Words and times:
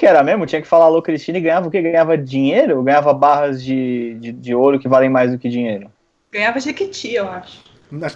que 0.00 0.06
era 0.06 0.22
mesmo? 0.22 0.46
Tinha 0.46 0.62
que 0.62 0.66
falar 0.66 0.86
alô 0.86 1.02
Cristina 1.02 1.36
e 1.36 1.42
ganhava 1.42 1.68
o 1.68 1.70
quê? 1.70 1.82
Ganhava 1.82 2.16
dinheiro? 2.16 2.82
Ganhava 2.82 3.12
barras 3.12 3.62
de, 3.62 4.16
de, 4.18 4.32
de 4.32 4.54
ouro 4.54 4.78
que 4.78 4.88
valem 4.88 5.10
mais 5.10 5.30
do 5.30 5.38
que 5.38 5.46
dinheiro? 5.46 5.90
Ganhava 6.32 6.58
Jequiti, 6.58 7.12
eu 7.12 7.28
acho. 7.28 7.62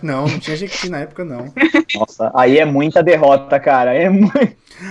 Não, 0.03 0.27
não 0.27 0.39
tinha 0.39 0.57
Jequiti 0.57 0.89
na 0.89 1.01
época, 1.01 1.27
não. 1.27 1.53
Nossa, 1.95 2.33
aí 2.35 2.59
é 2.59 2.65
muita 2.65 3.03
derrota, 3.03 3.61
cara. 3.61 3.93
É 3.93 4.09
muito... 4.09 4.33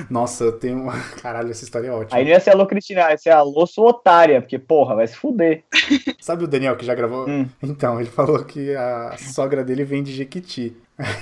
Nossa, 0.08 0.44
eu 0.44 0.52
tenho. 0.52 0.86
Caralho, 1.20 1.50
essa 1.50 1.64
história 1.64 1.88
é 1.88 1.92
ótima. 1.92 2.16
Aí 2.16 2.26
não 2.26 2.30
ia 2.30 2.40
ser 2.40 2.52
alô 2.52 2.68
Cristina, 2.68 3.10
ia 3.10 3.18
ser 3.18 3.32
alô 3.32 3.66
sua 3.66 3.90
otária, 3.90 4.40
porque, 4.40 4.60
porra, 4.60 4.94
vai 4.94 5.08
se 5.08 5.16
fuder. 5.16 5.64
Sabe 6.22 6.44
o 6.44 6.48
Daniel 6.48 6.76
que 6.76 6.86
já 6.86 6.94
gravou? 6.94 7.28
Hum. 7.28 7.48
Então, 7.64 8.00
ele 8.00 8.10
falou 8.10 8.44
que 8.44 8.76
a 8.76 9.16
sogra 9.18 9.64
dele 9.64 9.84
vem 9.84 10.04
de 10.04 10.14
Jequiti. 10.14 10.78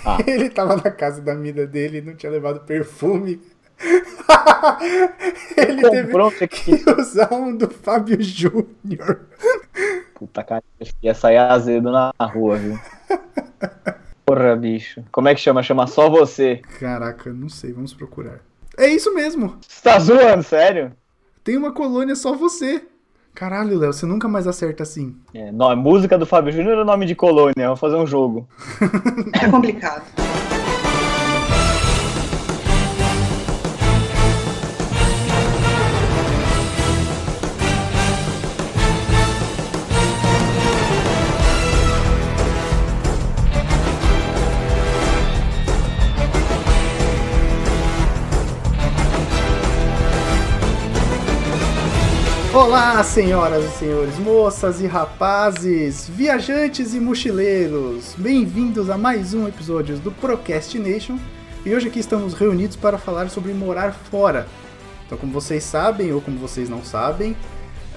Ah. 0.06 0.18
Ele 0.28 0.50
tava 0.50 0.76
na 0.76 0.92
casa 0.92 1.22
da 1.22 1.32
amiga 1.32 1.66
dele 1.66 2.00
e 2.00 2.02
não 2.02 2.14
tinha 2.14 2.32
levado 2.32 2.66
perfume. 2.66 3.40
ele 5.58 5.82
teve 5.82 6.04
Comprou 6.04 6.32
Jequiti. 6.32 6.84
que 6.84 6.92
usar 6.92 7.34
um 7.34 7.56
do 7.56 7.70
Fábio 7.70 8.22
Júnior. 8.22 9.22
Puta 10.16 10.44
cara, 10.44 10.64
ia 11.02 11.14
sair 11.14 11.38
azedo 11.38 11.92
na 11.92 12.14
rua, 12.20 12.58
viu? 12.58 12.80
Porra, 14.26 14.56
bicho. 14.56 15.04
Como 15.12 15.28
é 15.28 15.36
que 15.36 15.42
chama? 15.42 15.64
Chama 15.64 15.88
só 15.88 16.10
você. 16.10 16.62
Caraca, 16.80 17.34
não 17.34 17.50
sei, 17.50 17.74
vamos 17.74 17.94
procurar. 17.94 18.40
É 18.78 18.88
isso 18.88 19.14
mesmo. 19.14 19.58
Você 19.68 19.82
tá 19.84 20.00
zoando, 20.00 20.44
sério? 20.44 20.94
Tem 21.44 21.58
uma 21.58 21.74
colônia 21.74 22.16
só 22.16 22.34
você. 22.34 22.84
Caralho, 23.34 23.78
Léo, 23.80 23.94
você 23.94 24.06
nunca 24.06 24.28
mais 24.28 24.46
acerta 24.46 24.84
assim. 24.84 25.16
É, 25.34 25.52
nome, 25.52 25.82
música 25.82 26.18
do 26.18 26.26
Fábio 26.26 26.52
Júnior 26.52 26.78
ou 26.78 26.86
nome 26.86 27.06
de 27.06 27.16
colônia? 27.16 27.66
Vamos 27.66 27.80
fazer 27.80 27.96
um 27.96 28.06
jogo. 28.06 28.48
É 29.42 29.50
complicado. 29.50 30.04
Olá, 52.54 53.02
senhoras 53.02 53.64
e 53.64 53.78
senhores, 53.78 54.20
moças 54.20 54.82
e 54.82 54.86
rapazes, 54.86 56.10
viajantes 56.10 56.94
e 56.94 57.00
mochileiros, 57.00 58.14
bem-vindos 58.18 58.90
a 58.90 58.98
mais 58.98 59.34
um 59.34 59.48
episódio 59.48 59.98
do 60.00 60.12
Procrastination. 60.12 61.18
E 61.66 61.74
hoje 61.74 61.88
aqui 61.88 62.00
estamos 62.00 62.34
reunidos 62.34 62.76
para 62.76 62.98
falar 62.98 63.30
sobre 63.30 63.54
morar 63.54 63.94
fora. 63.94 64.48
Então, 65.06 65.18
como 65.18 65.32
vocês 65.32 65.64
sabem, 65.64 66.12
ou 66.12 66.20
como 66.20 66.38
vocês 66.40 66.68
não 66.68 66.84
sabem, 66.84 67.38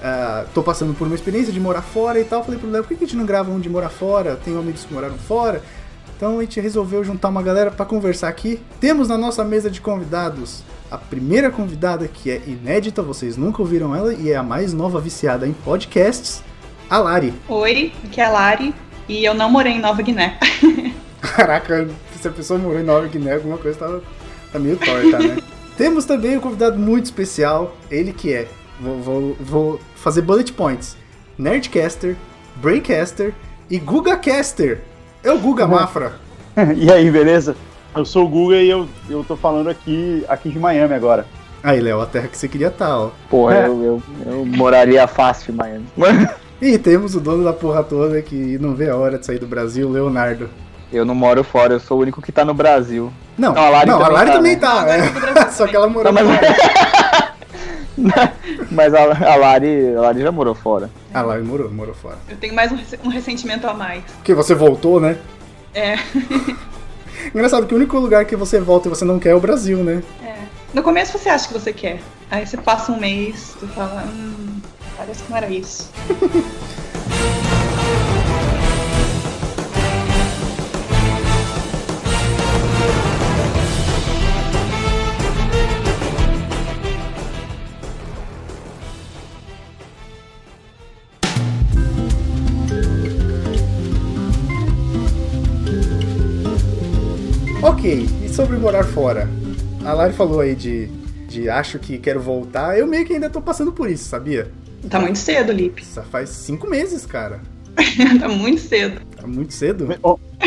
ah, 0.01 0.45
tô 0.53 0.63
passando 0.63 0.93
por 0.93 1.05
uma 1.05 1.15
experiência 1.15 1.51
de 1.51 1.59
morar 1.59 1.81
fora 1.81 2.17
e 2.17 2.23
tal. 2.23 2.41
Falei 2.41 2.57
pro 2.57 2.69
Léo, 2.69 2.83
por 2.83 2.87
que 2.87 2.95
que 2.95 3.03
a 3.03 3.07
gente 3.07 3.17
não 3.17 3.25
grava 3.25 3.51
um 3.51 3.59
de 3.59 3.67
morar 3.67 3.89
fora? 3.89 4.37
Tenho 4.37 4.57
amigos 4.57 4.85
que 4.85 4.93
moraram 4.93 5.17
fora. 5.17 5.61
Então 6.15 6.39
a 6.39 6.41
gente 6.41 6.61
resolveu 6.61 7.03
juntar 7.03 7.27
uma 7.27 7.43
galera 7.43 7.71
para 7.71 7.85
conversar 7.85 8.29
aqui. 8.29 8.61
Temos 8.79 9.09
na 9.09 9.17
nossa 9.17 9.43
mesa 9.43 9.69
de 9.69 9.81
convidados 9.81 10.63
a 10.89 10.97
primeira 10.97 11.49
convidada 11.49 12.07
que 12.07 12.29
é 12.29 12.41
inédita, 12.45 13.01
vocês 13.01 13.37
nunca 13.37 13.61
ouviram 13.61 13.95
ela 13.95 14.13
e 14.13 14.31
é 14.31 14.35
a 14.35 14.43
mais 14.43 14.73
nova 14.73 14.99
viciada 14.99 15.47
em 15.47 15.53
podcasts, 15.53 16.43
a 16.89 16.97
Lari. 16.97 17.33
Oi, 17.47 17.91
aqui 18.03 18.21
é 18.21 18.25
a 18.25 18.29
Lari 18.29 18.73
e 19.07 19.25
eu 19.25 19.33
não 19.33 19.49
morei 19.49 19.73
em 19.73 19.81
Nova 19.81 20.01
Guiné. 20.01 20.39
Caraca, 21.19 21.89
se 22.21 22.27
a 22.27 22.31
pessoa 22.31 22.59
morou 22.59 22.79
em 22.79 22.83
Nova 22.83 23.07
Guiné, 23.07 23.33
alguma 23.33 23.57
coisa 23.57 23.79
tá, 23.79 23.99
tá 24.51 24.59
meio 24.59 24.77
torta, 24.77 25.19
né? 25.19 25.37
Temos 25.77 26.05
também 26.05 26.37
um 26.37 26.39
convidado 26.39 26.77
muito 26.77 27.05
especial, 27.05 27.75
ele 27.91 28.13
que 28.13 28.31
é, 28.31 28.47
vou, 28.79 29.01
vou, 29.01 29.37
vou 29.39 29.79
fazer 29.95 30.21
bullet 30.21 30.53
points, 30.53 30.95
Nerdcaster, 31.37 32.15
Braincaster 32.55 33.33
e 33.69 33.77
GugaCaster. 33.77 34.81
É 35.23 35.31
o 35.31 35.39
Guga 35.39 35.67
Mafra. 35.67 36.13
e 36.77 36.89
aí, 36.91 37.11
beleza? 37.11 37.55
Eu 37.95 38.05
sou 38.05 38.25
o 38.25 38.27
Guga 38.27 38.57
e 38.57 38.69
eu, 38.69 38.87
eu 39.09 39.23
tô 39.23 39.35
falando 39.37 39.69
aqui, 39.69 40.25
aqui 40.27 40.49
de 40.49 40.59
Miami 40.59 40.93
agora. 40.93 41.25
Aí, 41.63 41.79
Léo, 41.79 42.01
a 42.01 42.05
terra 42.05 42.27
que 42.27 42.37
você 42.37 42.47
queria 42.47 42.67
estar, 42.67 42.97
ó. 42.97 43.09
Porra, 43.29 43.55
É. 43.55 43.67
eu, 43.67 43.83
eu, 43.83 44.03
eu 44.25 44.45
moraria 44.45 45.07
fácil 45.07 45.53
em 45.53 45.57
Miami. 45.57 45.85
E 46.61 46.77
temos 46.77 47.15
o 47.15 47.19
dono 47.19 47.43
da 47.43 47.53
porra 47.53 47.83
toda 47.83 48.21
que 48.21 48.57
não 48.59 48.75
vê 48.75 48.89
a 48.89 48.95
hora 48.95 49.17
de 49.17 49.25
sair 49.25 49.39
do 49.39 49.47
Brasil, 49.47 49.89
Leonardo. 49.89 50.49
Eu 50.91 51.03
não 51.05 51.15
moro 51.15 51.43
fora, 51.43 51.73
eu 51.73 51.79
sou 51.79 51.97
o 51.97 52.01
único 52.01 52.21
que 52.21 52.31
tá 52.31 52.45
no 52.45 52.53
Brasil. 52.53 53.11
Não, 53.37 53.53
Não, 53.53 53.63
a 53.63 53.69
Lari 53.69 53.89
não, 53.89 53.95
a 53.97 54.05
também 54.05 54.13
Lari 54.15 54.29
tá, 54.29 54.35
também 54.35 54.51
né? 54.55 54.59
tá. 54.59 54.85
É. 54.87 55.09
Brasil 55.33 55.51
Só 55.55 55.67
que 55.67 55.75
ela 55.75 55.87
morou 55.87 56.11
Não, 56.13 56.23
mas, 56.23 56.37
fora. 56.37 57.33
mas 58.71 58.93
a, 58.93 59.01
a, 59.33 59.35
Lari, 59.35 59.95
a 59.95 60.01
Lari 60.01 60.21
já 60.21 60.31
morou 60.31 60.53
fora. 60.53 60.89
A 61.13 61.21
Lari 61.21 61.43
morou, 61.43 61.71
morou 61.71 61.95
fora. 61.95 62.17
Eu 62.29 62.37
tenho 62.37 62.53
mais 62.53 62.71
um, 62.71 62.77
um 63.03 63.09
ressentimento 63.09 63.67
a 63.67 63.73
mais. 63.73 64.03
Porque 64.17 64.33
você 64.33 64.53
voltou, 64.53 64.99
né? 65.01 65.17
É, 65.73 65.95
Engraçado 67.33 67.65
que 67.65 67.73
o 67.73 67.77
único 67.77 67.97
lugar 67.97 68.25
que 68.25 68.35
você 68.35 68.59
volta 68.59 68.87
e 68.87 68.89
você 68.89 69.05
não 69.05 69.19
quer 69.19 69.29
é 69.29 69.35
o 69.35 69.39
Brasil, 69.39 69.83
né? 69.83 70.01
é. 70.23 70.35
No 70.73 70.83
começo 70.83 71.17
você 71.17 71.29
acha 71.29 71.47
que 71.47 71.53
você 71.53 71.71
quer. 71.71 72.01
Aí 72.29 72.45
você 72.45 72.57
passa 72.57 72.91
um 72.91 72.99
mês, 72.99 73.55
tu 73.59 73.67
fala, 73.67 74.03
hum, 74.07 74.59
parece 74.97 75.23
que 75.23 75.29
não 75.29 75.37
era 75.37 75.49
isso. 75.49 75.89
sobre 98.35 98.57
morar 98.57 98.83
fora? 98.83 99.29
A 99.85 99.93
Lari 99.93 100.11
falou 100.11 100.41
aí 100.41 100.55
de, 100.55 100.87
de 101.29 101.49
acho 101.49 101.79
que 101.79 101.97
quero 101.97 102.19
voltar. 102.19 102.77
Eu 102.77 102.85
meio 102.85 103.05
que 103.05 103.13
ainda 103.13 103.29
tô 103.29 103.39
passando 103.39 103.71
por 103.71 103.89
isso, 103.89 104.09
sabia? 104.09 104.51
Tá 104.89 104.99
muito 104.99 105.17
cedo, 105.17 105.53
Lipe. 105.53 105.81
Isso 105.81 106.01
faz 106.03 106.31
cinco 106.31 106.69
meses, 106.69 107.05
cara. 107.05 107.39
tá 108.19 108.27
muito 108.27 108.59
cedo. 108.59 108.99
Tá 109.15 109.25
muito 109.25 109.53
cedo. 109.53 109.87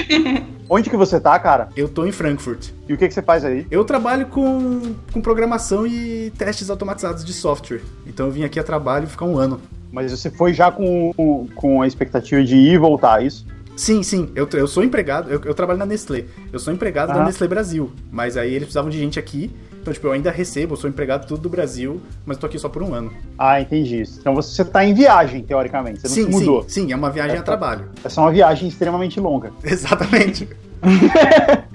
Onde 0.69 0.91
que 0.91 0.99
você 0.99 1.19
tá, 1.19 1.39
cara? 1.39 1.71
Eu 1.75 1.89
tô 1.89 2.05
em 2.05 2.13
Frankfurt. 2.13 2.69
E 2.87 2.93
o 2.93 2.99
que 2.99 3.09
que 3.09 3.15
você 3.15 3.23
faz 3.23 3.43
aí? 3.43 3.67
Eu 3.71 3.83
trabalho 3.87 4.27
com, 4.27 4.95
com 5.11 5.23
programação 5.23 5.87
e 5.87 6.31
testes 6.37 6.69
automatizados 6.69 7.25
de 7.25 7.33
software. 7.33 7.81
Então 8.07 8.27
eu 8.27 8.33
vim 8.33 8.45
aqui 8.45 8.61
a 8.61 8.65
trabalho 8.65 9.07
ficar 9.07 9.25
um 9.25 9.39
ano. 9.39 9.63
Mas 9.91 10.13
você 10.13 10.31
foi 10.31 10.53
já 10.53 10.71
com, 10.71 11.47
com 11.55 11.81
a 11.81 11.87
expectativa 11.87 12.45
de 12.45 12.55
ir 12.55 12.75
e 12.75 12.79
voltar, 12.79 13.23
é 13.23 13.27
isso? 13.27 13.47
Sim, 13.79 14.03
sim, 14.03 14.29
eu, 14.35 14.49
eu 14.55 14.67
sou 14.67 14.83
empregado, 14.83 15.31
eu, 15.31 15.41
eu 15.45 15.55
trabalho 15.55 15.79
na 15.79 15.87
Nestlé. 15.87 16.25
Eu 16.53 16.59
sou 16.59 16.73
empregado 16.73 17.13
da 17.15 17.23
Ah. 17.23 17.25
Nestlé 17.25 17.47
Brasil. 17.47 17.93
Mas 18.11 18.37
aí 18.37 18.49
eles 18.51 18.65
precisavam 18.65 18.91
de 18.91 18.99
gente 18.99 19.19
aqui. 19.19 19.51
Então, 19.81 19.93
tipo, 19.93 20.09
eu 20.09 20.13
ainda 20.13 20.31
recebo, 20.33 20.73
eu 20.75 20.77
sou 20.77 20.91
empregado 20.91 21.27
tudo 21.27 21.41
do 21.43 21.49
Brasil, 21.49 22.01
mas 22.27 22.37
tô 22.37 22.45
aqui 22.47 22.59
só 22.59 22.69
por 22.69 22.83
um 22.83 22.93
ano. 22.93 23.13
Ah, 23.39 23.61
entendi. 23.61 24.03
Então 24.19 24.35
você 24.35 24.65
tá 24.65 24.85
em 24.85 24.93
viagem, 24.93 25.43
teoricamente. 25.45 26.01
Você 26.01 26.09
não 26.09 26.15
sim, 26.15 26.25
se 26.25 26.31
mudou. 26.31 26.63
sim, 26.65 26.87
sim, 26.89 26.93
é 26.93 26.97
uma 26.97 27.09
viagem 27.11 27.37
É, 27.37 27.39
a 27.39 27.43
trabalho. 27.43 27.89
Essa 28.05 28.21
é 28.21 28.25
uma 28.25 28.33
viagem 28.33 28.69
extremamente 28.69 29.19
longa. 29.21 29.53
Exatamente. 29.65 30.49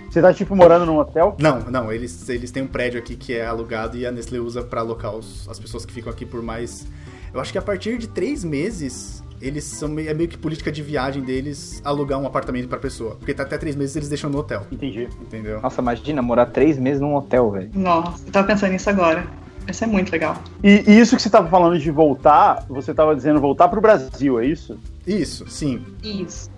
Você 0.09 0.21
tá, 0.21 0.31
tipo, 0.33 0.55
morando 0.55 0.85
num 0.85 0.97
hotel? 0.97 1.35
Não, 1.39 1.59
não, 1.61 1.91
eles, 1.91 2.29
eles 2.29 2.51
têm 2.51 2.61
um 2.63 2.67
prédio 2.67 2.99
aqui 2.99 3.15
que 3.15 3.33
é 3.33 3.45
alugado 3.45 3.97
e 3.97 4.05
a 4.05 4.11
Nestlé 4.11 4.39
usa 4.39 4.61
pra 4.61 4.81
alocar 4.81 5.15
os- 5.15 5.49
as 5.49 5.57
pessoas 5.59 5.85
que 5.85 5.91
ficam 5.93 6.11
aqui 6.11 6.23
por 6.25 6.41
mais. 6.43 6.85
Eu 7.33 7.39
acho 7.39 7.51
que 7.51 7.57
a 7.57 7.61
partir 7.63 7.97
de 7.97 8.07
três 8.07 8.43
meses, 8.43 9.22
eles 9.41 9.63
são 9.63 9.89
meio, 9.89 10.09
é 10.09 10.13
meio 10.13 10.29
que 10.29 10.37
política 10.37 10.71
de 10.71 10.81
viagem 10.81 11.21
deles 11.23 11.81
alugar 11.83 12.19
um 12.19 12.25
apartamento 12.25 12.67
pra 12.67 12.77
pessoa. 12.77 13.15
Porque 13.15 13.33
tá 13.33 13.43
até 13.43 13.57
três 13.57 13.75
meses 13.75 13.95
eles 13.95 14.09
deixam 14.09 14.29
no 14.29 14.37
hotel, 14.39 14.65
Entendi. 14.71 15.07
entendeu? 15.21 15.61
Nossa, 15.61 15.81
imagina 15.81 16.21
morar 16.21 16.47
três 16.47 16.77
meses 16.77 17.01
num 17.01 17.15
hotel, 17.15 17.51
velho. 17.51 17.69
Nossa, 17.73 18.25
eu 18.27 18.31
tava 18.31 18.47
pensando 18.47 18.71
nisso 18.71 18.89
agora. 18.89 19.25
Isso 19.67 19.83
é 19.83 19.87
muito 19.87 20.11
legal. 20.11 20.35
E, 20.61 20.83
e 20.87 20.99
isso 20.99 21.15
que 21.15 21.21
você 21.21 21.29
tava 21.29 21.47
falando 21.47 21.79
de 21.79 21.89
voltar, 21.89 22.65
você 22.67 22.93
tava 22.93 23.15
dizendo 23.15 23.39
voltar 23.39 23.69
pro 23.69 23.79
Brasil, 23.79 24.39
é 24.39 24.45
isso? 24.45 24.77
Isso, 25.07 25.47
sim. 25.47 25.81
Isso. 26.03 26.49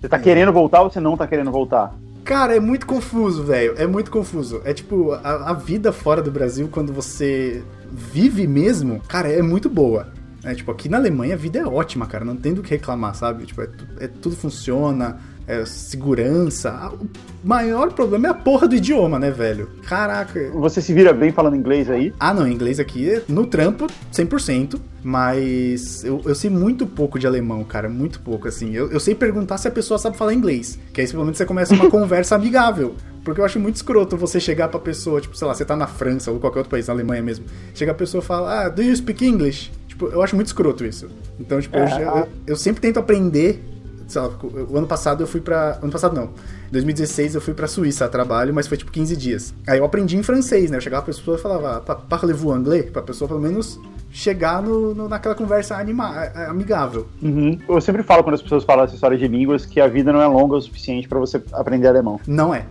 Você 0.00 0.08
tá 0.08 0.18
querendo 0.18 0.52
voltar 0.52 0.82
ou 0.82 0.90
você 0.90 1.00
não 1.00 1.16
tá 1.16 1.26
querendo 1.26 1.50
voltar? 1.50 1.94
Cara, 2.24 2.56
é 2.56 2.60
muito 2.60 2.86
confuso, 2.86 3.44
velho. 3.44 3.74
É 3.78 3.86
muito 3.86 4.10
confuso. 4.10 4.60
É 4.64 4.72
tipo, 4.74 5.12
a, 5.12 5.50
a 5.50 5.52
vida 5.52 5.92
fora 5.92 6.20
do 6.20 6.30
Brasil, 6.30 6.68
quando 6.70 6.92
você 6.92 7.62
vive 7.90 8.46
mesmo, 8.46 9.00
cara, 9.06 9.28
é 9.30 9.40
muito 9.40 9.68
boa. 9.68 10.08
É, 10.46 10.54
tipo, 10.54 10.70
aqui 10.70 10.88
na 10.88 10.96
Alemanha 10.96 11.34
a 11.34 11.36
vida 11.36 11.58
é 11.58 11.66
ótima, 11.66 12.06
cara. 12.06 12.24
Não 12.24 12.36
tem 12.36 12.54
do 12.54 12.62
que 12.62 12.70
reclamar, 12.70 13.14
sabe? 13.16 13.44
Tipo, 13.46 13.62
é, 13.62 13.68
é- 14.00 14.06
tudo 14.08 14.36
funciona, 14.36 15.18
é, 15.46 15.64
segurança. 15.66 16.92
O 16.92 17.08
maior 17.46 17.92
problema 17.92 18.28
é 18.28 18.30
a 18.30 18.34
porra 18.34 18.68
do 18.68 18.76
idioma, 18.76 19.18
né, 19.18 19.30
velho? 19.30 19.68
Caraca. 19.88 20.50
Você 20.52 20.80
se 20.80 20.92
vira 20.94 21.12
bem 21.12 21.32
falando 21.32 21.56
inglês 21.56 21.90
aí? 21.90 22.14
Ah, 22.18 22.32
não, 22.32 22.46
inglês 22.46 22.78
aqui 22.78 23.10
é 23.10 23.22
no 23.28 23.44
trampo, 23.46 23.88
100%, 24.12 24.78
mas 25.02 26.04
eu, 26.04 26.20
eu 26.24 26.34
sei 26.34 26.48
muito 26.48 26.86
pouco 26.86 27.18
de 27.18 27.26
alemão, 27.26 27.64
cara, 27.64 27.88
muito 27.88 28.20
pouco, 28.20 28.46
assim. 28.46 28.72
Eu, 28.72 28.90
eu 28.92 29.00
sei 29.00 29.14
perguntar 29.14 29.58
se 29.58 29.66
a 29.66 29.70
pessoa 29.70 29.98
sabe 29.98 30.16
falar 30.16 30.32
inglês, 30.32 30.78
que 30.92 31.00
aí 31.00 31.08
pelo 31.08 31.24
menos 31.24 31.38
você 31.38 31.44
começa 31.44 31.74
uma 31.74 31.90
conversa 31.90 32.36
amigável. 32.36 32.94
Porque 33.24 33.40
eu 33.40 33.44
acho 33.44 33.58
muito 33.58 33.74
escroto 33.74 34.16
você 34.16 34.38
chegar 34.38 34.68
pra 34.68 34.78
pessoa, 34.78 35.20
tipo, 35.20 35.36
sei 35.36 35.48
lá, 35.48 35.52
você 35.54 35.64
tá 35.64 35.74
na 35.74 35.88
França 35.88 36.30
ou 36.30 36.38
qualquer 36.38 36.58
outro 36.60 36.70
país, 36.70 36.86
na 36.86 36.94
Alemanha 36.94 37.20
mesmo. 37.20 37.44
Chega 37.74 37.90
a 37.90 37.94
pessoa 37.94 38.22
e 38.22 38.24
fala, 38.24 38.66
ah, 38.66 38.68
do 38.68 38.80
you 38.80 38.94
speak 38.94 39.26
English? 39.26 39.72
Tipo, 39.96 40.08
eu 40.08 40.22
acho 40.22 40.36
muito 40.36 40.48
escroto 40.48 40.84
isso. 40.84 41.08
Então, 41.40 41.58
tipo, 41.58 41.74
eu, 41.74 41.86
eu, 41.86 42.28
eu 42.48 42.56
sempre 42.56 42.82
tento 42.82 42.98
aprender 42.98 43.64
sei 44.06 44.20
lá, 44.20 44.30
o 44.68 44.76
ano 44.76 44.86
passado 44.86 45.22
eu 45.22 45.26
fui 45.26 45.40
pra. 45.40 45.78
Ano 45.82 45.90
passado 45.90 46.14
não. 46.14 46.24
Em 46.68 46.72
2016 46.72 47.34
eu 47.34 47.40
fui 47.40 47.54
pra 47.54 47.66
Suíça 47.66 48.04
a 48.04 48.08
trabalho, 48.08 48.54
mas 48.54 48.66
foi 48.66 48.76
tipo 48.76 48.90
15 48.90 49.16
dias. 49.16 49.54
Aí 49.66 49.78
eu 49.78 49.84
aprendi 49.84 50.16
em 50.16 50.22
francês, 50.22 50.70
né? 50.70 50.76
Eu 50.76 50.80
chegava 50.80 51.02
pra 51.02 51.12
pessoa 51.12 51.36
e 51.36 51.40
falava, 51.40 51.80
parlez-vous 51.80 52.52
anglais? 52.52 52.90
Pra 52.90 53.02
pessoa 53.02 53.26
pelo 53.26 53.40
menos 53.40 53.80
chegar 54.10 54.62
no, 54.62 54.94
no, 54.94 55.08
naquela 55.08 55.34
conversa 55.34 55.76
anima, 55.76 56.08
amigável. 56.48 57.06
Uhum. 57.22 57.58
Eu 57.68 57.80
sempre 57.80 58.02
falo 58.02 58.22
quando 58.22 58.34
as 58.34 58.42
pessoas 58.42 58.64
falam 58.64 58.84
essa 58.84 58.94
história 58.94 59.18
de 59.18 59.26
línguas 59.26 59.66
que 59.66 59.80
a 59.80 59.88
vida 59.88 60.12
não 60.12 60.22
é 60.22 60.26
longa 60.26 60.56
o 60.56 60.60
suficiente 60.60 61.08
para 61.08 61.18
você 61.18 61.42
aprender 61.52 61.88
alemão. 61.88 62.20
Não 62.26 62.54
é. 62.54 62.64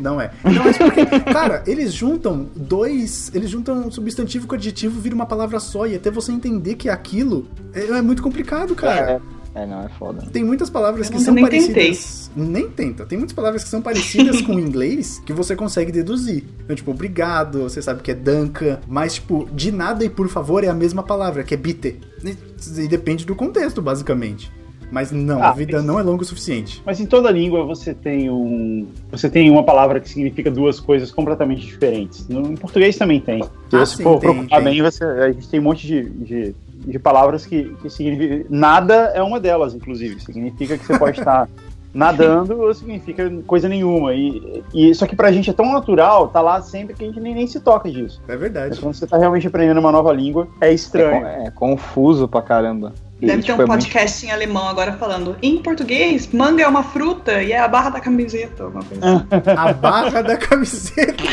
Não 0.00 0.20
é. 0.20 0.30
Não, 0.44 0.64
mas 0.64 0.76
porque, 0.78 1.04
cara, 1.32 1.62
eles 1.66 1.92
juntam 1.92 2.46
dois. 2.54 3.30
Eles 3.34 3.50
juntam 3.50 3.86
um 3.86 3.90
substantivo 3.90 4.46
com 4.46 4.54
adjetivo, 4.54 5.00
vira 5.00 5.14
uma 5.14 5.26
palavra 5.26 5.58
só, 5.60 5.86
e 5.86 5.94
até 5.96 6.10
você 6.10 6.32
entender 6.32 6.74
que 6.76 6.88
aquilo 6.88 7.46
é, 7.74 7.80
é 7.98 8.02
muito 8.02 8.22
complicado, 8.22 8.74
cara. 8.74 9.12
É. 9.34 9.38
É, 9.54 9.66
não, 9.66 9.82
é 9.82 9.88
foda. 9.88 10.24
Tem 10.30 10.44
muitas 10.44 10.70
palavras 10.70 11.06
Eu 11.06 11.12
que 11.12 11.18
não- 11.18 11.24
são 11.24 11.34
nem 11.34 11.42
parecidas. 11.42 12.30
Nem 12.36 12.68
tenta. 12.68 13.04
Tem 13.06 13.18
muitas 13.18 13.34
palavras 13.34 13.64
que 13.64 13.70
são 13.70 13.82
parecidas 13.82 14.40
com 14.42 14.54
o 14.54 14.60
inglês 14.60 15.20
que 15.26 15.32
você 15.32 15.56
consegue 15.56 15.90
deduzir. 15.90 16.44
Então, 16.62 16.76
tipo, 16.76 16.90
obrigado, 16.92 17.62
você 17.62 17.82
sabe 17.82 18.02
que 18.02 18.10
é 18.12 18.14
danca, 18.14 18.80
mas, 18.86 19.14
tipo, 19.14 19.48
de 19.52 19.72
nada 19.72 20.04
e 20.04 20.08
por 20.10 20.28
favor 20.28 20.62
é 20.62 20.68
a 20.68 20.74
mesma 20.74 21.02
palavra, 21.02 21.42
que 21.42 21.54
é 21.54 21.56
bitte. 21.56 21.98
E, 22.22 22.36
e 22.82 22.86
depende 22.86 23.24
do 23.24 23.34
contexto, 23.34 23.82
basicamente. 23.82 24.52
Mas 24.90 25.12
não, 25.12 25.42
Ah, 25.42 25.50
a 25.50 25.52
vida 25.52 25.82
não 25.82 25.98
é 26.00 26.02
longa 26.02 26.22
o 26.22 26.26
suficiente. 26.26 26.82
Mas 26.84 26.98
em 26.98 27.06
toda 27.06 27.30
língua 27.30 27.64
você 27.64 27.92
tem 27.92 28.30
um. 28.30 28.86
Você 29.10 29.28
tem 29.28 29.50
uma 29.50 29.62
palavra 29.62 30.00
que 30.00 30.08
significa 30.08 30.50
duas 30.50 30.80
coisas 30.80 31.10
completamente 31.10 31.66
diferentes. 31.66 32.26
No, 32.28 32.40
em 32.52 32.56
português 32.56 32.96
também 32.96 33.20
tem. 33.20 33.42
Se 33.42 33.48
Ah, 33.76 33.84
você 33.84 33.96
sim, 33.98 34.02
for 34.02 34.18
tem, 34.18 34.32
procurar 34.34 34.56
tem. 34.62 34.64
bem, 34.64 34.82
você, 34.82 35.04
a 35.04 35.30
gente 35.32 35.48
tem 35.48 35.60
um 35.60 35.64
monte 35.64 35.86
de, 35.86 36.02
de, 36.08 36.54
de 36.86 36.98
palavras 36.98 37.44
que, 37.44 37.74
que 37.82 37.90
significam. 37.90 38.46
Nada 38.48 39.12
é 39.14 39.22
uma 39.22 39.38
delas, 39.38 39.74
inclusive. 39.74 40.20
Significa 40.20 40.78
que 40.78 40.86
você 40.86 40.98
pode 40.98 41.18
estar 41.20 41.48
nadando 41.94 42.60
ou 42.60 42.72
significa 42.74 43.30
coisa 43.46 43.68
nenhuma. 43.68 44.14
E, 44.14 44.62
e 44.74 44.94
só 44.94 45.06
que 45.06 45.16
pra 45.16 45.32
gente 45.32 45.50
é 45.50 45.52
tão 45.52 45.72
natural, 45.72 46.28
tá 46.28 46.40
lá 46.40 46.60
sempre 46.62 46.94
que 46.94 47.04
a 47.04 47.06
gente 47.06 47.20
nem, 47.20 47.34
nem 47.34 47.46
se 47.46 47.60
toca 47.60 47.90
disso. 47.90 48.20
É 48.28 48.32
Mas 48.32 48.40
verdade. 48.40 48.80
quando 48.80 48.94
você 48.94 49.06
tá 49.06 49.16
realmente 49.18 49.46
aprendendo 49.46 49.78
uma 49.80 49.90
nova 49.92 50.12
língua, 50.12 50.46
é 50.60 50.68
É, 50.68 50.72
estranho. 50.72 51.20
con- 51.22 51.26
é 51.26 51.50
confuso 51.50 52.28
pra 52.28 52.42
caramba. 52.42 52.92
E, 53.20 53.26
Deve 53.26 53.42
tipo, 53.42 53.56
ter 53.56 53.62
um 53.62 53.64
é 53.64 53.66
muito- 53.66 53.82
podcast 53.82 54.24
em 54.26 54.30
alemão 54.30 54.68
agora 54.68 54.92
falando. 54.92 55.36
Em 55.42 55.58
português, 55.60 56.28
manga 56.32 56.62
é 56.62 56.68
uma 56.68 56.84
fruta 56.84 57.42
e 57.42 57.50
é 57.50 57.58
a 57.58 57.66
barra 57.66 57.90
da 57.90 58.00
camiseta. 58.00 58.62
Alguma 58.62 58.84
coisa 58.84 59.04
assim. 59.04 59.50
A 59.58 59.72
barra 59.72 60.22
da 60.22 60.36
camiseta. 60.36 61.24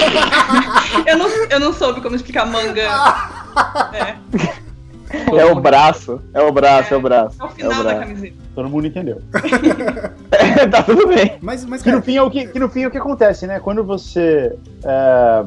eu, 1.05 1.15
não, 1.17 1.27
eu 1.47 1.59
não 1.59 1.71
soube 1.71 2.01
como 2.01 2.15
explicar 2.15 2.45
manga. 2.47 2.81
É, 3.93 5.37
É 5.37 5.45
o 5.45 5.55
braço, 5.61 6.19
é 6.33 6.41
o 6.41 6.51
braço, 6.51 6.93
é, 6.93 6.97
o 6.97 7.01
braço. 7.01 7.37
é 7.39 7.43
o 7.43 7.47
É 7.47 7.49
o 7.49 7.53
final 7.53 7.71
da 7.71 7.83
braço. 7.83 7.99
camiseta. 7.99 8.35
Todo 8.55 8.69
mundo 8.69 8.87
entendeu. 8.87 9.21
tá 10.71 10.81
tudo 10.81 11.07
bem. 11.07 11.37
Mas, 11.41 11.65
mas 11.65 11.81
Que 11.83 11.91
no, 11.91 12.01
fim 12.01 12.15
é 12.15 12.21
o 12.21 12.31
que, 12.31 12.47
que 12.47 12.57
no 12.57 12.69
fim 12.69 12.83
é 12.83 12.87
o 12.87 12.91
que 12.91 12.97
acontece, 12.97 13.45
né? 13.45 13.59
Quando 13.59 13.83
você 13.83 14.55
é, 14.83 15.45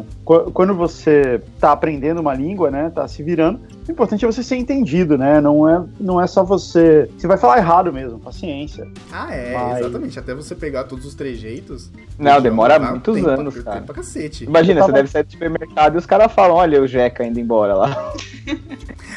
quando 0.52 0.75
você 0.75 1.40
tá 1.58 1.72
aprendendo 1.72 2.20
uma 2.20 2.34
língua, 2.34 2.70
né? 2.70 2.90
Tá 2.94 3.08
se 3.08 3.22
virando, 3.22 3.60
o 3.88 3.90
importante 3.90 4.25
é 4.25 4.28
você 4.30 4.42
ser 4.42 4.56
entendido, 4.56 5.16
né? 5.16 5.40
Não 5.40 5.69
é, 5.69 5.82
não 5.98 6.20
é 6.20 6.26
só 6.26 6.44
você. 6.44 7.08
Você 7.16 7.26
vai 7.26 7.38
falar 7.38 7.58
errado 7.58 7.92
mesmo, 7.92 8.19
paciência. 8.19 8.86
Ah, 9.10 9.34
é, 9.34 9.54
Mas- 9.54 9.78
exatamente. 9.80 10.19
Até 10.19 10.34
você 10.34 10.54
pegar 10.54 10.84
todos 10.84 11.06
os 11.06 11.14
trejeitos. 11.14 11.90
Não, 12.19 12.40
demora 12.40 12.78
muitos 12.78 13.14
tempo- 13.16 13.28
anos, 13.28 13.54
tempo 13.54 13.64
cara. 13.66 13.80
pra 13.80 13.94
cacete. 13.94 14.44
Imagina, 14.44 14.80
Eu 14.80 14.84
você 14.84 14.86
tava- 14.92 14.98
deve 14.98 15.08
sair 15.10 15.22
do 15.25 15.32
supermercado 15.32 15.94
e 15.94 15.98
os 15.98 16.06
caras 16.06 16.30
falam, 16.32 16.56
olha 16.56 16.82
o 16.82 16.86
Jeca 16.86 17.25
indo 17.25 17.40
embora 17.40 17.75
lá. 17.75 18.12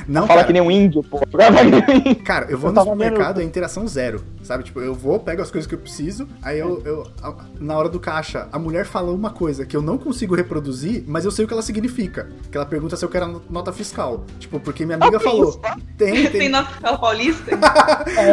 Não, 0.07 0.21
Fala 0.27 0.39
cara, 0.39 0.47
que 0.47 0.53
nem 0.53 0.61
um 0.61 0.71
índio, 0.71 1.03
pô. 1.03 1.19
Cara, 2.25 2.47
eu 2.49 2.57
vou 2.57 2.69
Eu 2.69 2.73
no 2.73 2.75
tava 2.75 2.89
supermercado, 2.91 3.35
vendo- 3.35 3.43
é 3.43 3.47
interação 3.47 3.87
zero, 3.87 4.23
sabe? 4.51 4.63
Tipo, 4.65 4.81
eu 4.81 4.93
vou, 4.93 5.17
pego 5.19 5.41
as 5.41 5.49
coisas 5.49 5.65
que 5.67 5.73
eu 5.73 5.79
preciso, 5.79 6.27
aí 6.41 6.59
eu, 6.59 6.81
eu- 6.83 7.07
a- 7.23 7.35
na 7.59 7.77
hora 7.77 7.87
do 7.87 7.99
caixa, 7.99 8.47
a 8.51 8.59
mulher 8.59 8.85
fala 8.85 9.11
uma 9.11 9.29
coisa 9.29 9.65
que 9.65 9.75
eu 9.77 9.81
não 9.81 9.97
consigo 9.97 10.35
reproduzir, 10.35 11.03
mas 11.07 11.23
eu 11.23 11.31
sei 11.31 11.45
o 11.45 11.47
que 11.47 11.53
ela 11.53 11.61
significa. 11.61 12.29
Que 12.51 12.57
ela 12.57 12.65
pergunta 12.65 12.97
se 12.97 13.05
eu 13.05 13.09
quero 13.09 13.41
nota 13.49 13.71
fiscal. 13.71 14.25
Tipo, 14.39 14.59
porque 14.59 14.85
minha 14.85 14.97
amiga 14.97 15.19
falou. 15.19 15.53
Tem, 15.97 16.13
Tem 16.13 16.29
tem. 16.31 16.49
nota 16.49 16.69
fiscal 16.69 16.99
paulista? 16.99 17.51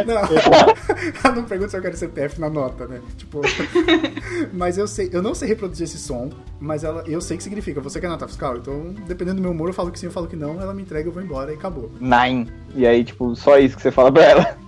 Não, 0.07 0.15
ela 1.25 1.35
não 1.37 1.45
pergunta 1.45 1.71
se 1.71 1.77
eu 1.77 1.83
quero 1.83 1.97
CPF 1.97 2.41
na 2.41 2.49
nota, 2.51 2.87
né? 2.87 3.01
Tipo, 3.17 3.41
mas 4.53 4.77
eu 4.79 4.87
sei, 4.87 5.09
eu 5.13 5.23
não 5.23 5.35
sei 5.35 5.49
reproduzir 5.49 5.85
esse 5.85 5.99
som, 5.99 6.31
mas 6.61 6.85
ela, 6.85 7.03
eu 7.07 7.21
sei 7.21 7.37
que 7.37 7.43
significa. 7.43 7.81
Você 7.81 8.01
quer 8.01 8.09
nota 8.09 8.27
fiscal? 8.27 8.57
Então, 8.57 8.95
dependendo 9.07 9.37
do 9.37 9.43
meu 9.43 9.51
humor, 9.53 9.69
eu 9.69 9.75
falo 9.75 9.91
que 9.91 9.99
sim, 9.99 10.07
eu 10.07 10.13
falo 10.13 10.27
que 10.27 10.37
não, 10.37 10.61
ela 10.61 10.75
me 10.75 10.83
entrega, 10.83 11.09
eu 11.09 11.13
vou 11.13 11.23
embora 11.23 11.53
e 11.53 11.55
acabou. 11.55 11.91
Nine. 12.01 12.51
E 12.75 12.87
aí, 12.87 13.05
tipo, 13.05 13.35
só 13.37 13.59
isso 13.59 13.77
que 13.77 13.83
você 13.83 13.91
fala 13.91 14.11
pra 14.13 14.25
ela. 14.25 14.59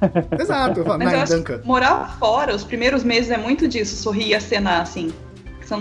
Exato, 0.40 0.80
eu 0.80 0.84
falo, 0.84 0.98
Mas 0.98 1.06
eu 1.08 1.12
Nine 1.12 1.22
acho 1.22 1.36
Duncan. 1.36 1.58
que 1.58 1.66
morar 1.66 2.16
fora, 2.18 2.54
os 2.54 2.64
primeiros 2.64 3.02
meses 3.04 3.30
é 3.30 3.36
muito 3.38 3.66
disso, 3.68 3.96
sorrir 3.96 4.28
e 4.28 4.34
acenar, 4.34 4.80
assim. 4.82 5.12
Você 5.66 5.74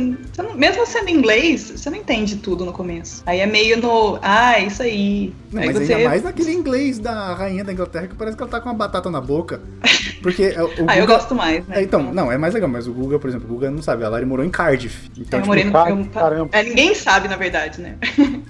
não- 0.00 0.16
você 0.26 0.42
não- 0.42 0.54
mesmo 0.56 0.84
sendo 0.84 1.08
inglês, 1.08 1.72
você 1.76 1.88
não 1.88 1.96
entende 1.98 2.34
tudo 2.34 2.64
no 2.64 2.72
começo. 2.72 3.22
Aí 3.24 3.38
é 3.38 3.46
meio 3.46 3.80
no. 3.80 4.18
Ah, 4.20 4.58
isso 4.58 4.82
aí. 4.82 5.32
Não, 5.52 5.62
aí 5.62 5.68
mas 5.68 5.78
você. 5.86 5.94
ainda 5.94 6.08
mais 6.08 6.22
naquele 6.24 6.52
inglês 6.52 6.98
da 6.98 7.32
rainha 7.34 7.62
da 7.62 7.72
Inglaterra 7.72 8.08
que 8.08 8.16
parece 8.16 8.36
que 8.36 8.42
ela 8.42 8.50
tá 8.50 8.60
com 8.60 8.68
uma 8.68 8.74
batata 8.74 9.08
na 9.08 9.20
boca. 9.20 9.60
Porque 10.20 10.42
é, 10.42 10.60
o 10.60 10.68
Ah, 10.88 10.98
eu 10.98 11.06
gosto 11.06 11.32
mais, 11.32 11.64
né? 11.68 11.78
É, 11.78 11.82
então, 11.82 12.02
não, 12.12 12.30
é 12.32 12.36
mais 12.36 12.52
legal, 12.54 12.68
mas 12.68 12.88
o 12.88 12.92
Guga, 12.92 13.20
por 13.20 13.28
exemplo, 13.30 13.48
o 13.48 13.54
Guga 13.54 13.70
não 13.70 13.80
sabe, 13.80 14.02
a 14.04 14.08
Lari 14.08 14.26
morou 14.26 14.44
em 14.44 14.50
Cardiff. 14.50 15.08
Então, 15.16 15.38
eu 15.38 15.42
tipo, 15.42 15.46
morei 15.46 15.62
no. 15.64 15.70
car- 15.72 15.90
eu- 15.90 16.04
caramba. 16.06 16.48
é, 16.52 16.62
ninguém 16.64 16.92
sabe, 16.96 17.28
na 17.28 17.36
verdade, 17.36 17.80
né? 17.80 17.98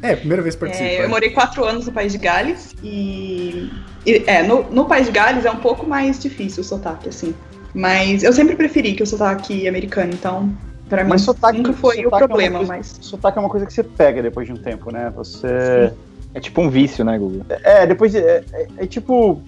é, 0.00 0.16
primeira 0.16 0.42
vez 0.42 0.54
que 0.54 0.60
participa. 0.64 0.88
É, 0.88 1.04
eu 1.04 1.10
morei 1.10 1.28
quatro 1.28 1.62
anos 1.62 1.84
no 1.84 1.92
País 1.92 2.10
de 2.10 2.18
Gales 2.18 2.74
e. 2.82 3.70
e- 4.06 4.24
é, 4.26 4.42
no, 4.42 4.64
no 4.70 4.84
País 4.86 5.06
de 5.06 5.12
Gales 5.12 5.44
é 5.44 5.50
um 5.50 5.56
pouco 5.56 5.86
mais 5.86 6.18
difícil 6.18 6.62
o 6.62 6.64
sotaque, 6.64 7.08
assim. 7.08 7.34
Mas 7.74 8.22
eu 8.22 8.32
sempre 8.32 8.56
preferi 8.56 8.94
que 8.94 9.02
o 9.02 9.06
sotaque 9.06 9.68
americano, 9.68 10.12
então, 10.12 10.52
pra 10.88 11.04
mim, 11.04 11.16
sotaque- 11.18 11.58
nunca 11.58 11.72
foi 11.72 12.04
o 12.04 12.08
é 12.14 12.18
problema, 12.18 12.58
coisa- 12.58 12.72
mas. 12.72 12.98
Sotaque 13.00 13.38
é 13.38 13.40
uma 13.40 13.48
coisa 13.50 13.66
que 13.66 13.72
você 13.72 13.82
pega 13.84 14.22
depois 14.22 14.46
de 14.46 14.52
um 14.52 14.56
tempo, 14.56 14.90
né? 14.92 15.12
Você. 15.16 15.92
É 16.32 16.38
tipo 16.40 16.60
um 16.60 16.70
vício, 16.70 17.04
né, 17.04 17.18
Google? 17.18 17.42
É, 17.48 17.86
depois. 17.86 18.14
É, 18.14 18.44
é- 18.52 18.66
é 18.78 18.86
tipo. 18.86 19.40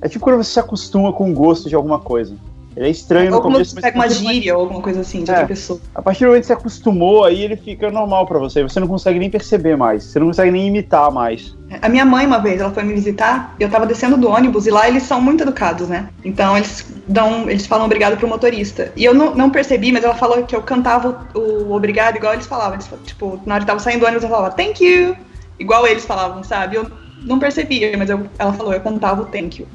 É 0.00 0.08
tipo 0.08 0.24
quando 0.24 0.36
você 0.36 0.52
se 0.52 0.60
acostuma 0.60 1.12
com 1.12 1.30
o 1.30 1.34
gosto 1.34 1.68
de 1.68 1.74
alguma 1.74 1.98
coisa. 1.98 2.34
Ele 2.78 2.86
é 2.86 2.90
estranho 2.90 3.28
no 3.30 3.36
Ou 3.38 3.42
quando 3.42 3.54
começo, 3.54 3.74
você 3.74 3.80
pega 3.80 3.96
uma 3.98 4.08
gíria 4.08 4.54
ou 4.54 4.60
alguma 4.62 4.80
coisa 4.80 5.00
assim 5.00 5.24
de 5.24 5.30
É. 5.32 5.34
outra 5.34 5.48
pessoa. 5.48 5.80
a 5.92 6.00
partir 6.00 6.20
do 6.20 6.26
momento 6.28 6.42
que 6.42 6.46
você 6.46 6.52
acostumou, 6.52 7.24
aí 7.24 7.42
ele 7.42 7.56
fica 7.56 7.90
normal 7.90 8.24
pra 8.24 8.38
você. 8.38 8.62
Você 8.62 8.78
não 8.78 8.86
consegue 8.86 9.18
nem 9.18 9.28
perceber 9.28 9.76
mais. 9.76 10.04
Você 10.04 10.20
não 10.20 10.28
consegue 10.28 10.52
nem 10.52 10.68
imitar 10.68 11.10
mais. 11.10 11.56
A 11.82 11.88
minha 11.88 12.04
mãe, 12.04 12.24
uma 12.24 12.38
vez, 12.38 12.60
ela 12.60 12.70
foi 12.70 12.84
me 12.84 12.94
visitar, 12.94 13.56
eu 13.58 13.68
tava 13.68 13.84
descendo 13.84 14.16
do 14.16 14.28
ônibus 14.30 14.68
e 14.68 14.70
lá 14.70 14.86
eles 14.88 15.02
são 15.02 15.20
muito 15.20 15.42
educados, 15.42 15.88
né? 15.88 16.08
Então 16.24 16.56
eles 16.56 16.86
dão, 17.08 17.50
eles 17.50 17.66
falam 17.66 17.86
obrigado 17.86 18.16
pro 18.16 18.28
motorista. 18.28 18.92
E 18.94 19.04
eu 19.04 19.12
não, 19.12 19.34
não 19.34 19.50
percebi, 19.50 19.90
mas 19.90 20.04
ela 20.04 20.14
falou 20.14 20.44
que 20.44 20.54
eu 20.54 20.62
cantava 20.62 21.26
o, 21.34 21.38
o 21.40 21.72
obrigado 21.72 22.14
igual 22.14 22.32
eles 22.32 22.46
falavam. 22.46 22.74
Eles, 22.74 22.88
tipo, 23.04 23.40
na 23.44 23.54
hora 23.56 23.64
que 23.64 23.66
tava 23.66 23.80
saindo 23.80 23.98
do 24.00 24.06
ônibus, 24.06 24.22
eu 24.22 24.30
falava 24.30 24.54
thank 24.54 24.84
you, 24.84 25.16
igual 25.58 25.84
eles 25.84 26.04
falavam, 26.04 26.44
sabe? 26.44 26.76
Eu 26.76 26.86
não 27.24 27.40
percebia, 27.40 27.96
mas 27.98 28.08
eu- 28.08 28.28
ela 28.38 28.52
falou, 28.52 28.72
eu 28.72 28.80
cantava 28.80 29.22
o 29.22 29.26
thank 29.26 29.60
you. 29.60 29.66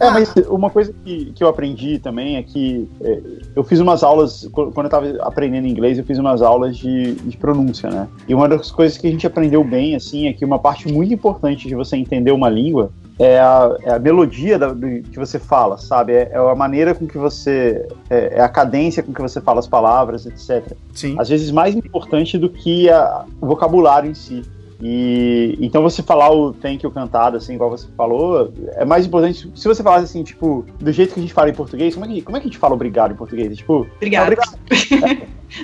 É, 0.00 0.10
mas 0.10 0.32
uma 0.48 0.70
coisa 0.70 0.92
que, 1.04 1.32
que 1.32 1.42
eu 1.44 1.48
aprendi 1.48 1.98
também 1.98 2.36
é 2.36 2.42
que 2.42 2.88
é, 3.00 3.20
eu 3.54 3.62
fiz 3.62 3.78
umas 3.80 4.02
aulas, 4.02 4.48
qu- 4.52 4.72
quando 4.72 4.86
eu 4.86 4.90
tava 4.90 5.06
aprendendo 5.20 5.66
inglês, 5.66 5.98
eu 5.98 6.04
fiz 6.04 6.18
umas 6.18 6.42
aulas 6.42 6.76
de, 6.76 7.14
de 7.14 7.36
pronúncia, 7.36 7.88
né? 7.90 8.08
E 8.28 8.34
uma 8.34 8.48
das 8.48 8.70
coisas 8.70 8.98
que 8.98 9.06
a 9.06 9.10
gente 9.10 9.26
aprendeu 9.26 9.62
bem, 9.62 9.94
assim, 9.94 10.26
é 10.28 10.32
que 10.32 10.44
uma 10.44 10.58
parte 10.58 10.88
muito 10.90 11.12
importante 11.14 11.68
de 11.68 11.74
você 11.74 11.96
entender 11.96 12.32
uma 12.32 12.48
língua 12.48 12.90
é 13.18 13.38
a, 13.38 13.76
é 13.82 13.90
a 13.92 13.98
melodia 13.98 14.58
da- 14.58 14.72
do, 14.72 14.86
que 15.02 15.18
você 15.18 15.38
fala, 15.38 15.76
sabe? 15.78 16.12
É, 16.14 16.30
é 16.32 16.36
a 16.38 16.54
maneira 16.54 16.94
com 16.94 17.06
que 17.06 17.18
você. 17.18 17.86
É, 18.10 18.38
é 18.38 18.40
a 18.40 18.48
cadência 18.48 19.02
com 19.02 19.12
que 19.12 19.20
você 19.20 19.40
fala 19.40 19.60
as 19.60 19.68
palavras, 19.68 20.26
etc. 20.26 20.72
Sim. 20.92 21.14
Às 21.18 21.28
vezes 21.28 21.50
mais 21.52 21.74
importante 21.76 22.36
do 22.38 22.48
que 22.48 22.88
a- 22.90 23.24
o 23.40 23.46
vocabulário 23.46 24.10
em 24.10 24.14
si. 24.14 24.42
E 24.84 25.56
então 25.60 25.80
você 25.80 26.02
falar 26.02 26.32
o 26.32 26.52
thank 26.52 26.84
you 26.84 26.90
cantado, 26.90 27.36
assim, 27.36 27.54
igual 27.54 27.70
você 27.70 27.86
falou, 27.96 28.52
é 28.72 28.84
mais 28.84 29.06
importante. 29.06 29.48
Se 29.54 29.68
você 29.68 29.80
falasse 29.80 30.06
assim, 30.06 30.24
tipo, 30.24 30.66
do 30.80 30.90
jeito 30.90 31.14
que 31.14 31.20
a 31.20 31.22
gente 31.22 31.32
fala 31.32 31.50
em 31.50 31.54
português, 31.54 31.94
como 31.94 32.04
é 32.04 32.08
que, 32.08 32.20
como 32.20 32.36
é 32.36 32.40
que 32.40 32.48
a 32.48 32.50
gente 32.50 32.58
fala 32.58 32.74
obrigado 32.74 33.12
em 33.12 33.16
português? 33.16 33.52
É, 33.52 33.54
tipo, 33.54 33.86
Obrigada. 33.96 34.24
obrigado. 34.26 34.58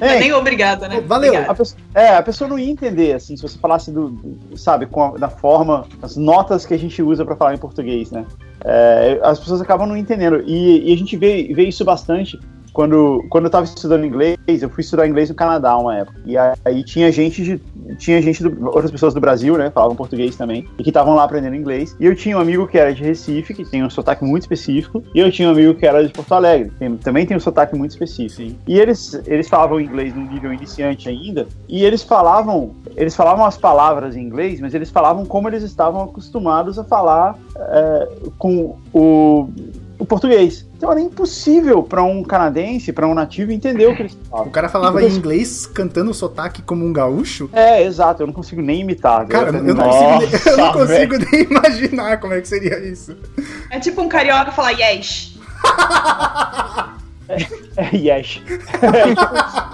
É, 0.01 0.21
nem 0.23 0.33
obrigada, 0.33 0.87
né? 0.87 1.01
Valeu. 1.01 1.35
A 1.51 1.53
pessoa, 1.53 1.81
é, 1.93 2.15
a 2.15 2.23
pessoa 2.23 2.47
não 2.47 2.57
ia 2.57 2.71
entender, 2.71 3.13
assim, 3.13 3.37
se 3.37 3.43
você 3.43 3.59
falasse 3.59 3.91
do, 3.91 4.11
do 4.11 4.57
sabe, 4.57 4.87
com 4.87 5.03
a, 5.03 5.11
da 5.19 5.29
forma, 5.29 5.85
as 6.01 6.17
notas 6.17 6.65
que 6.65 6.73
a 6.73 6.79
gente 6.79 7.03
usa 7.03 7.25
para 7.25 7.35
falar 7.35 7.55
em 7.55 7.59
português, 7.59 8.13
né? 8.13 8.25
É, 8.65 9.19
as 9.25 9.41
pessoas 9.41 9.61
acabam 9.61 9.89
não 9.89 9.97
entendendo. 9.97 10.45
E, 10.47 10.91
e 10.91 10.95
a 10.95 10.97
gente 10.97 11.17
vê, 11.17 11.53
vê 11.53 11.65
isso 11.65 11.85
bastante 11.85 12.39
quando, 12.79 13.25
quando 13.29 13.47
eu 13.47 13.51
tava 13.51 13.65
estudando 13.65 14.07
inglês, 14.07 14.39
eu 14.47 14.71
fui 14.71 14.83
estudar 14.83 15.09
inglês 15.09 15.29
no 15.29 15.35
Canadá 15.35 15.77
uma 15.77 15.97
época. 15.97 16.21
E 16.25 16.37
aí 16.39 16.85
tinha 16.85 17.11
gente 17.11 17.43
de. 17.43 17.61
Tinha 17.97 18.23
gente, 18.23 18.41
do, 18.41 18.67
outras 18.67 18.93
pessoas 18.93 19.13
do 19.13 19.21
Brasil, 19.21 19.59
né? 19.59 19.69
Falavam 19.69 19.97
português 19.97 20.37
também, 20.37 20.65
e 20.79 20.85
que 20.85 20.91
estavam 20.91 21.17
lá 21.17 21.25
aprendendo 21.25 21.57
inglês. 21.57 21.97
E 21.99 22.07
eu 22.07 22.15
tinha 22.15 22.39
um 22.39 22.41
amigo 22.41 22.69
que 22.69 22.79
era 22.79 22.95
de 22.95 23.03
Recife, 23.03 23.53
que 23.53 23.65
tem 23.65 23.83
um 23.83 23.91
sotaque 23.91 24.25
muito 24.25 24.43
específico, 24.43 25.03
e 25.13 25.19
eu 25.19 25.29
tinha 25.33 25.49
um 25.49 25.51
amigo 25.51 25.75
que 25.75 25.85
era 25.85 26.07
de 26.07 26.13
Porto 26.13 26.33
Alegre, 26.33 26.71
que 26.79 26.89
também 26.99 27.27
tem 27.27 27.37
um 27.37 27.41
sotaque 27.41 27.77
muito 27.77 27.91
específico. 27.91 28.43
Sim. 28.43 28.57
E 28.65 28.79
eles, 28.79 29.21
eles 29.27 29.49
falavam 29.49 29.81
inglês 29.81 30.15
num 30.15 30.31
nível 30.31 30.53
iniciante 30.53 31.09
ainda, 31.09 31.49
e 31.69 31.85
eles 31.85 32.05
falavam, 32.05 32.77
eles 32.95 33.17
falavam 33.17 33.45
as 33.45 33.59
palavras 33.59 34.15
em 34.15 34.21
inglês, 34.21 34.61
mas 34.61 34.73
eles 34.73 34.89
falavam 34.89 35.27
como 35.27 35.49
eles 35.49 35.65
estavam 35.65 36.05
acostumados 36.05 36.79
a 36.79 36.85
falar 36.85 37.37
é, 37.57 38.09
com 38.39 38.77
o, 38.95 39.49
o 39.99 40.07
português. 40.07 40.65
Então 40.77 40.93
era 40.93 41.01
impossível 41.01 41.83
para 41.83 42.03
um 42.05 42.23
canadense, 42.23 42.93
para 42.93 43.09
um 43.09 43.15
nativo, 43.15 43.51
entender 43.51 43.87
o 43.87 43.97
que 43.97 44.03
eles 44.03 44.13
O 44.13 44.31
falavam. 44.31 44.53
cara 44.53 44.69
falava 44.69 45.03
em 45.03 45.09
inglês 45.11 45.67
cantando 45.67 46.11
o 46.11 46.15
sotaque 46.15 46.63
como 46.63 46.85
um 46.87 46.93
gaúcho. 46.93 47.51
É, 47.53 47.83
exato, 47.83 48.23
eu 48.23 48.27
não 48.29 48.35
consigo 48.35 48.63
nem 48.63 48.81
imitar. 48.83 49.27
Cara, 49.27 49.49
Eu- 49.51 49.67
eu 49.67 49.75
não 49.75 49.85
consigo, 49.85 50.21
nem, 50.21 50.31
eu 50.53 50.57
não 50.57 50.73
consigo 50.73 51.15
nem 51.19 51.43
imaginar 51.43 52.21
como 52.21 52.35
é 52.35 52.41
que 52.41 52.47
seria 52.49 52.79
isso. 52.79 53.17
É 53.71 53.81
tipo 53.81 54.01
um 54.01 54.09
carioca 54.09 54.53
falar 54.53 54.71
yes. 54.71 55.35
É, 57.77 57.95
yes. 57.95 58.41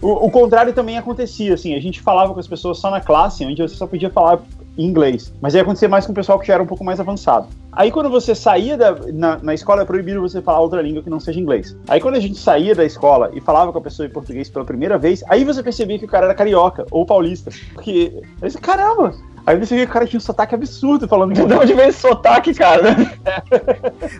o, 0.00 0.26
o 0.26 0.30
contrário 0.30 0.72
também 0.72 0.98
acontecia, 0.98 1.54
assim, 1.54 1.74
a 1.74 1.80
gente 1.80 2.00
falava 2.00 2.32
com 2.34 2.40
as 2.40 2.46
pessoas 2.46 2.78
só 2.78 2.90
na 2.90 3.00
classe, 3.00 3.44
onde 3.44 3.60
você 3.62 3.74
só 3.74 3.86
podia 3.86 4.10
falar 4.10 4.40
em 4.76 4.86
inglês. 4.86 5.32
Mas 5.40 5.54
aí 5.54 5.60
acontecia 5.60 5.88
mais 5.88 6.06
com 6.06 6.12
o 6.12 6.14
pessoal 6.14 6.38
que 6.38 6.46
já 6.46 6.54
era 6.54 6.62
um 6.62 6.66
pouco 6.66 6.84
mais 6.84 7.00
avançado. 7.00 7.48
Aí 7.72 7.90
quando 7.90 8.10
você 8.10 8.34
saía 8.34 8.76
da, 8.76 8.96
na, 9.12 9.38
na 9.42 9.54
escola 9.54 9.82
é 9.82 9.84
proibido 9.84 10.20
você 10.20 10.42
falar 10.42 10.60
outra 10.60 10.82
língua 10.82 11.02
que 11.02 11.10
não 11.10 11.20
seja 11.20 11.38
inglês. 11.40 11.76
Aí 11.88 12.00
quando 12.00 12.16
a 12.16 12.20
gente 12.20 12.38
saía 12.38 12.74
da 12.74 12.84
escola 12.84 13.30
e 13.32 13.40
falava 13.40 13.72
com 13.72 13.78
a 13.78 13.82
pessoa 13.82 14.06
em 14.06 14.10
português 14.10 14.48
pela 14.50 14.64
primeira 14.64 14.98
vez, 14.98 15.22
aí 15.28 15.44
você 15.44 15.62
percebia 15.62 15.98
que 15.98 16.04
o 16.04 16.08
cara 16.08 16.26
era 16.26 16.34
carioca 16.34 16.84
ou 16.90 17.06
paulista. 17.06 17.50
Porque, 17.74 18.12
aí 18.42 18.50
você, 18.50 18.58
caramba! 18.58 19.14
Aí 19.46 19.56
você 19.58 19.74
via 19.74 19.86
que 19.86 19.90
o 19.90 19.94
cara 19.94 20.06
tinha 20.06 20.18
um 20.18 20.22
sotaque 20.22 20.54
absurdo 20.54 21.08
falando 21.08 21.32
De 21.32 21.40
onde 21.42 21.72
vem 21.72 21.88
esse 21.88 22.00
sotaque, 22.00 22.52
cara? 22.52 22.94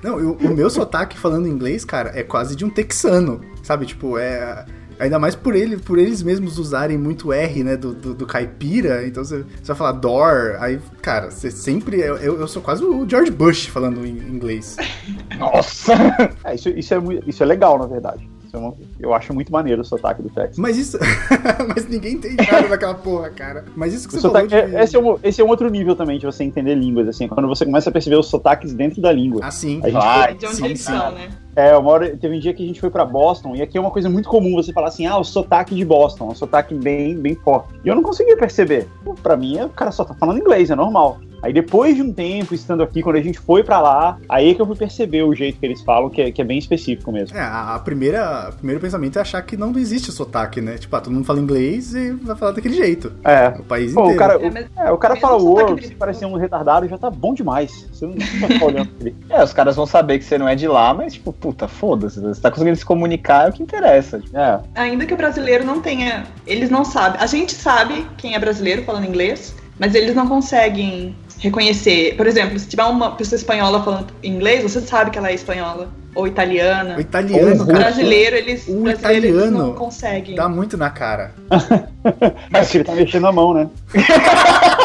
Não, 0.02 0.18
eu- 0.18 0.36
o 0.40 0.48
meu 0.48 0.70
sotaque 0.70 1.18
falando 1.18 1.46
inglês, 1.46 1.84
cara, 1.84 2.10
é 2.18 2.22
quase 2.22 2.56
de 2.56 2.64
um 2.64 2.70
texano, 2.70 3.40
sabe? 3.62 3.84
Tipo, 3.86 4.18
é. 4.18 4.64
Ainda 5.00 5.18
mais 5.18 5.34
por, 5.34 5.56
ele, 5.56 5.78
por 5.78 5.98
eles 5.98 6.22
mesmos 6.22 6.58
usarem 6.58 6.98
muito 6.98 7.32
R, 7.32 7.64
né, 7.64 7.76
do, 7.76 7.94
do, 7.94 8.14
do 8.14 8.26
caipira. 8.26 9.06
Então 9.06 9.24
você, 9.24 9.38
você 9.38 9.68
vai 9.68 9.76
falar 9.76 9.92
door, 9.92 10.56
aí, 10.60 10.78
cara, 11.00 11.30
você 11.30 11.50
sempre. 11.50 11.98
Eu, 12.00 12.16
eu 12.18 12.46
sou 12.46 12.60
quase 12.60 12.84
o 12.84 13.08
George 13.08 13.30
Bush 13.30 13.66
falando 13.66 14.04
em 14.06 14.10
inglês. 14.18 14.76
Nossa! 15.38 15.94
É, 16.44 16.54
isso, 16.54 16.68
isso, 16.70 16.94
é, 16.94 16.98
isso 17.26 17.42
é 17.42 17.46
legal, 17.46 17.78
na 17.78 17.86
verdade. 17.86 18.28
É 18.52 18.58
eu 18.98 19.14
acho 19.14 19.32
muito 19.32 19.52
maneiro 19.52 19.82
o 19.82 19.84
sotaque 19.84 20.22
do 20.22 20.28
Texas. 20.28 20.58
Mas 20.58 20.76
isso. 20.76 20.98
mas 21.72 21.86
ninguém 21.88 22.14
entende 22.14 22.36
nada 22.50 22.66
daquela 22.68 22.94
porra, 22.94 23.30
cara. 23.30 23.64
Mas 23.76 23.94
isso 23.94 24.08
que 24.08 24.16
O 24.16 24.20
você 24.20 24.28
falou 24.28 24.42
sotaque- 24.48 24.68
de. 24.68 24.76
é- 24.76 24.82
esse, 24.82 24.96
é 24.96 24.98
um, 24.98 25.18
esse 25.22 25.40
é 25.40 25.44
um 25.44 25.48
outro 25.48 25.68
nível 25.70 25.94
também 25.94 26.18
de 26.18 26.26
você 26.26 26.42
entender 26.42 26.74
línguas, 26.74 27.06
assim, 27.08 27.28
quando 27.28 27.46
você 27.48 27.64
começa 27.64 27.90
a 27.90 27.92
perceber 27.92 28.16
os 28.16 28.26
sotaques 28.26 28.72
dentro 28.72 29.00
da 29.00 29.12
língua. 29.12 29.40
Ah, 29.44 29.50
sim. 29.50 29.80
A 29.84 29.88
gente 29.90 30.02
Vai. 30.02 30.34
De 30.34 30.46
onde 30.46 30.56
sim, 30.56 30.64
eles 30.64 30.80
sim. 30.80 30.86
são, 30.92 31.12
né? 31.12 31.28
É, 31.56 31.76
uma 31.76 31.90
hora, 31.90 32.16
teve 32.16 32.36
um 32.36 32.38
dia 32.40 32.54
que 32.54 32.62
a 32.62 32.66
gente 32.66 32.80
foi 32.80 32.90
pra 32.90 33.04
Boston, 33.04 33.54
e 33.56 33.62
aqui 33.62 33.76
é 33.76 33.80
uma 33.80 33.90
coisa 33.90 34.08
muito 34.08 34.28
comum 34.28 34.54
você 34.54 34.72
falar 34.72 34.88
assim, 34.88 35.06
ah, 35.06 35.18
o 35.18 35.24
sotaque 35.24 35.74
de 35.74 35.84
Boston, 35.84 36.28
um 36.28 36.34
sotaque 36.34 36.74
bem, 36.74 37.16
bem 37.16 37.34
forte. 37.34 37.74
E 37.84 37.88
eu 37.88 37.94
não 37.94 38.02
conseguia 38.02 38.36
perceber. 38.36 38.88
Pô, 39.04 39.14
Pra 39.20 39.36
mim, 39.36 39.60
o 39.60 39.68
cara 39.68 39.90
só 39.92 40.04
tá 40.04 40.14
falando 40.14 40.38
inglês, 40.38 40.70
é 40.70 40.74
normal. 40.76 41.18
Aí 41.42 41.54
depois 41.54 41.96
de 41.96 42.02
um 42.02 42.12
tempo 42.12 42.54
estando 42.54 42.82
aqui, 42.82 43.02
quando 43.02 43.16
a 43.16 43.20
gente 43.22 43.38
foi 43.38 43.64
pra 43.64 43.80
lá, 43.80 44.18
aí 44.28 44.50
é 44.50 44.54
que 44.54 44.60
eu 44.60 44.66
fui 44.66 44.76
perceber 44.76 45.22
o 45.22 45.34
jeito 45.34 45.58
que 45.58 45.64
eles 45.64 45.80
falam, 45.80 46.10
que 46.10 46.20
é, 46.20 46.30
que 46.30 46.42
é 46.42 46.44
bem 46.44 46.58
específico 46.58 47.10
mesmo. 47.10 47.34
É, 47.36 47.40
a, 47.40 47.80
primeira, 47.82 48.50
o 48.50 48.56
primeiro 48.56 48.78
pensamento 48.78 49.16
é 49.18 49.22
achar 49.22 49.40
que 49.40 49.56
não 49.56 49.72
existe 49.78 50.12
sotaque, 50.12 50.60
né? 50.60 50.76
Tipo, 50.76 50.96
ah, 50.96 51.00
todo 51.00 51.14
mundo 51.14 51.24
fala 51.24 51.40
inglês 51.40 51.94
e 51.94 52.10
vai 52.10 52.36
falar 52.36 52.52
daquele 52.52 52.74
jeito. 52.74 53.10
É. 53.24 53.48
O 53.58 53.62
país 53.62 53.94
Pô, 53.94 54.00
inteiro. 54.10 54.16
o 54.16 54.18
cara, 54.18 54.32
É, 54.34 54.36
o, 54.48 54.52
mas- 54.52 54.66
é, 54.76 54.92
o 54.92 54.98
cara 54.98 55.14
mesmo 55.14 55.28
fala 55.28 55.42
o 55.42 55.56
se 55.58 55.64
britânico. 55.64 55.98
parecer 55.98 56.26
um 56.26 56.36
retardado, 56.36 56.86
já 56.88 56.98
tá 56.98 57.08
bom 57.08 57.32
demais. 57.32 57.88
Você 57.90 58.04
não 58.06 58.12
vai 58.18 58.50
ficar 58.50 58.64
olhando 58.66 58.88
pra 58.90 59.06
ele. 59.08 59.16
É, 59.30 59.42
os 59.42 59.52
caras 59.54 59.76
vão 59.76 59.86
saber 59.86 60.18
que 60.18 60.24
você 60.26 60.36
não 60.36 60.46
é 60.46 60.54
de 60.54 60.68
lá, 60.68 60.92
mas, 60.92 61.14
tipo, 61.14 61.32
puta, 61.40 61.66
foda-se. 61.66 62.20
Você 62.20 62.40
tá 62.40 62.50
conseguindo 62.50 62.76
se 62.76 62.84
comunicar, 62.84 63.46
é 63.46 63.50
o 63.50 63.52
que 63.52 63.62
interessa. 63.62 64.20
É, 64.34 64.58
Ainda 64.74 65.06
que 65.06 65.14
o 65.14 65.16
brasileiro 65.16 65.64
não 65.64 65.80
tenha. 65.80 66.24
Eles 66.46 66.70
não 66.70 66.84
sabem. 66.84 67.20
A 67.20 67.26
gente 67.26 67.52
sabe 67.54 68.06
quem 68.18 68.34
é 68.34 68.38
brasileiro 68.38 68.84
falando 68.84 69.06
inglês, 69.06 69.54
mas 69.78 69.94
eles 69.94 70.14
não 70.14 70.28
conseguem 70.28 71.16
reconhecer. 71.38 72.14
Por 72.16 72.26
exemplo, 72.26 72.58
se 72.58 72.68
tiver 72.68 72.84
uma 72.84 73.12
pessoa 73.12 73.38
espanhola 73.38 73.82
falando 73.82 74.08
inglês, 74.22 74.62
você 74.62 74.80
sabe 74.80 75.10
que 75.10 75.18
ela 75.18 75.30
é 75.30 75.34
espanhola. 75.34 75.88
Ou 76.12 76.26
italiana. 76.26 76.96
O 76.96 77.00
italiano, 77.00 77.62
O 77.62 77.66
cara, 77.66 77.78
brasileiro, 77.78 78.34
eles, 78.36 78.66
o 78.66 78.80
brasileiro, 78.80 79.26
eles 79.26 79.36
italiano 79.36 79.58
não 79.58 79.74
conseguem. 79.74 80.34
dá 80.34 80.48
muito 80.48 80.76
na 80.76 80.90
cara. 80.90 81.32
porque 82.50 82.78
ele 82.78 82.84
tá 82.84 82.94
mexendo 82.94 83.26
a 83.28 83.32
mão, 83.32 83.54
né? 83.54 83.68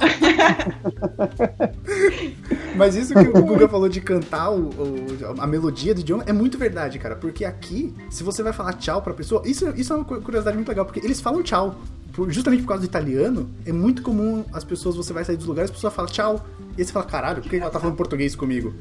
Mas 2.74 2.94
isso 2.96 3.12
que 3.14 3.28
o 3.38 3.42
Guga 3.44 3.68
falou 3.68 3.88
de 3.88 4.00
cantar 4.00 4.50
o- 4.50 4.70
o- 4.70 5.34
a 5.38 5.46
melodia 5.46 5.94
do 5.94 6.00
idioma 6.00 6.24
é 6.26 6.32
muito 6.32 6.58
verdade, 6.58 6.98
cara. 6.98 7.16
Porque 7.16 7.44
aqui, 7.44 7.94
se 8.08 8.22
você 8.22 8.42
vai 8.42 8.52
falar 8.52 8.72
tchau 8.74 9.02
pra 9.02 9.12
pessoa, 9.14 9.42
isso, 9.44 9.68
isso 9.76 9.92
é 9.92 9.96
uma 9.96 10.04
cu- 10.04 10.20
curiosidade 10.20 10.56
muito 10.56 10.68
legal, 10.68 10.84
porque 10.84 11.00
eles 11.00 11.20
falam 11.20 11.42
tchau. 11.42 11.76
Por- 12.12 12.30
justamente 12.30 12.62
por 12.62 12.68
causa 12.68 12.82
do 12.82 12.86
italiano, 12.86 13.48
é 13.64 13.72
muito 13.72 14.02
comum 14.02 14.44
as 14.52 14.64
pessoas, 14.64 14.96
você 14.96 15.12
vai 15.12 15.24
sair 15.24 15.36
dos 15.36 15.46
lugares, 15.46 15.70
a 15.70 15.74
pessoa 15.74 15.90
fala 15.90 16.08
tchau. 16.08 16.44
E 16.76 16.80
aí 16.80 16.86
você 16.86 16.92
fala, 16.92 17.06
caralho, 17.06 17.42
por 17.42 17.50
que 17.50 17.56
ela 17.56 17.70
tá 17.70 17.78
falando 17.78 17.96
português 17.96 18.34
comigo? 18.34 18.72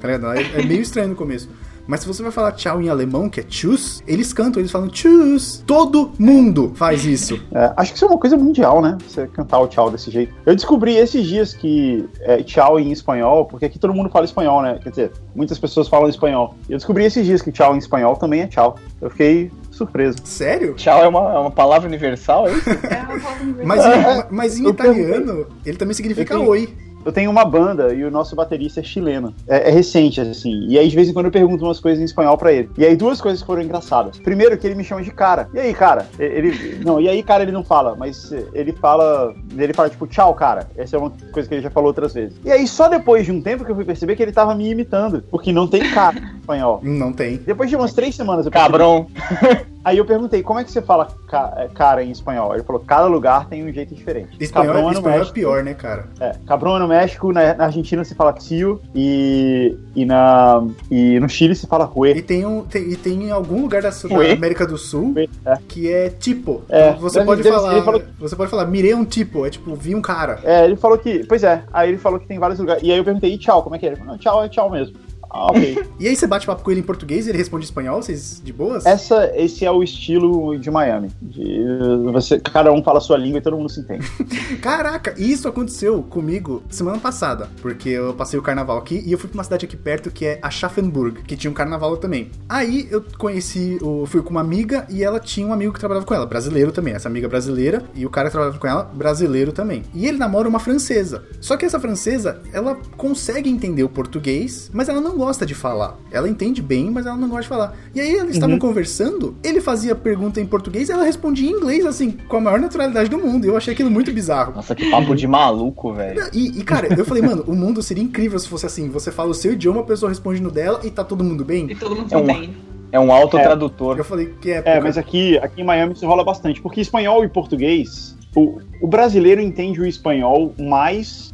Tá 0.00 0.08
ligado? 0.08 0.36
É, 0.38 0.60
é 0.60 0.64
meio 0.64 0.80
estranho 0.80 1.08
no 1.08 1.16
começo. 1.16 1.48
Mas 1.88 2.00
se 2.00 2.06
você 2.06 2.22
vai 2.22 2.30
falar 2.30 2.52
tchau 2.52 2.82
em 2.82 2.90
alemão, 2.90 3.30
que 3.30 3.40
é 3.40 3.42
tschüss, 3.42 4.02
eles 4.06 4.32
cantam, 4.34 4.60
eles 4.60 4.70
falam 4.70 4.88
tschüss. 4.88 5.64
Todo 5.66 6.12
mundo 6.18 6.72
faz 6.74 7.04
isso. 7.04 7.40
É, 7.50 7.72
acho 7.78 7.92
que 7.92 7.96
isso 7.96 8.04
é 8.04 8.08
uma 8.08 8.18
coisa 8.18 8.36
mundial, 8.36 8.82
né? 8.82 8.98
Você 9.08 9.26
cantar 9.28 9.58
o 9.60 9.66
tchau 9.66 9.90
desse 9.90 10.10
jeito. 10.10 10.34
Eu 10.44 10.54
descobri 10.54 10.94
esses 10.96 11.26
dias 11.26 11.54
que 11.54 12.06
é, 12.20 12.42
tchau 12.42 12.78
em 12.78 12.92
espanhol, 12.92 13.46
porque 13.46 13.64
aqui 13.64 13.78
todo 13.78 13.94
mundo 13.94 14.10
fala 14.10 14.26
espanhol, 14.26 14.60
né? 14.62 14.78
Quer 14.82 14.90
dizer, 14.90 15.12
muitas 15.34 15.58
pessoas 15.58 15.88
falam 15.88 16.08
espanhol. 16.10 16.54
Eu 16.68 16.76
descobri 16.76 17.04
esses 17.04 17.24
dias 17.24 17.40
que 17.40 17.50
tchau 17.50 17.74
em 17.74 17.78
espanhol 17.78 18.14
também 18.16 18.42
é 18.42 18.46
tchau. 18.46 18.76
Eu 19.00 19.08
fiquei 19.10 19.50
surpreso. 19.70 20.18
Sério? 20.24 20.74
Tchau 20.74 21.02
é 21.02 21.08
uma, 21.08 21.20
é 21.34 21.38
uma 21.38 21.50
palavra 21.50 21.88
universal, 21.88 22.46
é 22.48 22.52
isso? 22.52 22.68
É, 22.70 23.14
eu 23.14 23.20
falo 23.20 23.44
inglês. 23.48 23.66
Mas, 23.66 23.84
em- 23.86 24.24
mas 24.30 24.58
em 24.58 24.64
Eu 24.64 24.70
italiano, 24.70 25.46
ele 25.64 25.76
também 25.78 25.94
significa 25.94 26.34
Eu 26.34 26.38
tenho- 26.40 26.50
oi. 26.50 26.68
Eu 27.04 27.12
tenho 27.12 27.30
uma 27.30 27.44
banda 27.44 27.92
e 27.94 28.04
o 28.04 28.10
nosso 28.10 28.34
baterista 28.36 28.80
é 28.80 28.82
chileno. 28.82 29.34
É, 29.46 29.68
é 29.68 29.70
recente, 29.72 30.20
assim. 30.20 30.66
E 30.68 30.78
aí, 30.78 30.88
de 30.88 30.94
vez 30.96 31.08
em 31.08 31.12
quando, 31.12 31.26
eu 31.26 31.32
pergunto 31.32 31.64
umas 31.64 31.80
coisas 31.80 32.00
em 32.00 32.04
espanhol 32.04 32.36
pra 32.36 32.52
ele. 32.52 32.68
E 32.76 32.84
aí, 32.84 32.96
duas 32.96 33.20
coisas 33.20 33.42
foram 33.42 33.62
engraçadas. 33.62 34.18
Primeiro, 34.18 34.56
que 34.58 34.66
ele 34.66 34.74
me 34.74 34.84
chama 34.84 35.02
de 35.02 35.10
cara. 35.10 35.48
E 35.54 35.58
aí, 35.58 35.72
cara? 35.74 36.06
Ele. 36.18 36.80
Não, 36.84 37.00
e 37.00 37.08
aí, 37.08 37.22
cara, 37.22 37.42
ele 37.42 37.52
não 37.52 37.64
fala, 37.64 37.94
mas 37.96 38.32
ele 38.52 38.72
fala. 38.72 39.34
Ele 39.56 39.72
fala, 39.72 39.88
tipo, 39.88 40.06
tchau, 40.06 40.34
cara. 40.34 40.68
Essa 40.76 40.96
é 40.96 40.98
uma 40.98 41.12
coisa 41.32 41.48
que 41.48 41.54
ele 41.54 41.62
já 41.62 41.70
falou 41.70 41.88
outras 41.88 42.12
vezes. 42.14 42.36
E 42.44 42.50
aí, 42.52 42.66
só 42.66 42.88
depois 42.88 43.24
de 43.24 43.32
um 43.32 43.40
tempo 43.40 43.64
que 43.64 43.70
eu 43.70 43.76
fui 43.76 43.84
perceber 43.84 44.16
que 44.16 44.22
ele 44.22 44.32
tava 44.32 44.54
me 44.54 44.68
imitando. 44.70 45.22
Porque 45.30 45.52
não 45.52 45.66
tem 45.66 45.88
cara 45.90 46.18
em 46.18 46.38
espanhol. 46.40 46.80
Não 46.82 47.12
tem. 47.12 47.36
Depois 47.38 47.70
de 47.70 47.76
umas 47.76 47.92
três 47.94 48.14
semanas, 48.14 48.44
eu 48.46 48.52
percebi- 48.52 48.70
Cabrão. 48.72 49.06
Aí 49.88 49.96
eu 49.98 50.04
perguntei, 50.04 50.42
como 50.42 50.58
é 50.60 50.64
que 50.64 50.70
você 50.70 50.82
fala 50.82 51.08
ca- 51.26 51.54
é, 51.56 51.68
cara 51.68 52.02
em 52.04 52.10
espanhol? 52.10 52.54
Ele 52.54 52.62
falou, 52.62 52.82
cada 52.86 53.06
lugar 53.06 53.46
tem 53.48 53.64
um 53.66 53.72
jeito 53.72 53.94
diferente. 53.94 54.36
Espanhol, 54.38 54.76
é 54.76 54.82
no 54.82 54.92
espanhol 54.92 55.14
é 55.14 55.18
México. 55.18 55.34
pior, 55.34 55.64
né, 55.64 55.72
cara? 55.74 56.06
É, 56.20 56.32
cabrão 56.46 56.76
é 56.76 56.78
no 56.80 56.88
México, 56.88 57.32
na, 57.32 57.54
na 57.54 57.64
Argentina 57.64 58.04
se 58.04 58.14
fala 58.14 58.32
tio 58.34 58.80
e, 58.94 59.76
e, 59.96 60.04
na, 60.04 60.62
e 60.90 61.18
no 61.20 61.28
Chile 61.28 61.54
se 61.54 61.66
fala 61.66 61.84
E 61.84 61.88
rue. 61.98 62.22
tem, 62.22 62.44
um, 62.44 62.62
tem, 62.64 62.82
e 62.90 62.96
tem 62.96 63.24
em 63.24 63.30
algum 63.30 63.62
lugar 63.62 63.80
da, 63.82 63.88
da? 63.90 64.32
América 64.32 64.66
do 64.66 64.76
Sul 64.76 65.14
é. 65.46 65.56
que 65.66 65.90
é 65.90 66.10
tipo. 66.10 66.62
É, 66.68 66.90
Então 66.90 67.00
você 67.00 67.24
pode 67.24 67.42
falar. 67.42 67.82
falou- 67.82 68.02
Você 68.18 68.36
pode 68.36 68.50
falar, 68.50 68.66
mirei 68.66 68.94
um 68.94 69.04
tipo, 69.06 69.46
é 69.46 69.50
tipo, 69.50 69.74
vi 69.74 69.94
um 69.94 70.02
cara. 70.02 70.38
É, 70.44 70.64
ele 70.64 70.76
falou 70.76 70.98
que. 70.98 71.24
Pois 71.26 71.42
é, 71.42 71.62
aí 71.72 71.88
ele 71.88 71.98
falou 71.98 72.20
que 72.20 72.26
tem 72.26 72.38
vários 72.38 72.58
lugares. 72.58 72.82
E 72.82 72.92
aí 72.92 72.98
eu 72.98 73.04
perguntei, 73.04 73.32
e 73.32 73.38
tchau, 73.38 73.62
como 73.62 73.74
é 73.74 73.78
que 73.78 73.86
é? 73.86 73.88
Ele 73.90 73.96
falou, 73.96 74.12
não, 74.12 74.18
tchau 74.18 74.44
é 74.44 74.48
tchau 74.48 74.70
mesmo. 74.70 74.96
Ah, 75.30 75.46
ok. 75.46 75.84
E 76.00 76.08
aí 76.08 76.16
você 76.16 76.26
bate 76.26 76.46
papo 76.46 76.62
com 76.62 76.70
ele 76.70 76.80
em 76.80 76.84
português 76.84 77.26
e 77.26 77.30
ele 77.30 77.38
responde 77.38 77.64
em 77.64 77.68
espanhol, 77.68 78.02
vocês 78.02 78.40
de 78.42 78.52
boas? 78.52 78.86
Essa, 78.86 79.30
esse 79.36 79.64
é 79.64 79.70
o 79.70 79.82
estilo 79.82 80.58
de 80.58 80.70
Miami. 80.70 81.10
De, 81.20 81.64
você, 82.12 82.38
cada 82.38 82.72
um 82.72 82.82
fala 82.82 82.98
a 82.98 83.00
sua 83.00 83.16
língua 83.16 83.38
e 83.38 83.42
todo 83.42 83.56
mundo 83.56 83.68
se 83.68 83.80
entende. 83.80 84.06
Caraca, 84.62 85.14
isso 85.18 85.48
aconteceu 85.48 86.02
comigo 86.02 86.62
semana 86.70 86.98
passada, 86.98 87.48
porque 87.60 87.90
eu 87.90 88.14
passei 88.14 88.38
o 88.38 88.42
carnaval 88.42 88.78
aqui 88.78 89.02
e 89.04 89.12
eu 89.12 89.18
fui 89.18 89.28
pra 89.28 89.38
uma 89.38 89.44
cidade 89.44 89.66
aqui 89.66 89.76
perto 89.76 90.10
que 90.10 90.24
é 90.24 90.38
Aschaffenburg, 90.42 91.22
que 91.22 91.36
tinha 91.36 91.50
um 91.50 91.54
carnaval 91.54 91.96
também. 91.96 92.30
Aí 92.48 92.88
eu 92.90 93.04
conheci, 93.18 93.78
o, 93.82 94.06
fui 94.06 94.22
com 94.22 94.30
uma 94.30 94.40
amiga 94.40 94.86
e 94.88 95.02
ela 95.02 95.20
tinha 95.20 95.46
um 95.46 95.52
amigo 95.52 95.72
que 95.72 95.80
trabalhava 95.80 96.06
com 96.06 96.14
ela, 96.14 96.26
brasileiro 96.26 96.72
também, 96.72 96.94
essa 96.94 97.08
amiga 97.08 97.28
brasileira, 97.28 97.84
e 97.94 98.06
o 98.06 98.10
cara 98.10 98.28
que 98.28 98.32
trabalhava 98.32 98.58
com 98.58 98.66
ela, 98.66 98.84
brasileiro 98.84 99.52
também. 99.52 99.82
E 99.94 100.06
ele 100.06 100.18
namora 100.18 100.48
uma 100.48 100.58
francesa. 100.58 101.24
Só 101.40 101.56
que 101.56 101.66
essa 101.66 101.78
francesa, 101.78 102.40
ela 102.52 102.76
consegue 102.96 103.50
entender 103.50 103.82
o 103.82 103.88
português, 103.88 104.70
mas 104.72 104.88
ela 104.88 105.00
não 105.00 105.17
gosta 105.18 105.44
de 105.44 105.54
falar. 105.54 105.98
Ela 106.10 106.28
entende 106.28 106.62
bem, 106.62 106.90
mas 106.90 107.04
ela 107.04 107.16
não 107.16 107.28
gosta 107.28 107.42
de 107.42 107.48
falar. 107.48 107.76
E 107.94 108.00
aí 108.00 108.10
eles 108.14 108.34
estavam 108.36 108.54
Uhum. 108.54 108.58
conversando, 108.60 109.36
ele 109.44 109.60
fazia 109.60 109.94
pergunta 109.94 110.40
em 110.40 110.46
português, 110.46 110.88
ela 110.88 111.02
respondia 111.04 111.50
em 111.50 111.52
inglês, 111.52 111.84
assim, 111.84 112.12
com 112.12 112.36
a 112.38 112.40
maior 112.40 112.58
naturalidade 112.60 113.10
do 113.10 113.18
mundo. 113.18 113.44
Eu 113.44 113.56
achei 113.56 113.74
aquilo 113.74 113.90
muito 113.90 114.10
bizarro. 114.12 114.54
Nossa, 114.54 114.74
que 114.74 114.90
papo 114.90 115.14
de 115.14 115.26
maluco, 115.26 115.92
velho. 115.92 116.22
E, 116.32 116.58
e, 116.60 116.62
cara, 116.64 116.88
eu 116.96 117.04
falei, 117.04 117.22
mano, 117.22 117.44
o 117.46 117.54
mundo 117.54 117.82
seria 117.82 118.02
incrível 118.02 118.38
se 118.38 118.48
fosse 118.48 118.64
assim. 118.64 118.88
Você 118.88 119.10
fala 119.12 119.30
o 119.30 119.34
seu 119.34 119.52
idioma, 119.52 119.80
a 119.80 119.84
pessoa 119.84 120.08
responde 120.08 120.40
no 120.40 120.50
dela 120.50 120.80
e 120.84 120.90
tá 120.90 121.04
todo 121.04 121.22
mundo 121.22 121.44
bem. 121.44 121.70
E 121.70 121.74
todo 121.74 121.94
mundo 121.96 122.12
É 122.12 122.16
um- 122.16 122.20
entende. 122.22 122.56
É 122.90 122.98
um 122.98 123.12
autotradutor. 123.12 123.98
Eu 123.98 124.04
falei 124.04 124.32
que 124.40 124.50
é. 124.50 124.62
É, 124.64 124.80
mas 124.80 124.96
aqui, 124.96 125.36
aqui 125.38 125.60
em 125.60 125.64
Miami 125.64 125.92
isso 125.92 126.06
rola 126.06 126.24
bastante, 126.24 126.62
porque 126.62 126.80
espanhol 126.80 127.22
e 127.22 127.28
português, 127.28 128.16
o, 128.34 128.60
o 128.80 128.86
brasileiro 128.86 129.42
entende 129.42 129.78
o 129.80 129.86
espanhol 129.86 130.54
mais 130.58 131.30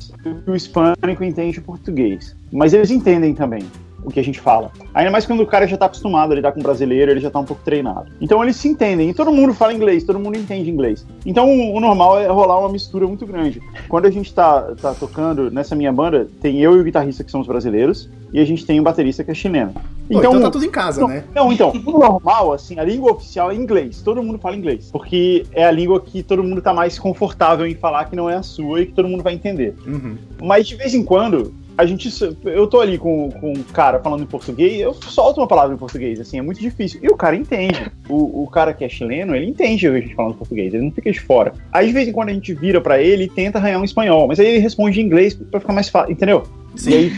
o 0.47 0.55
hispânico 0.55 1.25
entende 1.25 1.59
o 1.59 1.63
português. 1.63 2.37
Mas 2.53 2.73
eles 2.73 2.91
entendem 2.91 3.35
também 3.35 3.63
o 4.05 4.11
que 4.11 4.21
a 4.21 4.25
gente 4.25 4.41
fala. 4.41 4.71
Ainda 4.93 5.11
mais 5.11 5.27
quando 5.27 5.41
o 5.41 5.47
cara 5.47 5.67
já 5.67 5.77
tá 5.77 5.87
acostumado 5.87 6.33
a 6.33 6.37
lidar 6.37 6.53
com 6.53 6.61
brasileiro, 6.61 7.11
ele 7.11 7.21
já 7.21 7.31
tá 7.31 7.39
um 7.39 7.45
pouco 7.45 7.63
treinado. 7.65 8.07
Então 8.21 8.43
eles 8.43 8.57
se 8.57 8.69
entendem, 8.69 9.11
e 9.11 9.15
todo 9.15 9.33
mundo 9.33 9.55
fala 9.55 9.73
inglês, 9.73 10.05
todo 10.05 10.19
mundo 10.19 10.37
entende 10.37 10.71
inglês. 10.71 11.07
Então 11.25 11.49
o 11.49 11.81
normal 11.81 12.21
é 12.21 12.27
rolar 12.27 12.59
uma 12.61 12.69
mistura 12.69 13.07
muito 13.07 13.27
grande. 13.27 13.61
Quando 13.89 14.07
a 14.07 14.11
gente 14.11 14.33
tá, 14.33 14.75
tá 14.81 14.95
tocando 14.95 15.51
nessa 15.51 15.75
minha 15.75 15.93
banda, 15.93 16.29
tem 16.41 16.61
eu 16.61 16.77
e 16.77 16.81
o 16.81 16.85
guitarrista 16.85 17.25
que 17.25 17.31
somos 17.31 17.47
brasileiros, 17.47 18.09
e 18.35 18.41
a 18.41 18.45
gente 18.45 18.67
tem 18.67 18.81
um 18.81 18.83
baterista 18.83 19.23
que 19.23 19.31
é 19.31 19.35
chileno. 19.35 19.73
Pô, 19.73 20.19
então, 20.19 20.41
tá 20.41 20.51
tudo 20.51 20.65
em 20.65 20.71
casa, 20.71 21.01
não, 21.01 21.09
né? 21.09 21.25
Não, 21.33 21.53
então, 21.53 21.71
o 21.71 21.99
normal, 21.99 22.53
assim, 22.53 22.81
a 22.81 22.85
língua 22.85 23.13
oficial 23.13 23.53
é 23.53 23.55
inglês. 23.55 24.03
Todo 24.03 24.21
mundo 24.25 24.41
fala 24.41 24.57
inglês. 24.57 24.91
Porque 24.91 25.47
é 25.53 25.65
a 25.65 25.71
língua 25.71 26.01
que 26.01 26.21
todo 26.21 26.43
mundo 26.43 26.61
tá 26.61 26.75
mais 26.75 26.99
confortável 26.99 27.65
em 27.65 27.77
falar 27.77 28.07
que 28.07 28.17
não 28.17 28.29
é 28.29 28.35
a 28.35 28.43
sua 28.43 28.81
e 28.81 28.87
que 28.87 28.93
todo 28.93 29.09
mundo 29.09 29.23
vai 29.23 29.35
entender. 29.35 29.77
Uhum. 29.87 30.19
Mas 30.43 30.67
de 30.67 30.75
vez 30.75 30.95
em 30.95 31.05
quando, 31.05 31.55
a 31.77 31.85
gente. 31.85 32.09
Eu 32.45 32.67
tô 32.67 32.81
ali 32.81 32.99
com, 32.99 33.31
com 33.31 33.53
um 33.53 33.63
cara 33.63 33.99
falando 33.99 34.23
em 34.23 34.27
português, 34.27 34.81
eu 34.81 34.95
solto 34.95 35.41
uma 35.41 35.47
palavra 35.47 35.75
em 35.75 35.79
português, 35.79 36.21
assim, 36.21 36.39
é 36.39 36.43
muito 36.43 36.61
difícil. 36.61 37.01
E 37.03 37.09
o 37.09 37.17
cara 37.17 37.37
entende. 37.37 37.91
O, 38.09 38.45
o 38.45 38.47
cara 38.49 38.73
que 38.73 38.85
é 38.85 38.89
chileno, 38.89 39.35
ele 39.35 39.47
entende 39.47 39.87
a 39.87 39.99
gente 39.99 40.15
falando 40.15 40.37
português, 40.37 40.73
ele 40.73 40.85
não 40.85 40.93
fica 40.93 41.11
de 41.11 41.21
fora. 41.21 41.53
Aí 41.73 41.89
de 41.89 41.93
vez 41.93 42.09
em 42.09 42.13
quando 42.13 42.29
a 42.29 42.33
gente 42.33 42.55
vira 42.55 42.81
pra 42.81 43.01
ele 43.01 43.25
e 43.25 43.29
tenta 43.29 43.59
arranhar 43.59 43.81
um 43.81 43.85
espanhol, 43.85 44.29
mas 44.29 44.39
aí 44.39 44.47
ele 44.47 44.59
responde 44.59 45.01
em 45.01 45.05
inglês 45.05 45.35
pra 45.35 45.61
ficar 45.61 45.73
mais 45.73 45.89
fácil, 45.89 46.13
entendeu? 46.13 46.45
Sim. 46.77 46.91
E 46.91 46.95
aí. 46.95 47.13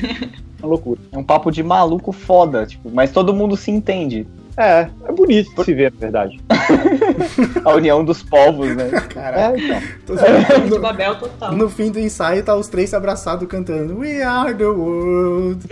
É 0.58 0.64
uma 0.64 0.70
loucura. 0.70 1.00
É 1.12 1.18
um 1.18 1.24
papo 1.24 1.50
de 1.50 1.62
maluco 1.62 2.12
foda, 2.12 2.64
tipo, 2.64 2.90
mas 2.90 3.10
todo 3.10 3.34
mundo 3.34 3.56
se 3.56 3.70
entende. 3.70 4.26
É, 4.56 4.88
é 5.06 5.12
bonito 5.12 5.54
de 5.54 5.64
se 5.64 5.74
ver, 5.74 5.92
na 5.92 5.98
verdade. 5.98 6.40
A 7.64 7.74
união 7.74 8.04
dos 8.04 8.22
povos, 8.22 8.74
né? 8.74 8.88
Caraca. 9.12 9.58
É, 9.58 9.82
então. 10.02 10.16
De 10.68 10.78
Babel 10.78 11.16
total. 11.16 11.52
No 11.52 11.68
fim 11.68 11.90
do 11.90 12.00
ensaio, 12.00 12.42
tá 12.42 12.56
os 12.56 12.68
três 12.68 12.94
abraçados 12.94 13.46
cantando 13.48 13.98
We 13.98 14.22
are 14.22 14.54
the 14.54 14.66
world. 14.66 15.66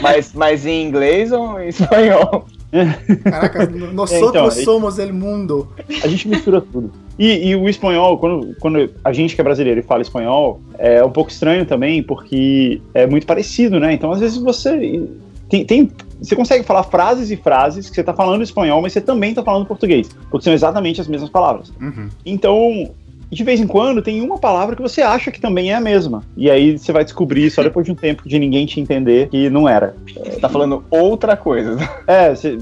Mas, 0.00 0.32
mas 0.32 0.64
em 0.64 0.86
inglês 0.86 1.32
ou 1.32 1.60
em 1.60 1.68
espanhol? 1.68 2.46
Caraca, 3.24 3.66
nós 3.92 4.12
É, 4.12 4.16
então, 4.16 4.44
outros 4.44 4.64
somos 4.64 4.98
el 4.98 5.12
mundo. 5.12 5.68
A 6.02 6.08
gente 6.08 6.28
mistura 6.28 6.60
tudo. 6.60 6.90
E, 7.18 7.48
e 7.48 7.56
o 7.56 7.68
espanhol, 7.68 8.16
quando, 8.18 8.56
quando 8.60 8.90
a 9.04 9.12
gente 9.12 9.34
que 9.34 9.40
é 9.40 9.44
brasileiro 9.44 9.80
e 9.80 9.82
fala 9.82 10.02
espanhol, 10.02 10.60
é 10.78 11.04
um 11.04 11.10
pouco 11.10 11.30
estranho 11.30 11.66
também, 11.66 12.02
porque 12.02 12.80
é 12.94 13.06
muito 13.06 13.26
parecido, 13.26 13.78
né? 13.78 13.92
Então, 13.92 14.12
às 14.12 14.20
vezes, 14.20 14.38
você. 14.38 15.06
Tem, 15.50 15.64
tem- 15.64 15.90
você 16.22 16.36
consegue 16.36 16.64
falar 16.64 16.84
frases 16.84 17.30
e 17.30 17.36
frases 17.36 17.88
que 17.90 17.96
você 17.96 18.02
tá 18.04 18.14
falando 18.14 18.42
espanhol, 18.42 18.80
mas 18.80 18.92
você 18.92 19.00
também 19.00 19.34
tá 19.34 19.42
falando 19.42 19.66
português, 19.66 20.08
porque 20.30 20.44
são 20.44 20.52
exatamente 20.52 21.00
as 21.00 21.08
mesmas 21.08 21.28
palavras. 21.30 21.72
Uhum. 21.80 22.08
Então, 22.24 22.90
de 23.30 23.42
vez 23.44 23.60
em 23.60 23.66
quando, 23.66 24.02
tem 24.02 24.20
uma 24.20 24.38
palavra 24.38 24.76
que 24.76 24.82
você 24.82 25.02
acha 25.02 25.30
que 25.30 25.40
também 25.40 25.70
é 25.70 25.74
a 25.76 25.80
mesma. 25.80 26.22
E 26.36 26.50
aí 26.50 26.76
você 26.78 26.92
vai 26.92 27.04
descobrir, 27.04 27.50
só 27.50 27.62
depois 27.62 27.86
de 27.86 27.92
um 27.92 27.94
tempo 27.94 28.28
de 28.28 28.38
ninguém 28.38 28.66
te 28.66 28.80
entender, 28.80 29.28
que 29.28 29.48
não 29.48 29.68
era. 29.68 29.94
Você 30.14 30.38
tá 30.40 30.48
falando 30.48 30.84
outra 30.90 31.36
coisa. 31.36 31.76
É, 32.06 32.34
você- 32.34 32.58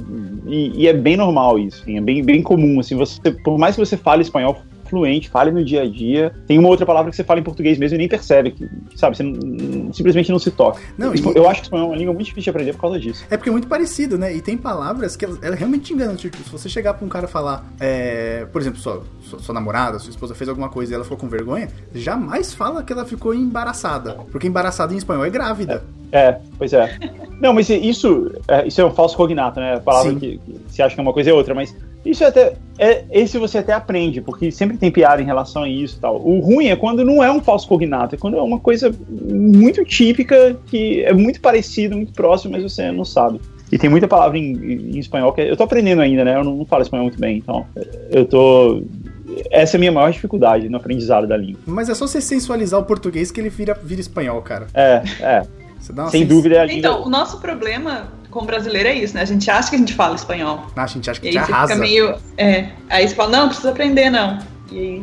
e, 0.47 0.83
e 0.83 0.87
é 0.89 0.93
bem 0.93 1.17
normal 1.17 1.59
isso, 1.59 1.83
assim, 1.83 1.97
é 1.99 2.01
bem, 2.01 2.23
bem 2.23 2.43
comum, 2.43 2.81
assim, 2.81 2.95
você, 2.97 3.19
por 3.45 3.59
mais 3.59 3.75
que 3.77 3.85
você 3.85 3.97
fale 3.97 4.23
espanhol 4.23 4.59
fluente, 4.89 5.29
fale 5.29 5.51
no 5.51 5.65
dia 5.65 5.83
a 5.83 5.87
dia, 5.89 6.33
tem 6.47 6.59
uma 6.59 6.69
outra 6.69 6.85
palavra 6.87 7.11
que 7.11 7.17
você 7.17 7.25
fala 7.25 7.41
em 7.41 7.43
português 7.43 7.79
mesmo 7.79 7.95
e 7.97 7.99
nem 7.99 8.09
percebe, 8.09 8.51
que, 8.53 8.69
sabe, 8.97 9.17
você 9.17 9.23
não- 9.23 9.93
simplesmente 9.93 10.31
não 10.31 10.39
se 10.39 10.51
toca. 10.51 10.81
Não, 10.97 11.15
e- 11.15 11.23
Eu 11.35 11.49
acho 11.49 11.61
que 11.61 11.67
espanhol 11.67 11.87
é 11.87 11.91
uma 11.91 11.97
língua 11.97 12.15
muito 12.15 12.27
difícil 12.27 12.45
de 12.45 12.51
aprender 12.51 12.73
por 12.73 12.81
causa 12.81 12.99
disso. 12.99 13.25
É 13.31 13.37
porque 13.37 13.49
é 13.49 13.53
muito 13.53 13.69
parecido, 13.69 14.17
né? 14.19 14.35
E 14.35 14.41
tem 14.41 14.57
palavras 14.57 15.17
que 15.17 15.25
elas, 15.25 15.39
elas 15.43 15.59
realmente 15.59 15.85
te 15.85 15.93
enganam. 15.95 16.17
Tipo, 16.17 16.37
se 16.39 16.51
você 16.51 16.69
chegar 16.69 16.95
pra 16.95 17.05
um 17.05 17.09
cara 17.09 17.29
falar, 17.29 17.65
é, 17.81 18.47
por 18.53 18.61
exemplo, 18.61 18.79
sua, 18.81 19.03
sua, 19.23 19.39
sua 19.39 19.55
namorada, 19.55 19.99
sua 19.99 20.11
esposa 20.11 20.35
fez 20.35 20.49
alguma 20.49 20.69
coisa 20.69 20.93
e 20.93 20.95
ela 20.95 21.05
ficou 21.05 21.19
com 21.19 21.29
vergonha, 21.29 21.69
jamais 21.95 22.53
fala 22.55 22.83
que 22.83 22.93
ela 22.93 23.05
ficou 23.05 23.35
embaraçada. 23.35 24.15
Porque 24.31 24.47
embaraçada 24.47 24.93
em 24.95 24.97
espanhol 24.97 25.25
é 25.25 25.31
grávida. 25.31 25.83
É, 26.11 26.39
pois 26.57 26.73
é. 26.73 26.99
Não, 27.41 27.53
mas 27.53 27.69
isso 27.69 28.33
é, 28.49 28.67
isso 28.67 28.81
é 28.81 28.85
um 28.85 28.91
falso 28.91 29.17
cognato, 29.17 29.61
né? 29.61 29.75
A 29.75 29.81
palavra 29.81 30.15
que, 30.15 30.39
que 30.39 30.61
você 30.67 30.83
acha 30.83 30.95
que 30.95 31.01
é 31.01 31.03
uma 31.03 31.13
coisa 31.13 31.29
é 31.31 31.33
outra, 31.35 31.55
mas 31.55 31.77
isso 32.11 32.25
é 32.25 32.27
até. 32.29 32.55
É, 32.79 33.05
esse 33.11 33.39
você 33.39 33.59
até 33.59 33.73
aprende, 33.73 34.21
porque 34.21 34.51
sempre 34.53 34.77
tem 34.77 34.91
piada 34.91 35.21
em 35.21 35.25
relação 35.25 35.65
a 35.65 35.69
isso 35.69 35.97
e 35.97 36.01
tal. 36.01 36.17
O 36.25 36.39
ruim 36.39 36.69
é 36.69 36.77
quando 36.77 37.05
não 37.05 37.23
é 37.25 37.31
um 37.31 37.41
falso 37.41 37.67
cognato, 37.67 38.15
é 38.15 38.19
quando 38.19 38.37
é 38.37 38.43
uma 38.43 38.61
coisa 38.61 38.95
muito 39.11 39.85
típica, 39.85 40.57
que 40.67 41.03
é 41.03 41.13
muito 41.13 41.41
parecido, 41.41 41.97
muito 41.97 42.13
próximo, 42.13 42.53
mas 42.53 42.63
você 42.63 42.93
não 42.93 43.05
sabe. 43.05 43.41
E 43.71 43.77
tem 43.79 43.91
muita 43.91 44.07
palavra 44.09 44.39
em, 44.39 44.53
em 44.95 44.99
espanhol 44.99 45.33
que 45.33 45.41
eu 45.43 45.57
tô 45.57 45.65
aprendendo 45.65 46.01
ainda, 46.03 46.25
né? 46.25 46.37
Eu 46.37 46.45
não, 46.45 46.57
não 46.57 46.65
falo 46.65 46.83
espanhol 46.83 47.05
muito 47.07 47.19
bem, 47.21 47.39
então 47.39 47.67
eu 48.11 48.25
tô. 48.25 48.83
Essa 49.51 49.77
é 49.77 49.79
a 49.79 49.81
minha 49.81 49.93
maior 49.93 50.11
dificuldade 50.11 50.69
no 50.69 50.77
aprendizado 50.79 51.27
da 51.27 51.37
língua. 51.37 51.61
Mas 51.67 51.89
é 51.89 51.95
só 51.95 52.07
você 52.07 52.21
sensualizar 52.21 52.81
o 52.81 52.85
português 52.85 53.31
que 53.31 53.41
ele 53.41 53.51
vira, 53.51 53.75
vira 53.83 54.01
espanhol, 54.01 54.41
cara. 54.41 54.69
É, 54.73 55.03
é. 55.21 55.43
Você 55.79 55.93
dá 55.93 56.05
uma 56.05 56.11
Sem 56.11 56.21
sens- 56.23 56.29
dúvida 56.31 56.55
é 56.57 56.59
a 56.61 56.65
língua. 56.65 56.79
Então, 56.79 57.05
o 57.07 57.11
nosso 57.11 57.39
problema 57.41 58.09
com 58.31 58.41
o 58.41 58.45
brasileiro 58.45 58.89
é 58.89 58.95
isso, 58.95 59.15
né? 59.15 59.23
A 59.23 59.27
gente 59.27 59.51
acha 59.51 59.71
que 59.71 59.77
a 59.77 59.79
gente 59.79 59.95
fala 59.95 60.15
espanhol. 60.15 60.65
Ah, 60.77 60.85
a 60.85 60.87
gente 60.87 61.11
acha 61.11 61.21
que 61.21 61.29
E 61.29 61.31
te 61.31 61.39
aí 61.39 61.45
você 61.45 61.53
arrasa. 61.53 61.75
fica 61.75 61.85
meio. 61.85 62.15
É. 62.37 62.69
Aí 62.89 63.07
você 63.09 63.15
fala, 63.15 63.31
não, 63.31 63.49
precisa 63.49 63.71
aprender, 63.71 64.11
não. 64.11 64.39
E 64.71 64.79
aí. 64.79 65.03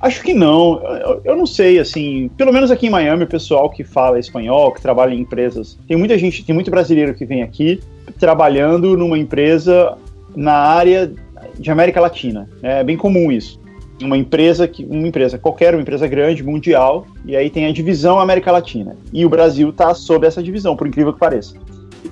Acho 0.00 0.22
que 0.22 0.34
não. 0.34 0.82
Eu, 0.84 1.20
eu 1.24 1.36
não 1.36 1.46
sei, 1.46 1.78
assim. 1.78 2.28
Pelo 2.36 2.52
menos 2.52 2.70
aqui 2.70 2.86
em 2.86 2.90
Miami, 2.90 3.24
o 3.24 3.26
pessoal 3.28 3.70
que 3.70 3.84
fala 3.84 4.18
espanhol, 4.18 4.72
que 4.72 4.80
trabalha 4.82 5.14
em 5.14 5.20
empresas. 5.20 5.78
Tem 5.88 5.96
muita 5.96 6.18
gente, 6.18 6.44
tem 6.44 6.54
muito 6.54 6.70
brasileiro 6.70 7.14
que 7.14 7.24
vem 7.24 7.42
aqui 7.42 7.80
trabalhando 8.18 8.96
numa 8.96 9.18
empresa 9.18 9.96
na 10.34 10.54
área 10.54 11.12
de 11.58 11.70
América 11.70 12.00
Latina. 12.00 12.48
É 12.62 12.82
bem 12.84 12.96
comum 12.96 13.30
isso. 13.30 13.60
Uma 14.02 14.16
empresa 14.18 14.68
que 14.68 14.84
uma 14.84 15.08
empresa 15.08 15.38
qualquer, 15.38 15.74
uma 15.74 15.80
empresa 15.80 16.06
grande, 16.06 16.42
mundial, 16.42 17.06
e 17.24 17.34
aí 17.34 17.48
tem 17.48 17.66
a 17.66 17.72
divisão 17.72 18.18
América 18.18 18.52
Latina. 18.52 18.96
E 19.12 19.24
o 19.24 19.28
Brasil 19.28 19.70
está 19.70 19.94
sob 19.94 20.26
essa 20.26 20.42
divisão, 20.42 20.76
por 20.76 20.86
incrível 20.86 21.12
que 21.14 21.18
pareça. 21.18 21.54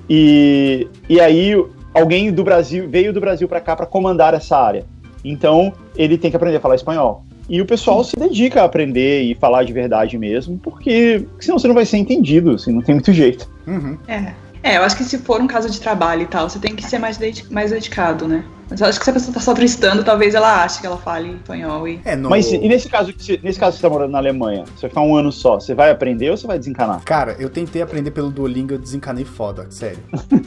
E, 0.09 0.89
e 1.09 1.21
aí 1.21 1.53
alguém 1.93 2.33
do 2.33 2.45
Brasil 2.45 2.89
veio 2.89 3.13
do 3.13 3.21
Brasil 3.21 3.49
para 3.49 3.61
cá 3.61 3.77
para 3.77 3.87
comandar 3.87 4.35
essa 4.35 4.57
área. 4.57 4.85
Então 5.25 5.73
ele 5.97 6.19
tem 6.19 6.31
que 6.31 6.37
aprender 6.37 6.57
a 6.57 6.61
falar 6.61 6.75
espanhol. 6.75 7.25
E 7.49 7.61
o 7.61 7.67
pessoal 7.67 8.03
se 8.03 8.17
dedica 8.17 8.63
a 8.63 8.65
aprender 8.65 9.23
e 9.23 9.35
falar 9.35 9.65
de 9.65 9.73
verdade 9.73 10.17
mesmo, 10.17 10.59
porque 10.59 11.27
senão 11.39 11.59
você 11.59 11.69
não 11.69 11.75
vai 11.75 11.85
ser 11.85 11.99
entendido, 11.99 12.53
assim, 12.53 12.73
não 12.73 12.81
tem 12.81 12.95
muito 12.95 13.13
jeito. 13.13 13.49
Uhum. 13.67 13.99
É. 14.09 14.33
É, 14.63 14.79
eu 14.79 14.83
acho 14.83 14.97
que 14.97 15.05
se 15.05 15.19
for 15.19 15.43
um 15.43 15.47
caso 15.47 15.69
de 15.69 15.79
trabalho 15.79 16.23
e 16.23 16.27
tal, 16.27 16.49
você 16.49 16.59
tem 16.59 16.75
que 16.75 16.83
ser 16.83 16.99
mais, 16.99 17.19
dedi- 17.19 17.45
mais 17.51 17.71
dedicado, 17.71 18.27
né? 18.27 18.43
Mas 18.71 18.81
eu 18.81 18.87
acho 18.87 18.99
que 18.99 19.05
se 19.05 19.11
a 19.11 19.13
pessoa 19.15 19.35
tá 19.35 19.41
só 19.41 19.55
turistando, 19.55 20.03
talvez 20.03 20.35
ela 20.35 20.63
ache 20.65 20.81
que 20.81 20.87
ela 20.87 20.97
fale 20.97 21.33
espanhol 21.35 21.87
e. 21.87 22.01
É, 22.05 22.17
no... 22.17 22.31
Mas 22.31 22.51
e 22.53 22.59
nesse 22.59 22.89
caso, 22.89 23.13
que 23.13 23.23
você- 23.23 23.41
nesse 23.43 23.59
caso 23.59 23.73
que 23.77 23.81
você 23.81 23.87
está 23.87 23.91
morando 23.91 24.11
na 24.13 24.19
Alemanha, 24.19 24.65
você 24.65 24.83
vai 24.83 24.91
ficar 24.91 25.03
um 25.03 25.15
ano 25.17 25.31
só, 25.31 25.61
você 25.61 25.75
vai 25.75 25.91
aprender 25.91 26.31
ou 26.31 26.37
você 26.37 26.47
vai 26.47 26.59
desencanar? 26.59 27.03
Cara, 27.05 27.37
eu 27.39 27.49
tentei 27.51 27.83
aprender 27.83 28.11
pelo 28.11 28.31
Duolingo, 28.31 28.73
eu 28.75 28.79
desencanei 28.79 29.25
foda, 29.25 29.67
sério. 29.71 29.99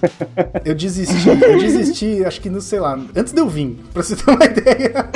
eu 0.66 0.76
desisti, 0.76 1.30
eu 1.30 1.58
desisti, 1.60 2.26
acho 2.26 2.42
que 2.42 2.50
no, 2.50 2.62
sei 2.62 2.80
lá, 2.80 3.00
antes 3.16 3.34
de 3.34 3.40
eu 3.40 3.48
vir, 3.48 3.78
pra 3.94 4.04
você 4.04 4.16
ter 4.16 4.30
uma 4.30 4.44
ideia. 4.46 5.10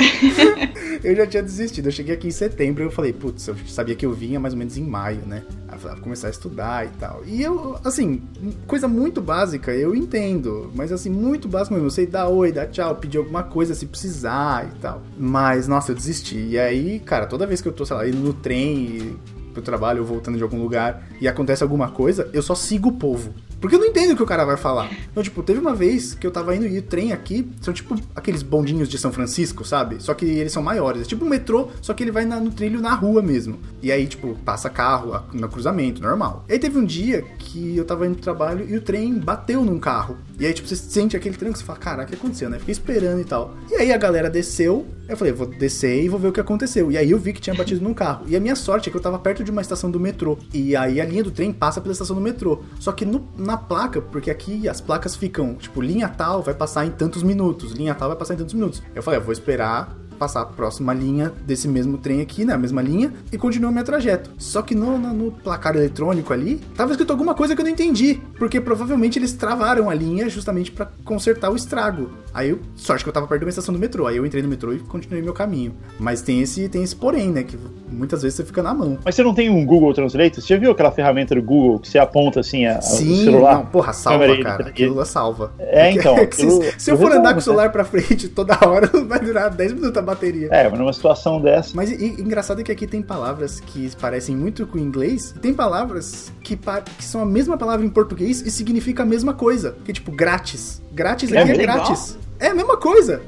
eu 1.02 1.14
já 1.16 1.26
tinha 1.26 1.42
desistido. 1.42 1.86
Eu 1.86 1.92
cheguei 1.92 2.14
aqui 2.14 2.28
em 2.28 2.32
setembro 2.32 2.82
e 2.82 2.86
eu 2.86 2.90
falei, 2.90 3.12
putz, 3.12 3.46
eu 3.48 3.56
sabia 3.66 3.94
que 3.94 4.06
eu 4.06 4.12
vinha 4.12 4.38
mais 4.40 4.54
ou 4.54 4.58
menos 4.58 4.76
em 4.76 4.82
maio, 4.84 5.20
né? 5.26 5.42
Aí 5.68 5.74
eu 5.74 5.78
falei, 5.78 5.92
ah, 5.92 5.94
vou 5.96 6.02
começar 6.04 6.28
a 6.28 6.30
estudar 6.30 6.86
e 6.86 6.90
tal. 6.98 7.22
E 7.26 7.42
eu, 7.42 7.76
assim, 7.84 8.22
coisa 8.66 8.86
muito 8.86 9.20
básica, 9.20 9.72
eu 9.72 9.94
entendo, 9.94 10.70
mas 10.74 10.92
assim, 10.92 11.10
muito 11.10 11.48
básico 11.48 11.74
mesmo. 11.74 11.86
Eu 11.86 11.90
sei 11.90 12.06
dar 12.06 12.28
oi, 12.28 12.52
dar 12.52 12.66
tchau, 12.66 12.91
pedir 12.94 13.18
alguma 13.18 13.42
coisa 13.42 13.74
se 13.74 13.86
precisar 13.86 14.66
e 14.66 14.78
tal. 14.80 15.02
Mas, 15.18 15.68
nossa, 15.68 15.92
eu 15.92 15.96
desisti. 15.96 16.38
E 16.38 16.58
aí, 16.58 17.00
cara, 17.00 17.26
toda 17.26 17.46
vez 17.46 17.60
que 17.60 17.68
eu 17.68 17.72
tô, 17.72 17.84
sei 17.84 17.96
lá, 17.96 18.06
indo 18.06 18.18
no 18.18 18.32
trem 18.34 19.16
pro 19.52 19.62
trabalho 19.62 20.00
ou 20.00 20.06
voltando 20.06 20.36
de 20.36 20.42
algum 20.42 20.60
lugar 20.62 21.06
e 21.20 21.28
acontece 21.28 21.62
alguma 21.62 21.90
coisa, 21.90 22.28
eu 22.32 22.42
só 22.42 22.54
sigo 22.54 22.88
o 22.88 22.92
povo. 22.92 23.32
Porque 23.60 23.76
eu 23.76 23.78
não 23.78 23.86
entendo 23.86 24.12
o 24.12 24.16
que 24.16 24.22
o 24.22 24.26
cara 24.26 24.44
vai 24.44 24.56
falar. 24.56 24.90
Então, 25.12 25.22
tipo, 25.22 25.40
teve 25.40 25.60
uma 25.60 25.72
vez 25.72 26.14
que 26.14 26.26
eu 26.26 26.32
tava 26.32 26.56
indo 26.56 26.66
e 26.66 26.78
o 26.78 26.82
trem 26.82 27.12
aqui 27.12 27.48
são 27.60 27.72
tipo 27.72 27.94
aqueles 28.12 28.42
bondinhos 28.42 28.88
de 28.88 28.98
São 28.98 29.12
Francisco, 29.12 29.64
sabe? 29.64 30.02
Só 30.02 30.14
que 30.14 30.24
eles 30.24 30.50
são 30.52 30.60
maiores. 30.60 31.02
É 31.02 31.04
tipo 31.04 31.24
um 31.24 31.28
metrô, 31.28 31.68
só 31.80 31.94
que 31.94 32.02
ele 32.02 32.10
vai 32.10 32.24
na- 32.24 32.40
no 32.40 32.50
trilho 32.50 32.80
na 32.80 32.92
rua 32.92 33.22
mesmo. 33.22 33.60
E 33.80 33.92
aí, 33.92 34.08
tipo, 34.08 34.34
passa 34.44 34.68
carro 34.68 35.14
a- 35.14 35.22
no 35.32 35.48
cruzamento, 35.48 36.02
normal. 36.02 36.44
E 36.48 36.54
aí 36.54 36.58
teve 36.58 36.76
um 36.76 36.84
dia 36.84 37.22
que 37.38 37.76
eu 37.76 37.84
tava 37.84 38.04
indo 38.04 38.14
pro 38.14 38.22
trabalho 38.24 38.66
e 38.68 38.76
o 38.76 38.80
trem 38.80 39.14
bateu 39.20 39.64
num 39.64 39.78
carro. 39.78 40.16
E 40.40 40.44
aí, 40.44 40.52
tipo, 40.52 40.66
você 40.66 40.74
sente 40.74 41.16
aquele 41.16 41.36
tranco, 41.36 41.56
você 41.56 41.62
fala, 41.62 41.78
caraca, 41.78 42.06
o 42.06 42.08
que 42.08 42.14
aconteceu, 42.16 42.50
né? 42.50 42.58
Fiquei 42.58 42.72
esperando 42.72 43.20
e 43.20 43.24
tal. 43.24 43.54
E 43.70 43.76
aí 43.76 43.92
a 43.92 43.96
galera 43.96 44.28
desceu, 44.28 44.84
eu 45.08 45.16
falei, 45.16 45.32
vou 45.32 45.46
descer 45.46 46.02
e 46.02 46.08
vou 46.08 46.18
ver 46.18 46.28
o 46.28 46.32
que 46.32 46.40
aconteceu. 46.40 46.90
E 46.90 46.98
aí 46.98 47.12
eu 47.12 47.18
vi 47.18 47.32
que 47.32 47.40
tinha 47.40 47.54
batido 47.54 47.80
num 47.80 47.94
carro. 47.94 48.24
E 48.26 48.34
a 48.34 48.40
minha 48.40 48.56
sorte 48.56 48.88
é 48.88 48.90
que 48.90 48.96
eu 48.98 49.02
tava 49.02 49.20
perto 49.20 49.41
perto 49.42 49.44
de 49.46 49.50
uma 49.50 49.60
estação 49.60 49.90
do 49.90 49.98
metrô. 50.00 50.38
E 50.54 50.74
aí 50.76 51.00
a 51.00 51.04
linha 51.04 51.22
do 51.24 51.30
trem 51.30 51.52
passa 51.52 51.80
pela 51.80 51.92
estação 51.92 52.14
do 52.16 52.22
metrô. 52.22 52.60
Só 52.78 52.92
que 52.92 53.04
no- 53.04 53.26
na 53.36 53.56
placa, 53.56 54.00
porque 54.00 54.30
aqui 54.30 54.68
as 54.68 54.80
placas 54.80 55.16
ficam, 55.16 55.54
tipo, 55.54 55.80
linha 55.80 56.08
tal 56.08 56.42
vai 56.42 56.54
passar 56.54 56.86
em 56.86 56.90
tantos 56.90 57.22
minutos, 57.22 57.72
linha 57.72 57.94
tal 57.94 58.08
vai 58.08 58.16
passar 58.16 58.34
em 58.34 58.36
tantos 58.38 58.54
minutos. 58.54 58.82
Eu 58.94 59.02
falei, 59.02 59.18
eu 59.20 59.24
vou 59.24 59.32
esperar 59.32 59.96
passar 60.12 60.42
a 60.42 60.46
próxima 60.46 60.92
linha 60.94 61.32
desse 61.46 61.66
mesmo 61.68 61.98
trem 61.98 62.20
aqui, 62.20 62.44
né? 62.44 62.54
A 62.54 62.58
mesma 62.58 62.80
linha, 62.82 63.12
e 63.32 63.38
continuar 63.38 63.70
meu 63.72 63.84
trajeto. 63.84 64.30
Só 64.38 64.62
que 64.62 64.74
no, 64.74 64.98
no, 64.98 65.12
no 65.12 65.30
placar 65.32 65.74
eletrônico 65.76 66.32
ali, 66.32 66.60
tava 66.76 66.92
escrito 66.92 67.10
alguma 67.10 67.34
coisa 67.34 67.54
que 67.54 67.60
eu 67.60 67.64
não 67.64 67.72
entendi. 67.72 68.20
Porque 68.38 68.60
provavelmente 68.60 69.18
eles 69.18 69.32
travaram 69.32 69.88
a 69.90 69.94
linha 69.94 70.28
justamente 70.28 70.70
pra 70.72 70.88
consertar 71.04 71.50
o 71.50 71.56
estrago. 71.56 72.10
Aí 72.34 72.50
eu, 72.50 72.58
sorte 72.76 73.04
que 73.04 73.08
eu 73.10 73.12
tava 73.12 73.26
perto 73.26 73.40
de 73.40 73.44
uma 73.46 73.50
estação 73.50 73.72
do 73.74 73.80
metrô. 73.80 74.06
Aí 74.06 74.16
eu 74.16 74.24
entrei 74.26 74.42
no 74.42 74.48
metrô 74.48 74.72
e 74.72 74.78
continuei 74.78 75.22
meu 75.22 75.32
caminho. 75.34 75.74
Mas 75.98 76.22
tem 76.22 76.40
esse, 76.40 76.68
tem 76.68 76.82
esse 76.82 76.96
porém, 76.96 77.30
né? 77.30 77.42
Que 77.42 77.58
muitas 77.90 78.22
vezes 78.22 78.36
você 78.36 78.44
fica 78.44 78.62
na 78.62 78.72
mão. 78.72 78.98
Mas 79.04 79.14
você 79.14 79.22
não 79.22 79.34
tem 79.34 79.50
um 79.50 79.64
Google 79.66 79.92
Translate? 79.92 80.40
Você 80.40 80.54
já 80.54 80.58
viu 80.58 80.70
aquela 80.70 80.90
ferramenta 80.90 81.34
do 81.34 81.42
Google 81.42 81.78
que 81.78 81.88
você 81.88 81.98
aponta 81.98 82.40
assim 82.40 82.64
a, 82.66 82.80
Sim, 82.80 83.12
o 83.12 83.24
celular? 83.24 83.54
não, 83.56 83.66
porra, 83.66 83.92
salva, 83.92 84.24
aí, 84.24 84.42
cara. 84.42 84.64
e- 84.64 84.68
Aquilo 84.68 84.94
lá 84.96 85.04
salva. 85.04 85.52
É, 85.58 85.90
então, 85.92 86.14
se, 86.16 86.22
aquilo- 86.22 86.62
se 86.78 86.90
eu 86.90 86.96
for 86.96 87.12
andar 87.12 87.32
com 87.34 87.38
o 87.38 87.42
celular 87.42 87.70
pra 87.70 87.84
frente 87.84 88.28
toda 88.28 88.58
hora, 88.66 88.86
vai 89.06 89.20
durar 89.20 89.50
10 89.50 89.72
minutos 89.74 89.96
a 89.98 90.02
bateria. 90.14 90.48
É, 90.50 90.68
mas 90.68 90.78
numa 90.78 90.92
situação 90.92 91.40
dessa. 91.40 91.72
Mas 91.74 91.90
e, 91.90 92.20
engraçado 92.20 92.60
é 92.60 92.64
que 92.64 92.72
aqui 92.72 92.86
tem 92.86 93.02
palavras 93.02 93.60
que 93.60 93.90
parecem 93.96 94.36
muito 94.36 94.66
com 94.66 94.78
o 94.78 94.80
inglês, 94.80 95.32
e 95.36 95.38
tem 95.38 95.52
palavras 95.54 96.32
que, 96.42 96.56
pa- 96.56 96.80
que 96.82 97.04
são 97.04 97.20
a 97.22 97.26
mesma 97.26 97.56
palavra 97.58 97.84
em 97.84 97.90
português 97.90 98.40
e 98.40 98.50
significa 98.50 99.02
a 99.02 99.06
mesma 99.06 99.34
coisa. 99.34 99.76
Que 99.84 99.90
é 99.90 99.94
tipo 99.94 100.10
grátis. 100.12 100.80
Grátis 100.92 101.30
É 101.32 101.38
aqui 101.38 101.50
é, 101.52 101.56
mesmo? 101.56 101.62
grátis. 101.62 102.18
É 102.38 102.48
a 102.48 102.54
mesma 102.54 102.76
coisa. 102.76 103.22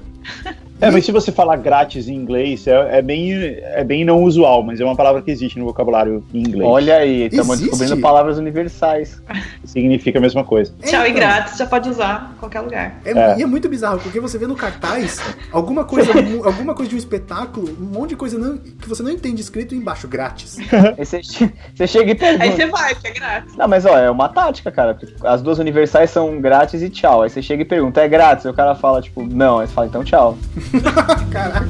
É, 0.85 0.91
mas 0.91 1.05
se 1.05 1.13
você 1.13 1.33
falar 1.33 1.57
grátis 1.57 2.09
em 2.09 2.15
inglês, 2.15 2.67
é, 2.67 2.99
é 2.99 3.03
bem, 3.03 3.33
é 3.33 3.83
bem 3.85 4.05
não 4.05 4.23
usual, 4.23 4.63
mas 4.63 4.81
é 4.81 4.85
uma 4.85 4.97
palavra 4.97 5.23
que 5.23 5.31
existe 5.31 5.59
no 5.59 5.65
vocabulário 5.65 6.23
em 6.33 6.41
inglês. 6.41 6.69
Olha 6.69 6.97
aí, 6.97 7.27
estamos 7.27 7.59
descobrindo 7.61 7.97
palavras 7.99 8.39
universais. 8.39 9.21
Significa 9.65 10.19
a 10.19 10.23
mesma 10.23 10.45
coisa. 10.45 10.73
É, 10.83 10.87
Tchau 10.87 11.01
e 11.07 11.11
então. 11.11 11.21
grátis, 11.21 11.57
já 11.59 11.67
pode 11.67 11.89
usar 11.89 12.33
em 12.37 12.39
qualquer 12.39 12.61
lugar. 12.61 13.01
É, 13.05 13.11
É. 13.11 13.39
E 13.39 13.43
é 13.43 13.47
muito 13.47 13.69
bizarro, 13.69 13.99
porque 13.99 14.21
você 14.21 14.37
vê 14.39 14.47
no 14.47 14.55
cartaz 14.55 15.21
alguma 15.53 15.85
coisa, 15.85 16.13
alguma 16.45 16.75
coisa 16.75 16.89
de 16.91 16.95
um 16.95 16.99
espetáculo, 16.99 17.69
um 17.81 17.85
monte 17.99 18.11
de 18.11 18.17
coisa 18.17 18.39
não- 18.39 18.59
que 18.59 18.89
você 18.89 19.03
não 19.03 19.11
entende 19.11 19.41
escrito 19.41 19.75
embaixo, 19.75 20.07
grátis. 20.07 20.57
Aí 20.99 21.05
você, 21.05 21.21
você 21.75 21.87
chega 21.87 22.09
e 22.09 22.11
Aí 22.13 22.17
pergunta. 22.17 22.51
você 22.57 22.67
vai, 22.67 22.95
porque 22.95 23.09
é 23.09 23.13
grátis. 23.13 23.57
Não, 23.57 23.67
mas 23.69 23.87
ó, 23.87 23.97
é 23.99 24.11
uma 24.11 24.29
tática, 24.29 24.71
cara. 24.71 24.99
As 25.25 25.43
duas 25.43 25.59
universais 25.59 26.11
são 26.11 26.41
grátis 26.41 26.83
e 26.83 26.91
tchau. 26.91 27.23
Aí 27.23 27.31
você 27.31 27.41
chega 27.43 27.63
e 27.63 27.65
pergunta, 27.65 28.01
é 28.01 28.09
grátis? 28.09 28.45
Aí 28.47 28.53
o 28.53 28.55
cara 28.55 28.75
fala, 28.75 29.01
tipo, 29.01 29.23
não. 29.25 29.59
Aí 29.61 29.67
você 29.67 29.73
fala, 29.73 29.87
então 29.87 30.05
tchau. 30.05 30.37
Caraca. 31.31 31.69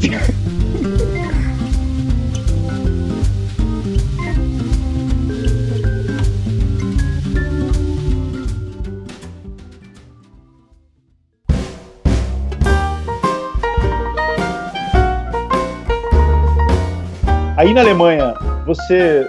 Aí 17.57 17.73
na 17.73 17.81
Alemanha, 17.81 18.35
você. 18.67 19.27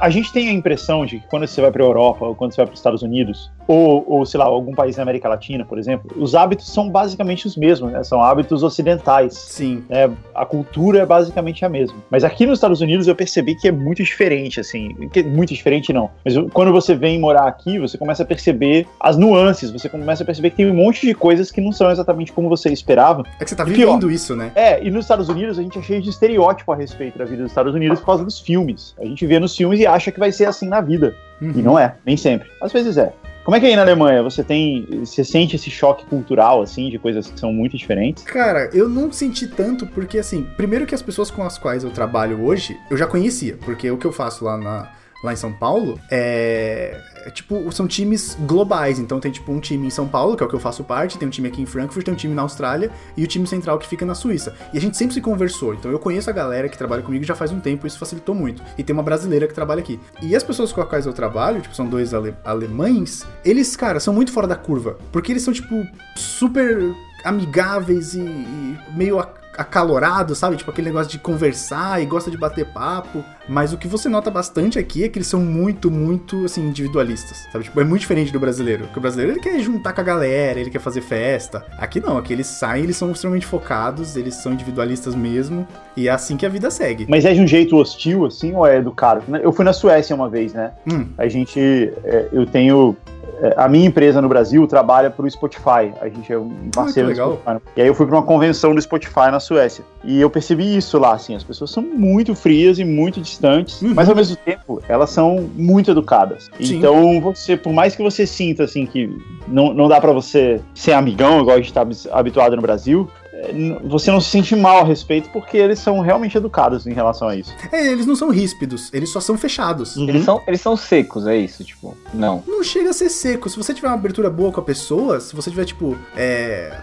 A 0.00 0.10
gente 0.10 0.32
tem 0.32 0.48
a 0.48 0.52
impressão 0.52 1.06
de 1.06 1.20
que 1.20 1.26
quando 1.28 1.46
você 1.46 1.60
vai 1.60 1.70
para 1.70 1.82
a 1.82 1.86
Europa 1.86 2.26
ou 2.26 2.34
quando 2.34 2.52
você 2.52 2.58
vai 2.58 2.66
para 2.66 2.74
os 2.74 2.80
Estados 2.80 3.02
Unidos, 3.02 3.50
ou, 3.68 4.02
ou, 4.08 4.24
sei 4.24 4.40
lá, 4.40 4.46
algum 4.46 4.74
país 4.74 4.96
da 4.96 5.02
América 5.02 5.28
Latina, 5.28 5.62
por 5.62 5.78
exemplo, 5.78 6.10
os 6.16 6.34
hábitos 6.34 6.72
são 6.72 6.88
basicamente 6.88 7.46
os 7.46 7.54
mesmos, 7.54 7.92
né? 7.92 8.02
São 8.02 8.22
hábitos 8.22 8.62
ocidentais. 8.62 9.34
Sim. 9.34 9.84
né? 9.90 10.10
A 10.34 10.46
cultura 10.46 11.00
é 11.00 11.06
basicamente 11.06 11.66
a 11.66 11.68
mesma. 11.68 11.98
Mas 12.10 12.24
aqui 12.24 12.46
nos 12.46 12.56
Estados 12.56 12.80
Unidos 12.80 13.06
eu 13.06 13.14
percebi 13.14 13.54
que 13.54 13.68
é 13.68 13.72
muito 13.72 14.02
diferente, 14.02 14.58
assim. 14.58 14.94
Que, 15.12 15.22
muito 15.22 15.52
diferente 15.52 15.92
não. 15.92 16.10
Mas 16.24 16.34
quando 16.54 16.72
você 16.72 16.94
vem 16.94 17.20
morar 17.20 17.46
aqui, 17.46 17.78
você 17.78 17.98
começa 17.98 18.22
a 18.22 18.26
perceber 18.26 18.86
as 18.98 19.18
nuances, 19.18 19.70
você 19.70 19.86
começa 19.86 20.22
a 20.22 20.26
perceber 20.26 20.50
que 20.50 20.56
tem 20.56 20.70
um 20.70 20.74
monte 20.74 21.06
de 21.06 21.12
coisas 21.12 21.50
que 21.50 21.60
não 21.60 21.70
são 21.70 21.90
exatamente 21.90 22.32
como 22.32 22.48
você 22.48 22.70
esperava. 22.70 23.22
É 23.38 23.44
que 23.44 23.50
você 23.50 23.56
tá 23.56 23.66
pior. 23.66 23.76
vivendo 23.76 24.10
isso, 24.10 24.34
né? 24.34 24.50
É, 24.54 24.82
e 24.82 24.90
nos 24.90 25.04
Estados 25.04 25.28
Unidos 25.28 25.58
a 25.58 25.62
gente 25.62 25.78
é 25.78 25.82
cheio 25.82 26.00
de 26.00 26.08
estereótipo 26.08 26.72
a 26.72 26.76
respeito 26.76 27.18
da 27.18 27.26
vida 27.26 27.42
dos 27.42 27.52
Estados 27.52 27.74
Unidos 27.74 28.00
por 28.00 28.06
causa 28.06 28.24
dos 28.24 28.40
filmes. 28.40 28.94
A 28.98 29.04
gente 29.04 29.26
vê 29.26 29.38
nos 29.38 29.54
filmes 29.54 29.78
e 29.78 29.86
acha 29.86 30.10
que 30.10 30.18
vai 30.18 30.32
ser 30.32 30.46
assim 30.46 30.68
na 30.68 30.80
vida. 30.80 31.14
Uhum. 31.40 31.52
E 31.54 31.62
não 31.62 31.78
é, 31.78 31.94
nem 32.04 32.16
sempre. 32.16 32.48
Às 32.62 32.72
vezes 32.72 32.96
é. 32.96 33.12
Como 33.44 33.56
é 33.56 33.60
que 33.60 33.66
é 33.66 33.70
aí 33.70 33.76
na 33.76 33.82
Alemanha? 33.82 34.22
Você 34.22 34.44
tem. 34.44 34.86
Você 35.00 35.24
sente 35.24 35.56
esse 35.56 35.70
choque 35.70 36.04
cultural, 36.04 36.60
assim, 36.60 36.90
de 36.90 36.98
coisas 36.98 37.30
que 37.30 37.40
são 37.40 37.52
muito 37.52 37.76
diferentes? 37.76 38.22
Cara, 38.24 38.68
eu 38.74 38.88
não 38.88 39.10
senti 39.10 39.46
tanto 39.46 39.86
porque, 39.86 40.18
assim, 40.18 40.42
primeiro 40.56 40.86
que 40.86 40.94
as 40.94 41.02
pessoas 41.02 41.30
com 41.30 41.42
as 41.42 41.56
quais 41.56 41.82
eu 41.82 41.90
trabalho 41.90 42.44
hoje, 42.44 42.78
eu 42.90 42.96
já 42.96 43.06
conhecia, 43.06 43.56
porque 43.64 43.90
o 43.90 43.96
que 43.96 44.06
eu 44.06 44.12
faço 44.12 44.44
lá, 44.44 44.58
na, 44.58 44.92
lá 45.22 45.32
em 45.32 45.36
São 45.36 45.52
Paulo 45.52 45.98
é, 46.10 47.00
é, 47.24 47.30
tipo, 47.30 47.70
são 47.72 47.86
times 47.86 48.36
globais. 48.40 48.98
Então 48.98 49.18
tem, 49.20 49.30
tipo, 49.30 49.50
um 49.52 49.60
time 49.60 49.86
em 49.86 49.90
São 49.90 50.06
Paulo, 50.06 50.36
que 50.36 50.42
é 50.42 50.46
o 50.46 50.48
que 50.48 50.54
eu 50.54 50.60
faço 50.60 50.84
parte, 50.84 51.18
tem 51.18 51.26
um 51.26 51.30
time 51.30 51.48
aqui 51.48 51.60
em 51.62 51.66
Frankfurt, 51.66 52.04
tem 52.04 52.14
um 52.14 52.16
time 52.16 52.34
na 52.34 52.42
Austrália 52.42 52.90
e 53.16 53.24
o 53.24 53.26
time 53.26 53.46
central 53.46 53.78
que 53.78 53.86
fica 53.86 54.06
na 54.06 54.14
Suíça. 54.14 54.54
E 54.72 54.78
a 54.78 54.80
gente 54.80 54.96
sempre 54.96 55.14
se 55.14 55.20
conversou, 55.20 55.74
então 55.74 55.90
eu 55.90 55.98
conheço 55.98 56.30
a 56.30 56.32
galera 56.32 56.68
que 56.68 56.78
trabalha 56.78 57.02
comigo 57.02 57.24
já 57.24 57.34
faz 57.34 57.50
um 57.50 57.60
tempo, 57.60 57.86
isso 57.86 57.98
facilitou 57.98 58.34
muito. 58.34 58.62
E 58.76 58.82
tem 58.82 58.94
uma 58.94 59.02
brasileira 59.02 59.46
que 59.46 59.54
trabalha 59.54 59.80
aqui. 59.80 59.98
E 60.22 60.34
as 60.36 60.42
pessoas 60.42 60.72
com 60.72 60.80
as 60.80 60.88
quais 60.88 61.06
eu 61.06 61.12
trabalho, 61.12 61.60
tipo, 61.60 61.74
são 61.74 61.86
dois 61.86 62.14
ale- 62.14 62.34
alemães, 62.44 63.26
eles, 63.44 63.74
cara, 63.76 64.00
são 64.00 64.14
muito 64.14 64.32
fora 64.32 64.46
da 64.46 64.56
curva. 64.56 64.98
Porque 65.12 65.32
eles 65.32 65.42
são, 65.42 65.52
tipo, 65.52 65.86
super 66.16 66.94
amigáveis 67.24 68.14
e, 68.14 68.20
e 68.20 68.78
meio 68.94 69.18
acalorados, 69.56 70.38
sabe? 70.38 70.56
Tipo 70.56 70.70
aquele 70.70 70.88
negócio 70.88 71.10
de 71.10 71.18
conversar 71.18 72.00
e 72.00 72.06
gosta 72.06 72.30
de 72.30 72.36
bater 72.38 72.64
papo. 72.72 73.24
Mas 73.48 73.72
o 73.72 73.78
que 73.78 73.88
você 73.88 74.08
nota 74.08 74.30
bastante 74.30 74.78
aqui 74.78 75.04
é 75.04 75.08
que 75.08 75.18
eles 75.18 75.26
são 75.28 75.40
muito, 75.40 75.90
muito, 75.90 76.44
assim, 76.44 76.66
individualistas, 76.66 77.46
sabe? 77.52 77.64
Tipo, 77.64 77.80
é 77.80 77.84
muito 77.84 78.00
diferente 78.02 78.32
do 78.32 78.38
brasileiro. 78.38 78.84
Porque 78.84 78.98
o 78.98 79.02
brasileiro, 79.02 79.32
ele 79.32 79.40
quer 79.40 79.58
juntar 79.60 79.92
com 79.92 80.00
a 80.00 80.04
galera, 80.04 80.60
ele 80.60 80.70
quer 80.70 80.80
fazer 80.80 81.00
festa. 81.00 81.64
Aqui 81.78 82.00
não, 82.00 82.18
aqui 82.18 82.32
eles 82.32 82.46
saem, 82.46 82.84
eles 82.84 82.96
são 82.96 83.10
extremamente 83.10 83.46
focados, 83.46 84.16
eles 84.16 84.34
são 84.34 84.52
individualistas 84.52 85.14
mesmo. 85.14 85.66
E 85.96 86.08
é 86.08 86.10
assim 86.10 86.36
que 86.36 86.44
a 86.46 86.48
vida 86.48 86.70
segue. 86.70 87.06
Mas 87.08 87.24
é 87.24 87.32
de 87.32 87.40
um 87.40 87.46
jeito 87.46 87.76
hostil, 87.76 88.26
assim, 88.26 88.54
ou 88.54 88.66
é 88.66 88.76
educado? 88.76 89.22
Eu 89.42 89.52
fui 89.52 89.64
na 89.64 89.72
Suécia 89.72 90.14
uma 90.14 90.28
vez, 90.28 90.52
né? 90.52 90.72
Hum, 90.90 91.06
A 91.16 91.26
gente. 91.28 91.58
é, 92.04 92.28
eu 92.32 92.46
tenho. 92.46 92.96
é, 93.40 93.54
A 93.56 93.68
minha 93.68 93.86
empresa 93.86 94.20
no 94.20 94.28
Brasil 94.28 94.66
trabalha 94.66 95.10
para 95.10 95.24
o 95.24 95.30
Spotify. 95.30 95.92
A 96.00 96.08
gente 96.08 96.32
é 96.32 96.38
um 96.38 96.70
parceiro 96.74 97.08
que 97.08 97.14
do. 97.14 97.34
Spotify. 97.36 97.60
E 97.76 97.82
aí 97.82 97.86
eu 97.88 97.94
fui 97.94 98.06
para 98.06 98.16
uma 98.16 98.22
convenção 98.22 98.74
do 98.74 98.80
Spotify 98.80 99.30
na 99.32 99.40
Suécia. 99.40 99.84
E 100.04 100.20
eu 100.20 100.30
percebi 100.30 100.76
isso 100.76 100.98
lá, 100.98 101.14
assim. 101.14 101.34
As 101.34 101.42
pessoas 101.42 101.70
são 101.70 101.82
muito 101.82 102.34
frias 102.34 102.78
e 102.78 102.84
muito 102.84 103.20
distantes, 103.38 103.80
Uhum. 103.80 103.94
mas 103.94 104.08
ao 104.08 104.14
mesmo 104.16 104.36
tempo 104.36 104.82
elas 104.88 105.10
são 105.10 105.48
muito 105.54 105.90
educadas. 105.90 106.50
Sim. 106.60 106.76
Então 106.76 107.20
você, 107.20 107.56
por 107.56 107.72
mais 107.72 107.94
que 107.94 108.02
você 108.02 108.26
sinta 108.26 108.64
assim 108.64 108.84
que 108.84 109.08
não, 109.46 109.72
não 109.72 109.88
dá 109.88 110.00
para 110.00 110.12
você 110.12 110.60
ser 110.74 110.92
amigão, 110.92 111.40
igual 111.40 111.56
a 111.56 111.60
gente 111.60 111.72
tá 111.72 111.86
habituado 112.12 112.56
no 112.56 112.62
Brasil. 112.62 113.08
É, 113.44 113.52
Você 113.88 114.10
não 114.10 114.20
se 114.20 114.30
sente 114.30 114.54
mal 114.56 114.78
a 114.80 114.84
respeito 114.84 115.28
porque 115.30 115.56
eles 115.56 115.78
são 115.78 116.00
realmente 116.00 116.36
educados 116.36 116.86
em 116.86 116.92
relação 116.92 117.28
a 117.28 117.36
isso. 117.36 117.54
É, 117.72 117.86
eles 117.86 118.06
não 118.06 118.16
são 118.16 118.30
ríspidos, 118.30 118.90
eles 118.92 119.10
só 119.10 119.20
são 119.20 119.36
fechados. 119.38 119.96
Uhum. 119.96 120.08
Eles, 120.08 120.24
são, 120.24 120.42
eles 120.46 120.60
são 120.60 120.76
secos, 120.76 121.26
é 121.26 121.36
isso, 121.36 121.62
tipo, 121.64 121.96
não. 122.12 122.42
Não 122.46 122.62
chega 122.62 122.90
a 122.90 122.92
ser 122.92 123.08
seco. 123.08 123.48
Se 123.48 123.56
você 123.56 123.72
tiver 123.74 123.88
uma 123.88 123.94
abertura 123.94 124.28
boa 124.30 124.50
com 124.52 124.60
a 124.60 124.64
pessoa, 124.64 125.20
se 125.20 125.34
você 125.36 125.50
tiver, 125.50 125.64
tipo, 125.64 125.96
é, 126.16 126.76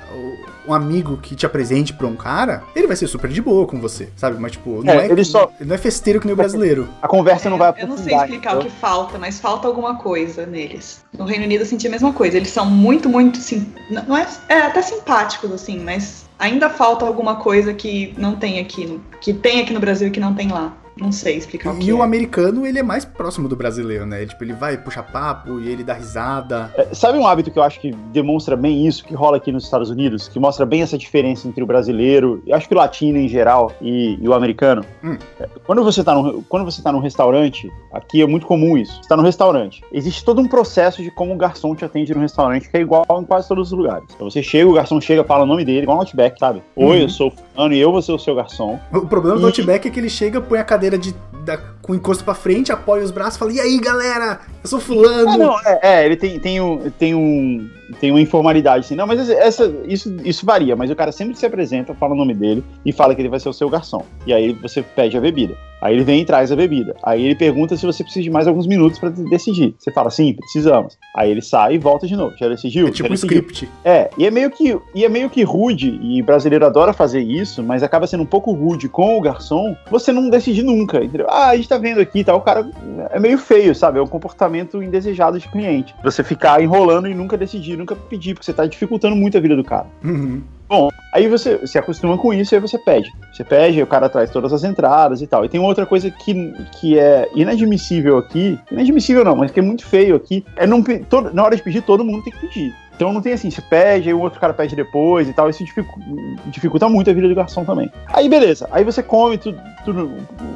um 0.68 0.74
amigo 0.74 1.18
que 1.18 1.36
te 1.36 1.46
apresente 1.46 1.94
pra 1.94 2.08
um 2.08 2.16
cara, 2.16 2.64
ele 2.76 2.88
vai 2.88 2.96
ser 2.96 3.08
super 3.08 3.30
de 3.30 3.42
boa 3.42 3.66
com 3.68 3.80
você, 3.80 4.10
sabe? 4.16 4.38
Mas, 4.40 4.54
tipo, 4.54 4.84
não 4.84 4.94
É, 4.94 5.08
é, 5.08 5.12
ele 5.12 5.24
só- 5.24 5.52
não 5.60 5.76
é 5.76 5.78
festeiro 5.78 6.20
que 6.20 6.26
nem 6.26 6.34
o 6.34 6.38
brasileiro. 6.38 6.88
A 7.02 7.08
conversa 7.08 7.50
não 7.50 7.58
vai 7.58 7.74
É, 7.78 7.84
eu 7.84 7.88
não 7.88 7.98
sei 7.98 8.16
explicar 8.16 8.54
o 8.56 8.60
entendeu? 8.60 8.72
que 8.72 8.80
falta, 8.80 9.18
mas 9.18 9.40
falta 9.40 9.68
alguma 9.68 9.96
coisa 9.98 10.46
neles. 10.46 11.04
No 11.18 11.26
Reino 11.26 11.46
Unido 11.46 11.62
eu 11.62 11.66
senti 11.66 11.88
a 11.88 11.90
mesma 11.90 12.12
coisa. 12.14 12.38
Eles 12.38 12.50
são 12.50 12.66
muito, 12.66 13.08
muito 13.10 13.38
sim, 13.38 13.72
não 13.90 14.04
não 14.06 14.18
é, 14.18 14.28
é 14.50 14.62
até 14.62 14.82
simpáticos 14.82 15.52
assim, 15.52 15.80
mas 15.80 16.25
ainda 16.38 16.70
falta 16.70 17.06
alguma 17.06 17.38
coisa 17.38 17.74
que 17.74 18.14
não 18.18 18.36
tem 18.36 18.60
aqui, 18.60 19.00
que 19.22 19.34
tem 19.34 19.62
aqui 19.62 19.74
no 19.74 19.80
Brasil 19.80 20.08
e 20.08 20.12
que 20.12 20.20
não 20.20 20.34
tem 20.34 20.50
lá. 20.50 20.74
Não 21.00 21.12
sei 21.12 21.36
explicar 21.38 21.74
o 21.74 21.78
que 21.78 21.88
E 21.88 21.94
o 21.94 22.00
é. 22.00 22.02
americano, 22.04 22.66
ele 22.66 22.80
é 22.80 22.84
mais 22.84 23.04
próximo 23.04 23.50
do 23.50 23.56
brasileiro, 23.56 24.06
né? 24.06 24.26
Tipo, 24.26 24.44
ele 24.44 24.54
vai 24.54 24.78
puxar 24.78 25.04
papo 25.04 25.60
e 25.60 25.68
ele 25.70 25.84
dá 25.84 25.94
risada. 25.94 26.72
É, 26.78 26.94
Sabe 26.94 27.18
um 27.18 27.28
hábito 27.28 27.52
que 27.52 27.60
eu 27.60 27.64
acho 27.64 27.80
que 27.80 27.92
demonstra 28.14 28.56
bem 28.56 28.88
isso, 28.88 29.04
que 29.04 29.14
rola 29.14 29.38
aqui 29.38 29.52
nos 29.52 29.66
Estados 29.66 29.90
Unidos, 29.90 30.28
que 30.28 30.40
mostra 30.40 30.66
bem 30.66 30.82
essa 30.82 30.98
diferença 30.98 31.48
entre 31.48 31.62
o 31.64 31.66
brasileiro, 31.68 32.42
e 32.46 32.54
acho 32.54 32.68
que 32.68 32.74
o 32.74 32.78
latino 32.78 33.18
em 33.18 33.28
geral, 33.28 33.72
e, 33.82 34.18
e 34.22 34.28
o 34.28 34.34
americano? 34.34 34.86
Hum. 35.04 35.18
É, 35.40 35.48
Quando 35.66 35.84
você 35.84 36.00
está 36.00 36.14
num, 36.14 36.42
quando 36.44 36.64
você 36.66 36.82
tá 36.82 36.92
num 36.92 37.00
restaurante, 37.00 37.70
aqui 37.92 38.22
é 38.22 38.26
muito 38.28 38.46
comum 38.46 38.78
isso. 38.78 38.94
Você 38.96 39.02
está 39.02 39.18
num 39.18 39.24
restaurante, 39.24 39.84
existe 39.92 40.24
todo 40.24 40.42
um 40.42 40.48
processo 40.48 41.04
de 41.04 41.12
como 41.12 41.34
o 41.34 41.38
garçom 41.38 41.76
te 41.76 41.84
atende 41.84 42.14
no 42.16 42.22
restaurante, 42.22 42.70
que 42.70 42.78
é 42.78 42.82
igual 42.82 43.06
em 43.22 43.26
quase 43.26 43.48
todos 43.48 43.72
os 43.72 43.78
lugares. 43.78 44.08
Então 44.16 44.30
você 44.30 44.42
chega, 44.42 44.70
o 44.70 44.74
garçom 44.74 45.00
chega, 45.02 45.24
fala 45.24 45.44
o 45.44 45.48
nome 45.48 45.66
dele, 45.66 45.82
igual 45.84 45.98
no 45.98 46.02
Outback, 46.04 46.40
sabe? 46.40 46.62
Oi, 46.76 46.86
Uhum. 46.86 46.94
eu 47.02 47.10
sou 47.10 47.34
o 47.56 47.58
fulano 47.58 47.74
e 47.74 47.80
eu 47.80 47.92
vou 47.92 48.02
ser 48.02 48.12
o 48.12 48.20
seu 48.20 48.36
garçom. 48.36 48.80
O 48.92 49.02
problema 49.08 49.38
do 49.38 49.44
E- 49.44 49.46
Outback 49.48 49.88
é 49.88 49.92
que 49.92 50.00
ele 50.00 50.10
chega, 50.10 50.40
põe 50.42 50.60
a 50.60 50.64
cadeira 50.64 50.98
de, 50.98 51.16
da- 51.44 51.60
com 51.86 51.94
o 51.94 51.96
encosto 51.96 52.24
pra 52.24 52.34
frente, 52.34 52.72
apoia 52.72 53.04
os 53.04 53.12
braços 53.12 53.36
e 53.36 53.40
fala: 53.40 53.54
E 53.54 53.60
aí, 53.60 53.80
galera? 53.80 54.40
Eu 54.64 54.68
sou 54.68 54.80
fulano. 54.80 55.30
Ah, 55.30 55.38
não, 55.38 55.60
é, 55.60 55.80
é, 55.84 56.06
ele 56.06 56.16
tem, 56.16 56.40
tem, 56.40 56.60
um, 56.60 56.90
tem, 56.90 57.14
um, 57.14 57.70
tem 58.00 58.10
uma 58.10 58.20
informalidade, 58.20 58.86
assim. 58.86 58.96
Não, 58.96 59.06
mas 59.06 59.30
essa, 59.30 59.72
isso, 59.86 60.16
isso 60.24 60.46
varia, 60.46 60.76
mas 60.76 60.90
o 60.90 60.96
cara 60.96 61.12
sempre 61.12 61.36
se 61.36 61.46
apresenta, 61.46 61.94
fala 61.94 62.14
o 62.14 62.18
nome 62.18 62.34
dele 62.34 62.64
e 62.84 62.92
fala 62.92 63.14
que 63.14 63.22
ele 63.22 63.30
vai 63.30 63.40
ser 63.40 63.50
o 63.50 63.54
seu 63.54 63.70
garçom. 63.70 64.04
E 64.26 64.34
aí 64.34 64.54
você 64.54 64.82
pede 64.82 65.16
a 65.16 65.22
bebida. 65.22 65.56
Aí 65.82 65.94
ele 65.94 66.04
vem 66.04 66.22
e 66.22 66.26
traz 66.26 66.52
a 66.52 66.56
bebida. 66.56 66.96
Aí 67.04 67.24
ele 67.24 67.36
pergunta 67.36 67.78
se 67.78 67.86
você 67.86 68.04
precisa 68.04 68.24
de 68.24 68.30
mais 68.32 68.48
alguns 68.48 68.66
minutos 68.66 68.98
pra 68.98 69.10
decidir. 69.10 69.76
Você 69.78 69.92
fala, 69.92 70.10
sim, 70.10 70.34
precisamos. 70.34 70.98
Aí 71.16 71.30
ele 71.30 71.44
sai 71.44 71.76
e 71.76 71.78
volta 71.78 72.08
de 72.08 72.16
novo. 72.16 72.36
Já 72.40 72.48
decidiu? 72.48 72.88
É 72.88 72.92
tipo 72.92 73.12
um 73.12 73.14
script. 73.14 73.70
É, 73.84 74.10
e 74.18 74.26
é 74.26 74.32
meio 74.32 74.50
que 74.50 74.76
e 74.96 75.06
é 75.06 75.10
meio 75.10 75.30
que 75.30 75.44
rude, 75.44 76.00
e 76.02 76.24
brasileiro 76.24 76.66
adora 76.66 76.92
fazer 76.92 77.22
isso, 77.22 77.62
mas 77.62 77.84
acaba 77.84 78.08
sendo 78.08 78.24
um 78.24 78.26
pouco 78.26 78.52
rude 78.52 78.90
com 78.90 79.16
o 79.16 79.22
garçom, 79.22 79.76
você 79.92 80.12
não 80.12 80.28
decide 80.30 80.64
nunca, 80.64 81.04
entendeu? 81.04 81.28
Ah, 81.30 81.50
a 81.50 81.56
gente 81.56 81.70
tá 81.70 81.75
vendo 81.78 82.00
aqui 82.00 82.20
e 82.20 82.24
tal, 82.24 82.38
o 82.38 82.42
cara 82.42 82.68
é 83.12 83.20
meio 83.20 83.38
feio, 83.38 83.74
sabe? 83.76 84.00
É 84.00 84.02
um 84.02 84.08
comportamento 84.08 84.82
indesejado 84.82 85.40
de 85.40 85.48
cliente. 85.48 85.96
Você 86.04 86.24
ficar 86.24 86.62
enrolando 86.62 87.08
e 87.08 87.14
nunca 87.14 87.38
decidir, 87.38 87.78
nunca 87.78 87.96
pedir, 87.96 88.34
porque 88.34 88.46
você 88.46 88.54
tá 88.54 88.66
dificultando 88.66 89.16
muito 89.16 89.38
a 89.38 89.42
vida 89.42 89.56
do 89.56 89.64
cara. 89.64 89.86
Uhum. 90.04 90.42
Bom, 90.68 90.90
aí 91.14 91.28
você 91.28 91.66
se 91.68 91.78
acostuma 91.78 92.18
com 92.18 92.34
isso 92.34 92.54
e 92.54 92.56
aí 92.56 92.62
você 92.62 92.80
pede. 92.80 93.08
Você 93.32 93.44
pede, 93.44 93.78
aí 93.78 93.84
o 93.84 93.88
cara 93.88 94.10
traz 94.10 94.32
todas 94.32 94.52
as 94.52 94.64
entradas 94.64 95.22
e 95.22 95.28
tal. 95.28 95.46
E 95.46 95.50
tem 95.50 95.60
outra 95.60 95.86
coisa 95.86 96.10
que, 96.10 96.54
que 96.80 96.98
é 96.98 97.30
inadmissível 97.36 98.18
aqui, 98.18 98.60
inadmissível 98.72 99.24
não, 99.24 99.36
mas 99.36 99.52
que 99.52 99.60
é 99.60 99.64
muito 99.64 99.86
feio 99.86 100.16
aqui, 100.16 100.44
é 100.56 100.66
não, 100.66 100.82
todo- 101.08 101.32
na 101.34 101.44
hora 101.44 101.56
de 101.56 101.62
pedir, 101.62 101.82
todo 101.84 102.04
mundo 102.04 102.24
tem 102.24 102.34
que 102.34 102.40
pedir. 102.48 102.74
Então 102.96 103.12
não 103.12 103.22
tem 103.22 103.34
assim, 103.34 103.52
você 103.52 103.62
pede, 103.62 104.08
aí 104.10 104.14
o 104.14 104.20
outro 104.22 104.40
cara 104.40 104.54
pede 104.54 104.76
depois 104.76 105.28
e 105.28 105.34
tal, 105.34 105.50
isso 105.50 105.64
dificu- 105.64 106.00
dificulta 106.48 106.88
muito 106.88 107.10
a 107.10 107.14
vida 107.14 107.28
do 107.28 107.36
garçom 107.36 107.66
também. 107.66 107.92
Aí 108.08 108.30
beleza, 108.30 108.68
aí 108.72 108.84
você 108.84 109.04
come 109.04 109.38
tudo, 109.38 109.60
tudo 109.84 110.12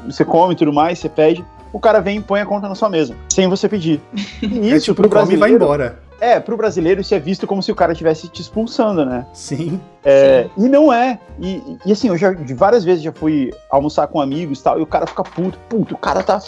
você 0.05 0.23
come 0.23 0.53
e 0.53 0.57
tudo 0.57 0.71
mais, 0.71 0.99
você 0.99 1.09
pede, 1.09 1.43
o 1.73 1.79
cara 1.79 1.99
vem 1.99 2.17
e 2.17 2.21
põe 2.21 2.39
a 2.41 2.45
conta 2.45 2.67
na 2.69 2.75
sua 2.75 2.89
mesa, 2.89 3.15
sem 3.29 3.47
você 3.47 3.67
pedir. 3.67 4.01
E 4.41 4.71
É 4.71 4.75
isso 4.77 4.85
tipo, 4.93 5.01
pro 5.01 5.09
come 5.09 5.33
e 5.33 5.37
vai 5.37 5.49
brasileiro, 5.49 5.63
embora. 5.65 5.99
é, 6.21 6.39
pro 6.39 6.55
brasileiro 6.57 7.01
isso 7.01 7.13
é 7.13 7.19
visto 7.19 7.45
como 7.45 7.61
se 7.61 7.71
o 7.71 7.75
cara 7.75 7.91
estivesse 7.91 8.27
te 8.29 8.41
expulsando, 8.41 9.05
né? 9.05 9.25
Sim. 9.33 9.79
É, 10.03 10.47
e 10.57 10.67
não 10.69 10.91
é. 10.93 11.19
E, 11.39 11.61
e 11.85 11.91
assim, 11.91 12.07
eu 12.07 12.17
já 12.17 12.31
de 12.33 12.53
várias 12.53 12.83
vezes 12.85 13.03
já 13.03 13.11
fui 13.11 13.53
almoçar 13.69 14.07
com 14.07 14.19
amigos 14.21 14.59
e 14.59 14.63
tal, 14.63 14.79
e 14.79 14.81
o 14.81 14.87
cara 14.87 15.05
fica 15.05 15.23
puto, 15.23 15.59
puto, 15.67 15.93
o 15.93 15.97
cara 15.97 16.23
tá 16.23 16.39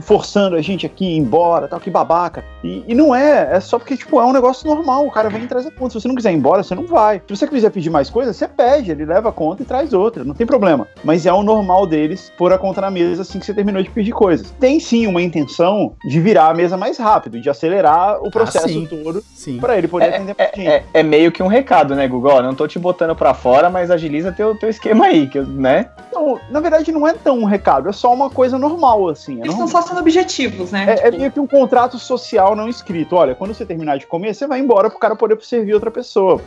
forçando 0.00 0.56
a 0.56 0.62
gente 0.62 0.86
aqui 0.86 1.16
embora, 1.16 1.68
tal, 1.68 1.80
que 1.80 1.90
babaca. 1.90 2.44
E, 2.62 2.84
e 2.86 2.94
não 2.94 3.14
é, 3.14 3.56
é 3.56 3.60
só 3.60 3.78
porque, 3.78 3.96
tipo, 3.96 4.20
é 4.20 4.24
um 4.24 4.32
negócio 4.32 4.66
normal, 4.66 5.06
o 5.06 5.10
cara 5.10 5.28
vem 5.28 5.44
e 5.44 5.46
traz 5.46 5.66
a 5.66 5.70
conta. 5.70 5.92
Se 5.92 6.00
você 6.00 6.08
não 6.08 6.14
quiser 6.14 6.32
ir 6.32 6.36
embora, 6.36 6.62
você 6.62 6.74
não 6.74 6.86
vai. 6.86 7.22
Se 7.26 7.36
você 7.36 7.46
quiser 7.46 7.70
pedir 7.70 7.90
mais 7.90 8.10
coisa, 8.10 8.32
você 8.32 8.46
pede, 8.48 8.90
ele 8.90 9.04
leva 9.04 9.28
a 9.28 9.32
conta 9.32 9.62
e 9.62 9.66
traz 9.66 9.92
outra, 9.92 10.24
não 10.24 10.34
tem 10.34 10.46
problema. 10.46 10.86
Mas 11.04 11.26
é 11.26 11.32
o 11.32 11.42
normal 11.42 11.86
deles 11.86 12.32
pôr 12.36 12.52
a 12.52 12.58
conta 12.58 12.80
na 12.80 12.90
mesa 12.90 13.22
assim 13.22 13.38
que 13.38 13.46
você 13.46 13.54
terminou 13.54 13.82
de 13.82 13.90
pedir 13.90 14.12
coisas. 14.12 14.50
Tem 14.58 14.78
sim 14.80 15.06
uma 15.06 15.22
intenção 15.22 15.94
de 16.04 16.20
virar 16.20 16.48
a 16.48 16.54
mesa 16.54 16.76
mais 16.76 16.98
rápido, 16.98 17.40
de 17.40 17.48
acelerar 17.50 18.22
o 18.22 18.30
processo 18.30 18.68
sim. 18.68 18.86
todo 18.86 19.22
Sim. 19.34 19.58
pra 19.58 19.76
ele 19.76 19.88
poder 19.88 20.06
É, 20.06 20.16
atender 20.16 20.36
gente. 20.54 20.68
É, 20.68 20.84
é 20.94 21.02
meio 21.02 21.32
que 21.32 21.42
um 21.42 21.46
recado, 21.46 21.94
né, 21.94 22.06
Google? 22.06 22.42
Não 22.42 22.54
tô 22.54 22.66
te 22.66 22.78
botando 22.78 23.14
pra 23.14 23.34
fora, 23.34 23.70
mas 23.70 23.90
agiliza 23.90 24.32
teu, 24.32 24.56
teu 24.56 24.68
esquema 24.68 25.06
aí, 25.06 25.26
que, 25.26 25.40
né? 25.40 25.88
Não, 26.12 26.38
na 26.50 26.60
verdade 26.60 26.92
não 26.92 27.06
é 27.06 27.12
tão 27.12 27.38
um 27.40 27.44
recado, 27.44 27.88
é 27.88 27.92
só 27.92 28.12
uma 28.12 28.30
coisa 28.30 28.58
normal, 28.58 29.08
assim. 29.08 29.40
É, 29.42 29.46
Normal. 29.52 29.66
estão 29.68 29.82
só 29.82 29.88
sendo 29.88 30.00
objetivos, 30.00 30.70
né? 30.72 30.86
É, 30.88 30.92
é 30.92 30.96
Tipo, 31.10 31.18
meio 31.18 31.32
que 31.32 31.40
um 31.40 31.46
contrato 31.46 31.98
social 31.98 32.54
não 32.56 32.68
escrito. 32.68 33.16
Olha, 33.16 33.34
quando 33.34 33.54
você 33.54 33.64
terminar 33.64 33.98
de 33.98 34.06
comer, 34.06 34.34
você 34.34 34.46
vai 34.46 34.60
embora 34.60 34.88
pro 34.90 34.98
cara 34.98 35.14
poder 35.16 35.38
servir 35.42 35.74
outra 35.74 35.90
pessoa. 35.90 36.40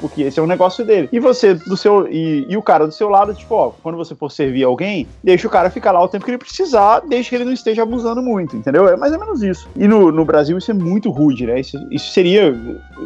Porque 0.00 0.22
esse 0.22 0.38
é 0.38 0.42
um 0.42 0.46
negócio 0.46 0.84
dele. 0.84 1.08
E 1.12 1.18
você, 1.18 1.54
do 1.54 1.76
seu. 1.76 2.08
E, 2.08 2.46
e 2.48 2.56
o 2.56 2.62
cara 2.62 2.86
do 2.86 2.92
seu 2.92 3.08
lado, 3.08 3.34
tipo, 3.34 3.54
ó, 3.54 3.72
quando 3.82 3.96
você 3.96 4.14
for 4.14 4.30
servir 4.30 4.64
alguém, 4.64 5.06
deixa 5.22 5.46
o 5.46 5.50
cara 5.50 5.70
ficar 5.70 5.92
lá 5.92 6.02
o 6.02 6.08
tempo 6.08 6.24
que 6.24 6.30
ele 6.30 6.38
precisar, 6.38 7.00
desde 7.08 7.28
que 7.30 7.34
ele 7.36 7.44
não 7.44 7.52
esteja 7.52 7.82
abusando 7.82 8.22
muito, 8.22 8.56
entendeu? 8.56 8.88
É 8.88 8.96
mais 8.96 9.12
ou 9.12 9.18
menos 9.20 9.42
isso. 9.42 9.68
E 9.76 9.86
no, 9.88 10.10
no 10.12 10.24
Brasil 10.24 10.56
isso 10.58 10.70
é 10.70 10.74
muito 10.74 11.10
rude, 11.10 11.46
né? 11.46 11.60
Isso, 11.60 11.76
isso 11.90 12.10
seria. 12.12 12.54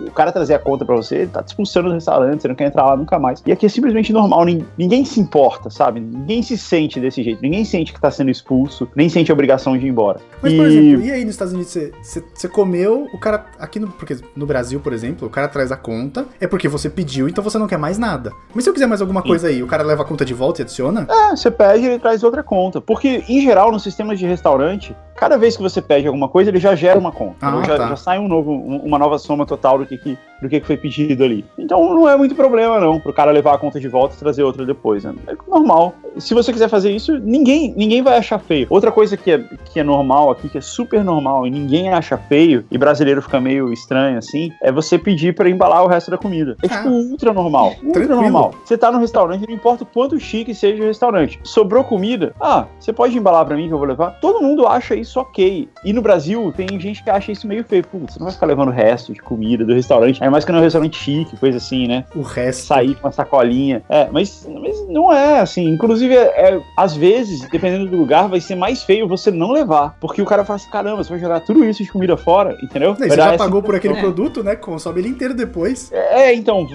O 0.06 0.10
cara 0.10 0.32
trazer 0.32 0.54
a 0.54 0.58
conta 0.58 0.84
pra 0.84 0.94
você, 0.96 1.16
ele 1.16 1.26
tá 1.28 1.42
te 1.42 1.48
expulsando 1.48 1.88
do 1.88 1.94
restaurante, 1.94 2.42
você 2.42 2.48
não 2.48 2.54
quer 2.54 2.66
entrar 2.66 2.84
lá 2.84 2.96
nunca 2.96 3.18
mais. 3.18 3.42
E 3.46 3.52
aqui 3.52 3.66
é 3.66 3.68
simplesmente 3.68 4.12
normal, 4.12 4.44
nin- 4.44 4.64
ninguém 4.76 5.04
se 5.04 5.20
importa, 5.20 5.70
sabe? 5.70 6.00
Ninguém 6.00 6.42
se 6.42 6.56
sente 6.58 7.00
desse 7.00 7.22
jeito, 7.22 7.40
ninguém 7.42 7.64
sente 7.64 7.92
que 7.92 8.00
tá 8.00 8.10
sendo 8.10 8.30
expulso, 8.30 8.88
nem 8.94 9.08
sente 9.08 9.30
a 9.30 9.34
obrigação 9.46 9.78
de 9.78 9.86
ir 9.86 9.88
embora. 9.88 10.18
Mas, 10.42 10.52
E- 10.52 10.56
por 10.56 10.66
exemplo, 10.66 11.02
e 11.06 11.10
aí 11.12 11.24
nos 11.24 11.34
Estados 11.34 11.54
Unidos, 11.54 11.76
você, 12.02 12.48
comeu, 12.48 13.08
o 13.12 13.18
cara. 13.18 13.46
Aqui 13.58 13.78
no. 13.80 13.88
Porque 13.88 14.16
no 14.34 14.44
Brasil, 14.46 14.80
por 14.80 14.92
exemplo, 14.92 15.26
o 15.28 15.30
cara 15.30 15.48
traz 15.48 15.70
a 15.72 15.76
conta, 15.76 16.26
é 16.40 16.46
porque 16.46 16.68
você 16.68 16.90
pediu, 16.90 17.28
então 17.28 17.42
você 17.42 17.58
não 17.58 17.66
quer 17.66 17.78
mais 17.78 17.96
nada. 17.98 18.32
Mas 18.54 18.64
se 18.64 18.70
eu 18.70 18.74
quiser 18.74 18.86
mais 18.86 19.00
alguma 19.00 19.22
Sim. 19.22 19.28
coisa 19.28 19.48
aí, 19.48 19.62
o 19.62 19.66
cara 19.66 19.82
leva 19.82 20.02
a 20.02 20.04
conta 20.06 20.24
de 20.24 20.34
volta 20.34 20.60
e 20.60 20.62
adiciona? 20.62 21.06
É, 21.08 21.30
você 21.36 21.50
pede 21.50 21.84
e 21.84 21.86
ele 21.86 21.98
traz 21.98 22.22
outra 22.22 22.42
conta. 22.42 22.80
Porque, 22.80 23.22
em 23.28 23.40
geral, 23.40 23.70
no 23.72 23.78
sistema 23.80 24.14
de 24.16 24.26
restaurante, 24.26 24.94
cada 25.16 25.38
vez 25.38 25.56
que 25.56 25.62
você 25.62 25.80
pede 25.80 26.06
alguma 26.06 26.28
coisa, 26.28 26.50
ele 26.50 26.58
já 26.58 26.74
gera 26.74 26.98
uma 26.98 27.12
conta. 27.12 27.36
Ah, 27.40 27.48
Então, 27.50 27.64
já, 27.64 27.76
tá. 27.76 27.88
já 27.88 27.96
sai 27.96 28.18
um 28.18 28.28
novo, 28.28 28.50
um- 28.52 28.82
uma 28.84 28.98
nova 28.98 29.18
soma 29.18 29.46
total 29.46 29.78
do 29.78 29.86
que, 29.86 29.96
que- 29.96 30.18
do 30.42 30.48
que, 30.48 30.60
que 30.60 30.66
foi 30.66 30.76
pedido 30.76 31.24
ali. 31.24 31.44
Então 31.58 31.94
não 31.94 32.08
é 32.08 32.16
muito 32.16 32.34
problema, 32.34 32.78
não, 32.78 33.00
pro 33.00 33.12
cara 33.12 33.30
levar 33.30 33.54
a 33.54 33.58
conta 33.58 33.80
de 33.80 33.88
volta 33.88 34.14
e 34.14 34.18
trazer 34.18 34.42
outra 34.42 34.66
depois. 34.66 35.04
Né? 35.04 35.14
É 35.26 35.34
normal. 35.48 35.94
Se 36.18 36.34
você 36.34 36.52
quiser 36.52 36.68
fazer 36.68 36.90
isso, 36.90 37.18
ninguém, 37.18 37.72
ninguém 37.76 38.02
vai 38.02 38.18
achar 38.18 38.38
feio. 38.38 38.66
Outra 38.68 38.92
coisa 38.92 39.16
que 39.16 39.30
é, 39.36 39.56
que 39.72 39.80
é 39.80 39.84
normal 39.84 40.30
aqui, 40.30 40.48
que 40.48 40.58
é 40.58 40.60
super 40.60 41.04
normal 41.04 41.46
e 41.46 41.50
ninguém 41.50 41.88
acha 41.90 42.16
feio, 42.16 42.64
e 42.70 42.78
brasileiro 42.78 43.22
fica 43.22 43.40
meio 43.40 43.72
estranho 43.72 44.18
assim, 44.18 44.50
é 44.62 44.70
você 44.72 44.98
pedir 44.98 45.34
pra 45.34 45.48
embalar 45.48 45.84
o 45.84 45.86
resto 45.86 46.10
da 46.10 46.18
comida. 46.18 46.56
É 46.62 46.66
Ah. 46.66 46.76
tipo 46.78 46.88
ultra 46.88 47.32
normal. 47.32 47.74
Ultra 47.82 47.92
Tranquilo. 48.06 48.20
normal. 48.22 48.54
Você 48.64 48.76
tá 48.76 48.90
no 48.90 48.98
restaurante, 48.98 49.46
não 49.46 49.54
importa 49.54 49.84
o 49.84 49.86
quanto 49.86 50.18
chique 50.18 50.54
seja 50.54 50.82
o 50.82 50.86
restaurante. 50.86 51.38
Sobrou 51.42 51.84
comida? 51.84 52.34
Ah, 52.40 52.66
você 52.78 52.92
pode 52.92 53.16
embalar 53.16 53.44
pra 53.46 53.56
mim 53.56 53.68
que 53.68 53.74
eu 53.74 53.78
vou 53.78 53.86
levar? 53.86 54.12
Todo 54.20 54.40
mundo 54.42 54.66
acha 54.66 54.94
isso 54.94 55.18
ok. 55.20 55.68
E 55.84 55.92
no 55.92 56.02
Brasil, 56.02 56.52
tem 56.56 56.68
gente 56.80 57.02
que 57.02 57.10
acha 57.10 57.32
isso 57.32 57.46
meio 57.46 57.64
feio. 57.64 57.84
Putz, 57.86 58.14
você 58.14 58.18
não 58.18 58.26
vai 58.26 58.32
ficar 58.34 58.46
levando 58.46 58.68
o 58.68 58.72
resto 58.72 59.12
de 59.12 59.20
comida 59.20 59.64
do 59.64 59.74
restaurante. 59.74 60.22
Ainda 60.22 60.30
mais 60.30 60.44
que 60.44 60.50
não 60.52 60.58
é 60.58 60.62
um 60.62 60.64
restaurante 60.64 60.96
chique, 60.96 61.36
coisa 61.36 61.58
assim, 61.58 61.86
né? 61.86 62.04
O 62.14 62.22
resto. 62.22 62.66
Sair 62.66 62.94
com 62.96 63.06
uma 63.06 63.12
sacolinha. 63.12 63.82
É, 63.88 64.08
mas, 64.10 64.48
mas 64.60 64.88
não 64.88 65.12
é 65.12 65.40
assim. 65.40 65.68
Inclusive, 65.68 66.14
é, 66.14 66.54
é, 66.54 66.60
às 66.76 66.96
vezes, 66.96 67.48
dependendo 67.50 67.86
do 67.90 67.96
lugar, 67.96 68.28
vai 68.28 68.40
ser 68.40 68.54
mais 68.54 68.82
feio 68.82 69.06
você 69.06 69.25
não 69.30 69.52
levar. 69.52 69.96
Porque 70.00 70.20
o 70.22 70.24
cara 70.26 70.44
fala 70.44 70.56
assim: 70.56 70.70
caramba, 70.70 71.02
você 71.02 71.10
vai 71.10 71.18
jogar 71.18 71.40
tudo 71.40 71.64
isso 71.64 71.82
de 71.82 71.90
comida 71.90 72.16
fora, 72.16 72.56
entendeu? 72.62 72.94
Vai 72.94 73.08
você 73.08 73.16
já 73.16 73.36
pagou 73.36 73.62
por 73.62 73.74
aquele 73.74 73.94
É. 73.94 74.00
produto, 74.00 74.42
né? 74.42 74.56
Consome 74.56 75.00
ele 75.00 75.08
inteiro 75.08 75.34
depois. 75.34 75.90
é, 75.92 76.34
então, 76.34 76.66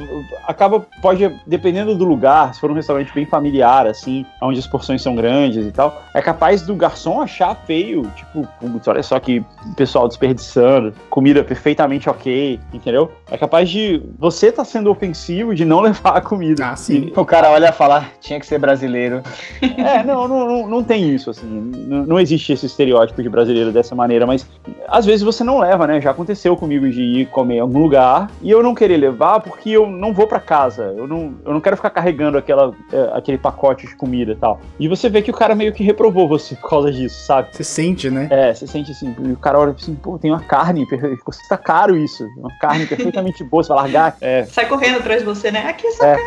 acaba, 0.48 0.86
pode, 1.02 1.30
dependendo 1.46 1.96
do 1.96 2.06
lugar, 2.06 2.54
se 2.54 2.60
for 2.60 2.70
um 2.72 2.74
restaurante 2.74 3.14
bem 3.14 3.26
familiar, 3.26 3.86
assim, 3.88 4.26
onde 4.42 4.60
as 4.60 4.68
porções 4.68 5.02
são 5.02 5.16
grandes 5.16 5.66
e 5.66 5.72
tal, 5.72 6.02
é 6.14 6.22
capaz 6.22 6.62
do 6.62 6.76
garçom 6.76 7.22
achar 7.22 7.56
feio, 7.66 8.04
tipo, 8.16 8.48
putz, 8.60 8.88
olha 8.88 9.04
só 9.04 9.20
que 9.20 9.44
pessoal 9.76 10.08
desperdiçando, 10.08 10.94
comida 11.10 11.44
perfeitamente 11.44 12.10
ok, 12.10 12.60
entendeu? 12.74 13.12
É 13.30 13.38
capaz 13.38 13.70
de 13.70 14.02
você 14.18 14.52
tá 14.52 14.64
sendo 14.64 14.90
ofensivo 14.90 15.54
de 15.56 15.66
não 15.66 15.80
levar 15.82 16.18
a 16.18 16.22
comida. 16.22 16.68
Ah, 16.68 16.76
sim. 16.76 17.12
O 17.16 17.26
cara 17.26 17.50
olha 17.52 17.70
e 17.70 17.72
fala, 17.72 18.00
"Ah, 18.00 18.06
tinha 18.20 18.40
que 18.40 18.46
ser 18.46 18.60
brasileiro. 18.60 19.22
É, 19.82 20.04
não, 20.04 20.28
não, 20.28 20.48
não, 20.48 20.68
não 20.68 20.84
tem 20.84 21.10
isso, 21.14 21.30
assim. 21.30 21.46
Não, 21.88 22.06
não 22.06 22.20
existe 22.20 22.31
esse 22.36 22.66
estereótipo 22.66 23.22
de 23.22 23.30
brasileiro 23.30 23.72
dessa 23.72 23.96
maneira, 23.96 24.26
mas 24.26 24.46
às 24.88 25.06
vezes 25.06 25.24
você 25.24 25.44
não 25.44 25.60
leva, 25.60 25.88
né? 25.88 26.00
Já 26.02 26.12
aconteceu 26.12 26.56
comigo 26.56 26.90
de 26.90 27.02
ir 27.02 27.26
comer 27.28 27.56
em 27.56 27.60
algum 27.60 27.80
lugar 27.80 28.30
e 28.42 28.50
eu 28.50 28.62
não 28.62 28.76
querer 28.76 28.98
levar 28.98 29.40
porque 29.40 29.70
eu 29.70 29.88
não 29.88 30.14
vou 30.14 30.28
pra 30.28 30.40
casa. 30.40 30.94
Eu 30.98 31.08
não, 31.08 31.34
eu 31.46 31.54
não 31.54 31.62
quero 31.62 31.76
ficar 31.76 31.90
carregando 31.90 32.38
aquela, 32.38 32.74
é, 32.92 33.12
aquele 33.14 33.38
pacote 33.38 33.88
de 33.88 33.96
comida 33.96 34.32
e 34.32 34.36
tal. 34.36 34.60
E 34.80 34.88
você 34.88 35.10
vê 35.10 35.22
que 35.22 35.32
o 35.32 35.34
cara 35.34 35.56
meio 35.56 35.74
que 35.74 35.84
reprovou 35.84 36.28
você 36.28 36.56
por 36.56 36.70
causa 36.70 36.92
disso, 36.92 37.26
sabe? 37.26 37.50
Você 37.52 37.64
sente, 37.64 38.10
né? 38.10 38.28
É, 38.30 38.54
você 38.54 38.68
sente 38.68 38.92
assim, 38.92 39.16
e 39.20 39.32
o 39.32 39.38
cara 39.38 39.60
olha 39.60 39.72
assim, 39.72 39.96
pô, 39.96 40.18
tem 40.18 40.32
uma 40.32 40.42
carne, 40.42 40.86
custa 41.24 41.58
caro 41.58 41.96
isso. 41.98 42.28
Uma 42.38 42.52
carne 42.60 42.86
perfeitamente 42.86 43.44
boa, 43.46 43.64
você 43.64 43.70
vai 43.70 43.84
largar. 43.84 44.18
É, 44.22 44.46
Sai 44.46 44.68
correndo 44.68 44.98
atrás 44.98 45.20
de 45.20 45.26
você, 45.26 45.52
né? 45.52 45.68
Aqui 45.68 45.88
é 45.88 45.92
só 45.92 46.06
É. 46.06 46.18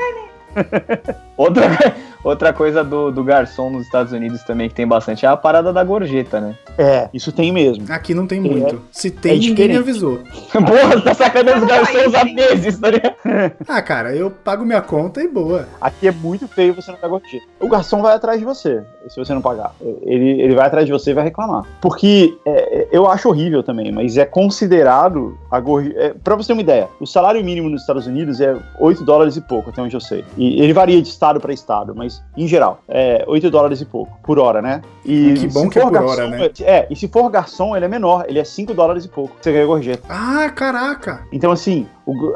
Outra, 1.36 1.64
outra 2.22 2.52
coisa 2.52 2.82
do, 2.84 3.10
do 3.10 3.24
garçom 3.24 3.70
nos 3.70 3.84
Estados 3.86 4.12
Unidos 4.12 4.42
também 4.44 4.68
que 4.68 4.74
tem 4.74 4.86
bastante 4.86 5.26
é 5.26 5.28
a 5.28 5.36
parada 5.36 5.72
da 5.72 5.82
gorjeta, 5.84 6.40
né? 6.40 6.54
é, 6.78 7.08
isso 7.14 7.30
tem 7.32 7.52
mesmo. 7.52 7.84
Aqui 7.88 8.14
não 8.14 8.26
tem 8.26 8.38
É. 8.38 8.42
muito. 8.42 8.80
Se 8.90 9.10
tem, 9.10 9.36
É 9.36 9.38
ninguém 9.38 9.68
me 9.68 9.76
avisou. 9.76 10.20
Porra, 10.52 11.00
tá 11.00 11.14
sacanando 11.14 11.62
os 11.62 11.66
garçons 11.68 12.14
há 12.14 12.24
meses, 12.24 12.78
tá 12.78 12.90
ligado? 12.90 13.14
Ah, 13.66 13.82
cara, 13.82 14.14
eu 14.14 14.30
pago 14.30 14.64
minha 14.64 14.80
conta 14.80 15.22
e 15.22 15.28
boa. 15.28 15.66
Aqui 15.80 16.06
é 16.08 16.12
muito 16.12 16.46
feio 16.46 16.74
você 16.74 16.90
não 16.92 16.98
dar 17.00 17.08
gorjeta. 17.08 17.44
O 17.60 17.68
garçom 17.68 18.00
vai 18.02 18.14
atrás 18.14 18.38
de 18.38 18.44
você, 18.44 18.82
se 19.08 19.16
você 19.16 19.32
não 19.34 19.40
pagar. 19.40 19.74
Ele, 20.02 20.40
ele 20.42 20.54
vai 20.54 20.66
atrás 20.66 20.86
de 20.86 20.92
você 20.92 21.10
e 21.10 21.14
vai 21.14 21.24
reclamar. 21.24 21.64
Porque 21.80 22.36
é, 22.44 22.50
é, 22.82 22.88
eu 22.92 23.08
acho 23.08 23.28
horrível 23.28 23.62
também, 23.62 23.90
mas 23.92 24.16
é 24.16 24.24
considerado 24.24 25.36
a 25.50 25.58
gorjeta. 25.60 25.98
É, 25.98 26.14
pra 26.22 26.34
você 26.36 26.48
ter 26.48 26.52
uma 26.52 26.62
ideia, 26.62 26.88
o 27.00 27.06
salário 27.06 27.42
mínimo 27.44 27.68
nos 27.68 27.80
Estados 27.82 28.06
Unidos 28.06 28.40
é 28.40 28.56
8 28.78 29.04
dólares 29.04 29.36
e 29.36 29.40
pouco, 29.40 29.70
até 29.70 29.80
onde 29.82 29.94
eu 29.96 30.00
sei. 30.00 30.24
E 30.36 30.62
ele 30.62 30.72
varia 30.72 31.00
de 31.00 31.08
estado 31.08 31.23
para 31.40 31.52
estado, 31.52 31.94
mas 31.94 32.22
em 32.36 32.46
geral, 32.46 32.80
é 32.88 33.24
8 33.26 33.50
dólares 33.50 33.80
e 33.80 33.84
pouco, 33.84 34.18
por 34.22 34.38
hora, 34.38 34.60
né? 34.60 34.82
E 35.04 35.34
Que 35.34 35.46
bom 35.48 35.68
que 35.68 35.78
é 35.78 35.82
por 35.82 35.96
hora, 35.96 36.28
né? 36.28 36.50
É, 36.60 36.86
e 36.90 36.96
se 36.96 37.08
for 37.08 37.28
garçom, 37.30 37.74
ele 37.76 37.84
é 37.84 37.88
menor, 37.88 38.24
ele 38.28 38.38
é 38.38 38.44
5 38.44 38.74
dólares 38.74 39.04
e 39.04 39.08
pouco. 39.08 39.36
Você 39.40 39.52
ganha 39.52 39.66
gorjeta. 39.66 40.02
Ah, 40.08 40.50
caraca. 40.50 41.22
Então, 41.32 41.50
assim, 41.50 41.86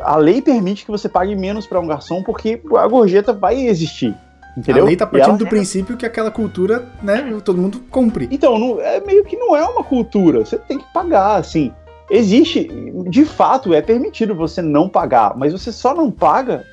a 0.03 0.17
lei 0.17 0.41
permite 0.41 0.85
que 0.85 0.91
você 0.91 1.09
pague 1.09 1.35
menos 1.37 1.67
para 1.67 1.79
um 1.81 1.87
garçom 1.87 2.23
porque 2.23 2.61
a 2.77 2.87
gorjeta 2.89 3.33
vai 3.33 3.67
existir. 3.67 4.15
Entendeu? 4.57 4.83
A 4.85 4.87
lei 4.87 4.97
tá 4.97 5.07
partindo 5.07 5.29
ela- 5.29 5.39
do 5.39 5.47
princípio 5.47 5.97
que 5.97 6.05
aquela 6.05 6.31
cultura, 6.33 6.89
né, 7.01 7.33
todo 7.45 7.61
mundo 7.61 7.81
cumpre. 7.91 8.29
Então, 8.31 8.59
não- 8.59 8.81
é 8.81 9.01
meio 9.01 9.25
que 9.25 9.37
não 9.37 9.55
é 9.55 9.63
uma 9.65 9.85
cultura. 9.85 10.45
Você 10.45 10.59
tem 10.59 10.79
que 10.79 10.93
pagar, 10.93 11.37
assim. 11.37 11.73
Existe, 12.11 12.69
de 13.09 13.25
fato, 13.25 13.75
é 13.75 13.83
permitido 13.83 14.35
você 14.35 14.63
não 14.63 14.89
pagar, 14.89 15.37
mas 15.37 15.53
você 15.53 15.71
só 15.71 15.95
não 15.95 16.11
paga 16.11 16.65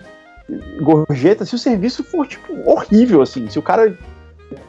gorjeta 0.81 1.45
se 1.45 1.55
o 1.55 1.60
serviço 1.60 2.03
for, 2.03 2.27
tipo, 2.27 2.53
horrível, 2.69 3.21
assim. 3.21 3.49
Se 3.49 3.58
o 3.60 3.62
cara 3.62 3.97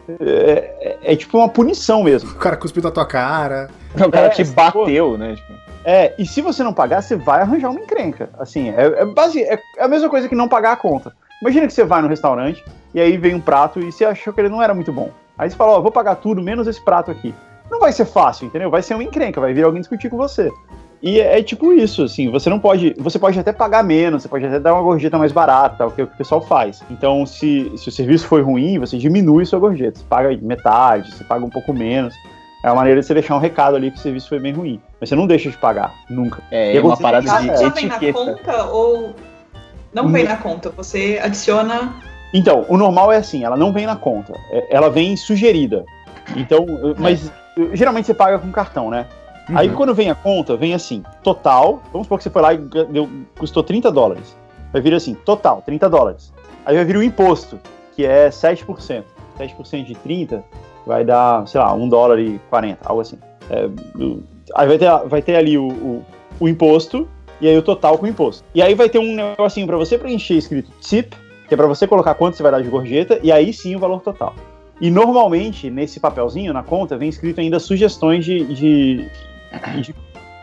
É, 0.09 0.99
é, 1.03 1.13
é 1.13 1.17
tipo 1.17 1.37
uma 1.39 1.49
punição 1.49 2.03
mesmo. 2.03 2.31
O 2.31 2.37
cara 2.37 2.57
cuspiu 2.57 2.83
na 2.83 2.91
tua 2.91 3.07
cara. 3.07 3.69
O 3.95 4.11
cara 4.11 4.27
É, 4.27 4.31
te 4.31 4.45
bateu, 4.45 5.19
né? 5.19 5.35
Tipo, 5.35 5.53
É, 5.85 6.15
e 6.19 6.27
se 6.27 6.41
você 6.41 6.63
não 6.63 6.73
pagar, 6.73 7.03
você 7.03 7.15
vai 7.15 7.43
arranjar 7.43 7.71
uma 7.71 7.81
encrenca. 7.81 8.31
Assim, 8.39 8.71
é, 8.71 9.03
é, 9.03 9.05
base, 9.05 9.43
é 9.43 9.61
a 9.79 9.87
mesma 9.87 10.09
coisa 10.09 10.29
que 10.29 10.35
não 10.35 10.49
pagar 10.49 10.73
a 10.73 10.77
conta. 10.77 11.13
Imagina 11.41 11.67
que 11.67 11.73
você 11.73 11.85
vai 11.85 12.01
no 12.01 12.09
restaurante 12.09 12.65
e 12.95 13.01
aí 13.01 13.17
vem 13.17 13.35
um 13.35 13.41
prato 13.41 13.79
e 13.79 13.93
você 13.93 14.05
achou 14.05 14.33
que 14.33 14.41
ele 14.41 14.49
não 14.49 14.63
era 14.63 14.75
muito 14.75 14.93
bom. 14.93 15.11
Aí 15.37 15.51
você 15.51 15.57
fala, 15.57 15.73
ó, 15.73 15.81
vou 15.81 15.93
pagar 15.93 16.17
tudo 16.17 16.43
menos 16.43 16.67
esse 16.67 16.83
prato 16.83 17.11
aqui. 17.11 17.35
Não 17.71 17.79
vai 17.79 17.93
ser 17.93 18.07
fácil, 18.07 18.47
entendeu? 18.47 18.71
Vai 18.71 18.83
ser 18.83 18.95
uma 18.95 19.05
encrenca, 19.05 19.41
vai 19.41 19.53
vir 19.53 19.65
alguém 19.65 19.81
discutir 19.81 20.09
com 20.09 20.17
você. 20.17 20.51
E 21.03 21.21
é, 21.21 21.39
é 21.39 21.43
tipo 21.43 21.73
isso, 21.73 22.03
assim, 22.03 22.31
você 22.31 22.49
não 22.49 22.59
pode. 22.59 22.95
Você 22.99 23.19
pode 23.19 23.39
até 23.39 23.53
pagar 23.53 23.85
menos, 23.85 24.23
você 24.23 24.29
pode 24.29 24.47
até 24.47 24.59
dar 24.59 24.73
uma 24.75 24.83
gorjeta 24.83 25.19
mais 25.19 25.31
barata, 25.33 25.77
que 25.91 26.01
é 26.01 26.05
o 26.05 26.07
que 26.09 26.15
o 26.15 26.17
pessoal 26.19 26.41
faz. 26.41 26.83
Então, 26.91 27.27
se, 27.27 27.71
se 27.77 27.89
o 27.89 27.93
serviço 27.93 28.27
foi 28.27 28.43
ruim, 28.43 28.79
você 28.79 28.97
diminui 28.97 29.45
sua 29.45 29.59
gorjeta. 29.59 29.99
Você 29.99 30.05
paga 30.09 30.37
metade, 30.41 31.13
você 31.13 31.25
paga 31.25 31.45
um 31.45 31.51
pouco 31.51 31.73
menos. 31.73 32.15
É 32.65 32.69
uma 32.69 32.77
maneira 32.77 33.01
de 33.01 33.07
você 33.07 33.15
deixar 33.15 33.37
um 33.37 33.39
recado 33.39 33.77
ali 33.77 33.91
que 33.91 33.99
o 33.99 34.01
serviço 34.01 34.29
foi 34.29 34.41
bem 34.41 34.53
ruim. 34.53 34.81
Mas 35.01 35.09
você 35.09 35.15
não 35.15 35.27
deixa 35.27 35.51
de 35.51 35.57
pagar, 35.57 35.95
nunca. 36.11 36.43
é, 36.51 36.77
é 36.77 36.81
uma 36.81 36.97
parada 36.97 37.23
de 37.23 37.29
já 37.29 37.39
vem 37.69 37.87
na 37.87 37.97
etiqueta. 37.97 38.19
conta 38.19 38.65
ou 38.65 39.15
não 39.93 40.09
vem 40.11 40.25
na 40.25 40.37
conta? 40.37 40.71
Você 40.71 41.21
adiciona. 41.23 41.95
Então, 42.35 42.67
o 42.69 42.77
normal 42.77 43.13
é 43.13 43.19
assim, 43.19 43.45
ela 43.45 43.57
não 43.57 43.73
vem 43.73 43.87
na 43.87 43.95
conta, 43.95 44.33
é- 44.51 44.67
ela 44.71 44.91
vem 44.91 45.17
sugerida. 45.17 45.85
Então, 46.35 46.67
mas 46.99 47.31
geralmente 47.73 48.07
você 48.07 48.15
paga 48.15 48.39
com 48.39 48.51
cartão, 48.51 48.91
né? 48.91 49.07
Aí 49.55 49.69
Uhum. 49.69 49.75
quando 49.75 49.95
vem 49.95 50.11
a 50.11 50.15
conta, 50.15 50.57
vem 50.57 50.75
assim, 50.75 51.05
total, 51.23 51.81
vamos 51.93 52.07
supor 52.07 52.19
que 52.19 52.25
você 52.25 52.31
foi 52.31 52.43
lá 52.43 52.53
e 52.55 52.59
deu, 52.59 53.09
custou 53.39 53.63
30 53.63 53.91
dólares. 53.93 54.37
Vai 54.73 54.83
vir 54.83 54.93
assim, 54.95 55.15
total, 55.15 55.63
30 55.65 55.89
dólares. 55.89 56.33
Aí 56.65 56.75
vai 56.75 56.85
vir 56.85 56.97
o 56.97 57.03
imposto, 57.03 57.59
que 57.95 58.05
é 58.05 58.29
7%. 58.29 59.05
7% 59.39 59.85
de 59.85 59.95
30 59.95 60.43
vai 60.87 61.05
dar, 61.05 61.47
sei 61.47 61.61
lá, 61.61 61.73
1 61.75 61.89
dólar 61.89 62.19
e 62.19 62.41
40, 62.51 62.79
algo 62.89 63.01
assim. 63.03 63.19
É, 63.51 63.69
aí 64.55 64.67
vai 64.67 64.79
ter, 64.79 65.09
vai 65.09 65.23
ter 65.23 65.37
ali 65.37 65.57
o, 65.59 65.69
o, 65.69 66.05
o 66.41 66.49
imposto 66.49 67.07
e 67.41 67.47
aí 67.47 67.57
o 67.57 67.63
total 67.63 67.99
com 67.99 68.07
o 68.07 68.09
imposto. 68.09 68.45
E 68.55 68.61
aí 68.63 68.75
vai 68.75 68.89
ter 68.89 68.99
um 68.99 69.15
negocinho 69.15 69.67
para 69.67 69.77
você 69.77 69.97
preencher 69.99 70.35
escrito 70.35 70.71
tip, 70.81 71.13
que 71.47 71.55
é 71.55 71.57
para 71.57 71.67
você 71.67 71.87
colocar 71.87 72.15
quanto 72.15 72.37
você 72.37 72.43
vai 72.43 72.51
dar 72.51 72.63
de 72.63 72.69
gorjeta, 72.69 73.21
e 73.23 73.31
aí 73.31 73.53
sim 73.53 73.77
o 73.77 73.79
valor 73.79 74.01
total. 74.01 74.35
E 74.81 74.91
normalmente, 74.91 75.71
nesse 75.71 76.01
papelzinho, 76.01 76.53
na 76.53 76.63
conta, 76.63 76.97
vem 76.99 77.09
escrito 77.09 77.41
ainda 77.41 77.59
sugestões 77.61 78.25
de- 78.25 78.45
de- 78.55 79.09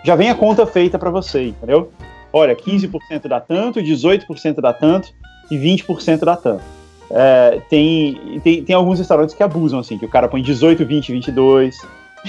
já 0.04 0.16
vem 0.16 0.30
a 0.30 0.36
conta 0.36 0.66
feita 0.66 1.00
para 1.00 1.10
você, 1.10 1.48
entendeu? 1.48 1.92
Olha, 2.32 2.56
15% 2.56 3.28
dá 3.28 3.40
tanto, 3.40 3.80
18% 3.80 4.60
dá 4.60 4.74
tanto 4.74 5.10
e 5.52 5.58
20% 5.58 6.26
dá 6.26 6.36
tanto. 6.36 6.64
É, 7.10 7.62
tem, 7.70 8.42
tem, 8.44 8.64
tem 8.64 8.76
alguns 8.76 8.98
restaurantes 8.98 9.36
que 9.36 9.44
abusam, 9.44 9.80
assim, 9.80 9.98
que 9.98 10.06
o 10.06 10.10
cara 10.10 10.28
põe 10.28 10.42
18, 10.42 10.84
20, 10.86 11.12
22. 11.12 11.78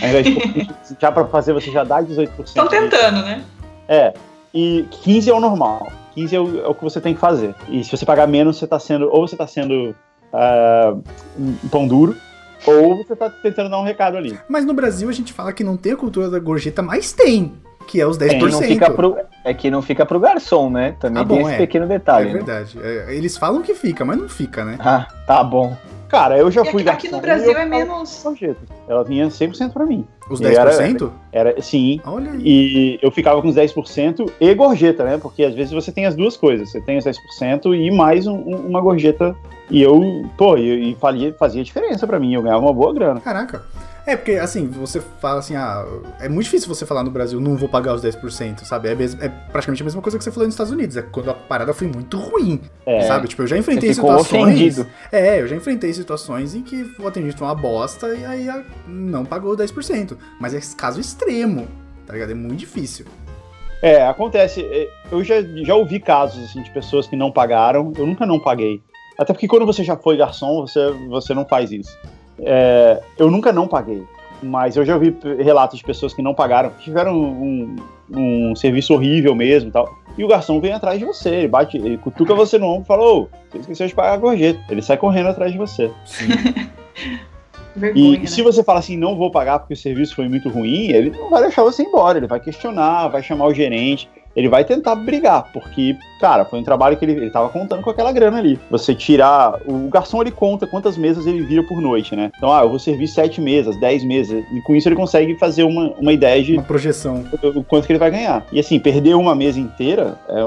Ao 0.01 0.09
invés 0.09 0.27
de 0.27 0.69
já 1.01 1.11
para 1.11 1.25
fazer, 1.27 1.53
você 1.53 1.71
já 1.71 1.85
dá 1.85 2.03
18%. 2.03 2.29
Estão 2.45 2.65
de- 2.65 2.71
tentando, 2.71 3.23
né? 3.23 3.43
é, 3.89 4.13
e 4.53 4.85
15 5.03 5.31
é 5.31 5.35
o 5.35 5.41
normal. 5.41 5.91
15 6.15 6.37
é 6.37 6.41
o, 6.41 6.65
é 6.65 6.69
o 6.69 6.75
que 6.75 6.85
você 6.85 7.01
tem 7.01 7.15
que 7.15 7.21
fazer. 7.21 7.55
E 7.69 7.83
se 7.83 7.91
você 7.91 8.05
pagar 8.05 8.29
menos, 8.29 8.59
você 8.59 8.67
tá 8.67 8.79
sendo. 8.79 9.09
Ou 9.11 9.27
você 9.27 9.37
tá 9.37 9.47
sendo 9.47 9.97
ah, 10.33 10.95
um 11.39 11.69
pão 11.69 11.89
duro, 11.89 12.17
ou 12.67 12.97
você 13.05 13.15
tá 13.17 13.29
tentando 13.31 13.71
dar 13.71 13.79
um 13.81 13.85
recado 13.85 14.17
ali. 14.17 14.39
Mas 14.49 14.65
no 14.65 14.75
Brasil 14.75 15.09
a 15.09 15.13
gente 15.13 15.33
fala 15.33 15.53
que 15.53 15.63
não 15.65 15.77
tem 15.77 15.93
a 15.93 15.97
cultura 15.97 16.29
da 16.31 16.39
gorjeta, 16.39 16.83
mas 16.83 17.13
tem. 17.13 17.55
Que 17.87 18.01
é 18.01 18.07
os 18.07 18.17
10%. 18.19 18.31
É, 18.33 18.39
não 18.51 18.63
fica 18.63 18.91
pro, 18.91 19.17
é 19.45 19.53
que 19.53 19.71
não 19.71 19.83
fica 19.83 20.07
pro 20.07 20.19
garçom, 20.19 20.71
né? 20.71 20.97
Também 20.99 21.23
Ah, 21.23 21.27
tem 21.27 21.37
bom, 21.43 21.47
esse 21.47 21.55
é. 21.55 21.59
pequeno 21.59 21.85
É 21.85 21.89
detalhe. 21.89 22.27
né? 22.29 22.33
verdade. 22.33 22.79
É, 22.83 23.15
eles 23.15 23.37
falam 23.37 23.61
que 23.61 23.75
fica, 23.75 24.05
mas 24.07 24.17
não 24.17 24.29
fica, 24.29 24.65
né? 24.65 24.77
Ah, 24.81 25.07
tá 25.27 25.45
bom. 25.45 25.77
Cara, 26.15 26.39
eu 26.39 26.51
já 26.51 26.63
E 26.63 26.71
fui 26.71 26.83
aqui, 26.83 26.91
aqui 26.91 27.09
no 27.11 27.21
Brasil 27.21 27.53
eu 27.53 27.59
é 27.59 27.65
menos. 27.65 28.21
gorjeta. 28.23 28.61
Ela 28.89 29.03
vinha 29.03 29.27
100% 29.29 29.73
pra 29.73 29.85
mim. 29.85 30.07
Os 30.31 30.41
E 30.41 30.47
era- 30.47 30.71
10%? 30.71 31.11
Era, 31.33 31.61
sim. 31.61 32.01
Olha 32.07 32.31
aí. 32.31 32.41
E 32.45 32.99
eu 33.03 33.11
ficava 33.11 33.43
com 33.43 33.49
os 33.49 33.55
10% 33.57 34.31
e 34.41 34.55
gorjeta, 34.55 35.05
né? 35.05 35.19
Porque 35.21 35.43
às 35.45 35.55
vezes 35.55 35.73
você 35.73 35.91
tem 35.91 36.07
as 36.07 36.15
duas 36.15 36.37
coisas. 36.37 36.71
Você 36.71 36.81
tem 36.81 36.97
os 36.99 37.05
10% 37.05 37.75
e 37.75 37.91
mais 37.91 38.27
um- 38.27 38.37
um- 38.37 38.67
uma 38.69 38.81
gorjeta. 38.81 39.35
E 39.71 39.83
eu, 39.83 40.25
pô, 40.37 40.57
e, 40.57 40.93
e 40.93 40.95
fazia, 40.97 41.35
fazia 41.35 41.65
diferença 41.65 42.07
pra 42.07 42.21
mim. 42.21 42.35
Eu 42.35 42.43
ganhava 42.43 42.61
uma 42.63 42.73
boa 42.73 42.93
grana. 42.95 43.21
Caraca. 43.21 43.63
É, 44.07 44.17
porque 44.17 44.33
assim, 44.33 44.67
você 44.69 45.01
fala 45.21 45.39
assim, 45.39 45.57
ah, 45.57 45.83
é 46.21 46.29
muito 46.29 46.45
difícil 46.45 46.69
você 46.69 46.85
falar 46.85 47.03
no 47.03 47.11
Brasil, 47.11 47.41
não 47.41 47.57
vou 47.57 47.69
pagar 47.69 47.95
os 47.95 48.03
10%, 48.03 48.65
sabe? 48.65 48.89
É, 48.91 48.95
mes- 48.95 49.17
é 49.19 49.29
praticamente 49.29 49.83
a 49.83 49.85
mesma 49.85 50.03
coisa 50.03 50.19
que 50.19 50.25
você 50.25 50.31
falou 50.31 50.47
nos 50.47 50.55
Estados 50.55 50.73
Unidos, 50.73 50.97
é 50.99 51.03
quando 51.03 51.31
a 51.31 51.35
parada 51.35 51.73
foi 51.73 51.87
muito 51.89 52.19
ruim, 52.19 52.61
É. 52.85 53.01
sabe? 53.03 53.29
Tipo, 53.29 53.43
eu 53.43 53.47
já 53.47 53.57
enfrentei 53.57 53.95
situações. 53.95 54.43
ofendido. 54.43 54.87
É, 55.11 55.41
eu 55.41 55.49
já 55.49 55.57
enfrentei 55.57 55.91
situações 55.95 56.55
em 56.55 56.63
que 56.63 56.95
o 56.99 57.09
atendimento 57.09 57.39
foi 57.39 57.47
uma 57.49 57.55
bosta 57.55 58.09
e 58.15 58.25
aí 58.27 58.47
não 58.87 59.25
pagou 59.25 59.57
10%. 59.57 60.19
Mas 60.39 60.53
é 60.55 60.61
caso 60.77 61.01
extremo, 61.01 61.67
tá 62.07 62.13
ligado? 62.13 62.33
É 62.33 62.35
muito 62.35 62.57
difícil. 62.61 63.07
É, 63.83 64.07
acontece. 64.07 64.61
É, 64.63 64.89
Eu 65.11 65.23
já, 65.25 65.37
já 65.65 65.75
ouvi 65.75 65.99
casos 66.01 66.45
assim, 66.45 66.63
de 66.63 66.71
pessoas 66.73 67.07
que 67.07 67.17
não 67.17 67.31
pagaram. 67.33 67.93
Eu 67.97 68.07
nunca 68.07 68.27
não 68.27 68.39
paguei. 68.39 68.83
Até 69.19 69.33
porque 69.33 69.47
quando 69.49 69.65
você 69.65 69.85
já 69.85 69.97
foi 69.97 70.17
garçom, 70.17 70.61
você, 70.67 70.91
você 71.09 71.33
não 71.33 71.47
faz 71.47 71.71
isso. 71.71 71.97
É, 72.39 73.01
eu 73.19 73.31
nunca 73.31 73.53
não 73.53 73.67
paguei. 73.69 74.03
Mas 74.43 74.77
eu 74.77 74.85
já 74.85 74.95
ouvi 74.95 75.17
relatos 75.39 75.79
de 75.79 75.85
pessoas 75.85 76.13
que 76.13 76.21
não 76.21 76.35
pagaram, 76.35 76.71
que 76.71 76.85
tiveram 76.85 77.17
um, 77.17 77.77
um 78.11 78.55
serviço 78.55 78.93
horrível 78.93 79.35
mesmo 79.35 79.71
e 79.71 79.73
tal. 79.73 79.95
E 80.19 80.25
o 80.25 80.29
garçom 80.29 80.61
vem 80.61 80.73
atrás 80.73 80.99
de 80.99 81.05
você, 81.05 81.31
ele 81.31 81.49
bate, 81.49 81.77
ele 81.77 81.97
cutuca 81.97 82.35
você 82.35 82.59
no 82.59 82.67
ombro 82.67 82.83
e 82.83 82.87
fala, 82.87 83.03
ô, 83.05 83.29
você 83.51 83.59
esqueceu 83.59 83.87
de 83.87 83.95
pagar 83.95 84.13
a 84.13 84.17
gorjeta. 84.19 84.61
Ele 84.69 84.83
sai 84.83 84.97
correndo 84.97 85.29
atrás 85.29 85.51
de 85.51 85.59
você. 85.59 85.91
Sim. 86.05 86.29
Vergonha, 87.75 88.17
E 88.17 88.19
né? 88.21 88.27
se 88.27 88.41
você 88.43 88.63
fala 88.63 88.79
assim, 88.79 88.97
não 88.97 89.17
vou 89.17 89.31
pagar 89.31 89.59
porque 89.59 89.75
o 89.75 89.77
serviço 89.77 90.15
foi 90.15 90.29
muito 90.29 90.49
ruim, 90.49 90.91
ele 90.91 91.11
não 91.11 91.29
vai 91.29 91.43
deixar 91.43 91.65
você 91.65 91.83
ir 91.83 91.87
embora, 91.87 92.19
ele 92.19 92.27
vai 92.27 92.39
questionar, 92.39 93.09
vai 93.09 93.23
chamar 93.23 93.47
o 93.47 93.55
gerente, 93.55 94.09
ele 94.37 94.49
vai 94.49 94.65
tentar 94.65 94.95
brigar, 94.97 95.45
porque, 95.53 95.97
cara, 96.21 96.45
foi 96.45 96.59
um 96.61 96.65
trabalho 96.65 96.97
que 96.97 97.05
ele, 97.05 97.13
ele 97.13 97.31
tava 97.31 97.49
contando 97.49 97.83
com 97.83 97.91
aquela 97.91 98.13
grana 98.13 98.39
ali. 98.39 98.59
Você 98.71 98.95
tirar. 98.95 99.61
O 99.67 99.89
garçom 99.89 100.21
ele 100.21 100.31
conta 100.31 100.67
quantas 100.67 100.97
mesas 100.97 101.27
ele 101.27 101.43
vira 101.43 101.63
por 101.63 101.81
noite, 101.81 102.17
né? 102.17 102.31
Então, 102.37 102.53
ah, 102.53 102.63
eu 102.63 102.69
vou 102.69 102.79
servir 102.79 103.07
sete 103.09 103.41
mesas, 103.41 103.77
dez 103.79 104.05
mesas, 104.05 104.45
e 104.53 104.61
com 104.63 104.75
isso 104.75 104.89
ele 104.89 104.97
consegue 104.97 105.35
fazer 105.39 105.63
uma, 105.65 105.91
uma 105.99 106.13
ideia 106.13 106.43
de 106.43 106.55
Uma 106.55 106.63
projeção. 106.63 107.25
o 107.55 107.63
quanto 107.65 107.87
que 107.87 107.93
ele 107.93 107.99
vai 107.99 108.11
ganhar. 108.11 108.45
E 108.53 108.59
assim, 108.59 108.79
perder 108.81 109.15
uma 109.15 109.35
mesa 109.35 109.61
inteira 109.61 110.19
é, 110.29 110.41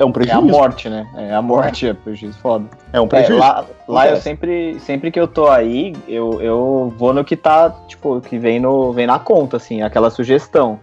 é 0.00 0.04
um 0.04 0.08
É 0.08 0.10
a 0.10 0.12
prejuízo. 0.12 0.42
morte, 0.46 0.88
né? 0.88 1.06
É 1.16 1.34
a 1.34 1.42
morte, 1.42 1.88
é 1.88 1.94
prejuízo 1.94 2.38
foda. 2.38 2.64
É 2.92 3.00
um 3.00 3.04
É, 3.04 3.08
prejuízo. 3.08 3.38
lá, 3.40 3.64
lá 3.88 4.08
eu 4.08 4.16
sempre, 4.18 4.78
sempre 4.80 5.10
que 5.10 5.18
eu 5.18 5.26
tô 5.26 5.48
aí, 5.48 5.94
eu, 6.08 6.40
eu 6.40 6.94
vou 6.96 7.12
no 7.12 7.24
que 7.24 7.36
tá, 7.36 7.70
tipo, 7.88 8.20
que 8.20 8.38
vem, 8.38 8.60
no, 8.60 8.92
vem 8.92 9.06
na 9.06 9.18
conta, 9.18 9.56
assim, 9.56 9.82
aquela 9.82 10.10
sugestão. 10.10 10.78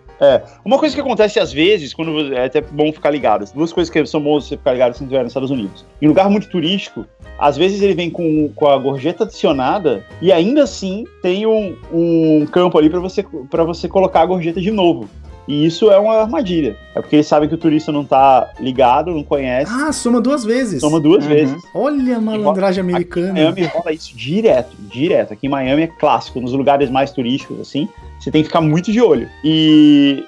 Uma 0.63 0.77
coisa 0.77 0.95
que 0.95 1.01
acontece 1.01 1.39
às 1.39 1.51
vezes, 1.51 1.93
quando 1.93 2.33
é 2.33 2.45
até 2.45 2.61
bom 2.61 2.91
ficar 2.91 3.09
ligado, 3.09 3.45
duas 3.53 3.73
coisas 3.73 3.91
que 3.91 4.05
são 4.05 4.21
boas 4.21 4.45
você 4.45 4.57
ficar 4.57 4.73
ligado 4.73 4.93
se 4.93 5.03
estiver 5.03 5.23
nos 5.23 5.31
Estados 5.31 5.51
Unidos. 5.51 5.85
Em 6.01 6.07
lugar 6.07 6.29
muito 6.29 6.47
turístico, 6.47 7.05
às 7.37 7.57
vezes 7.57 7.81
ele 7.81 7.93
vem 7.93 8.09
com, 8.09 8.49
com 8.55 8.67
a 8.67 8.77
gorjeta 8.77 9.23
adicionada 9.23 10.05
e 10.21 10.31
ainda 10.31 10.63
assim 10.63 11.05
tem 11.21 11.45
um, 11.45 11.75
um 11.91 12.45
campo 12.45 12.77
ali 12.77 12.89
para 12.89 12.99
você, 12.99 13.23
pra 13.49 13.63
você 13.63 13.87
colocar 13.87 14.21
a 14.21 14.25
gorjeta 14.25 14.61
de 14.61 14.71
novo. 14.71 15.09
E 15.47 15.65
isso 15.65 15.91
é 15.91 15.99
uma 15.99 16.13
armadilha. 16.21 16.77
É 16.95 17.01
porque 17.01 17.17
eles 17.17 17.27
sabem 17.27 17.49
que 17.49 17.55
o 17.55 17.57
turista 17.57 17.91
não 17.91 18.05
tá 18.05 18.49
ligado, 18.59 19.11
não 19.11 19.23
conhece, 19.23 19.71
Ah, 19.75 19.91
soma 19.91 20.21
duas 20.21 20.45
vezes. 20.45 20.79
toma 20.81 20.99
duas 20.99 21.23
Uhum. 21.25 21.29
vezes. 21.29 21.61
Olha 21.73 22.17
a 22.17 22.21
malandragem 22.21 22.81
Em 22.83 22.89
americana. 22.89 23.33
Miami 23.33 23.63
rola 23.63 23.91
isso 23.91 24.15
direto, 24.15 24.71
direto. 24.79 25.33
Aqui 25.33 25.47
em 25.47 25.49
Miami 25.49 25.81
é 25.83 25.87
clássico, 25.87 26.39
nos 26.39 26.53
lugares 26.53 26.89
mais 26.89 27.11
turísticos, 27.11 27.59
assim, 27.59 27.89
você 28.19 28.31
tem 28.31 28.41
que 28.41 28.47
ficar 28.47 28.61
muito 28.61 28.91
de 28.91 29.01
olho. 29.01 29.27
E, 29.43 30.23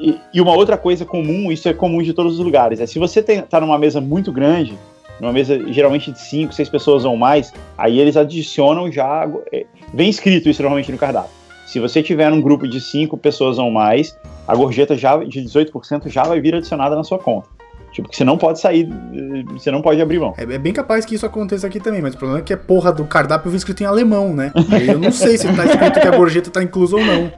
e, 0.00 0.16
e 0.32 0.40
uma 0.40 0.54
outra 0.54 0.78
coisa 0.78 1.04
comum, 1.04 1.52
isso 1.52 1.68
é 1.68 1.74
comum 1.74 2.02
de 2.02 2.12
todos 2.14 2.38
os 2.38 2.44
lugares, 2.44 2.80
é 2.80 2.86
se 2.86 2.98
você 2.98 3.22
tem, 3.22 3.42
tá 3.42 3.60
numa 3.60 3.78
mesa 3.78 4.00
muito 4.00 4.32
grande, 4.32 4.78
numa 5.20 5.32
mesa 5.32 5.60
geralmente 5.72 6.10
de 6.10 6.18
5, 6.20 6.54
6 6.54 6.68
pessoas 6.70 7.04
ou 7.04 7.16
mais, 7.16 7.52
aí 7.76 8.00
eles 8.00 8.16
adicionam 8.16 8.90
já. 8.90 9.28
é, 9.52 9.66
Vem 9.92 10.08
escrito 10.08 10.48
isso 10.48 10.62
normalmente 10.62 10.90
no 10.90 10.96
cardápio. 10.98 11.30
Se 11.74 11.80
você 11.80 12.04
tiver 12.04 12.32
um 12.32 12.40
grupo 12.40 12.68
de 12.68 12.80
5 12.80 13.18
pessoas 13.18 13.58
ou 13.58 13.68
mais, 13.68 14.16
a 14.46 14.54
gorjeta 14.54 14.96
já 14.96 15.16
de 15.16 15.40
18% 15.42 16.08
já 16.08 16.22
vai 16.22 16.40
vir 16.40 16.54
adicionada 16.54 16.94
na 16.94 17.02
sua 17.02 17.18
conta. 17.18 17.48
Tipo, 17.94 18.08
que 18.08 18.16
você 18.16 18.24
não 18.24 18.36
pode 18.36 18.58
sair, 18.58 18.88
eh, 18.90 19.44
você 19.52 19.70
não 19.70 19.80
pode 19.80 20.02
abrir 20.02 20.18
mão. 20.18 20.34
É, 20.36 20.42
é 20.42 20.58
bem 20.58 20.72
capaz 20.72 21.04
que 21.04 21.14
isso 21.14 21.24
aconteça 21.24 21.64
aqui 21.68 21.78
também, 21.78 22.02
mas 22.02 22.14
o 22.14 22.18
problema 22.18 22.40
é 22.40 22.42
que 22.42 22.52
a 22.52 22.56
porra 22.56 22.92
do 22.92 23.04
cardápio 23.04 23.48
vem 23.48 23.56
escrito 23.56 23.84
em 23.84 23.86
alemão, 23.86 24.34
né? 24.34 24.52
Aí 24.72 24.88
eu 24.88 24.98
não 24.98 25.12
sei 25.12 25.38
se 25.38 25.46
tá 25.54 25.64
escrito 25.64 26.00
que 26.00 26.08
a 26.08 26.10
gorjeta 26.16 26.50
tá 26.50 26.60
inclusa 26.60 26.96
ou 26.96 27.04
não. 27.04 27.30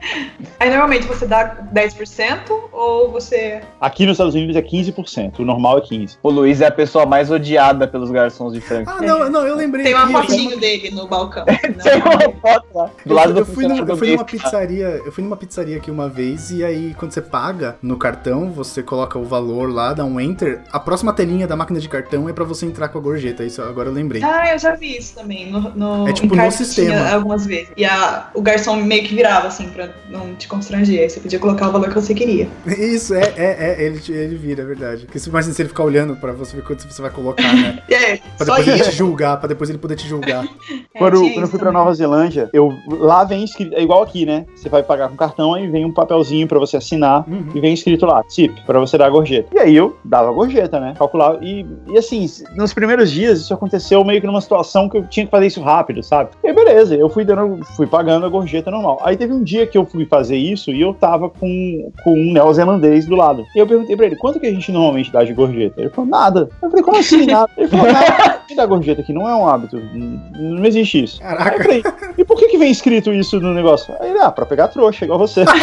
Aí 0.59 0.67
normalmente 0.69 1.05
você 1.05 1.27
dá 1.27 1.57
10% 1.71 2.39
ou 2.71 3.11
você. 3.11 3.61
Aqui 3.79 4.07
nos 4.07 4.13
Estados 4.13 4.33
Unidos 4.33 4.55
é 4.55 4.61
15%, 4.63 5.39
o 5.39 5.45
normal 5.45 5.77
é 5.77 5.81
15%. 5.81 6.17
O 6.23 6.29
Luiz 6.31 6.59
é 6.59 6.65
a 6.65 6.71
pessoa 6.71 7.05
mais 7.05 7.29
odiada 7.29 7.87
pelos 7.87 8.09
garçons 8.09 8.51
de 8.53 8.59
Franca. 8.59 8.91
Ah, 8.97 9.01
não, 9.01 9.29
não, 9.29 9.45
eu 9.45 9.55
lembrei. 9.55 9.83
Tem 9.85 9.93
uma 9.93 10.09
eu 10.11 10.23
fotinho 10.23 10.59
dele 10.59 10.89
no 10.89 11.07
balcão. 11.07 11.45
Tem 11.45 12.01
uma 12.01 12.33
foto 12.41 12.65
lá, 12.73 12.85
do 13.05 13.11
Eu, 13.11 13.15
lado 13.15 13.27
fui- 13.27 13.33
do 13.35 13.39
eu 13.41 13.45
fui, 13.45 13.63
numa, 13.67 13.75
funcionário 13.85 13.91
eu 13.93 13.97
fui 13.97 14.11
numa 14.11 14.25
pizzaria, 14.25 15.01
eu 15.05 15.11
fui 15.11 15.23
numa 15.23 15.37
pizzaria 15.37 15.77
aqui 15.77 15.91
uma 15.91 16.09
vez 16.09 16.49
e 16.49 16.63
aí 16.63 16.95
quando 16.97 17.11
você 17.11 17.21
paga 17.21 17.75
no 17.81 17.95
cartão, 17.97 18.51
você 18.51 18.81
coloca 18.81 19.19
o 19.19 19.23
valor 19.23 19.71
lá, 19.71 19.93
dá 19.93 20.03
um 20.03 20.19
enter 20.19 20.46
A 20.71 20.79
próxima 20.79 21.13
telinha 21.13 21.47
da 21.47 21.55
máquina 21.55 21.79
de 21.79 21.87
cartão 21.89 22.27
é 22.29 22.33
pra 22.33 22.43
você 22.43 22.65
entrar 22.65 22.87
com 22.89 22.97
a 22.97 23.01
gorjeta. 23.01 23.43
Isso 23.43 23.61
agora 23.61 23.89
eu 23.89 23.93
lembrei. 23.93 24.23
Ah, 24.23 24.53
eu 24.53 24.59
já 24.59 24.75
vi 24.75 24.97
isso 24.97 25.15
também. 25.15 25.51
No, 25.51 25.61
no, 25.75 26.07
É 26.07 26.13
tipo 26.13 26.35
no 26.35 26.51
sistema. 26.51 27.09
Algumas 27.11 27.45
vezes. 27.45 27.69
E 27.77 27.85
a, 27.85 28.29
o 28.33 28.41
garçom 28.41 28.75
meio 28.77 29.03
que 29.03 29.15
virava, 29.15 29.47
assim, 29.47 29.69
pra 29.69 29.89
não 30.09 30.35
te 30.35 30.47
constranger. 30.47 31.01
Aí 31.01 31.09
você 31.09 31.19
podia 31.19 31.39
colocar 31.39 31.69
o 31.69 31.71
valor 31.71 31.89
que 31.89 31.95
você 31.95 32.13
queria. 32.13 32.47
Isso, 32.67 33.13
é, 33.13 33.33
é, 33.35 33.55
é, 33.59 33.83
ele, 33.83 34.01
ele 34.09 34.35
vira, 34.35 34.61
é 34.63 34.65
verdade. 34.65 35.05
Porque 35.05 35.19
você 35.19 35.29
imagina 35.29 35.53
se 35.53 35.61
ele 35.61 35.69
ficar 35.69 35.83
olhando 35.83 36.15
pra 36.15 36.31
você 36.33 36.55
ver 36.55 36.63
quanto 36.63 36.83
você 36.91 37.01
vai 37.01 37.11
colocar, 37.11 37.53
né? 37.53 37.81
É, 37.89 38.17
Pra 38.37 38.45
só 38.45 38.55
depois 38.57 38.67
ele 38.67 38.83
te 38.83 38.91
julgar, 38.95 39.37
pra 39.37 39.47
depois 39.47 39.69
ele 39.69 39.79
poder 39.79 39.95
te 39.95 40.07
julgar. 40.07 40.45
É, 40.93 40.99
Quando, 40.99 41.19
quando 41.19 41.41
eu 41.41 41.47
fui 41.47 41.59
pra 41.59 41.67
também. 41.69 41.73
Nova 41.73 41.93
Zelândia, 41.93 42.49
eu, 42.51 42.73
lá 42.89 43.23
vem 43.23 43.43
escrito, 43.43 43.75
é 43.75 43.83
igual 43.83 44.01
aqui, 44.01 44.25
né? 44.25 44.47
Você 44.55 44.67
vai 44.67 44.81
pagar 44.81 45.09
com 45.09 45.15
cartão, 45.15 45.53
aí 45.53 45.67
vem 45.67 45.85
um 45.85 45.91
papelzinho 45.93 46.47
pra 46.47 46.57
você 46.57 46.75
assinar 46.77 47.23
Uhum. 47.29 47.49
e 47.53 47.59
vem 47.61 47.71
escrito 47.75 48.03
lá, 48.07 48.23
tip, 48.23 48.51
pra 48.65 48.79
você 48.79 48.97
dar 48.97 49.05
a 49.05 49.09
gorjeta. 49.11 49.47
E 49.53 49.59
aí 49.59 49.75
eu 49.75 49.95
dava 50.03 50.29
a 50.29 50.31
gorjeta, 50.37 50.79
né? 50.79 50.93
Calculava. 50.97 51.39
E, 51.41 51.65
e 51.87 51.97
assim, 51.97 52.25
nos 52.55 52.73
primeiros 52.73 53.09
dias 53.11 53.39
isso 53.39 53.53
aconteceu 53.53 54.03
meio 54.03 54.21
que 54.21 54.27
numa 54.27 54.41
situação 54.41 54.87
que 54.87 54.97
eu 54.97 55.07
tinha 55.07 55.25
que 55.25 55.31
fazer 55.31 55.47
isso 55.47 55.61
rápido, 55.61 56.03
sabe? 56.03 56.29
E 56.43 56.47
aí, 56.47 56.53
beleza, 56.53 56.95
eu 56.95 57.09
fui 57.09 57.25
dando, 57.25 57.63
fui 57.75 57.87
pagando 57.87 58.25
a 58.25 58.29
gorjeta 58.29 58.69
normal. 58.69 58.99
Aí 59.03 59.17
teve 59.17 59.33
um 59.33 59.43
dia 59.43 59.65
que 59.65 59.77
eu 59.77 59.85
fui 59.85 60.05
fazer 60.05 60.37
isso 60.37 60.71
e 60.71 60.81
eu 60.81 60.93
tava 60.93 61.29
com, 61.29 61.91
com 62.03 62.13
um 62.13 62.31
neozelandês 62.31 63.05
do 63.05 63.15
lado. 63.15 63.45
E 63.55 63.59
eu 63.59 63.65
perguntei 63.67 63.95
pra 63.95 64.05
ele, 64.05 64.15
quanto 64.15 64.39
que 64.39 64.45
a 64.47 64.51
gente 64.51 64.71
normalmente 64.71 65.11
dá 65.11 65.23
de 65.23 65.33
gorjeta? 65.33 65.81
Ele 65.81 65.89
falou, 65.89 66.09
nada. 66.09 66.49
Eu 66.61 66.69
falei, 66.69 66.83
como 66.83 66.97
assim 66.97 67.25
nada? 67.25 67.49
Ele 67.57 67.67
falou, 67.67 67.91
nada. 67.91 68.41
Me 68.49 68.55
dá 68.55 68.65
gorjeta 68.65 69.01
aqui, 69.01 69.11
não 69.11 69.27
é 69.27 69.35
um 69.35 69.47
hábito. 69.47 69.77
Não, 69.93 70.63
existe 70.65 71.03
isso. 71.03 71.19
Caraca. 71.19 71.63
falei, 71.63 71.83
e 72.17 72.23
por 72.23 72.37
que, 72.37 72.47
que 72.47 72.57
vem 72.57 72.71
escrito 72.71 73.11
isso 73.11 73.39
no 73.39 73.53
negócio? 73.53 73.93
Aí 73.99 74.09
ele, 74.09 74.19
ah, 74.19 74.31
pra 74.31 74.45
pegar 74.45 74.67
trouxa, 74.67 75.03
igual 75.03 75.19
você. 75.19 75.43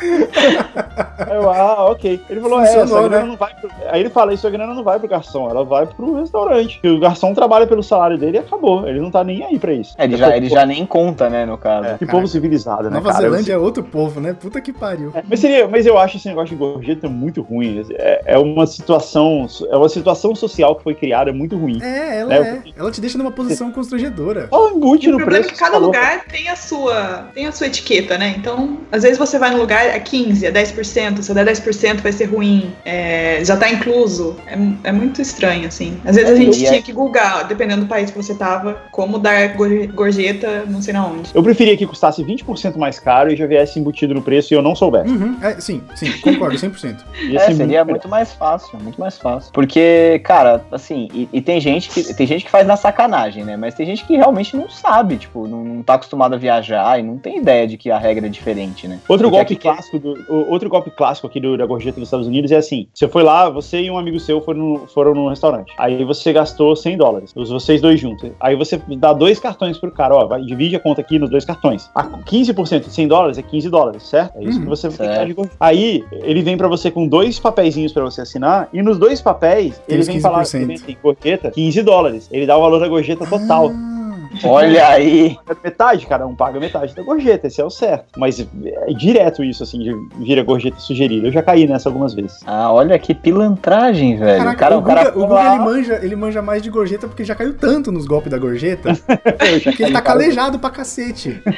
Aí 0.00 1.36
eu, 1.36 1.50
ah, 1.50 1.90
ok. 1.90 2.20
Ele 2.28 2.40
falou, 2.40 2.60
é, 2.60 2.66
Funcionou, 2.66 2.98
essa 2.98 3.09
grana 3.10 3.24
né? 3.24 3.28
não 3.30 3.36
vai 3.36 3.54
pro... 3.54 3.70
Aí 3.88 4.00
ele 4.00 4.10
fala, 4.10 4.32
isso 4.32 4.46
a 4.46 4.50
grana 4.50 4.74
não 4.74 4.82
vai 4.82 4.98
pro 4.98 5.08
garçom, 5.08 5.48
ela 5.50 5.64
vai 5.64 5.86
pro 5.86 6.14
restaurante. 6.20 6.80
E 6.82 6.88
o 6.88 6.98
garçom 6.98 7.34
trabalha 7.34 7.66
pelo 7.66 7.82
salário 7.82 8.16
dele 8.18 8.38
e 8.38 8.40
acabou. 8.40 8.88
Ele 8.88 9.00
não 9.00 9.10
tá 9.10 9.22
nem 9.22 9.44
aí 9.44 9.58
pra 9.58 9.72
isso. 9.72 9.94
É, 9.98 10.04
ele, 10.04 10.16
já, 10.16 10.36
ele 10.36 10.48
já 10.48 10.64
nem 10.64 10.86
conta, 10.86 11.28
né, 11.28 11.44
no 11.44 11.58
caso. 11.58 11.88
É, 11.88 11.98
que 11.98 12.06
povo 12.06 12.26
civilizado, 12.26 12.84
né, 12.84 12.96
Nova 12.96 13.10
cara? 13.10 13.22
Zelândia 13.22 13.52
é 13.52 13.58
outro 13.58 13.82
povo, 13.82 14.20
né? 14.20 14.32
Puta 14.32 14.60
que 14.60 14.72
pariu. 14.72 15.12
É, 15.14 15.22
Mas, 15.28 15.40
seria, 15.40 15.68
mas 15.68 15.86
eu 15.86 15.98
acho 15.98 16.16
esse 16.16 16.28
negócio 16.28 16.50
de 16.50 16.56
gorjeta 16.56 17.08
muito 17.08 17.42
ruim. 17.42 17.84
É, 17.92 18.22
é 18.34 18.38
uma 18.38 18.66
situação, 18.66 19.46
é 19.70 19.76
uma 19.76 19.88
situação 19.88 20.34
social 20.34 20.74
que 20.76 20.82
foi 20.82 20.94
criada 20.94 21.32
muito 21.32 21.56
ruim. 21.56 21.82
É, 21.82 22.20
ela 22.20 22.34
É, 22.34 22.38
é. 22.38 22.62
Ela 22.76 22.90
te 22.90 23.00
deixa 23.00 23.18
numa 23.18 23.30
posição 23.30 23.70
constrangedora. 23.70 24.48
Embute 24.80 25.06
E 25.06 25.08
o 25.08 25.12
no 25.12 25.18
problema 25.18 25.44
preço. 25.44 25.50
é 25.50 25.52
que 25.52 25.58
cada 25.58 25.78
lugar 25.78 26.24
tem 26.24 26.48
a 26.48 26.56
sua 26.56 27.28
tem 27.34 27.46
a 27.46 27.52
sua 27.52 27.66
etiqueta, 27.66 28.16
né? 28.16 28.34
Então, 28.36 28.78
às 28.90 29.02
vezes 29.02 29.18
você 29.18 29.38
vai 29.38 29.50
num 29.50 29.58
lugar 29.58 29.84
é 29.84 29.98
15, 29.98 30.46
é 30.46 30.52
10%, 30.52 31.22
se 31.22 31.30
eu 31.30 31.34
der 31.34 31.46
10% 31.46 32.00
vai 32.00 32.12
ser 32.12 32.24
ruim, 32.26 32.72
é, 32.84 32.99
já 33.44 33.56
tá 33.56 33.70
incluso. 33.70 34.36
É, 34.46 34.88
é 34.88 34.92
muito 34.92 35.20
estranho, 35.20 35.66
assim. 35.66 35.98
Às 36.04 36.16
vezes 36.16 36.30
a 36.30 36.34
É, 36.34 36.36
gente 36.36 36.64
é- 36.64 36.68
tinha 36.68 36.82
que 36.82 36.92
googar, 36.92 37.46
dependendo 37.46 37.82
do 37.82 37.86
país 37.88 38.10
que 38.10 38.16
você 38.16 38.34
tava, 38.34 38.78
como 38.90 39.18
dar 39.18 39.48
gor- 39.56 39.86
gorjeta, 39.92 40.64
não 40.66 40.80
sei 40.82 40.92
na 40.94 41.06
onde. 41.06 41.30
Eu 41.34 41.42
preferia 41.42 41.76
que 41.76 41.86
custasse 41.86 42.22
20% 42.22 42.76
mais 42.78 42.98
caro 42.98 43.32
e 43.32 43.36
já 43.36 43.46
viesse 43.46 43.78
embutido 43.78 44.14
no 44.14 44.22
preço 44.22 44.52
e 44.52 44.56
eu 44.56 44.62
não 44.62 44.74
soubesse. 44.74 45.10
Uhum, 45.10 45.36
é, 45.42 45.60
sim, 45.60 45.82
sim, 45.94 46.10
concordo, 46.20 46.56
100%. 46.58 47.04
Ia 47.28 47.40
É, 47.40 47.46
ser 47.46 47.54
seria 47.54 47.84
muito 47.84 48.08
mais 48.08 48.32
fácil, 48.32 48.78
muito 48.80 48.98
mais 49.00 49.18
fácil. 49.18 49.52
Porque, 49.52 50.20
cara, 50.24 50.64
assim, 50.72 51.08
e, 51.12 51.28
e 51.32 51.40
tem 51.40 51.60
gente 51.60 51.88
que 51.90 52.14
tem 52.14 52.26
gente 52.26 52.44
que 52.44 52.50
faz 52.50 52.66
na 52.66 52.76
sacanagem, 52.76 53.44
né? 53.44 53.56
Mas 53.56 53.74
tem 53.74 53.86
gente 53.86 54.04
que 54.04 54.16
realmente 54.16 54.56
não 54.56 54.68
sabe, 54.68 55.16
tipo, 55.16 55.46
não, 55.46 55.64
não 55.64 55.82
tá 55.82 55.94
acostumado 55.94 56.34
a 56.34 56.38
viajar 56.38 56.98
e 56.98 57.02
não 57.02 57.18
tem 57.18 57.38
ideia 57.38 57.66
de 57.66 57.76
que 57.76 57.90
a 57.90 57.98
regra 57.98 58.26
é 58.26 58.28
diferente, 58.28 58.86
né? 58.88 58.98
Outro 59.08 59.28
Porque 59.30 59.36
golpe 59.38 59.54
aqui- 59.54 59.62
clássico 59.62 59.98
do, 59.98 60.24
outro 60.48 60.68
golpe 60.68 60.90
clássico 60.90 61.26
aqui 61.26 61.40
do, 61.40 61.56
da 61.56 61.66
gorjeta 61.66 61.98
dos 61.98 62.08
Estados 62.08 62.26
Unidos 62.26 62.50
é 62.52 62.56
assim: 62.56 62.88
você 62.92 63.08
foi 63.08 63.22
lá, 63.22 63.48
você 63.48 63.80
e 63.82 63.90
um 63.90 63.96
amigo 63.98 64.18
seu 64.20 64.40
foram 64.40 64.58
no, 64.60 64.78
foram 64.88 65.14
no 65.14 65.28
restaurante. 65.28 65.72
Aí 65.78 66.04
você 66.04 66.32
gastou 66.32 66.74
100 66.76 66.96
dólares, 66.96 67.32
os 67.34 67.48
vocês 67.50 67.80
dois 67.80 67.98
juntos. 68.00 68.30
Aí 68.40 68.54
você 68.56 68.80
dá 68.98 69.12
dois 69.12 69.38
cartões 69.38 69.78
pro 69.78 69.90
cara, 69.90 70.14
ó, 70.14 70.26
vai, 70.26 70.42
divide 70.42 70.76
a 70.76 70.80
conta 70.80 71.00
aqui 71.00 71.18
nos 71.18 71.30
dois 71.30 71.44
cartões. 71.44 71.88
A 71.94 72.04
15% 72.04 72.80
de 72.86 72.92
100 72.92 73.08
dólares 73.08 73.38
é 73.38 73.42
15 73.42 73.70
dólares, 73.70 74.02
certo? 74.02 74.36
É 74.36 74.42
isso 74.44 74.58
Uhum, 74.58 74.64
que 74.64 74.68
você 74.68 74.88
tem 74.88 74.96
que 74.96 75.02
certo. 75.04 75.16
dar 75.18 75.24
de 75.26 75.32
gorjeta. 75.32 75.56
Aí 75.60 76.04
ele 76.12 76.42
vem 76.42 76.56
pra 76.56 76.68
você 76.68 76.90
com 76.90 77.06
dois 77.06 77.38
papeizinhos 77.38 77.92
pra 77.92 78.02
você 78.02 78.20
assinar 78.22 78.68
e 78.72 78.82
nos 78.82 78.98
dois 78.98 79.20
papéis 79.22 79.78
Tem 79.86 79.96
ele 79.96 80.04
vem 80.04 80.20
falar 80.20 80.42
15%. 80.42 80.54
ele 80.56 80.66
vem 80.66 80.76
assim, 80.76 80.96
gorjeta 81.02 81.50
15 81.50 81.82
dólares. 81.82 82.28
Ele 82.32 82.46
dá 82.46 82.56
o 82.56 82.60
valor 82.60 82.80
da 82.80 82.88
gorjeta 82.88 83.24
total. 83.26 83.70
Ah, 83.72 83.99
Olha 84.44 84.88
aí. 84.88 85.36
Metade, 85.62 86.06
cada 86.06 86.26
um 86.26 86.34
paga 86.34 86.60
metade 86.60 86.94
da 86.94 87.02
gorjeta, 87.02 87.46
esse 87.46 87.60
é 87.60 87.64
o 87.64 87.70
certo. 87.70 88.18
Mas 88.18 88.40
é 88.40 88.92
direto 88.92 89.42
isso, 89.42 89.62
assim, 89.62 89.78
de 89.78 89.94
vira 90.18 90.42
gorjeta 90.42 90.78
sugerida. 90.78 91.26
Eu 91.28 91.32
já 91.32 91.42
caí 91.42 91.66
nessa 91.66 91.88
algumas 91.88 92.14
vezes. 92.14 92.40
Ah, 92.46 92.72
olha 92.72 92.98
que 92.98 93.14
pilantragem, 93.14 94.16
velho. 94.16 94.38
Caraca, 94.38 94.54
o 94.54 94.58
cara, 94.58 94.76
o 94.76 94.78
o 94.78 94.82
cara 94.82 95.04
Guga, 95.10 95.18
o 95.18 95.26
Guga, 95.26 95.54
ele, 95.54 95.58
manja, 95.58 96.00
ele 96.02 96.16
manja 96.16 96.42
mais 96.42 96.62
de 96.62 96.70
gorjeta 96.70 97.08
porque 97.08 97.24
já 97.24 97.34
caiu 97.34 97.54
tanto 97.54 97.90
nos 97.90 98.06
golpes 98.06 98.30
da 98.30 98.38
gorjeta 98.38 98.92
que 99.76 99.82
ele 99.82 99.92
tá 99.92 100.00
calejado 100.00 100.58
pra 100.58 100.70
cacete. 100.70 101.42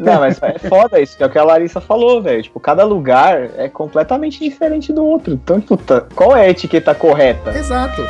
Não, 0.00 0.20
mas 0.20 0.40
é 0.42 0.58
foda 0.58 1.00
isso, 1.00 1.16
que 1.16 1.22
é 1.22 1.26
o 1.26 1.30
que 1.30 1.38
a 1.38 1.44
Larissa 1.44 1.80
falou, 1.80 2.22
velho. 2.22 2.42
Tipo, 2.42 2.60
cada 2.60 2.84
lugar 2.84 3.50
é 3.56 3.68
completamente 3.68 4.38
diferente 4.40 4.92
do 4.92 5.04
outro. 5.04 5.34
Então, 5.34 5.60
puta, 5.60 6.06
qual 6.14 6.36
é 6.36 6.46
a 6.46 6.50
etiqueta 6.50 6.94
correta? 6.94 7.50
Exato. 7.56 8.02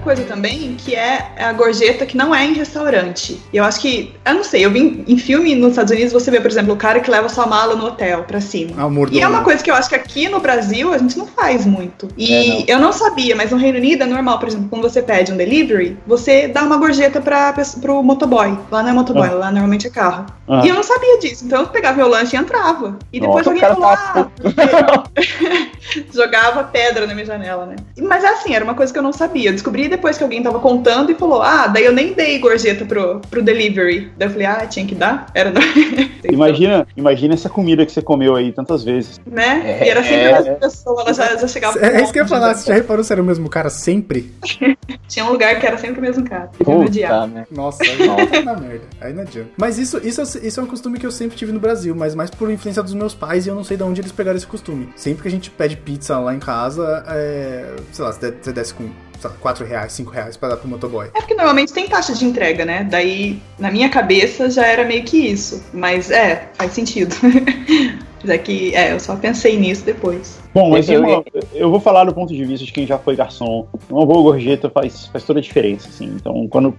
Coisa 0.00 0.24
também, 0.24 0.74
que 0.78 0.94
é 0.94 1.32
a 1.38 1.52
gorjeta 1.52 2.04
que 2.06 2.16
não 2.16 2.34
é 2.34 2.44
em 2.44 2.52
restaurante. 2.52 3.40
E 3.52 3.56
eu 3.56 3.64
acho 3.64 3.80
que, 3.80 4.14
eu 4.24 4.34
não 4.34 4.44
sei, 4.44 4.64
eu 4.64 4.70
vi 4.70 5.04
em 5.06 5.18
filme 5.18 5.54
nos 5.54 5.70
Estados 5.70 5.92
Unidos, 5.92 6.12
você 6.12 6.30
vê, 6.30 6.40
por 6.40 6.50
exemplo, 6.50 6.72
o 6.74 6.76
cara 6.76 7.00
que 7.00 7.10
leva 7.10 7.28
sua 7.28 7.46
mala 7.46 7.74
no 7.76 7.86
hotel 7.86 8.24
pra 8.24 8.40
cima. 8.40 8.86
O 8.86 8.90
mordomo. 8.90 9.18
E 9.18 9.22
é 9.22 9.28
uma 9.28 9.42
coisa 9.42 9.62
que 9.62 9.70
eu 9.70 9.74
acho 9.74 9.88
que 9.88 9.94
aqui 9.94 10.28
no 10.28 10.40
Brasil 10.40 10.92
a 10.92 10.98
gente 10.98 11.16
não 11.18 11.26
faz 11.26 11.64
muito. 11.66 12.08
E 12.16 12.32
É, 12.32 12.48
não. 12.48 12.64
eu 12.68 12.78
não 12.78 12.92
sabia, 12.92 13.34
mas 13.36 13.50
no 13.50 13.56
Reino 13.56 13.78
Unido 13.78 14.02
é 14.02 14.06
normal, 14.06 14.38
por 14.38 14.48
exemplo, 14.48 14.66
quando 14.68 14.82
você 14.82 15.02
pede 15.02 15.32
um 15.32 15.36
delivery, 15.36 15.96
você 16.06 16.48
dá 16.48 16.62
uma 16.62 16.76
gorjeta 16.76 17.20
pra, 17.20 17.52
pro 17.80 18.02
motoboy. 18.02 18.58
Lá 18.70 18.82
não 18.82 18.90
é 18.90 18.92
motoboy, 18.92 19.28
Ah. 19.28 19.34
lá 19.34 19.50
normalmente 19.50 19.86
é 19.86 19.90
carro. 19.90 20.26
Ah. 20.48 20.62
E 20.64 20.68
eu 20.68 20.74
não 20.74 20.82
sabia 20.82 21.18
disso, 21.18 21.44
então 21.44 21.60
eu 21.60 21.68
pegava 21.68 21.96
meu 21.96 22.08
lanche 22.08 22.34
e 22.36 22.38
entrava. 22.38 22.98
E 23.12 23.20
depois 23.20 23.46
Nossa, 23.46 23.50
alguém 23.50 23.80
falou, 23.80 23.96
tá 23.96 24.30
ah, 25.04 25.04
jogava 26.12 26.64
pedra 26.64 27.06
na 27.06 27.14
minha 27.14 27.26
janela, 27.26 27.66
né? 27.66 27.76
Mas 28.00 28.24
é 28.24 28.28
assim, 28.28 28.54
era 28.54 28.64
uma 28.64 28.74
coisa 28.74 28.92
que 28.92 28.98
eu 28.98 29.02
não 29.02 29.12
sabia. 29.12 29.50
Eu 29.50 29.52
descobri 29.52 29.88
depois 29.90 30.16
que 30.16 30.22
alguém 30.24 30.42
tava 30.42 30.58
contando 30.58 31.10
e 31.10 31.14
falou, 31.14 31.42
ah, 31.42 31.66
daí 31.66 31.84
eu 31.84 31.92
nem 31.92 32.12
dei 32.14 32.38
gorjeta 32.38 32.84
pro, 32.84 33.20
pro 33.30 33.42
delivery. 33.42 34.10
Daí 34.16 34.28
eu 34.28 34.32
falei, 34.32 34.46
ah, 34.46 34.66
tinha 34.66 34.86
que 34.86 34.94
dar? 34.94 35.26
Era 35.34 35.50
não. 35.50 35.60
Imagina, 36.30 36.86
imagina 36.96 37.34
essa 37.34 37.48
comida 37.48 37.84
que 37.86 37.92
você 37.92 38.02
comeu 38.02 38.36
aí 38.36 38.52
tantas 38.52 38.84
vezes. 38.84 39.18
né? 39.26 39.62
É, 39.80 39.86
e 39.86 39.88
era 39.88 40.02
sempre 40.02 40.16
é. 40.16 40.32
a 40.32 40.40
mesma 40.40 40.54
pessoa, 40.56 41.02
ela 41.02 41.14
já, 41.14 41.36
já 41.36 41.48
chegava. 41.48 41.78
É 41.78 42.02
isso 42.02 42.12
que 42.12 42.18
eu 42.18 42.24
ia 42.24 42.28
falar, 42.28 42.54
você 42.54 42.68
já 42.68 42.74
reparou 42.74 43.02
se 43.02 43.12
era 43.12 43.22
o 43.22 43.24
mesmo 43.24 43.48
cara 43.48 43.70
sempre? 43.70 44.30
Tinha 45.08 45.24
um 45.24 45.30
lugar 45.30 45.58
que 45.58 45.66
era 45.66 45.76
sempre 45.78 45.98
o 45.98 46.02
mesmo 46.02 46.24
cara. 46.28 46.50
Puta, 46.58 47.26
né? 47.26 47.46
Nossa, 47.50 47.82
aí 47.82 48.06
não 48.06 48.44
na 48.44 48.60
merda. 48.60 48.84
Aí 49.00 49.12
não 49.12 49.22
adianta. 49.22 49.50
Mas 49.56 49.78
isso, 49.78 49.98
isso, 50.04 50.20
é- 50.20 50.46
isso 50.46 50.60
é 50.60 50.62
um 50.62 50.66
costume 50.66 50.98
que 50.98 51.06
eu 51.06 51.10
sempre 51.10 51.36
tive 51.36 51.52
no 51.52 51.58
Brasil, 51.58 51.94
mas 51.94 52.14
mais 52.14 52.30
por 52.30 52.50
influência 52.50 52.82
dos 52.82 52.94
meus 52.94 53.14
pais 53.14 53.46
e 53.46 53.48
eu 53.48 53.54
não 53.54 53.64
sei 53.64 53.76
de 53.76 53.82
onde 53.82 54.00
eles 54.00 54.12
pegaram 54.12 54.36
esse 54.36 54.46
costume. 54.46 54.90
Sempre 54.94 55.22
que 55.22 55.28
a 55.28 55.30
gente 55.30 55.50
pede 55.50 55.76
pizza 55.76 56.18
lá 56.18 56.34
em 56.34 56.38
casa, 56.38 57.04
é, 57.08 57.74
sei 57.92 58.04
lá, 58.04 58.12
você 58.12 58.30
você 58.40 58.52
desce 58.52 58.74
com 58.74 58.88
sei 59.20 59.30
lá, 59.30 59.36
4 59.38 59.64
reais, 59.66 59.92
5 59.92 60.10
reais 60.10 60.36
pra 60.36 60.50
dar 60.50 60.56
pro 60.56 60.68
motoboy. 60.68 61.08
É 61.14 61.20
porque 61.20 61.34
normalmente 61.34 61.72
tem 61.72 61.88
taxa 61.88 62.14
de 62.14 62.24
entrega, 62.24 62.64
né? 62.64 62.84
Daí, 62.84 63.40
na 63.58 63.70
minha 63.70 63.88
cabeça, 63.88 64.50
já 64.50 64.66
era 64.66 64.84
meio 64.84 65.04
que 65.04 65.18
isso. 65.18 65.62
Mas 65.72 66.10
é, 66.10 66.50
faz 66.54 66.72
sentido. 66.72 67.14
Mas 68.22 68.30
é 68.30 68.38
que, 68.38 68.74
é, 68.74 68.92
eu 68.92 69.00
só 69.00 69.16
pensei 69.16 69.58
nisso 69.58 69.84
depois. 69.84 70.38
Bom, 70.52 70.70
mas 70.70 70.88
Eu- 70.88 71.00
uma- 71.02 71.24
eu, 71.54 71.70
vou 71.70 71.78
falar 71.80 72.04
do 72.04 72.12
ponto 72.12 72.34
de 72.34 72.44
vista 72.44 72.66
de 72.66 72.72
quem 72.72 72.84
já 72.86 72.98
foi 72.98 73.14
garçom. 73.16 73.66
Uma 73.88 74.04
boa 74.04 74.20
gorjeta 74.22 74.68
faz, 74.68 75.06
faz 75.06 75.24
toda 75.24 75.38
a 75.38 75.42
diferença, 75.42 75.88
assim. 75.88 76.06
Então, 76.16 76.46
quando, 76.48 76.74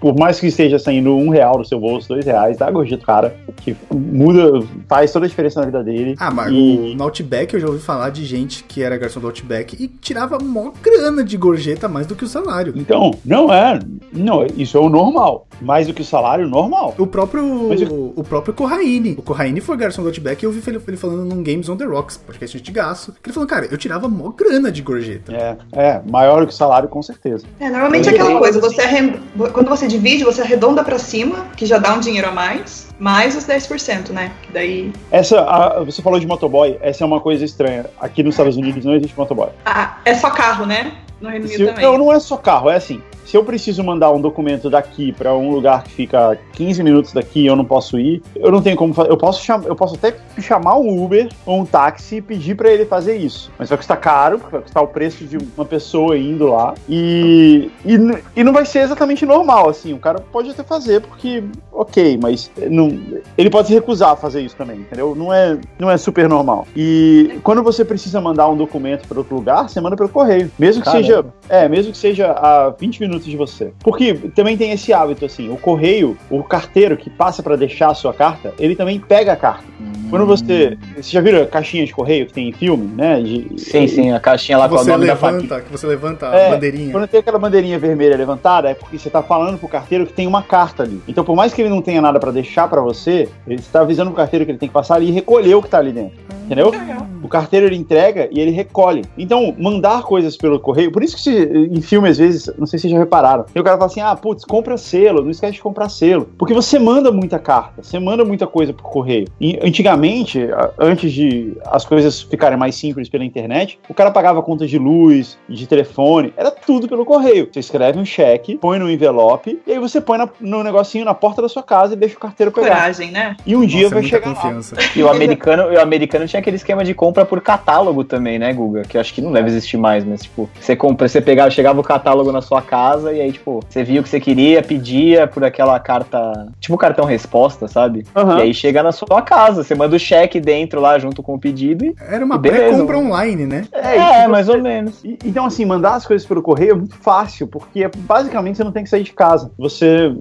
por 0.00 0.18
mais 0.18 0.40
que 0.40 0.46
esteja 0.46 0.78
saindo 0.78 1.14
um 1.14 1.28
real 1.28 1.58
do 1.58 1.64
seu 1.64 1.78
bolso, 1.78 2.08
dois 2.08 2.24
reais, 2.24 2.56
dá 2.56 2.66
a 2.68 2.70
gorjeta, 2.70 3.04
cara, 3.04 3.36
que 3.58 3.76
muda, 3.92 4.64
faz 4.88 5.12
toda 5.12 5.26
a 5.26 5.28
diferença 5.28 5.60
na 5.60 5.66
vida 5.66 5.84
dele. 5.84 6.14
Ah, 6.18 6.30
mas 6.30 6.50
E- 6.52 6.54
o- 6.92 6.96
no 6.96 7.04
Outback 7.04 7.52
eu 7.54 7.60
já 7.60 7.66
ouvi 7.68 7.80
falar 7.80 8.10
de 8.10 8.24
gente 8.24 8.64
que 8.64 8.82
era 8.82 8.96
garçom 8.96 9.20
do 9.20 9.26
Outback 9.26 9.76
e 9.82 9.86
tirava 9.88 10.38
mó 10.38 10.72
grana 10.82 11.22
de 11.22 11.36
gorjeta 11.36 11.86
mais 11.88 12.06
do 12.06 12.16
que 12.16 12.24
o 12.24 12.28
salário. 12.28 12.72
Então, 12.76 13.12
não 13.24 13.52
é. 13.52 13.78
Não, 14.12 14.46
isso 14.56 14.76
é 14.76 14.80
o 14.80 14.88
normal. 14.88 15.46
Mais 15.60 15.86
do 15.86 15.94
que 15.94 16.02
o 16.02 16.04
salário, 16.04 16.48
normal. 16.48 16.94
O 16.98 17.06
próprio, 17.06 17.68
Mas 17.68 17.80
o, 17.82 18.24
próprio 18.24 18.52
Corraine. 18.54 19.12
O 19.18 19.22
Corraine 19.22 19.60
foi 19.60 19.76
garçom 19.76 20.02
do 20.02 20.08
Outback 20.08 20.42
e 20.42 20.46
eu 20.46 20.50
vi 20.50 20.60
ele, 20.72 20.82
ele 20.86 20.96
falando 20.96 21.24
num 21.24 21.42
Games 21.42 21.68
on 21.68 21.76
the 21.76 21.84
Rocks, 21.84 22.16
podcast 22.16 22.60
de 22.60 22.72
gasto. 22.72 23.12
Que 23.12 23.28
ele 23.28 23.34
falou, 23.34 23.48
cara, 23.48 23.66
eu 23.66 23.78
tirava 23.78 24.08
mó 24.08 24.30
grana 24.30 24.70
de 24.70 24.82
gorjeta. 24.82 25.32
É, 25.32 25.56
é, 25.72 26.02
maior 26.08 26.46
que 26.46 26.52
o 26.52 26.56
salário, 26.56 26.88
com 26.88 27.02
certeza. 27.02 27.44
É, 27.60 27.68
normalmente 27.68 28.08
é 28.08 28.12
aquela 28.12 28.38
coisa, 28.38 28.60
você 28.60 28.80
arre... 28.80 29.20
quando 29.52 29.68
você 29.68 29.86
divide, 29.86 30.24
você 30.24 30.42
arredonda 30.42 30.82
pra 30.82 30.98
cima, 30.98 31.46
que 31.56 31.66
já 31.66 31.78
dá 31.78 31.94
um 31.94 32.00
dinheiro 32.00 32.28
a 32.28 32.32
mais, 32.32 32.88
mais 32.98 33.36
os 33.36 33.44
10%, 33.44 34.10
né? 34.10 34.32
Que 34.42 34.52
daí. 34.52 34.92
Essa, 35.10 35.40
a, 35.40 35.82
você 35.84 36.02
falou 36.02 36.18
de 36.18 36.26
motoboy, 36.26 36.78
essa 36.80 37.04
é 37.04 37.06
uma 37.06 37.20
coisa 37.20 37.44
estranha. 37.44 37.86
Aqui 38.00 38.22
nos 38.22 38.34
Estados 38.34 38.56
Unidos 38.56 38.84
não 38.84 38.94
existe 38.94 39.16
motoboy. 39.16 39.50
Ah, 39.64 39.98
é 40.04 40.14
só 40.14 40.30
carro, 40.30 40.66
né? 40.66 40.92
No 41.20 41.28
Reino 41.28 41.46
Unido 41.46 41.66
também. 41.66 41.84
não, 41.84 41.98
não 41.98 42.12
é 42.12 42.18
só 42.18 42.36
carro, 42.36 42.68
é 42.68 42.76
assim. 42.76 43.00
Se 43.32 43.38
eu 43.38 43.42
preciso 43.42 43.82
mandar 43.82 44.12
um 44.12 44.20
documento 44.20 44.68
daqui 44.68 45.10
pra 45.10 45.34
um 45.34 45.50
lugar 45.52 45.84
que 45.84 45.90
fica 45.92 46.38
15 46.52 46.82
minutos 46.82 47.14
daqui 47.14 47.40
e 47.40 47.46
eu 47.46 47.56
não 47.56 47.64
posso 47.64 47.98
ir, 47.98 48.22
eu 48.36 48.52
não 48.52 48.60
tenho 48.60 48.76
como 48.76 48.92
fazer. 48.92 49.10
Eu 49.10 49.16
posso, 49.16 49.42
cham- 49.42 49.62
eu 49.64 49.74
posso 49.74 49.94
até 49.94 50.14
chamar 50.38 50.76
um 50.76 51.02
Uber 51.02 51.30
ou 51.46 51.60
um 51.60 51.64
táxi 51.64 52.16
e 52.16 52.20
pedir 52.20 52.54
pra 52.54 52.70
ele 52.70 52.84
fazer 52.84 53.16
isso. 53.16 53.50
Mas 53.58 53.70
vai 53.70 53.78
custar 53.78 53.98
caro, 53.98 54.38
porque 54.38 54.52
vai 54.52 54.60
custar 54.60 54.82
o 54.82 54.86
preço 54.86 55.24
de 55.24 55.38
uma 55.56 55.64
pessoa 55.64 56.14
indo 56.18 56.46
lá. 56.48 56.74
E, 56.86 57.70
e, 57.86 57.94
e 58.36 58.44
não 58.44 58.52
vai 58.52 58.66
ser 58.66 58.80
exatamente 58.80 59.24
normal, 59.24 59.66
assim. 59.70 59.94
O 59.94 59.98
cara 59.98 60.20
pode 60.20 60.50
até 60.50 60.62
fazer, 60.62 61.00
porque, 61.00 61.42
ok, 61.72 62.18
mas 62.22 62.50
não, 62.68 63.00
ele 63.38 63.48
pode 63.48 63.68
se 63.68 63.72
recusar 63.72 64.10
a 64.10 64.16
fazer 64.16 64.42
isso 64.42 64.56
também, 64.56 64.80
entendeu? 64.80 65.14
Não 65.14 65.32
é, 65.32 65.56
não 65.78 65.90
é 65.90 65.96
super 65.96 66.28
normal. 66.28 66.66
E 66.76 67.40
quando 67.42 67.62
você 67.62 67.82
precisa 67.82 68.20
mandar 68.20 68.50
um 68.50 68.56
documento 68.58 69.08
para 69.08 69.16
outro 69.16 69.34
lugar, 69.36 69.70
você 69.70 69.80
manda 69.80 69.96
pelo 69.96 70.10
correio. 70.10 70.50
Mesmo 70.58 70.82
que 70.82 70.90
Caramba. 70.90 71.06
seja 71.06 71.24
é, 71.48 71.66
mesmo 71.66 71.92
que 71.92 71.98
seja 71.98 72.32
a 72.32 72.68
20 72.78 73.00
minutos 73.00 73.21
de 73.30 73.36
você. 73.36 73.72
Porque 73.80 74.14
também 74.34 74.56
tem 74.56 74.72
esse 74.72 74.92
hábito, 74.92 75.24
assim, 75.24 75.50
o 75.50 75.56
correio, 75.56 76.16
o 76.30 76.42
carteiro 76.42 76.96
que 76.96 77.08
passa 77.10 77.42
pra 77.42 77.56
deixar 77.56 77.90
a 77.90 77.94
sua 77.94 78.12
carta, 78.12 78.52
ele 78.58 78.74
também 78.76 78.98
pega 79.00 79.32
a 79.32 79.36
carta. 79.36 79.64
Quando 80.10 80.26
você. 80.26 80.76
Você 80.96 81.10
já 81.10 81.20
viram 81.22 81.42
a 81.42 81.46
caixinha 81.46 81.86
de 81.86 81.92
correio 81.94 82.26
que 82.26 82.34
tem 82.34 82.48
em 82.50 82.52
filme, 82.52 82.86
né? 82.94 83.18
De- 83.20 83.58
Sim, 83.58 83.86
sim, 83.88 84.12
a 84.12 84.20
caixinha 84.20 84.58
lá 84.58 84.68
com 84.68 84.74
o 84.74 84.78
você 84.78 84.90
nome 84.90 85.06
da 85.06 85.16
faquinha. 85.16 85.40
levanta, 85.42 85.60
que 85.62 85.72
você 85.72 85.86
levanta 85.86 86.28
a 86.28 86.34
É, 86.36 86.50
bandeirinha. 86.50 86.92
Quando 86.92 87.08
tem 87.08 87.20
aquela 87.20 87.38
bandeirinha 87.38 87.78
vermelha 87.78 88.14
levantada, 88.16 88.68
é 88.68 88.74
porque 88.74 88.98
você 88.98 89.08
tá 89.08 89.22
falando 89.22 89.56
pro 89.58 89.68
carteiro 89.68 90.04
que 90.06 90.12
tem 90.12 90.26
uma 90.26 90.42
carta 90.42 90.82
ali. 90.82 91.00
Então, 91.08 91.24
por 91.24 91.34
mais 91.34 91.54
que 91.54 91.62
ele 91.62 91.70
não 91.70 91.80
tenha 91.80 92.02
nada 92.02 92.20
pra 92.20 92.30
deixar 92.30 92.68
pra 92.68 92.82
você, 92.82 93.26
ele 93.46 93.60
está 93.60 93.80
avisando 93.80 94.10
pro 94.10 94.18
carteiro 94.18 94.44
que 94.44 94.50
ele 94.50 94.58
tem 94.58 94.68
que 94.68 94.72
passar 94.74 94.96
ali 94.96 95.08
e 95.08 95.12
recolher 95.12 95.54
o 95.54 95.62
que 95.62 95.68
tá 95.70 95.78
ali 95.78 95.92
dentro. 95.92 96.18
Entendeu? 96.44 96.70
Legal. 96.70 97.06
O 97.22 97.28
carteiro 97.28 97.64
ele 97.66 97.76
entrega 97.76 98.28
e 98.30 98.38
ele 98.38 98.50
recolhe. 98.50 99.02
Então, 99.16 99.54
mandar 99.58 100.02
coisas 100.02 100.36
pelo 100.36 100.60
correio, 100.60 100.92
por 100.92 101.02
isso 101.02 101.16
que 101.16 101.22
se- 101.22 101.68
em 101.70 101.80
filme, 101.80 102.08
às 102.10 102.18
vezes, 102.18 102.50
não 102.58 102.66
sei 102.66 102.78
se 102.78 102.88
já 102.90 103.01
repararam, 103.02 103.44
e 103.54 103.60
o 103.60 103.64
cara 103.64 103.76
fala 103.76 103.90
assim: 103.90 104.00
ah, 104.00 104.14
putz, 104.16 104.44
compra 104.44 104.76
selo, 104.76 105.22
não 105.22 105.30
esquece 105.30 105.54
de 105.54 105.62
comprar 105.62 105.88
selo. 105.88 106.28
Porque 106.38 106.54
você 106.54 106.78
manda 106.78 107.10
muita 107.12 107.38
carta, 107.38 107.82
você 107.82 107.98
manda 107.98 108.24
muita 108.24 108.46
coisa 108.46 108.72
pro 108.72 108.82
correio. 108.82 109.26
E 109.40 109.58
antigamente, 109.62 110.48
antes 110.78 111.12
de 111.12 111.56
as 111.66 111.84
coisas 111.84 112.22
ficarem 112.22 112.56
mais 112.58 112.74
simples 112.74 113.08
pela 113.08 113.24
internet, 113.24 113.78
o 113.88 113.94
cara 113.94 114.10
pagava 114.10 114.42
contas 114.42 114.70
de 114.70 114.78
luz, 114.78 115.38
de 115.48 115.66
telefone, 115.66 116.32
era 116.36 116.50
tudo 116.50 116.88
pelo 116.88 117.04
correio. 117.04 117.48
Você 117.52 117.60
escreve 117.60 117.98
um 117.98 118.04
cheque, 118.04 118.56
põe 118.56 118.78
no 118.78 118.90
envelope, 118.90 119.60
e 119.66 119.72
aí 119.72 119.78
você 119.78 120.00
põe 120.00 120.18
na- 120.18 120.28
no 120.40 120.62
negocinho 120.62 121.04
na 121.04 121.14
porta 121.14 121.42
da 121.42 121.48
sua 121.48 121.62
casa 121.62 121.94
e 121.94 121.96
deixa 121.96 122.16
o 122.16 122.20
carteiro 122.20 122.52
pegar. 122.52 122.68
Coragem, 122.68 123.10
né? 123.10 123.36
E 123.46 123.56
um 123.56 123.64
dia 123.66 123.82
Nossa, 123.84 123.94
é 123.94 124.00
vai 124.00 124.08
chegar 124.08 124.28
lá. 124.30 124.34
confiança. 124.34 124.76
E 124.94 125.02
o 125.02 125.10
americano, 125.10 125.72
e 125.72 125.76
o 125.76 125.80
americano 125.80 126.26
tinha 126.26 126.40
aquele 126.40 126.56
esquema 126.56 126.84
de 126.84 126.92
compra 126.94 127.24
por 127.24 127.40
catálogo 127.40 128.04
também, 128.04 128.38
né, 128.38 128.52
Guga? 128.52 128.82
Que 128.82 128.96
eu 128.96 129.00
acho 129.00 129.12
que 129.14 129.20
não 129.22 129.32
deve 129.32 129.48
existir 129.48 129.76
mais, 129.76 130.04
mas 130.04 130.22
tipo, 130.22 130.48
você 130.60 130.76
compra, 130.76 131.08
você 131.08 131.20
pegava, 131.20 131.50
chegava 131.50 131.80
o 131.80 131.82
catálogo 131.82 132.30
na 132.30 132.40
sua 132.42 132.60
casa 132.60 132.91
e 133.00 133.20
aí, 133.20 133.32
tipo, 133.32 133.60
você 133.68 133.82
via 133.82 134.00
o 134.00 134.02
que 134.02 134.08
você 134.08 134.20
queria, 134.20 134.62
pedia 134.62 135.26
por 135.26 135.44
aquela 135.44 135.78
carta, 135.80 136.48
tipo 136.60 136.76
cartão 136.76 137.04
resposta, 137.04 137.66
sabe? 137.68 138.04
Aham. 138.14 138.38
E 138.38 138.42
aí 138.42 138.54
chega 138.54 138.82
na 138.82 138.92
sua 138.92 139.22
casa, 139.22 139.62
você 139.64 139.74
manda 139.74 139.96
o 139.96 139.98
cheque 139.98 140.40
dentro 140.40 140.80
lá 140.80 140.98
junto 140.98 141.22
com 141.22 141.34
o 141.34 141.38
pedido 141.38 141.84
e. 141.84 141.94
Era 142.00 142.24
uma 142.24 142.38
Beleza, 142.38 142.64
pré-compra 142.68 142.98
online, 142.98 143.46
né? 143.46 143.64
É, 143.72 143.96
e 143.96 144.22
se 144.22 144.28
mais 144.28 144.48
ou 144.48 144.60
menos. 144.60 145.02
E- 145.04 145.18
Então, 145.24 145.44
assim, 145.46 145.64
mandar 145.64 145.94
as 145.94 146.06
coisas 146.06 146.26
pelo 146.26 146.42
correio 146.42 146.72
é 146.72 146.74
muito 146.74 146.96
fácil, 146.96 147.46
porque 147.46 147.88
basicamente 147.96 148.56
você 148.56 148.64
não 148.64 148.72
tem 148.72 148.84
que 148.84 148.90
sair 148.90 149.02
de 149.02 149.12
casa. 149.12 149.50
Você. 149.58 150.12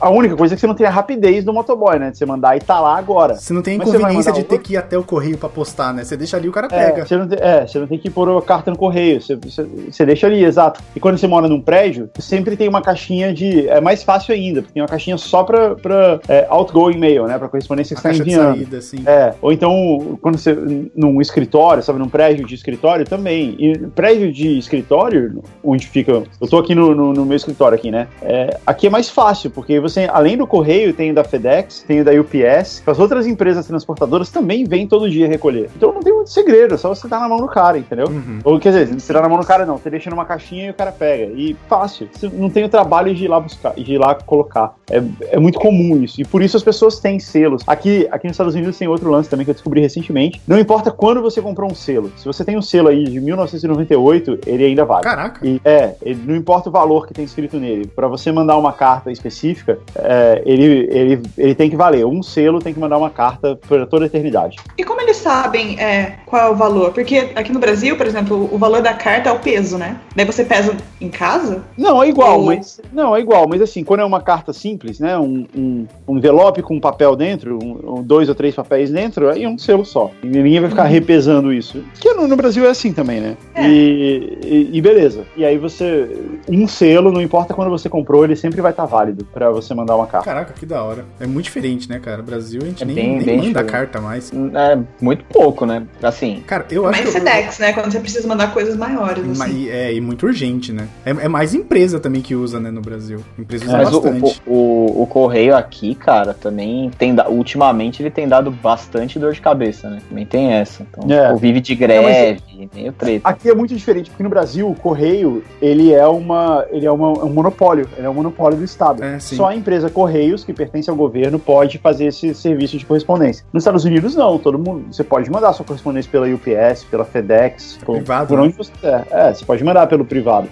A 0.00 0.10
única 0.10 0.36
coisa 0.36 0.54
é 0.54 0.56
que 0.56 0.60
você 0.60 0.66
não 0.66 0.74
tem 0.74 0.86
a 0.86 0.90
rapidez 0.90 1.44
do 1.44 1.52
motoboy, 1.52 1.98
né? 1.98 2.10
De 2.10 2.18
você 2.18 2.26
mandar 2.26 2.56
e 2.56 2.60
tá 2.60 2.80
lá 2.80 2.96
agora. 2.96 3.34
Você 3.34 3.52
não 3.52 3.62
tem 3.62 3.78
Mas 3.78 3.88
vai 3.88 3.96
inconveniência 3.98 4.32
de 4.32 4.44
ter 4.44 4.58
que 4.58 4.74
ir 4.74 4.76
até 4.76 4.96
o 4.98 5.02
correio 5.02 5.36
pra 5.38 5.48
postar, 5.48 5.92
né? 5.92 6.04
Você 6.04 6.16
deixa 6.16 6.36
ali 6.36 6.48
o 6.48 6.52
cara 6.52 6.66
É 6.70 6.90
pega. 6.90 7.06
você, 7.06 7.16
não 7.16 7.26
tem, 7.26 7.38
é, 7.40 7.66
você 7.66 7.78
não 7.78 7.86
tem 7.86 7.98
que 7.98 8.10
pôr 8.10 8.36
a 8.36 8.42
carta 8.42 8.70
no 8.70 8.76
correio, 8.76 9.20
você, 9.20 9.36
você, 9.36 9.62
você 9.90 10.04
deixa 10.06 10.26
ali, 10.26 10.44
exato. 10.44 10.80
E 10.94 11.00
quando 11.00 11.18
você 11.18 11.26
mora 11.26 11.48
num 11.48 11.60
prédio, 11.60 12.03
sempre 12.18 12.56
tem 12.56 12.68
uma 12.68 12.82
caixinha 12.82 13.32
de. 13.32 13.68
É 13.68 13.80
mais 13.80 14.02
fácil 14.02 14.34
ainda, 14.34 14.62
porque 14.62 14.74
tem 14.74 14.82
uma 14.82 14.88
caixinha 14.88 15.16
só 15.16 15.42
pra, 15.42 15.74
pra 15.74 16.20
é, 16.28 16.46
outgoing 16.48 16.98
mail, 16.98 17.26
né? 17.26 17.38
Pra 17.38 17.48
correspondência 17.48 17.94
que 17.94 18.02
você 18.02 18.12
de 18.12 18.20
enviando. 18.20 18.56
saída, 18.56 18.78
assim. 18.78 18.96
É, 19.06 19.34
ou 19.40 19.52
então, 19.52 20.18
quando 20.20 20.38
você. 20.38 20.56
num 20.94 21.20
escritório, 21.20 21.82
sabe, 21.82 21.98
num 21.98 22.08
prédio 22.08 22.46
de 22.46 22.54
escritório 22.54 23.04
também. 23.04 23.56
E 23.58 23.78
prédio 23.78 24.32
de 24.32 24.58
escritório, 24.58 25.42
onde 25.62 25.86
fica. 25.86 26.22
Eu 26.40 26.48
tô 26.48 26.58
aqui 26.58 26.74
no, 26.74 26.94
no, 26.94 27.12
no 27.12 27.24
meu 27.24 27.36
escritório 27.36 27.76
aqui, 27.76 27.90
né? 27.90 28.08
É, 28.22 28.58
aqui 28.66 28.86
é 28.86 28.90
mais 28.90 29.08
fácil, 29.08 29.50
porque 29.50 29.80
você, 29.80 30.08
além 30.12 30.36
do 30.36 30.46
correio, 30.46 30.92
tem 30.92 31.10
o 31.10 31.14
da 31.14 31.24
FedEx, 31.24 31.84
tem 31.86 32.00
o 32.00 32.04
da 32.04 32.12
UPS, 32.12 32.82
as 32.86 32.98
outras 32.98 33.26
empresas 33.26 33.66
transportadoras 33.66 34.30
também 34.30 34.64
vêm 34.64 34.86
todo 34.86 35.10
dia 35.10 35.28
recolher. 35.28 35.68
Então 35.76 35.92
não 35.92 36.00
tem 36.00 36.12
segredo, 36.26 36.74
é 36.74 36.78
só 36.78 36.88
você 36.94 37.08
tá 37.08 37.18
na 37.20 37.28
mão 37.28 37.38
do 37.38 37.46
cara, 37.48 37.78
entendeu? 37.78 38.06
Uhum. 38.08 38.38
Ou 38.44 38.58
quer 38.58 38.70
dizer, 38.70 38.86
você 39.00 39.12
tá 39.12 39.20
na 39.20 39.28
mão 39.28 39.38
do 39.38 39.46
cara, 39.46 39.64
não, 39.66 39.76
você 39.78 39.90
deixa 39.90 40.10
numa 40.10 40.24
caixinha 40.24 40.66
e 40.66 40.70
o 40.70 40.74
cara 40.74 40.92
pega. 40.92 41.24
E 41.34 41.56
fácil. 41.68 42.08
Você 42.12 42.28
não 42.32 42.48
tem 42.50 42.64
o 42.64 42.68
trabalho 42.68 43.14
de 43.14 43.24
ir 43.24 43.28
lá 43.28 43.38
buscar, 43.40 43.74
de 43.74 43.94
ir 43.94 43.98
lá 43.98 44.14
colocar. 44.14 44.74
É, 44.90 45.02
é 45.32 45.38
muito 45.38 45.58
comum 45.58 46.02
isso. 46.02 46.20
E 46.20 46.24
por 46.24 46.42
isso 46.42 46.56
as 46.56 46.62
pessoas 46.62 46.98
têm 47.00 47.18
selos. 47.18 47.62
Aqui, 47.66 48.06
aqui 48.10 48.26
nos 48.26 48.34
Estados 48.34 48.54
Unidos 48.54 48.76
tem 48.78 48.88
outro 48.88 49.10
lance 49.10 49.28
também 49.28 49.44
que 49.44 49.50
eu 49.50 49.54
descobri 49.54 49.80
recentemente. 49.80 50.40
Não 50.46 50.58
importa 50.58 50.90
quando 50.90 51.20
você 51.22 51.40
comprou 51.42 51.70
um 51.70 51.74
selo. 51.74 52.12
Se 52.16 52.24
você 52.24 52.44
tem 52.44 52.56
um 52.56 52.62
selo 52.62 52.88
aí 52.88 53.04
de 53.04 53.20
1998, 53.20 54.38
ele 54.46 54.64
ainda 54.64 54.84
vale. 54.84 55.04
Caraca. 55.04 55.46
E, 55.46 55.60
é, 55.64 55.94
ele- 56.02 56.22
não 56.24 56.34
importa 56.36 56.68
o 56.68 56.72
valor 56.72 57.06
que 57.06 57.14
tem 57.14 57.24
escrito 57.24 57.56
nele. 57.58 57.86
Pra 57.86 58.08
você 58.08 58.30
mandar 58.32 58.56
uma 58.56 58.72
carta 58.72 59.10
específica, 59.10 59.78
é, 59.96 60.42
ele, 60.44 60.88
ele, 60.90 61.22
ele 61.36 61.54
tem 61.54 61.70
que 61.70 61.76
valer. 61.76 62.04
Um 62.06 62.22
selo 62.22 62.58
tem 62.60 62.72
que 62.74 62.80
mandar 62.80 62.98
uma 62.98 63.10
carta 63.10 63.56
por 63.68 63.86
toda 63.86 64.04
a 64.04 64.06
eternidade. 64.06 64.56
E 64.78 64.84
como 64.84 65.00
eles 65.00 65.16
sabem 65.16 65.78
é, 65.80 66.13
qual 66.26 66.42
é 66.46 66.50
o 66.50 66.54
valor? 66.54 66.92
Porque 66.92 67.30
aqui 67.34 67.52
no 67.52 67.58
Brasil, 67.60 67.96
por 67.96 68.06
exemplo, 68.06 68.48
o 68.52 68.58
valor 68.58 68.82
da 68.82 68.94
carta 68.94 69.28
é 69.28 69.32
o 69.32 69.38
peso, 69.38 69.76
né? 69.78 69.96
Daí 70.14 70.24
você 70.24 70.44
pesa 70.44 70.76
em 71.00 71.08
casa? 71.08 71.62
Não, 71.76 72.02
é 72.02 72.08
igual, 72.08 72.40
Ou- 72.40 72.46
mas. 72.46 72.80
Não, 72.92 73.14
é 73.16 73.20
igual, 73.20 73.46
mas 73.48 73.60
assim, 73.62 73.82
quando 73.84 74.00
é 74.00 74.04
uma 74.04 74.20
carta 74.20 74.52
simples, 74.52 74.98
né? 75.00 75.18
Um, 75.18 75.46
um, 75.56 75.86
um 76.08 76.16
envelope 76.18 76.62
com 76.62 76.76
um 76.76 76.80
papel 76.80 77.14
dentro, 77.16 77.58
um, 77.62 77.98
um- 77.98 78.02
dois 78.02 78.28
ou 78.28 78.34
três 78.34 78.54
papéis 78.54 78.90
dentro, 78.90 79.28
aí 79.30 79.44
é 79.44 79.48
um 79.48 79.58
selo 79.58 79.84
só. 79.84 80.10
E 80.22 80.26
ninguém 80.26 80.60
vai 80.60 80.70
ficar 80.70 80.84
repesando 80.84 81.52
isso. 81.52 81.82
Que 82.00 82.12
no, 82.14 82.26
no 82.28 82.36
Brasil 82.36 82.64
é 82.66 82.70
assim 82.70 82.92
também, 82.92 83.20
né? 83.20 83.36
É. 83.54 83.66
E, 83.68 84.38
e, 84.44 84.70
e 84.72 84.80
beleza. 84.80 85.24
E 85.36 85.44
aí 85.44 85.58
você. 85.58 86.08
Um 86.48 86.66
selo, 86.68 87.10
não 87.12 87.20
importa 87.22 87.54
quando 87.54 87.70
você 87.70 87.88
comprou, 87.88 88.24
ele 88.24 88.36
sempre 88.36 88.60
vai 88.60 88.70
estar 88.70 88.84
válido 88.84 89.24
pra 89.32 89.50
você 89.50 89.74
mandar 89.74 89.96
uma 89.96 90.06
carta. 90.06 90.26
Caraca, 90.26 90.52
que 90.52 90.66
da 90.66 90.82
hora. 90.82 91.04
É 91.20 91.26
muito 91.26 91.44
diferente, 91.44 91.88
né, 91.88 91.98
cara? 91.98 92.22
Brasil 92.22 92.60
a 92.62 92.66
gente 92.66 92.82
É 92.82 92.86
nem, 92.86 92.94
bem- 92.94 93.08
nem 93.16 93.18
bem 93.24 93.36
manda 93.36 93.48
diferente. 93.48 93.70
carta 93.70 94.00
mais. 94.00 94.30
É 94.32 94.78
muito 95.00 95.24
pouco, 95.24 95.64
né? 95.66 95.84
Assim. 96.08 96.42
Cara, 96.46 96.66
eu 96.70 96.86
acho 96.86 96.98
Mais 97.00 97.10
que. 97.10 97.18
eu- 97.18 97.22
FedEx, 97.22 97.58
né? 97.58 97.72
Quando 97.72 97.90
você 97.92 98.00
precisa 98.00 98.26
mandar 98.28 98.52
coisas 98.52 98.76
maiores. 98.76 99.38
Ma- 99.38 99.44
Assim. 99.46 99.68
É, 99.68 99.92
e 99.92 100.00
muito 100.00 100.26
urgente, 100.26 100.72
né? 100.72 100.88
É, 101.04 101.10
é 101.10 101.28
mais 101.28 101.54
empresa 101.54 101.98
também 102.00 102.20
que 102.22 102.34
usa, 102.34 102.58
né, 102.60 102.70
no 102.70 102.80
Brasil. 102.80 103.20
Empresa 103.38 103.64
usa 103.66 103.76
Mas 103.76 103.92
o, 103.92 104.00
bastante. 104.00 104.42
o, 104.46 104.52
o, 104.54 105.02
o 105.02 105.06
correio 105.06 105.56
aqui, 105.56 105.94
cara, 105.94 106.34
também 106.34 106.90
tem. 106.98 107.14
da- 107.14 107.28
Ultimamente 107.28 108.02
ele 108.02 108.10
tem 108.10 108.26
dado 108.28 108.50
bastante 108.50 109.18
dor 109.18 109.32
de 109.32 109.40
cabeça, 109.40 109.88
né? 109.90 110.00
Também 110.08 110.24
tem 110.26 110.52
essa. 110.52 110.82
Então, 110.90 111.10
É. 111.10 111.26
tipo, 111.28 111.38
vive 111.38 111.60
de 111.60 111.74
greve, 111.74 112.40
meio 112.74 112.92
treta. 112.92 113.28
Aqui 113.28 113.48
é 113.48 113.54
muito 113.54 113.74
diferente, 113.74 114.10
porque 114.10 114.22
no 114.22 114.28
Brasil 114.28 114.68
o 114.68 114.74
correio 114.74 115.42
ele 115.60 115.92
é 115.92 116.06
uma 116.06 116.64
ele 116.70 116.86
é, 116.86 116.90
uma, 116.90 117.08
é 117.20 117.24
um 117.24 117.30
monopólio, 117.32 117.88
ele 117.96 118.06
é 118.06 118.10
um 118.10 118.14
monopólio 118.14 118.58
do 118.58 118.64
Estado. 118.64 119.02
É, 119.02 119.18
sim. 119.18 119.36
Só 119.36 119.48
a 119.48 119.54
empresa 119.56 119.88
Correios, 119.90 120.44
que 120.44 120.52
pertence 120.52 120.88
ao 120.90 120.96
governo, 120.96 121.38
pode 121.38 121.78
fazer 121.78 122.06
esse 122.06 122.34
serviço 122.34 122.76
de 122.78 122.84
correspondência. 122.84 123.44
Nos 123.52 123.62
Estados 123.62 123.84
Unidos 123.84 124.14
não, 124.14 124.38
todo 124.38 124.58
mundo 124.58 124.84
você 124.92 125.04
pode 125.04 125.30
mandar 125.30 125.52
sua 125.52 125.64
correspondência 125.64 125.93
pela 126.06 126.26
UPS, 126.26 126.84
pela 126.90 127.04
FedEx, 127.04 127.78
por, 127.84 127.96
privado, 127.96 128.28
por 128.28 128.38
né? 128.38 128.44
onde 128.44 128.56
você 128.56 128.72
quiser. 128.72 129.06
É, 129.10 129.32
você 129.32 129.44
pode 129.44 129.62
mandar 129.62 129.86
pelo 129.86 130.04
privado. 130.04 130.48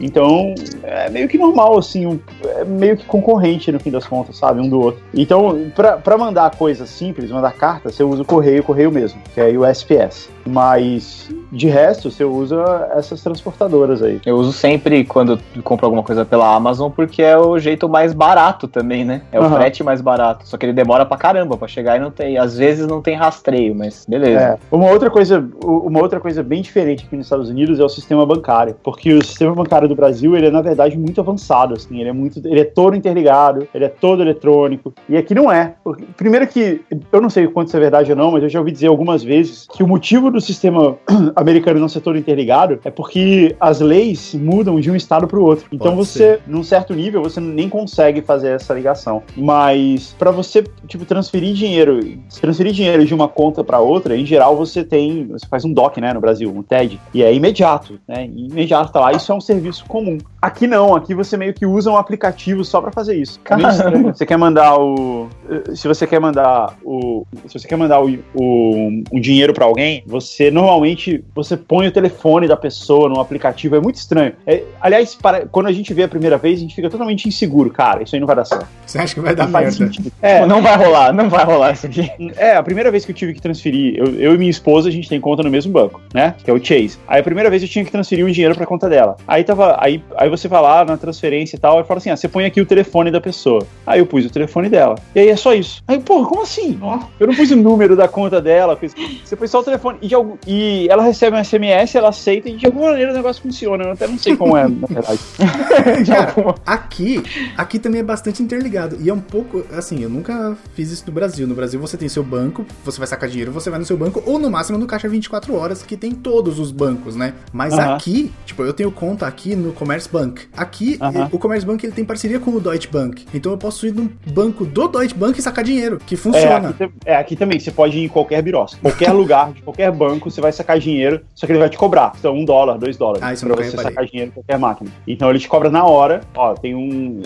Então, 0.00 0.54
é 0.82 1.08
meio 1.10 1.28
que 1.28 1.38
normal, 1.38 1.78
assim, 1.78 2.06
o- 2.06 2.20
é 2.44 2.64
meio 2.64 2.96
que 2.96 3.06
concorrente 3.06 3.70
no 3.72 3.80
fim 3.80 3.90
das 3.90 4.06
contas, 4.06 4.36
sabe? 4.36 4.60
Um 4.60 4.68
do 4.68 4.80
outro. 4.80 5.02
Então, 5.14 5.58
pra, 5.74 5.96
pra 5.96 6.18
mandar 6.18 6.54
coisas 6.56 6.88
simples, 6.88 7.30
mandar 7.30 7.52
carta, 7.52 7.90
você 7.90 8.02
usa 8.04 8.22
o 8.22 8.24
correio, 8.26 8.60
o 8.60 8.64
correio 8.64 8.90
mesmo, 8.92 9.20
que 9.34 9.40
é 9.40 9.48
o 9.56 9.64
SPS. 9.64 10.28
Mas 10.46 11.28
de 11.50 11.68
resto, 11.68 12.10
você 12.10 12.24
usa 12.24 12.88
essas 12.94 13.22
transportadoras 13.22 14.02
aí. 14.02 14.20
Eu 14.24 14.36
uso 14.36 14.52
sempre 14.52 15.04
quando 15.04 15.38
compro 15.64 15.86
alguma 15.86 16.02
coisa 16.02 16.24
pela 16.24 16.54
Amazon, 16.54 16.90
porque 16.90 17.22
é 17.22 17.36
o 17.36 17.58
jeito 17.58 17.88
mais 17.88 18.12
barato 18.12 18.68
também, 18.68 19.04
né? 19.04 19.22
É 19.32 19.40
o 19.40 19.44
Aham. 19.44 19.56
frete 19.56 19.82
mais 19.82 20.00
barato. 20.00 20.46
Só 20.46 20.56
que 20.56 20.66
ele 20.66 20.72
demora 20.72 21.04
pra 21.06 21.16
caramba 21.16 21.56
pra 21.56 21.66
chegar 21.66 21.96
e 21.96 22.00
não 22.00 22.10
tem. 22.10 22.38
Às 22.38 22.56
vezes 22.56 22.86
não 22.86 23.00
tem 23.02 23.16
rastreio, 23.16 23.74
mas 23.74 24.04
beleza. 24.08 24.40
É. 24.40 24.58
Uma 24.70 24.90
outra 24.90 25.10
coisa, 25.10 25.44
uma 25.64 26.00
outra 26.00 26.20
coisa 26.20 26.42
bem 26.42 26.62
diferente 26.62 27.04
aqui 27.06 27.16
nos 27.16 27.26
Estados 27.26 27.48
Unidos 27.50 27.80
é 27.80 27.84
o 27.84 27.88
sistema 27.88 28.24
bancário, 28.26 28.76
porque 28.82 29.12
o 29.14 29.24
sistema 29.24 29.54
bancário 29.54 29.85
do 29.88 29.94
Brasil 29.94 30.36
ele 30.36 30.46
é 30.46 30.50
na 30.50 30.60
verdade 30.60 30.98
muito 30.98 31.20
avançado, 31.20 31.74
assim, 31.74 32.00
ele 32.00 32.08
é 32.08 32.12
muito, 32.12 32.40
ele 32.44 32.60
é 32.60 32.64
todo 32.64 32.96
interligado, 32.96 33.66
ele 33.74 33.84
é 33.84 33.88
todo 33.88 34.22
eletrônico 34.22 34.92
e 35.08 35.16
aqui 35.16 35.34
não 35.34 35.50
é. 35.50 35.74
Primeiro 36.16 36.46
que 36.46 36.80
eu 37.12 37.20
não 37.20 37.30
sei 37.30 37.46
o 37.46 37.50
quanto 37.50 37.68
isso 37.68 37.76
é 37.76 37.80
verdade 37.80 38.10
ou 38.10 38.16
não, 38.16 38.30
mas 38.30 38.42
eu 38.42 38.48
já 38.48 38.58
ouvi 38.58 38.72
dizer 38.72 38.88
algumas 38.88 39.22
vezes 39.22 39.66
que 39.72 39.82
o 39.82 39.86
motivo 39.86 40.30
do 40.30 40.40
sistema 40.40 40.96
americano 41.36 41.80
não 41.80 41.88
ser 41.88 42.00
todo 42.00 42.18
interligado 42.18 42.78
é 42.84 42.90
porque 42.90 43.54
as 43.60 43.80
leis 43.80 44.34
mudam 44.34 44.80
de 44.80 44.90
um 44.90 44.96
estado 44.96 45.26
para 45.26 45.38
o 45.38 45.42
outro. 45.42 45.66
Então 45.72 45.94
Pode 45.94 46.08
você, 46.08 46.40
num 46.46 46.62
certo 46.62 46.94
nível, 46.94 47.22
você 47.22 47.40
nem 47.40 47.68
consegue 47.68 48.22
fazer 48.22 48.50
essa 48.50 48.74
ligação. 48.74 49.22
Mas 49.36 50.14
para 50.18 50.30
você, 50.30 50.64
tipo, 50.86 51.04
transferir 51.04 51.54
dinheiro, 51.54 52.00
transferir 52.40 52.72
dinheiro 52.72 53.04
de 53.04 53.14
uma 53.14 53.28
conta 53.28 53.62
para 53.62 53.78
outra, 53.78 54.16
em 54.16 54.24
geral 54.24 54.56
você 54.56 54.84
tem, 54.84 55.26
você 55.26 55.46
faz 55.46 55.64
um 55.64 55.72
DOC, 55.72 56.00
né, 56.00 56.12
no 56.12 56.20
Brasil, 56.20 56.50
um 56.50 56.62
TED, 56.62 57.00
e 57.12 57.22
é 57.22 57.32
imediato, 57.32 57.98
né? 58.06 58.26
Imediato 58.26 58.92
tá 58.92 59.00
lá, 59.00 59.12
isso 59.12 59.30
é 59.30 59.34
um 59.34 59.40
serviço 59.40 59.75
comum. 59.84 60.18
Aqui 60.40 60.66
não, 60.66 60.94
aqui 60.94 61.14
você 61.14 61.36
meio 61.36 61.52
que 61.52 61.66
usa 61.66 61.90
um 61.90 61.96
aplicativo 61.96 62.64
só 62.64 62.80
para 62.80 62.92
fazer 62.92 63.16
isso. 63.16 63.40
É 63.48 63.68
estranho. 63.68 64.14
Você 64.14 64.26
quer 64.26 64.36
mandar 64.36 64.78
o 64.78 65.28
se 65.74 65.88
você 65.88 66.06
quer 66.06 66.20
mandar 66.20 66.76
o 66.84 67.26
se 67.46 67.58
você 67.58 67.68
quer 67.68 67.76
mandar 67.76 68.00
o, 68.00 68.18
o 68.34 69.02
um 69.12 69.20
dinheiro 69.20 69.52
para 69.52 69.64
alguém, 69.64 70.02
você 70.06 70.50
normalmente 70.50 71.24
você 71.34 71.56
põe 71.56 71.86
o 71.86 71.92
telefone 71.92 72.46
da 72.46 72.56
pessoa 72.56 73.08
no 73.08 73.20
aplicativo, 73.20 73.76
é 73.76 73.80
muito 73.80 73.96
estranho. 73.96 74.32
É, 74.46 74.62
aliás, 74.80 75.14
para, 75.14 75.46
quando 75.46 75.66
a 75.66 75.72
gente 75.72 75.92
vê 75.92 76.04
a 76.04 76.08
primeira 76.08 76.36
vez, 76.38 76.58
a 76.58 76.62
gente 76.62 76.74
fica 76.74 76.88
totalmente 76.88 77.28
inseguro, 77.28 77.70
cara, 77.70 78.02
isso 78.02 78.14
aí 78.14 78.20
não 78.20 78.26
vai 78.26 78.36
dar 78.36 78.44
certo. 78.44 78.66
Você 78.86 78.98
acha 78.98 79.14
que 79.14 79.20
vai 79.20 79.34
dar 79.34 79.48
Não 79.48 79.60
merda? 79.60 79.86
É, 80.22 80.34
Tipo, 80.36 80.46
não 80.46 80.62
vai 80.62 80.76
rolar, 80.76 81.12
não 81.12 81.28
vai 81.28 81.44
rolar 81.44 81.72
isso 81.72 81.86
aqui. 81.86 82.10
é, 82.36 82.56
a 82.56 82.62
primeira 82.62 82.90
vez 82.90 83.04
que 83.04 83.10
eu 83.10 83.14
tive 83.14 83.34
que 83.34 83.40
transferir, 83.40 83.96
eu, 83.96 84.14
eu 84.16 84.34
e 84.34 84.38
minha 84.38 84.50
esposa, 84.50 84.88
a 84.88 84.92
gente 84.92 85.08
tem 85.08 85.20
conta 85.20 85.42
no 85.42 85.50
mesmo 85.50 85.72
banco, 85.72 86.00
né? 86.12 86.34
Que 86.42 86.50
é 86.50 86.54
o 86.54 86.62
Chase. 86.62 86.98
Aí 87.06 87.20
a 87.20 87.22
primeira 87.22 87.50
vez 87.50 87.62
eu 87.62 87.68
tinha 87.68 87.84
que 87.84 87.90
transferir 87.90 88.24
um 88.24 88.30
dinheiro 88.30 88.54
pra 88.54 88.66
conta 88.66 88.88
dela. 88.88 89.16
Aí 89.26 89.44
tava. 89.44 89.65
Aí, 89.78 90.02
aí 90.16 90.28
você 90.28 90.48
vai 90.48 90.60
lá 90.62 90.84
na 90.84 90.96
transferência 90.96 91.56
e 91.56 91.58
tal, 91.58 91.80
e 91.80 91.84
fala 91.84 91.98
assim: 91.98 92.10
ah, 92.10 92.16
você 92.16 92.28
põe 92.28 92.44
aqui 92.44 92.60
o 92.60 92.66
telefone 92.66 93.10
da 93.10 93.20
pessoa. 93.20 93.66
Aí 93.86 94.00
eu 94.00 94.06
pus 94.06 94.24
o 94.24 94.30
telefone 94.30 94.68
dela. 94.68 94.96
E 95.14 95.20
aí 95.20 95.28
é 95.28 95.36
só 95.36 95.52
isso. 95.54 95.82
Aí, 95.88 95.98
porra, 95.98 96.28
como 96.28 96.42
assim? 96.42 96.78
Eu 97.18 97.26
não 97.26 97.34
pus 97.34 97.50
o 97.50 97.56
número 97.56 97.96
da 97.96 98.06
conta 98.08 98.40
dela, 98.40 98.76
fiz- 98.76 98.94
você 99.24 99.34
pôs 99.36 99.50
só 99.50 99.60
o 99.60 99.62
telefone. 99.64 99.98
E, 100.02 100.14
algum- 100.14 100.36
e 100.46 100.86
ela 100.90 101.02
recebe 101.02 101.36
um 101.36 101.40
SMS, 101.42 101.96
ela 101.96 102.08
aceita, 102.10 102.48
e 102.48 102.56
de 102.56 102.66
alguma 102.66 102.90
maneira 102.90 103.10
o 103.12 103.14
negócio 103.14 103.42
funciona. 103.42 103.84
Eu 103.84 103.92
até 103.92 104.06
não 104.06 104.18
sei 104.18 104.36
como 104.36 104.56
é, 104.56 104.68
na 104.68 104.86
verdade. 104.86 105.20
Cara, 106.06 106.54
aqui, 106.64 107.22
aqui 107.56 107.78
também 107.78 108.00
é 108.00 108.04
bastante 108.04 108.42
interligado. 108.42 108.96
E 109.00 109.08
é 109.08 109.14
um 109.14 109.20
pouco, 109.20 109.64
assim, 109.76 110.02
eu 110.02 110.08
nunca 110.10 110.56
fiz 110.74 110.90
isso 110.90 111.04
no 111.06 111.12
Brasil. 111.12 111.46
No 111.46 111.54
Brasil 111.54 111.80
você 111.80 111.96
tem 111.96 112.08
seu 112.08 112.22
banco, 112.22 112.64
você 112.84 112.98
vai 112.98 113.06
sacar 113.06 113.28
dinheiro, 113.28 113.50
você 113.52 113.70
vai 113.70 113.78
no 113.78 113.84
seu 113.84 113.96
banco, 113.96 114.22
ou 114.26 114.38
no 114.38 114.50
máximo 114.50 114.78
no 114.78 114.86
caixa 114.86 115.08
24 115.08 115.54
horas, 115.54 115.82
que 115.82 115.96
tem 115.96 116.12
todos 116.12 116.58
os 116.58 116.70
bancos, 116.70 117.16
né? 117.16 117.34
Mas 117.52 117.74
aqui, 117.94 118.32
tipo, 118.44 118.62
eu 118.62 118.72
tenho 118.72 118.90
conta 118.90 119.26
aqui 119.26 119.55
no 119.56 119.72
Commerce 119.72 120.08
Bank. 120.10 120.42
Aqui, 120.56 120.96
Aham. 121.00 121.24
eh, 121.24 121.28
o 121.32 121.38
Commerce 121.38 121.66
Bank 121.66 121.84
ele 121.84 121.92
tem 121.92 122.04
parceria 122.04 122.38
com 122.38 122.50
o 122.52 122.60
Deutsche 122.60 122.88
Bank. 122.88 123.26
Então 123.34 123.52
eu 123.52 123.58
posso 123.58 123.86
ir 123.86 123.92
num 123.94 124.08
banco 124.32 124.64
do 124.64 124.88
Deutsche 124.88 125.14
Bank 125.14 125.38
e 125.38 125.42
sacar 125.42 125.64
dinheiro, 125.64 125.98
que 126.06 126.14
É 126.14 126.18
funciona. 126.18 126.68
aqui, 126.68 126.78
tam- 126.78 126.90
é, 127.04 127.16
aqui 127.16 127.36
também, 127.36 127.58
você 127.58 127.70
pode 127.70 127.98
ir 127.98 128.04
em 128.04 128.08
qualquer 128.08 128.42
birosca. 128.42 128.78
Qualquer 128.80 129.10
lugar, 129.12 129.52
de 129.52 129.62
qualquer 129.62 129.90
banco, 129.92 130.30
você 130.30 130.40
vai 130.40 130.52
sacar 130.52 130.78
dinheiro, 130.78 131.20
só 131.34 131.46
que 131.46 131.52
ele 131.52 131.58
vai 131.58 131.68
te 131.68 131.76
cobrar. 131.76 132.12
Então, 132.18 132.34
um 132.34 132.44
dólar, 132.44 132.78
dois 132.78 132.96
dólares. 132.96 133.22
Ah, 133.22 133.46
pra 133.46 133.56
você 133.56 133.76
sacar 133.76 134.04
dinheiro 134.06 134.30
em 134.30 134.34
qualquer 134.34 134.58
máquina. 134.58 134.90
Então, 135.06 135.30
ele 135.30 135.38
te 135.38 135.48
cobra 135.48 135.70
na 135.70 135.84
hora. 135.84 136.20
Ó, 136.34 136.54
tem 136.54 136.74
um. 136.74 137.22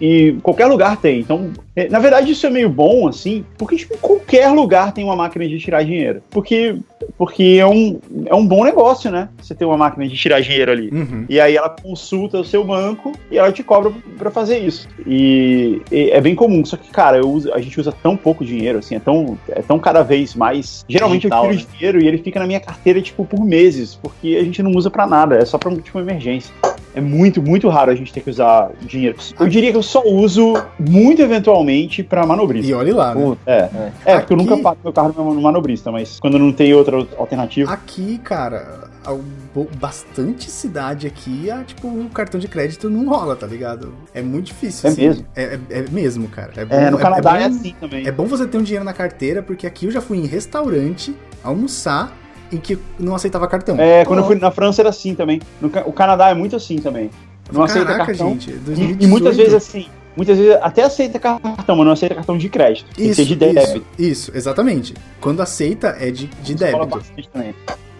E 0.00 0.36
qualquer 0.42 0.66
lugar 0.66 0.96
tem. 0.96 1.20
Então, 1.20 1.50
é, 1.74 1.88
na 1.88 1.98
verdade, 1.98 2.32
isso 2.32 2.46
é 2.46 2.50
meio 2.50 2.68
bom, 2.68 3.08
assim, 3.08 3.44
porque, 3.58 3.76
tipo, 3.76 3.94
em 3.94 3.98
qualquer 3.98 4.48
lugar 4.48 4.92
tem 4.92 5.04
uma 5.04 5.16
máquina 5.16 5.46
de 5.48 5.58
tirar 5.58 5.82
dinheiro. 5.82 6.22
Porque, 6.30 6.76
porque 7.16 7.56
é, 7.60 7.66
um, 7.66 7.98
é 8.26 8.34
um 8.34 8.46
bom 8.46 8.64
negócio, 8.64 9.10
né? 9.10 9.28
Você 9.40 9.54
ter 9.54 9.64
uma 9.64 9.76
máquina 9.76 10.06
de 10.06 10.16
tirar 10.16 10.40
dinheiro 10.40 10.70
ali. 10.72 10.90
Uhum. 10.92 11.24
E 11.28 11.40
aí 11.40 11.56
ela 11.56 11.71
consulta 11.82 12.38
o 12.40 12.44
seu 12.44 12.64
banco 12.64 13.12
e 13.30 13.38
ela 13.38 13.52
te 13.52 13.62
cobra 13.62 13.92
pra 14.18 14.30
fazer 14.30 14.58
isso. 14.58 14.88
E, 15.06 15.80
e 15.90 16.10
é 16.10 16.20
bem 16.20 16.34
comum. 16.34 16.64
Só 16.64 16.76
que, 16.76 16.90
cara, 16.90 17.18
eu 17.18 17.28
uso- 17.30 17.52
a 17.52 17.60
gente 17.60 17.78
usa 17.80 17.92
tão 18.02 18.16
pouco 18.16 18.44
dinheiro, 18.44 18.78
assim, 18.78 18.96
é 18.96 19.00
tão, 19.00 19.38
é 19.48 19.62
tão 19.62 19.78
cada 19.78 20.02
vez 20.02 20.34
mais. 20.34 20.84
Geralmente 20.88 21.22
Digital, 21.22 21.46
eu 21.46 21.56
tiro 21.56 21.68
dinheiro 21.72 22.02
e 22.02 22.08
ele 22.08 22.18
fica 22.18 22.40
na 22.40 22.46
minha 22.46 22.60
carteira, 22.60 23.00
tipo, 23.00 23.24
por 23.24 23.44
meses, 23.44 23.94
porque 24.00 24.36
a 24.40 24.44
gente 24.44 24.62
não 24.62 24.72
usa 24.72 24.90
pra 24.90 25.06
nada, 25.06 25.36
é 25.36 25.44
só 25.44 25.58
pra 25.58 25.74
tipo, 25.76 25.98
emergência. 25.98 26.52
É 26.94 27.00
muito, 27.00 27.40
muito 27.42 27.68
raro 27.68 27.90
a 27.90 27.94
gente 27.94 28.12
ter 28.12 28.20
que 28.20 28.30
usar 28.30 28.70
dinheiro. 28.82 29.16
Eu 29.40 29.48
diria 29.48 29.70
que 29.70 29.76
eu 29.78 29.82
só 29.82 30.02
uso 30.06 30.54
muito 30.78 31.22
eventualmente 31.22 32.02
pra 32.02 32.26
manobrista. 32.26 32.70
E 32.70 32.74
olhe 32.74 32.92
lá, 32.92 33.14
né? 33.14 33.22
Puta, 33.22 33.40
É, 33.50 33.56
é, 34.04 34.18
porque 34.18 34.32
eu 34.34 34.36
Aqui- 34.36 34.36
nunca 34.36 34.56
pago 34.58 34.78
meu 34.84 34.92
carro 34.92 35.14
no 35.34 35.40
manobrista, 35.40 35.90
mas 35.90 36.20
quando 36.20 36.38
não 36.38 36.52
tem 36.52 36.74
outra 36.74 36.96
alternativa. 37.16 37.72
Aqui, 37.72 38.18
cara, 38.18 38.90
bastante 39.80 40.50
cidade 40.50 41.06
aqui, 41.06 41.50
a, 41.50 41.64
tipo, 41.64 41.88
o 41.88 42.08
cartão 42.10 42.38
de 42.38 42.48
crédito 42.48 42.88
não 42.90 43.08
rola, 43.08 43.34
tá 43.36 43.46
ligado? 43.46 43.92
É 44.14 44.22
muito 44.22 44.46
difícil. 44.46 44.88
É 44.88 44.92
assim. 44.92 45.08
mesmo? 45.08 45.26
É, 45.34 45.42
é- 45.42 45.60
é 45.78 45.84
mesmo, 45.90 46.28
cara. 46.28 46.52
É, 46.56 46.60
É, 46.60 46.64
bom- 46.64 46.90
no 46.92 46.98
Canadá 46.98 47.38
é, 47.40 47.48
bom- 47.48 47.56
assim 47.56 47.74
também. 47.80 48.06
É 48.06 48.12
bom 48.12 48.26
você 48.26 48.46
ter 48.46 48.58
um 48.58 48.62
dinheiro 48.62 48.84
na 48.84 48.92
carteira, 48.92 49.42
porque 49.42 49.66
aqui 49.66 49.86
eu 49.86 49.90
já 49.90 50.00
fui 50.00 50.18
em 50.18 50.26
restaurante 50.26 51.14
almoçar 51.42 52.16
em 52.52 52.58
que 52.58 52.78
não 52.98 53.14
aceitava 53.14 53.46
cartão. 53.48 53.76
É, 53.80 54.04
quando 54.04 54.20
eu 54.20 54.26
fui 54.26 54.36
na 54.36 54.50
França 54.50 54.82
era 54.82 54.90
assim 54.90 55.14
também. 55.14 55.40
No 55.60 55.68
o 55.86 55.92
Canadá 55.92 56.28
é 56.30 56.34
muito 56.34 56.54
assim 56.56 56.76
também. 56.76 57.10
Não 57.52 57.62
aceita 57.64 57.86
Caraca, 57.86 58.06
cartão. 58.06 58.30
gente. 58.30 58.50
E- 58.50 58.54
2018. 58.54 59.04
E, 59.04 59.06
muitas 59.06 59.36
vezes 59.36 59.54
assim, 59.54 59.86
muitas 60.16 60.38
vezes 60.38 60.56
até 60.62 60.82
aceita 60.84 61.18
cartão, 61.18 61.76
mas 61.76 61.86
não 61.86 61.92
aceita 61.92 62.14
cartão 62.14 62.38
de 62.38 62.48
crédito. 62.48 62.86
Tem 62.94 63.04
que 63.06 63.10
Isso, 63.10 63.14
ser 63.22 63.24
de 63.26 63.36
débito. 63.36 63.62
isso, 63.62 63.82
isso, 63.98 64.32
exatamente. 64.34 64.94
Quando 65.20 65.40
aceita 65.42 65.96
é 66.00 66.10
de, 66.10 66.26
de 66.26 66.54
débito. 66.54 67.00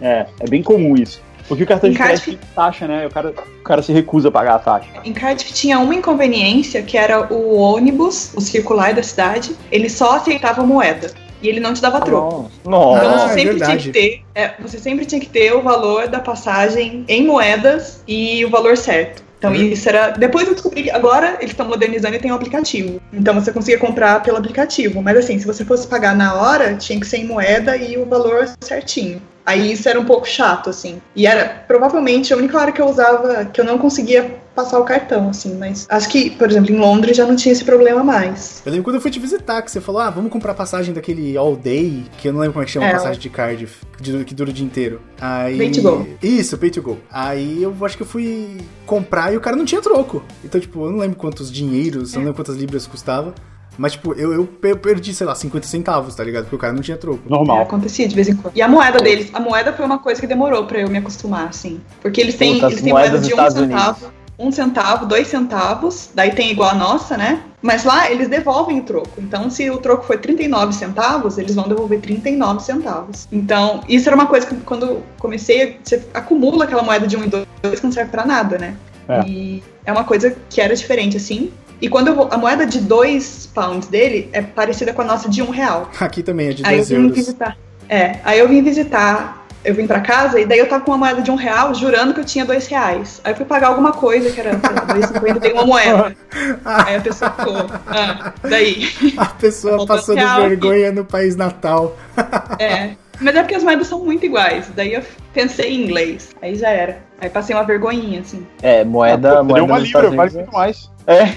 É, 0.01 0.25
é 0.39 0.49
bem 0.49 0.63
comum 0.63 0.95
isso. 0.95 1.21
Porque 1.47 1.63
o 1.63 1.67
cartão 1.67 1.89
de 1.89 1.95
Em 1.95 1.99
Cardiff- 1.99 2.23
crédito 2.23 2.39
tem 2.39 2.49
taxa, 2.55 2.87
né? 2.87 3.05
O 3.05 3.09
cara, 3.09 3.29
o 3.59 3.63
cara 3.63 3.81
se 3.81 3.91
recusa 3.91 4.29
a 4.29 4.31
pagar 4.31 4.55
a 4.55 4.59
taxa. 4.59 4.87
Em 5.03 5.11
Cardiff 5.11 5.51
tinha 5.53 5.77
uma 5.77 5.93
inconveniência, 5.93 6.81
que 6.81 6.97
era 6.97 7.31
o 7.33 7.57
ônibus, 7.57 8.31
o 8.33 8.39
circular 8.39 8.93
da 8.93 9.03
cidade, 9.03 9.53
ele 9.69 9.89
só 9.89 10.15
aceitava 10.15 10.63
moeda. 10.65 11.11
E 11.43 11.49
ele 11.49 11.59
não 11.59 11.73
te 11.73 11.81
dava 11.81 11.99
troco. 12.01 12.49
Nossa. 12.65 13.05
Então 13.05 13.19
você 13.19 13.25
é 13.25 13.33
sempre 13.33 13.49
verdade. 13.57 13.71
tinha 13.91 13.93
que 13.93 13.99
ter. 13.99 14.21
é, 14.33 14.51
você 14.61 14.79
sempre 14.79 15.05
tinha 15.05 15.19
que 15.21 15.27
ter 15.29 15.53
o 15.53 15.61
valor 15.61 16.07
da 16.07 16.19
passagem 16.19 17.03
em 17.07 17.25
moedas 17.27 18.01
e 18.07 18.43
o 18.45 18.49
valor 18.49 18.77
certo. 18.77 19.21
Então 19.37 19.51
Uhum. 19.51 19.57
isso 19.57 19.89
era. 19.89 20.11
Depois 20.11 20.47
eu 20.47 20.53
descobri 20.53 20.83
que 20.83 20.89
agora 20.89 21.35
eles 21.39 21.51
estão 21.51 21.67
modernizando 21.67 22.15
e 22.15 22.19
tem 22.19 22.31
um 22.31 22.35
aplicativo. 22.35 23.01
Então 23.11 23.33
você 23.33 23.51
conseguia 23.51 23.77
comprar 23.77 24.23
pelo 24.23 24.37
aplicativo. 24.37 25.01
Mas 25.01 25.17
assim, 25.17 25.37
se 25.37 25.45
você 25.45 25.65
fosse 25.65 25.85
pagar 25.85 26.15
na 26.15 26.33
hora, 26.35 26.75
tinha 26.75 26.97
que 26.97 27.05
ser 27.05 27.17
em 27.17 27.25
moeda 27.25 27.75
e 27.75 27.97
o 27.97 28.05
valor 28.05 28.49
certinho. 28.61 29.21
Aí 29.45 29.71
isso 29.73 29.87
era 29.89 29.99
um 29.99 30.05
pouco 30.05 30.27
chato, 30.27 30.69
assim. 30.69 31.01
E 31.15 31.25
era 31.27 31.45
provavelmente 31.67 32.33
a 32.33 32.37
única 32.37 32.57
hora 32.57 32.71
que 32.71 32.81
eu 32.81 32.87
usava, 32.87 33.45
que 33.45 33.59
eu 33.59 33.65
não 33.65 33.77
conseguia 33.77 34.41
passar 34.55 34.79
o 34.79 34.83
cartão, 34.85 35.29
assim. 35.29 35.55
Mas 35.57 35.85
acho 35.89 36.07
que, 36.09 36.29
por 36.29 36.49
exemplo, 36.49 36.71
em 36.73 36.77
Londres 36.77 37.17
já 37.17 37.25
não 37.25 37.35
tinha 37.35 37.51
esse 37.51 37.63
problema 37.65 38.03
mais. 38.03 38.61
Eu 38.65 38.71
lembro 38.71 38.85
quando 38.85 38.95
eu 38.95 39.01
fui 39.01 39.11
te 39.11 39.19
visitar, 39.19 39.61
que 39.61 39.71
você 39.71 39.81
falou, 39.81 39.99
ah, 40.01 40.09
vamos 40.09 40.31
comprar 40.31 40.53
passagem 40.53 40.93
daquele 40.93 41.35
All 41.35 41.55
Day, 41.57 42.05
que 42.17 42.27
eu 42.29 42.33
não 42.33 42.39
lembro 42.39 42.53
como 42.53 42.63
é 42.63 42.65
que 42.65 42.71
chama 42.71 42.85
a 42.85 42.89
É, 42.89 42.93
passagem 42.93 43.19
de 43.19 43.29
Cardiff, 43.29 43.83
de- 43.99 44.23
que 44.23 44.33
dura 44.33 44.49
o 44.49 44.53
dia 44.53 44.65
inteiro. 44.65 45.01
Aí... 45.19 45.57
Pay 45.57 45.71
to 45.71 45.81
go. 45.81 46.07
Isso, 46.21 46.57
pay 46.57 46.69
to 46.69 46.81
go. 46.81 46.97
Aí 47.11 47.63
eu 47.63 47.75
acho 47.81 47.97
que 47.97 48.03
eu 48.03 48.07
fui 48.07 48.57
comprar 48.85 49.33
e 49.33 49.37
o 49.37 49.41
cara 49.41 49.55
não 49.55 49.65
tinha 49.65 49.81
troco. 49.81 50.23
Então, 50.43 50.61
tipo, 50.61 50.85
eu 50.85 50.91
não 50.91 50.99
lembro 50.99 51.17
quantos 51.17 51.51
dinheiros, 51.51 52.13
eu 52.13 52.19
não 52.19 52.27
lembro 52.27 52.37
quantas 52.43 52.55
libras 52.55 52.85
custava. 52.87 53.33
Mas, 53.77 53.93
tipo, 53.93 54.13
eu, 54.13 54.33
eu 54.33 54.45
pe- 54.45 54.75
perdi, 54.75 55.13
sei 55.13 55.25
lá, 55.25 55.33
50 55.35 55.65
centavos, 55.67 56.15
tá 56.15 56.23
ligado? 56.23 56.43
Porque 56.43 56.55
o 56.55 56.59
cara 56.59 56.73
não 56.73 56.81
tinha 56.81 56.97
troco. 56.97 57.21
É, 57.25 57.29
Normal. 57.29 57.61
acontecia 57.61 58.07
de 58.07 58.15
vez 58.15 58.27
em 58.29 58.35
quando. 58.35 58.55
E 58.55 58.61
a 58.61 58.67
moeda 58.67 58.99
deles, 58.99 59.29
a 59.33 59.39
moeda 59.39 59.73
foi 59.73 59.85
uma 59.85 59.99
coisa 59.99 60.21
que 60.21 60.27
demorou 60.27 60.65
pra 60.65 60.79
eu 60.79 60.89
me 60.89 60.97
acostumar, 60.97 61.47
assim. 61.47 61.81
Porque 62.01 62.21
eles 62.21 62.35
têm, 62.35 62.55
Puta, 62.55 62.67
eles 62.67 62.81
têm 62.81 62.93
moedas 62.93 63.21
moeda 63.21 63.27
de 63.27 63.33
um 63.33 63.67
centavo, 63.69 64.05
um 64.37 64.51
centavo, 64.51 65.05
dois 65.05 65.27
centavos, 65.27 66.09
daí 66.13 66.31
tem 66.31 66.51
igual 66.51 66.71
a 66.71 66.75
nossa, 66.75 67.15
né? 67.17 67.41
Mas 67.61 67.83
lá 67.85 68.11
eles 68.11 68.27
devolvem 68.27 68.79
o 68.79 68.83
troco. 68.83 69.09
Então, 69.17 69.49
se 69.49 69.69
o 69.69 69.77
troco 69.77 70.03
foi 70.05 70.17
39 70.17 70.73
centavos, 70.73 71.37
eles 71.37 71.55
vão 71.55 71.67
devolver 71.67 71.99
39 72.01 72.61
centavos. 72.61 73.27
Então, 73.31 73.81
isso 73.87 74.09
era 74.09 74.15
uma 74.15 74.25
coisa 74.27 74.45
que 74.45 74.55
quando 74.57 74.85
eu 74.85 75.03
comecei, 75.17 75.79
você 75.83 76.03
acumula 76.13 76.65
aquela 76.65 76.83
moeda 76.83 77.07
de 77.07 77.15
um 77.15 77.23
e 77.23 77.27
dois 77.27 77.79
que 77.79 77.85
não 77.85 77.91
serve 77.91 78.11
pra 78.11 78.25
nada, 78.25 78.57
né? 78.57 78.75
É. 79.07 79.21
E 79.27 79.63
é 79.85 79.91
uma 79.91 80.03
coisa 80.03 80.35
que 80.49 80.59
era 80.61 80.75
diferente, 80.75 81.15
assim. 81.17 81.51
E 81.83 81.89
quando 81.89 82.07
eu 82.07 82.15
vou, 82.15 82.29
a 82.31 82.37
moeda 82.37 82.65
de 82.65 82.79
dois 82.79 83.49
pounds 83.53 83.89
dele 83.89 84.29
é 84.31 84.41
parecida 84.41 84.93
com 84.93 85.01
a 85.01 85.05
nossa 85.05 85.27
de 85.27 85.41
um 85.41 85.49
real. 85.49 85.91
Aqui 85.99 86.23
também 86.23 86.47
é 86.47 86.53
de 86.53 86.65
Aí 86.65 86.75
eu 86.75 86.77
2 86.77 86.89
vim 86.89 86.95
euros. 86.95 87.15
visitar. 87.17 87.57
É, 87.89 88.19
aí 88.23 88.39
eu 88.39 88.47
vim 88.47 88.63
visitar 88.63 89.43
eu 89.65 89.73
vim 89.73 89.87
pra 89.87 90.01
casa 90.01 90.39
e 90.39 90.45
daí 90.45 90.59
eu 90.59 90.67
tava 90.67 90.83
com 90.83 90.91
uma 90.91 90.97
moeda 90.97 91.21
de 91.21 91.31
um 91.31 91.35
real, 91.35 91.73
jurando 91.73 92.13
que 92.13 92.19
eu 92.19 92.25
tinha 92.25 92.43
dois 92.43 92.67
reais. 92.67 93.21
Aí 93.23 93.31
eu 93.31 93.35
fui 93.37 93.45
pagar 93.45 93.67
alguma 93.67 93.93
coisa 93.93 94.29
que 94.29 94.39
era, 94.39 94.59
sei 94.59 94.75
lá, 94.75 94.81
dois 94.81 95.05
cinquenta, 95.05 95.39
dei 95.39 95.53
uma 95.53 95.65
moeda. 95.65 96.15
Aí 96.65 96.95
a 96.95 97.01
pessoa 97.01 97.31
ficou, 97.31 97.69
ah, 97.87 98.33
daí. 98.41 98.89
A 99.15 99.25
pessoa 99.25 99.85
passando 99.87 100.19
vergonha 100.41 100.91
no 100.91 101.05
país 101.05 101.37
natal. 101.37 101.97
É. 102.59 102.91
Mas 103.21 103.35
é 103.35 103.41
porque 103.41 103.55
as 103.55 103.63
moedas 103.63 103.87
são 103.87 104.03
muito 104.03 104.25
iguais. 104.25 104.69
Daí 104.75 104.95
eu 104.95 105.03
pensei 105.33 105.71
em 105.71 105.83
inglês. 105.85 106.29
Aí 106.41 106.55
já 106.55 106.69
era. 106.69 107.01
Aí 107.19 107.29
passei 107.29 107.55
uma 107.55 107.63
vergonhinha, 107.63 108.21
assim. 108.21 108.45
É, 108.61 108.83
moeda. 108.83 109.33
Ah, 109.33 109.37
pô, 109.37 109.43
moeda 109.43 109.65
deu 109.65 109.65
uma 109.65 109.79
libra, 109.79 110.09
vale 110.09 110.33
muito 110.33 110.51
mais. 110.51 110.91
É. 111.05 111.33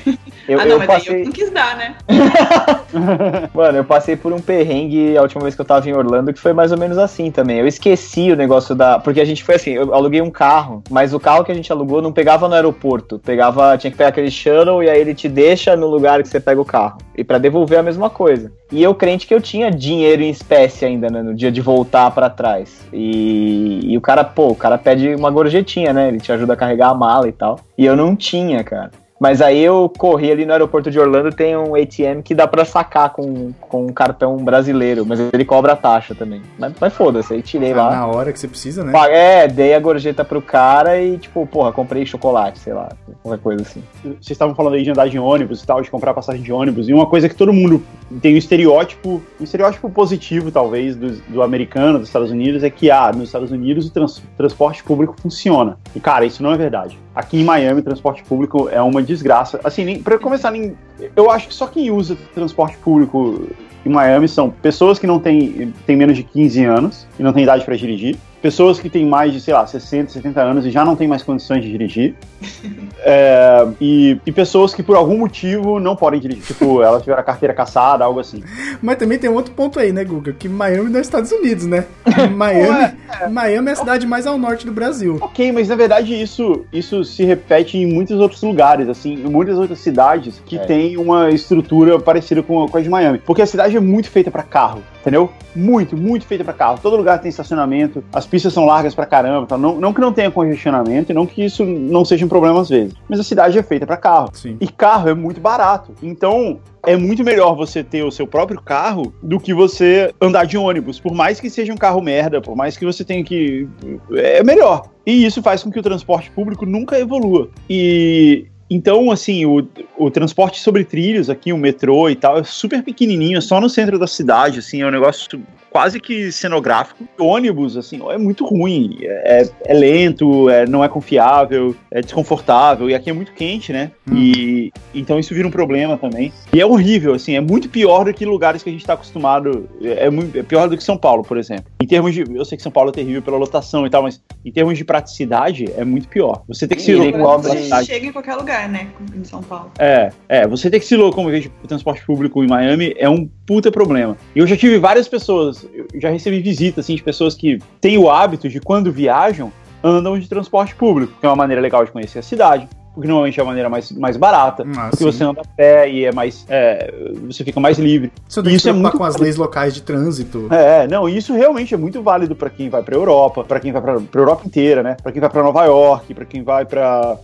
Eu, 0.49 0.61
ah, 0.61 0.65
não, 0.65 0.73
eu 0.73 0.79
mas 0.79 0.87
passei... 0.87 1.23
eu 1.23 1.25
não 1.25 1.33
quis 1.33 1.51
dar, 1.51 1.77
né? 1.77 1.97
Mano, 3.53 3.79
eu 3.79 3.85
passei 3.85 4.15
por 4.15 4.33
um 4.33 4.39
perrengue 4.39 5.17
a 5.17 5.23
última 5.23 5.43
vez 5.43 5.57
que 5.57 5.61
eu 5.61 5.65
tava 5.65 5.89
em 5.89 5.93
Orlando, 5.93 6.33
que 6.33 6.39
foi 6.39 6.53
mais 6.53 6.71
ou 6.71 6.79
menos 6.79 6.97
assim 6.99 7.33
também. 7.33 7.59
Eu 7.59 7.67
esqueci 7.67 8.31
o 8.31 8.37
negócio 8.37 8.75
da. 8.75 9.01
Porque 9.01 9.21
a 9.21 9.25
gente 9.25 9.43
foi 9.43 9.57
assim, 9.57 9.73
eu 9.73 9.93
aluguei 9.93 10.23
um 10.23 10.31
carro, 10.31 10.85
mas 10.89 11.13
o 11.13 11.19
carro 11.19 11.45
que 11.45 11.51
a 11.51 11.55
gente 11.55 11.73
alugou 11.73 12.01
não 12.01 12.13
pegava 12.13 12.49
no 12.49 12.55
aeroporto. 12.55 13.19
Pegava. 13.19 13.77
Tinha 13.77 13.91
que 13.91 13.97
pegar 13.97 14.11
aquele 14.11 14.31
shuttle 14.31 14.85
e 14.85 14.89
aí 14.89 15.01
ele 15.01 15.15
te 15.15 15.29
deixa 15.29 15.75
no 15.75 15.89
lugar 15.89 16.23
que 16.23 16.29
você 16.29 16.39
pega 16.39 16.61
o 16.61 16.65
carro. 16.65 16.99
E 17.17 17.25
para 17.25 17.39
devolver 17.39 17.81
a 17.81 17.83
mesma 17.83 18.09
coisa. 18.09 18.53
E 18.71 18.83
eu 18.83 18.95
crente 18.95 19.27
que 19.27 19.35
eu 19.35 19.41
tinha 19.41 19.71
dinheiro 19.71 20.23
em 20.23 20.31
espécie 20.31 20.85
ainda, 20.85 21.09
né? 21.09 21.23
No 21.23 21.35
dia 21.35 21.51
de 21.51 21.61
voltar 21.61 22.11
para 22.13 22.31
trás. 22.31 22.87
E, 22.93 23.81
e 23.85 23.97
o 23.97 24.01
cara, 24.01 24.23
pô, 24.23 24.49
o 24.49 24.57
cara 24.57 24.79
pede 24.79 25.15
uma 25.15 25.31
gorjetinha, 25.31 25.66
né? 25.93 26.09
Ele 26.09 26.19
te 26.19 26.33
ajuda 26.33 26.53
a 26.55 26.57
carregar 26.57 26.91
a 26.91 26.95
mala 26.95 27.29
e 27.29 27.33
tal. 27.33 27.61
E 27.77 27.85
eu 27.85 27.97
não 27.97 28.17
tinha, 28.17 28.63
cara. 28.65 28.91
Mas 29.19 29.41
aí 29.41 29.63
eu 29.63 29.91
corri 29.97 30.31
ali 30.31 30.45
no 30.45 30.53
aeroporto 30.53 30.91
de 30.91 30.99
Orlando, 30.99 31.35
tem 31.35 31.57
um 31.57 31.75
ATM 31.75 32.21
que 32.23 32.35
dá 32.35 32.47
para 32.47 32.65
sacar 32.65 33.11
com, 33.11 33.53
com 33.61 33.87
um 33.87 33.93
cartão 33.93 34.37
brasileiro, 34.37 35.07
mas 35.07 35.19
ele 35.33 35.45
cobra 35.45 35.73
a 35.73 35.77
taxa 35.77 36.15
também. 36.15 36.43
Mas, 36.59 36.75
mas 36.79 36.93
foda-se, 36.93 37.33
aí 37.33 37.43
tirei 37.43 37.73
ah, 37.73 37.77
lá. 37.77 37.91
Na 37.93 38.07
hora 38.07 38.33
que 38.33 38.39
você 38.39 38.47
precisa, 38.47 38.85
né? 38.85 38.93
É, 39.11 39.49
dei 39.49 39.75
a 39.75 39.81
gorjeta 39.81 40.25
pro 40.25 40.43
cara 40.43 41.01
e, 41.01 41.17
tipo, 41.17 41.47
porra, 41.47 41.73
comprei 41.73 42.05
chocolate, 42.05 42.59
sei 42.59 42.75
lá, 42.75 42.91
qualquer 43.23 43.43
coisa 43.43 43.63
assim. 43.63 43.83
Vocês 44.03 44.31
estavam 44.31 44.55
falando 44.55 44.75
aí 44.75 44.83
de 44.83 44.91
andar 44.91 45.09
de 45.09 45.19
ônibus 45.19 45.63
e 45.63 45.67
tal, 45.67 45.81
de 45.81 45.91
comprar 45.91 46.13
passagem 46.13 46.43
de 46.43 46.53
ônibus, 46.53 46.89
e 46.89 46.93
uma 46.93 47.07
coisa 47.07 47.29
que 47.29 47.35
todo 47.35 47.53
mundo 47.53 47.83
tem 48.21 48.35
um 48.35 48.39
estereótipo, 48.39 49.23
um 49.41 49.45
estereótipo 49.45 49.89
positivo, 49.89 50.51
talvez, 50.51 50.95
do, 50.95 51.13
do 51.29 51.43
americano, 51.43 51.99
dos 51.99 52.09
Estados 52.09 52.31
Unidos, 52.31 52.63
é 52.63 52.69
que, 52.69 52.91
ah, 52.91 53.11
nos 53.13 53.25
Estados 53.25 53.51
Unidos 53.51 53.87
o 53.87 53.91
trans, 53.91 54.23
transporte 54.37 54.85
público 54.85 55.17
funciona. 55.19 55.79
E, 55.95 56.01
cara, 56.01 56.27
isso 56.27 56.43
não 56.43 56.53
é 56.53 56.57
verdade. 56.57 56.99
Aqui 57.17 57.41
em 57.41 57.45
Miami, 57.45 57.81
transporte 57.81 58.23
público 58.23 58.69
é 58.71 58.81
uma 58.83 59.03
desgraça. 59.03 59.59
Assim, 59.65 60.03
para 60.03 60.19
começar, 60.19 60.51
nem, 60.51 60.77
eu 61.17 61.31
acho 61.31 61.49
que 61.49 61.55
só 61.55 61.67
quem 61.67 61.91
usa 61.91 62.15
transporte 62.35 62.77
público 62.77 63.49
em 63.87 63.89
Miami 63.89 64.29
são 64.29 64.51
pessoas 64.51 64.99
que 64.99 65.07
não 65.07 65.19
têm, 65.19 65.73
têm 65.87 65.97
menos 65.97 66.15
de 66.15 66.23
15 66.23 66.65
anos 66.67 67.07
e 67.19 67.23
não 67.23 67.33
têm 67.33 67.45
idade 67.45 67.65
para 67.65 67.75
dirigir, 67.75 68.19
pessoas 68.41 68.79
que 68.79 68.89
têm 68.89 69.05
mais 69.05 69.33
de, 69.33 69.41
sei 69.41 69.55
lá, 69.55 69.67
60, 69.67 70.13
70 70.13 70.41
anos 70.43 70.67
e 70.67 70.71
já 70.71 70.85
não 70.85 70.95
têm 70.95 71.09
mais 71.09 71.23
condições 71.23 71.63
de 71.63 71.71
dirigir. 71.71 72.15
é, 73.01 73.67
e, 73.81 74.21
e, 74.27 74.33
pessoas 74.33 74.75
que 74.75 74.83
por 74.83 74.97
algum 74.97 75.19
motivo 75.19 75.81
não 75.81 75.97
podem 75.97 76.21
dirigir. 76.21 76.45
Tipo, 76.45 76.83
elas 76.85 77.03
tiveram 77.03 77.21
a 77.21 77.25
carteira 77.25 77.55
caçada, 77.55 78.05
algo 78.05 78.21
assim. 78.21 78.43
Mas 78.83 78.97
também 78.97 79.19
tem 79.19 79.31
um 79.31 79.35
outro 79.35 79.53
ponto 79.53 79.79
aí, 79.79 79.93
né, 79.93 80.05
Guga? 80.05 80.33
Que 80.33 80.49
Miami 80.49 80.91
não 80.91 80.99
é 80.99 81.03
Estados 81.03 81.33
Unidos, 81.33 81.67
né? 81.67 81.87
Miami, 82.35 82.97
é. 83.21 83.29
Miami 83.29 83.69
é 83.69 83.73
a 83.73 83.77
cidade 83.77 84.07
mais 84.07 84.27
ao 84.27 84.39
norte 84.39 84.67
do 84.67 84.73
Brasil. 84.73 85.19
Ok, 85.21 85.51
mas 85.53 85.69
na 85.69 85.77
verdade 85.77 86.21
isso, 86.21 86.65
isso 86.73 87.05
se 87.05 87.25
repete 87.25 87.79
em 87.79 87.87
muitos 87.87 88.19
outros 88.19 88.43
lugares, 88.43 88.89
assim, 88.89 89.15
em 89.15 89.31
muitas 89.31 89.59
outras 89.59 89.79
cidades 89.79 90.41
que 90.45 90.57
é. 90.57 90.65
tem 90.65 90.97
uma 90.97 91.31
estrutura 91.31 91.99
parecida 91.99 92.43
com, 92.43 92.67
com 92.69 92.77
a 92.77 92.81
de 92.81 92.89
Miami. 92.89 93.19
Porque 93.19 93.43
a 93.43 93.47
cidade 93.47 93.77
é 93.77 93.81
muito 93.81 94.11
feita 94.11 94.31
para 94.31 94.43
carro 94.43 94.83
entendeu? 95.07 95.31
Muito, 95.55 95.97
muito 95.97 96.27
feita 96.27 96.43
para 96.43 96.53
carro. 96.53 96.81
Todo 96.83 96.97
lugar 96.97 97.21
tem 97.21 97.29
estacionamento, 97.29 98.03
as 98.13 98.27
pistas 98.27 98.53
são 98.53 98.67
largas 98.67 98.93
pra 98.93 99.07
caramba. 99.07 99.47
Tá? 99.47 99.57
Não, 99.57 99.77
não 99.77 99.93
que 99.93 100.01
não 100.01 100.13
tenha 100.13 100.33
congestionamento, 100.33 101.15
não 101.15 101.25
que 101.25 101.45
isso 101.45 101.65
não 101.65 102.05
seja 102.05 102.27
um 102.27 102.29
problema 102.29 102.61
às 102.61 102.69
vezes, 102.69 102.95
mas 103.09 103.21
a 103.21 103.23
cidade 103.23 103.57
é 103.57 103.63
feita 103.63 103.87
para 103.87 103.97
carro. 103.97 104.31
Sim. 104.33 104.57
E 104.61 104.67
carro 104.67 105.09
é 105.09 105.15
muito 105.15 105.41
barato. 105.41 105.93
Então, 106.03 106.59
é 106.85 106.97
muito 106.97 107.23
melhor 107.23 107.55
você 107.55 107.85
ter 107.85 108.03
o 108.03 108.11
seu 108.11 108.27
próprio 108.27 108.61
carro 108.61 109.15
do 109.23 109.39
que 109.39 109.55
você 109.55 110.13
andar 110.21 110.45
de 110.45 110.59
ônibus. 110.59 110.99
Por 110.99 111.15
mais 111.15 111.39
que 111.39 111.49
seja 111.49 111.73
um 111.73 111.77
carro 111.77 112.03
merda, 112.03 112.41
por 112.41 112.57
mais 112.57 112.77
que 112.77 112.85
você 112.85 113.05
tenha 113.05 113.23
que. 113.23 113.69
É 114.13 114.43
melhor. 114.43 114.89
E 115.07 115.25
isso 115.25 115.41
faz 115.41 115.63
com 115.63 115.71
que 115.71 115.79
o 115.79 115.83
transporte 115.83 116.31
público 116.33 116.67
nunca 116.67 116.99
evolua. 116.99 117.49
E 117.71 118.47
então, 118.69 119.11
assim, 119.11 119.47
o, 119.47 119.67
o 119.97 120.11
transporte 120.11 120.61
sobre 120.61 120.85
trilhos 120.85 121.31
aqui, 121.31 121.53
o 121.53 121.59
metrô 121.59 122.11
e 122.11 122.17
tal, 122.17 122.39
é 122.39 122.45
super 122.45 122.83
pequenininho, 122.83 123.39
é 123.39 123.41
só 123.41 123.61
no 123.61 123.69
centro 123.69 123.99
da 123.99 124.07
cidade, 124.07 124.59
assim, 124.59 124.83
é 124.83 124.87
um 124.87 124.91
negócio 124.91 125.41
quase 125.77 126.01
que 126.01 126.33
cenográfico. 126.33 127.05
O 127.19 127.27
ônibus, 127.27 127.77
assim, 127.77 128.01
é 128.09 128.17
muito 128.17 128.47
ruim. 128.47 128.97
É, 129.03 129.47
é 129.67 129.75
lento, 129.75 130.49
é, 130.49 130.67
não 130.67 130.83
é 130.83 130.89
confiável, 130.89 131.77
é 131.91 132.01
desconfortável. 132.01 132.89
E 132.89 132.95
aqui 132.95 133.11
é 133.11 133.13
muito 133.13 133.35
quente, 133.35 133.75
né? 133.75 133.91
Hum. 134.11 134.17
E 134.17 134.73
então 134.95 135.19
isso 135.19 135.35
vira 135.35 135.47
um 135.47 135.51
problema 135.51 135.99
também. 135.99 136.33
E 136.55 136.63
é 136.63 136.65
horrível, 136.65 137.13
assim, 137.13 137.37
é 137.37 137.43
muito 137.43 137.69
pior 137.69 138.07
do 138.07 138.15
que 138.15 138.25
lugares 138.25 138.63
que 138.63 138.71
a 138.71 138.73
gente 138.73 138.81
está 138.81 138.95
acostumado. 138.95 139.69
É, 139.83 140.09
muito, 140.09 140.39
é 140.39 140.43
pior 140.43 140.67
do 140.67 140.79
que 140.79 140.83
São 140.83 140.97
Paulo, 140.97 141.23
por 141.23 141.37
exemplo. 141.37 141.67
Em 141.79 141.87
termos 141.87 142.15
de. 142.15 142.25
Eu 142.35 142.47
sei 142.47 142.57
que 142.57 142.63
São 142.63 142.73
Paulo 142.73 142.89
é 142.89 142.95
terrível 142.95 143.21
pela 143.21 143.37
lotação 143.37 143.87
e 143.87 143.91
tal, 143.91 144.03
mas 144.03 144.19
em 144.43 144.51
termos 144.51 144.79
de 144.79 144.85
praticidade, 144.85 145.67
é 145.77 145.85
muito 145.85 146.09
pior. 146.09 146.43
Você 146.49 146.67
tem 146.67 146.79
que 146.79 146.85
se 146.85 146.95
locomover. 146.95 147.85
chega 147.85 148.07
em 148.07 148.13
qualquer 148.13 148.37
lugar, 148.37 148.67
né? 148.67 148.89
Em 149.15 149.25
São 149.25 149.43
Paulo. 149.43 149.73
É, 149.79 150.11
é. 150.27 150.49
Você 150.49 150.71
tem 150.71 150.81
que 150.81 150.87
se 150.87 150.97
locomover 150.97 151.39
de 151.43 151.51
transporte 151.69 152.03
público 152.07 152.43
em 152.43 152.47
Miami 152.47 152.95
é 152.97 153.11
um 153.11 153.29
puta 153.47 153.71
problema. 153.71 154.17
E 154.35 154.41
eu 154.41 154.47
já 154.47 154.57
tive 154.57 154.79
várias 154.79 155.09
pessoas 155.09 155.67
já 155.95 156.11
recebi 156.11 156.41
visita 156.41 156.81
assim, 156.81 156.97
de 156.97 157.03
pessoas 157.03 157.35
que 157.35 157.59
têm 157.81 157.97
o 157.97 158.11
hábito 158.11 158.49
de, 158.49 158.61
quando 158.61 158.93
viajam, 158.93 159.53
andam 159.83 160.19
de 160.19 160.29
transporte 160.29 160.75
público, 160.75 161.15
que 161.21 161.25
é 161.25 161.29
uma 161.29 161.37
maneira 161.37 161.63
legal 161.63 161.85
de 161.85 161.93
conhecer 161.93 162.19
a 162.19 162.23
cidade, 162.23 162.69
porque 162.97 163.07
normalmente 163.07 163.39
é 163.39 163.43
a 163.43 163.47
maneira 163.47 163.69
mais, 163.69 163.93
mais 163.93 164.17
barata, 164.17 164.67
ah, 164.75 164.89
porque 164.89 165.05
sim. 165.05 165.05
você 165.05 165.23
anda 165.23 165.43
a 165.43 165.45
pé 165.45 165.91
e 165.91 166.07
é 166.07 166.13
mais. 166.13 166.47
É, 166.49 166.95
você 167.27 167.45
fica 167.45 167.61
mais 167.61 167.79
livre. 167.79 168.11
Você 168.27 168.43
tem 168.43 168.55
isso 168.55 168.71
é 168.71 168.73
muito 168.73 168.97
com 168.97 169.05
as 169.05 169.19
leis 169.19 169.37
locais 169.37 169.75
de 169.75 169.83
trânsito. 169.83 170.49
É, 170.51 170.89
não, 170.89 171.07
isso 171.07 171.35
realmente 171.35 171.75
é 171.75 171.77
muito 171.77 172.03
válido 172.03 172.35
para 172.35 172.49
quem 172.49 172.71
vai 172.71 172.83
para 172.83 172.97
Europa, 172.97 173.45
para 173.45 173.61
quem 173.61 173.71
vai 173.71 173.83
para 173.83 174.01
Europa 174.15 174.45
inteira, 174.47 174.83
né? 174.83 174.97
Para 175.03 175.13
quem 175.13 175.21
vai 175.21 175.29
para 175.29 175.43
Nova 175.43 175.63
York, 175.67 176.15
para 176.15 176.25
quem 176.25 176.43
vai 176.43 176.65
para 176.65 177.19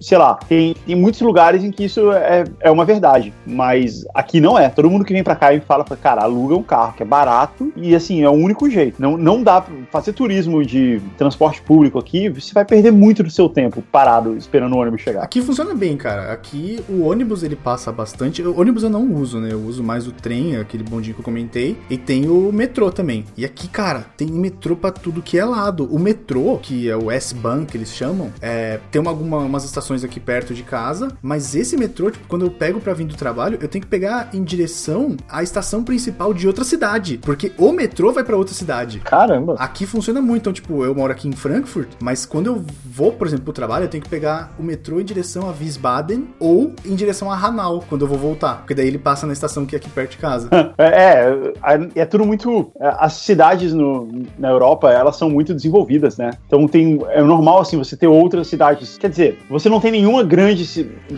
sei 0.00 0.18
lá, 0.18 0.34
tem, 0.48 0.74
tem 0.86 0.96
muitos 0.96 1.20
lugares 1.20 1.62
em 1.62 1.70
que 1.70 1.84
isso 1.84 2.12
é, 2.12 2.44
é 2.60 2.70
uma 2.70 2.84
verdade, 2.84 3.32
mas 3.46 4.04
aqui 4.14 4.40
não 4.40 4.58
é. 4.58 4.68
Todo 4.68 4.90
mundo 4.90 5.04
que 5.04 5.12
vem 5.12 5.22
para 5.22 5.36
cá 5.36 5.52
e 5.52 5.60
fala, 5.60 5.84
cara, 5.84 6.22
aluga 6.22 6.56
um 6.56 6.62
carro 6.62 6.94
que 6.94 7.02
é 7.02 7.06
barato 7.06 7.72
e 7.76 7.94
assim, 7.94 8.22
é 8.22 8.28
o 8.28 8.32
único 8.32 8.68
jeito. 8.68 9.00
Não, 9.00 9.16
não 9.16 9.42
dá 9.42 9.60
pra 9.60 9.74
fazer 9.90 10.12
turismo 10.12 10.64
de 10.64 11.00
transporte 11.16 11.62
público 11.62 11.98
aqui, 11.98 12.28
você 12.28 12.52
vai 12.52 12.64
perder 12.64 12.90
muito 12.90 13.22
do 13.22 13.30
seu 13.30 13.48
tempo 13.48 13.82
parado 13.92 14.36
esperando 14.36 14.74
o 14.76 14.78
ônibus 14.88 15.02
chegar. 15.02 15.22
Aqui 15.22 15.40
funciona 15.42 15.74
bem, 15.74 15.96
cara. 15.96 16.32
Aqui 16.32 16.82
o 16.88 17.02
ônibus 17.02 17.42
ele 17.42 17.56
passa 17.56 17.92
bastante. 17.92 18.42
O 18.42 18.58
ônibus 18.58 18.82
eu 18.82 18.90
não 18.90 19.12
uso, 19.12 19.38
né? 19.38 19.52
Eu 19.52 19.60
uso 19.60 19.82
mais 19.82 20.06
o 20.06 20.12
trem, 20.12 20.56
aquele 20.56 20.82
bondinho 20.82 21.14
que 21.14 21.20
eu 21.20 21.24
comentei, 21.24 21.76
e 21.88 21.96
tem 21.96 22.28
o 22.28 22.52
metrô 22.52 22.90
também. 22.90 23.24
E 23.36 23.44
aqui, 23.44 23.68
cara, 23.68 24.06
tem 24.16 24.28
metrô 24.28 24.76
para 24.76 24.90
tudo 24.90 25.22
que 25.22 25.38
é 25.38 25.44
lado. 25.44 25.84
O 25.92 25.98
metrô, 25.98 26.58
que 26.58 26.88
é 26.88 26.96
o 26.96 27.10
S-Bahn 27.10 27.64
que 27.64 27.76
eles 27.76 27.92
chamam, 27.92 28.32
é, 28.40 28.80
tem 28.90 29.00
uma, 29.00 29.10
alguma, 29.10 29.38
umas 29.38 29.64
estações 29.64 30.04
aqui 30.04 30.18
perto 30.18 30.54
de 30.54 30.62
casa, 30.62 31.08
mas 31.22 31.54
esse 31.54 31.76
metrô, 31.76 32.10
tipo, 32.10 32.26
quando 32.26 32.44
eu 32.44 32.50
pego 32.50 32.80
para 32.80 32.94
vir 32.94 33.06
do 33.06 33.16
trabalho, 33.16 33.58
eu 33.60 33.68
tenho 33.68 33.82
que 33.82 33.88
pegar 33.88 34.30
em 34.32 34.42
direção 34.42 35.16
à 35.28 35.42
estação 35.42 35.82
principal 35.82 36.32
de 36.32 36.46
outra 36.46 36.64
cidade, 36.64 37.18
porque 37.18 37.52
o 37.56 37.72
metrô 37.72 38.12
vai 38.12 38.24
para 38.24 38.36
outra 38.36 38.54
cidade. 38.54 39.00
Caramba. 39.00 39.54
Aqui 39.58 39.86
funciona 39.86 40.20
muito, 40.20 40.42
então, 40.42 40.52
tipo, 40.52 40.84
eu 40.84 40.94
moro 40.94 41.12
aqui 41.12 41.28
em 41.28 41.32
Frankfurt, 41.32 41.88
mas 42.00 42.24
quando 42.24 42.46
eu 42.46 42.64
vou, 42.84 43.12
por 43.12 43.26
exemplo, 43.26 43.44
pro 43.44 43.52
trabalho, 43.52 43.84
eu 43.84 43.88
tenho 43.88 44.02
que 44.02 44.08
pegar 44.08 44.54
o 44.58 44.62
metrô 44.62 44.77
em 45.00 45.04
direção 45.04 45.48
a 45.48 45.52
Wiesbaden 45.52 46.28
ou 46.38 46.72
em 46.84 46.94
direção 46.94 47.30
a 47.30 47.36
Hanau, 47.36 47.84
quando 47.88 48.02
eu 48.02 48.08
vou 48.08 48.18
voltar, 48.18 48.58
porque 48.58 48.74
daí 48.74 48.86
ele 48.86 48.98
passa 48.98 49.26
na 49.26 49.32
estação 49.32 49.66
que 49.66 49.74
é 49.74 49.78
aqui 49.78 49.88
perto 49.88 50.12
de 50.12 50.18
casa. 50.18 50.48
É, 50.78 51.32
é, 51.64 52.02
é 52.02 52.04
tudo 52.04 52.24
muito. 52.24 52.70
É, 52.80 52.94
as 52.98 53.14
cidades 53.14 53.72
no, 53.72 54.08
na 54.38 54.48
Europa, 54.48 54.90
elas 54.92 55.16
são 55.16 55.28
muito 55.28 55.52
desenvolvidas, 55.52 56.16
né? 56.16 56.30
Então 56.46 56.68
tem. 56.68 57.00
É 57.08 57.22
normal, 57.22 57.60
assim, 57.60 57.76
você 57.76 57.96
ter 57.96 58.06
outras 58.06 58.46
cidades. 58.46 58.96
Quer 58.96 59.10
dizer, 59.10 59.38
você 59.50 59.68
não 59.68 59.80
tem 59.80 59.90
nenhuma 59.90 60.22
grande. 60.22 60.64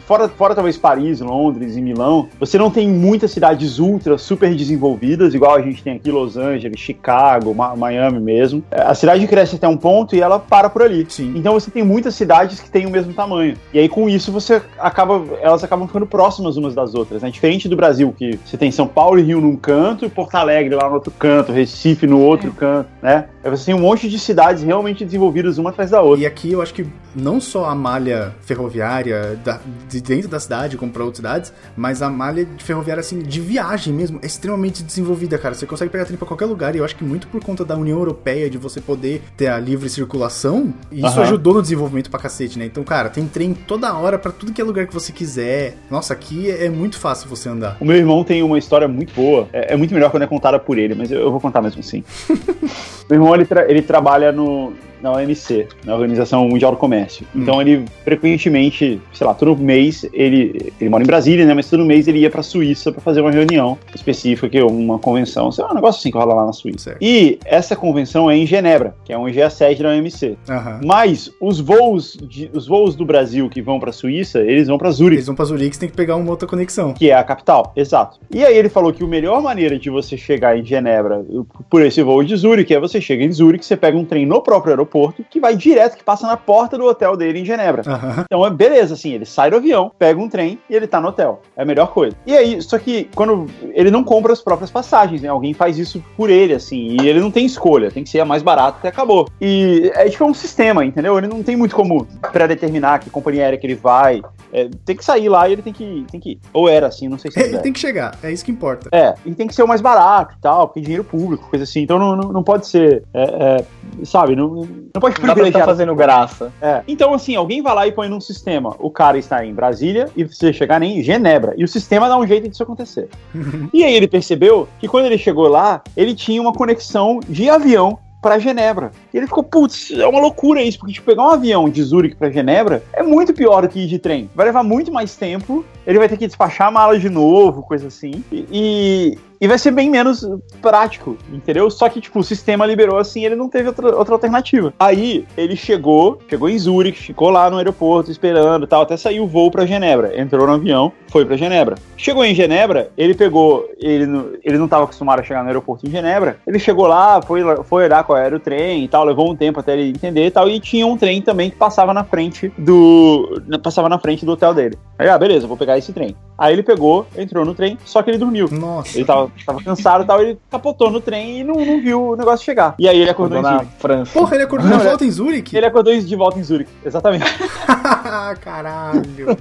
Fora, 0.06 0.28
fora 0.28 0.54
talvez 0.54 0.76
Paris, 0.76 1.20
Londres 1.20 1.76
e 1.76 1.82
Milão, 1.82 2.28
você 2.38 2.56
não 2.58 2.70
tem 2.70 2.88
muitas 2.88 3.30
cidades 3.30 3.78
ultra, 3.78 4.16
super 4.18 4.54
desenvolvidas, 4.54 5.34
igual 5.34 5.56
a 5.56 5.62
gente 5.62 5.82
tem 5.82 5.96
aqui 5.96 6.10
Los 6.10 6.36
Angeles, 6.36 6.80
Chicago, 6.80 7.54
Miami 7.54 8.20
mesmo. 8.20 8.64
A 8.70 8.94
cidade 8.94 9.26
cresce 9.26 9.56
até 9.56 9.68
um 9.68 9.76
ponto 9.76 10.16
e 10.16 10.20
ela 10.20 10.38
para 10.38 10.70
por 10.70 10.82
ali. 10.82 11.06
Sim. 11.08 11.34
Então 11.36 11.52
você 11.52 11.70
tem 11.70 11.82
muitas 11.82 12.14
cidades 12.14 12.60
que 12.60 12.70
têm 12.70 12.86
o 12.86 12.90
mesmo 12.90 13.12
tamanho. 13.12 13.49
Tamanho. 13.50 13.58
E 13.72 13.78
aí 13.78 13.88
com 13.88 14.08
isso 14.08 14.32
você 14.32 14.62
acaba, 14.78 15.22
elas 15.40 15.62
acabam 15.64 15.86
ficando 15.86 16.06
próximas 16.06 16.56
umas 16.56 16.74
das 16.74 16.94
outras, 16.94 17.22
né? 17.22 17.30
Diferente 17.30 17.68
do 17.68 17.76
Brasil, 17.76 18.14
que 18.16 18.38
você 18.44 18.56
tem 18.56 18.70
São 18.70 18.86
Paulo 18.86 19.18
e 19.18 19.22
Rio 19.22 19.40
num 19.40 19.56
canto 19.56 20.04
e 20.04 20.08
Porto 20.08 20.34
Alegre 20.34 20.74
lá 20.74 20.88
no 20.88 20.94
outro 20.94 21.12
canto, 21.12 21.52
Recife 21.52 22.06
no 22.06 22.20
outro 22.20 22.48
é. 22.48 22.58
canto, 22.58 22.88
né? 23.02 23.28
Aí 23.42 23.50
você 23.50 23.66
tem 23.66 23.74
um 23.74 23.80
monte 23.80 24.08
de 24.08 24.18
cidades 24.18 24.62
realmente 24.62 25.04
desenvolvidas 25.04 25.58
uma 25.58 25.70
atrás 25.70 25.90
da 25.90 26.00
outra. 26.00 26.24
E 26.24 26.26
aqui 26.26 26.52
eu 26.52 26.62
acho 26.62 26.74
que 26.74 26.86
não 27.14 27.40
só 27.40 27.66
a 27.66 27.74
malha 27.74 28.34
ferroviária 28.42 29.38
da, 29.44 29.60
de 29.88 30.00
dentro 30.00 30.28
da 30.28 30.38
cidade, 30.38 30.76
como 30.76 30.92
para 30.92 31.02
outras 31.02 31.16
cidades, 31.16 31.52
mas 31.76 32.02
a 32.02 32.10
malha 32.10 32.46
ferroviária, 32.58 33.00
assim, 33.00 33.20
de 33.20 33.40
viagem 33.40 33.92
mesmo, 33.92 34.18
é 34.22 34.26
extremamente 34.26 34.82
desenvolvida, 34.82 35.38
cara. 35.38 35.54
Você 35.54 35.66
consegue 35.66 35.90
pegar 35.90 36.04
trem 36.04 36.16
pra 36.16 36.26
qualquer 36.26 36.46
lugar, 36.46 36.74
e 36.74 36.78
eu 36.78 36.84
acho 36.84 36.94
que 36.94 37.04
muito 37.04 37.26
por 37.28 37.42
conta 37.42 37.64
da 37.64 37.76
União 37.76 37.98
Europeia, 37.98 38.48
de 38.48 38.58
você 38.58 38.80
poder 38.80 39.22
ter 39.36 39.48
a 39.48 39.58
livre 39.58 39.88
circulação, 39.88 40.72
isso 40.92 41.16
uhum. 41.16 41.22
ajudou 41.22 41.54
no 41.54 41.62
desenvolvimento 41.62 42.10
pra 42.10 42.20
cacete, 42.20 42.58
né? 42.58 42.66
Então, 42.66 42.84
cara, 42.84 43.08
tem 43.08 43.26
trem 43.32 43.54
toda 43.54 43.94
hora 43.94 44.18
para 44.18 44.32
tudo 44.32 44.52
que 44.52 44.60
é 44.60 44.64
lugar 44.64 44.86
que 44.86 44.94
você 44.94 45.12
quiser. 45.12 45.76
Nossa, 45.90 46.12
aqui 46.12 46.50
é 46.50 46.68
muito 46.68 46.98
fácil 46.98 47.28
você 47.28 47.48
andar. 47.48 47.76
O 47.80 47.84
meu 47.84 47.96
irmão 47.96 48.22
tem 48.24 48.42
uma 48.42 48.58
história 48.58 48.86
muito 48.86 49.14
boa, 49.14 49.48
é, 49.52 49.74
é 49.74 49.76
muito 49.76 49.94
melhor 49.94 50.10
quando 50.10 50.24
é 50.24 50.26
contada 50.26 50.58
por 50.58 50.78
ele, 50.78 50.94
mas 50.94 51.10
eu, 51.10 51.20
eu 51.20 51.30
vou 51.30 51.40
contar 51.40 51.62
mesmo 51.62 51.80
assim. 51.80 52.04
meu 53.08 53.20
irmão, 53.20 53.34
ele, 53.34 53.44
tra 53.44 53.70
ele 53.70 53.82
trabalha 53.82 54.32
no, 54.32 54.72
na 55.02 55.12
OMC, 55.12 55.66
na 55.84 55.94
Organização 55.94 56.48
Mundial 56.48 56.72
do 56.72 56.76
Comércio. 56.76 57.26
Hum. 57.34 57.42
Então 57.42 57.60
ele 57.60 57.84
frequentemente, 58.04 59.00
sei 59.12 59.26
lá, 59.26 59.34
todo 59.34 59.56
mês 59.56 60.08
ele 60.12 60.72
ele 60.80 60.90
mora 60.90 61.02
em 61.02 61.06
Brasília, 61.06 61.44
né, 61.44 61.54
mas 61.54 61.68
todo 61.68 61.84
mês 61.84 62.08
ele 62.08 62.20
ia 62.20 62.30
para 62.30 62.42
Suíça 62.42 62.92
para 62.92 63.00
fazer 63.00 63.20
uma 63.20 63.30
reunião 63.30 63.78
específica, 63.94 64.48
que 64.48 64.58
é 64.58 64.64
uma 64.64 64.98
convenção, 64.98 65.50
sei 65.50 65.64
lá, 65.64 65.72
um 65.72 65.74
negócio 65.74 66.00
assim 66.00 66.10
que 66.10 66.18
rola 66.18 66.34
lá 66.34 66.46
na 66.46 66.52
Suíça. 66.52 66.90
Certo. 66.90 66.98
E 67.02 67.38
essa 67.44 67.76
convenção 67.76 68.30
é 68.30 68.36
em 68.36 68.46
Genebra, 68.46 68.94
que 69.04 69.12
é 69.12 69.18
onde 69.18 69.40
é 69.40 69.44
a 69.44 69.50
sede 69.50 69.82
da 69.82 69.90
OMC. 69.90 70.36
Uhum. 70.48 70.80
Mas 70.84 71.30
os 71.40 71.60
voos 71.60 72.18
de, 72.22 72.50
os 72.52 72.66
voos 72.66 72.94
do 72.94 73.04
Brasil 73.04 73.48
que 73.48 73.60
vão 73.60 73.78
para 73.78 73.92
Suíça, 73.92 74.40
eles 74.40 74.68
vão 74.68 74.78
para 74.78 74.90
Zurique. 74.90 75.16
Eles 75.16 75.26
vão 75.26 75.34
para 75.34 75.44
Zurique, 75.44 75.74
você 75.74 75.80
tem 75.80 75.88
que 75.88 75.96
pegar 75.96 76.16
uma 76.16 76.30
outra 76.30 76.48
conexão, 76.48 76.92
que 76.94 77.10
é 77.10 77.14
a 77.14 77.22
capital. 77.22 77.72
Exato. 77.76 78.18
E 78.30 78.44
aí 78.44 78.56
ele 78.56 78.68
falou 78.68 78.92
que 78.92 79.02
a 79.02 79.06
melhor 79.06 79.42
maneira 79.42 79.78
de 79.78 79.90
você 79.90 80.16
chegar 80.16 80.58
em 80.58 80.64
Genebra 80.64 81.24
por 81.68 81.82
esse 81.82 82.02
voo 82.02 82.22
de 82.22 82.36
Zurique 82.36 82.74
é 82.74 82.80
você 82.80 83.00
chega 83.00 83.24
em 83.24 83.32
Zurique, 83.32 83.64
você 83.64 83.76
pega 83.76 83.96
um 83.96 84.04
trem 84.04 84.24
no 84.24 84.40
próprio 84.40 84.72
aeroporto 84.72 84.89
aeroporto 84.90 85.24
que 85.28 85.40
vai 85.40 85.56
direto, 85.56 85.96
que 85.96 86.04
passa 86.04 86.26
na 86.26 86.36
porta 86.36 86.76
do 86.76 86.84
hotel 86.84 87.16
dele 87.16 87.40
em 87.40 87.44
Genebra. 87.44 87.82
Uhum. 87.86 88.24
Então 88.24 88.46
é 88.46 88.50
beleza, 88.50 88.94
assim, 88.94 89.12
ele 89.12 89.24
sai 89.24 89.50
do 89.50 89.56
avião, 89.56 89.92
pega 89.98 90.20
um 90.20 90.28
trem 90.28 90.58
e 90.68 90.74
ele 90.74 90.86
tá 90.86 91.00
no 91.00 91.08
hotel. 91.08 91.40
É 91.56 91.62
a 91.62 91.64
melhor 91.64 91.92
coisa. 91.92 92.16
E 92.26 92.36
aí, 92.36 92.60
só 92.60 92.78
que 92.78 93.08
quando 93.14 93.46
ele 93.72 93.90
não 93.90 94.02
compra 94.02 94.32
as 94.32 94.40
próprias 94.40 94.70
passagens, 94.70 95.22
né? 95.22 95.28
Alguém 95.28 95.54
faz 95.54 95.78
isso 95.78 96.02
por 96.16 96.28
ele, 96.28 96.54
assim, 96.54 96.96
e 97.00 97.08
ele 97.08 97.20
não 97.20 97.30
tem 97.30 97.46
escolha, 97.46 97.90
tem 97.90 98.02
que 98.02 98.10
ser 98.10 98.20
a 98.20 98.24
mais 98.24 98.42
barata 98.42 98.86
e 98.86 98.88
acabou. 98.88 99.28
E 99.40 99.90
é 99.94 100.08
tipo 100.08 100.24
um 100.24 100.34
sistema, 100.34 100.84
entendeu? 100.84 101.16
Ele 101.16 101.28
não 101.28 101.42
tem 101.42 101.56
muito 101.56 101.74
como 101.74 102.06
pré-determinar 102.32 102.98
que 102.98 103.10
companhia 103.10 103.44
aérea 103.44 103.58
que 103.58 103.66
ele 103.66 103.74
vai. 103.74 104.22
É, 104.52 104.68
tem 104.84 104.96
que 104.96 105.04
sair 105.04 105.28
lá 105.28 105.48
e 105.48 105.52
ele 105.52 105.62
tem 105.62 105.72
que, 105.72 106.04
tem 106.10 106.18
que 106.18 106.32
ir. 106.32 106.40
Ou 106.52 106.68
era 106.68 106.88
assim, 106.88 107.08
não 107.08 107.18
sei 107.18 107.30
se 107.30 107.40
é. 107.40 107.46
Ele 107.46 107.58
tem 107.58 107.72
que 107.72 107.78
chegar, 107.78 108.16
é 108.22 108.32
isso 108.32 108.44
que 108.44 108.50
importa. 108.50 108.88
É, 108.92 109.14
e 109.24 109.34
tem 109.34 109.46
que 109.46 109.54
ser 109.54 109.62
o 109.62 109.68
mais 109.68 109.80
barato 109.80 110.34
e 110.36 110.40
tal, 110.40 110.66
porque 110.66 110.80
dinheiro 110.80 111.04
público, 111.04 111.48
coisa 111.48 111.64
assim. 111.64 111.80
Então 111.82 111.98
não, 111.98 112.16
não, 112.16 112.32
não 112.32 112.42
pode 112.42 112.66
ser, 112.66 113.04
é, 113.14 113.22
é, 113.22 114.04
sabe, 114.04 114.34
não, 114.34 114.66
não 114.94 115.00
pode 115.00 115.14
privilegiar. 115.14 115.60
Tá 115.60 115.66
fazendo 115.66 115.94
graça. 115.94 116.52
É. 116.60 116.82
Então, 116.86 117.14
assim, 117.14 117.34
alguém 117.36 117.62
vai 117.62 117.74
lá 117.74 117.86
e 117.86 117.92
põe 117.92 118.08
num 118.08 118.20
sistema. 118.20 118.74
O 118.78 118.90
cara 118.90 119.18
está 119.18 119.44
em 119.44 119.54
Brasília 119.54 120.08
e 120.16 120.24
você 120.24 120.52
chegar 120.52 120.82
em 120.82 121.02
Genebra. 121.02 121.54
E 121.56 121.64
o 121.64 121.68
sistema 121.68 122.08
dá 122.08 122.16
um 122.16 122.26
jeito 122.26 122.48
disso 122.48 122.62
acontecer. 122.62 123.08
e 123.72 123.84
aí 123.84 123.94
ele 123.94 124.08
percebeu 124.08 124.68
que 124.78 124.88
quando 124.88 125.06
ele 125.06 125.18
chegou 125.18 125.48
lá, 125.48 125.82
ele 125.96 126.14
tinha 126.14 126.40
uma 126.40 126.52
conexão 126.52 127.20
de 127.28 127.48
avião 127.48 127.98
para 128.20 128.38
Genebra. 128.38 128.90
E 129.12 129.16
ele 129.16 129.26
ficou, 129.26 129.42
putz, 129.42 129.90
é 129.90 130.06
uma 130.06 130.20
loucura 130.20 130.62
isso, 130.62 130.78
porque 130.78 130.94
tipo, 130.94 131.06
pegar 131.06 131.24
um 131.24 131.30
avião 131.30 131.68
de 131.68 131.82
Zurique 131.82 132.16
para 132.16 132.30
Genebra 132.30 132.82
é 132.92 133.02
muito 133.02 133.34
pior 133.34 133.62
do 133.62 133.68
que 133.68 133.80
ir 133.80 133.86
de 133.86 133.98
trem. 133.98 134.30
Vai 134.34 134.46
levar 134.46 134.62
muito 134.62 134.92
mais 134.92 135.16
tempo, 135.16 135.64
ele 135.86 135.98
vai 135.98 136.08
ter 136.08 136.16
que 136.16 136.26
despachar 136.26 136.68
a 136.68 136.70
mala 136.70 136.98
de 136.98 137.08
novo, 137.08 137.62
coisa 137.62 137.88
assim. 137.88 138.24
E, 138.30 139.18
e 139.40 139.48
vai 139.48 139.58
ser 139.58 139.70
bem 139.70 139.88
menos 139.88 140.28
prático, 140.60 141.16
entendeu? 141.32 141.70
Só 141.70 141.88
que, 141.88 142.00
tipo, 142.00 142.18
o 142.18 142.22
sistema 142.22 142.66
liberou 142.66 142.98
assim, 142.98 143.24
ele 143.24 143.34
não 143.34 143.48
teve 143.48 143.68
outra, 143.68 143.96
outra 143.96 144.14
alternativa. 144.14 144.72
Aí, 144.78 145.26
ele 145.34 145.56
chegou, 145.56 146.20
chegou 146.28 146.48
em 146.48 146.58
Zurich, 146.58 146.98
ficou 146.98 147.30
lá 147.30 147.48
no 147.48 147.56
aeroporto 147.56 148.10
esperando 148.10 148.66
tal, 148.66 148.82
até 148.82 148.98
sair 148.98 149.18
o 149.18 149.26
voo 149.26 149.50
para 149.50 149.64
Genebra. 149.64 150.20
Entrou 150.20 150.46
no 150.46 150.52
avião, 150.52 150.92
foi 151.08 151.24
para 151.24 151.38
Genebra. 151.38 151.76
Chegou 151.96 152.22
em 152.22 152.34
Genebra, 152.34 152.90
ele 152.98 153.14
pegou, 153.14 153.66
ele, 153.78 154.04
ele 154.44 154.58
não 154.58 154.66
estava 154.66 154.84
acostumado 154.84 155.20
a 155.20 155.22
chegar 155.22 155.42
no 155.42 155.48
aeroporto 155.48 155.86
em 155.86 155.90
Genebra, 155.90 156.38
ele 156.46 156.58
chegou 156.58 156.86
lá, 156.86 157.22
foi, 157.22 157.40
foi 157.64 157.84
olhar 157.84 158.04
qual 158.04 158.18
era 158.18 158.36
o 158.36 158.40
trem 158.40 158.84
e 158.84 158.88
tal, 158.88 158.99
levou 159.04 159.30
um 159.30 159.36
tempo 159.36 159.60
até 159.60 159.72
ele 159.72 159.90
entender 159.90 160.26
e 160.26 160.30
tal, 160.30 160.48
e 160.48 160.60
tinha 160.60 160.86
um 160.86 160.96
trem 160.96 161.22
também 161.22 161.50
que 161.50 161.56
passava 161.56 161.92
na 161.92 162.04
frente 162.04 162.52
do, 162.56 163.42
passava 163.62 163.88
na 163.88 163.98
frente 163.98 164.24
do 164.24 164.32
hotel 164.32 164.54
dele. 164.54 164.78
Aí, 164.98 165.08
ah, 165.08 165.18
beleza, 165.18 165.46
vou 165.46 165.56
pegar 165.56 165.78
esse 165.78 165.92
trem. 165.92 166.14
Aí 166.38 166.54
ele 166.54 166.62
pegou, 166.62 167.06
entrou 167.16 167.44
no 167.44 167.54
trem, 167.54 167.78
só 167.84 168.02
que 168.02 168.10
ele 168.10 168.18
dormiu. 168.18 168.48
Nossa. 168.50 168.96
Ele 168.96 169.04
tava 169.04 169.30
tava, 169.44 169.62
cansado 169.62 170.04
e 170.04 170.06
tal, 170.06 170.20
ele 170.22 170.38
capotou 170.50 170.90
no 170.90 171.00
trem 171.00 171.40
e 171.40 171.44
não, 171.44 171.54
não 171.54 171.80
viu 171.80 172.10
o 172.10 172.16
negócio 172.16 172.44
chegar. 172.44 172.74
E 172.78 172.88
aí 172.88 173.00
ele 173.00 173.10
acordou, 173.10 173.38
acordou 173.38 173.64
na 173.64 173.70
França. 173.78 174.18
Porra, 174.18 174.34
ele 174.34 174.44
acordou 174.44 174.70
de 174.70 174.84
volta 174.84 175.04
em 175.04 175.10
Zurique? 175.10 175.56
Ele 175.56 175.66
acordou 175.66 175.98
de 175.98 176.16
volta 176.16 176.38
em 176.38 176.42
Zurique, 176.42 176.70
exatamente. 176.84 177.24
Caralho. 178.40 179.26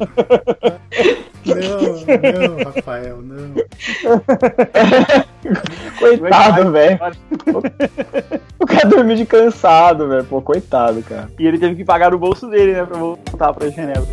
não, 1.46 2.58
não, 2.58 2.64
Rafael, 2.66 3.22
não. 3.22 3.54
Coitado, 5.98 6.72
velho. 6.72 7.00
O 8.60 8.66
cara 8.66 8.88
dormiu 8.88 9.16
de 9.16 9.26
cansado, 9.26 10.08
velho. 10.08 10.24
Pô, 10.26 10.42
coitado, 10.42 11.02
cara. 11.02 11.30
E 11.40 11.48
ele 11.48 11.58
teve 11.58 11.76
que 11.76 11.86
pagar 11.86 12.12
no 12.12 12.18
bolso 12.18 12.48
dele, 12.48 12.74
né, 12.74 12.86
pra 12.86 12.98
voltar 12.98 13.54
pra 13.54 13.70
Genebra. 13.70 14.04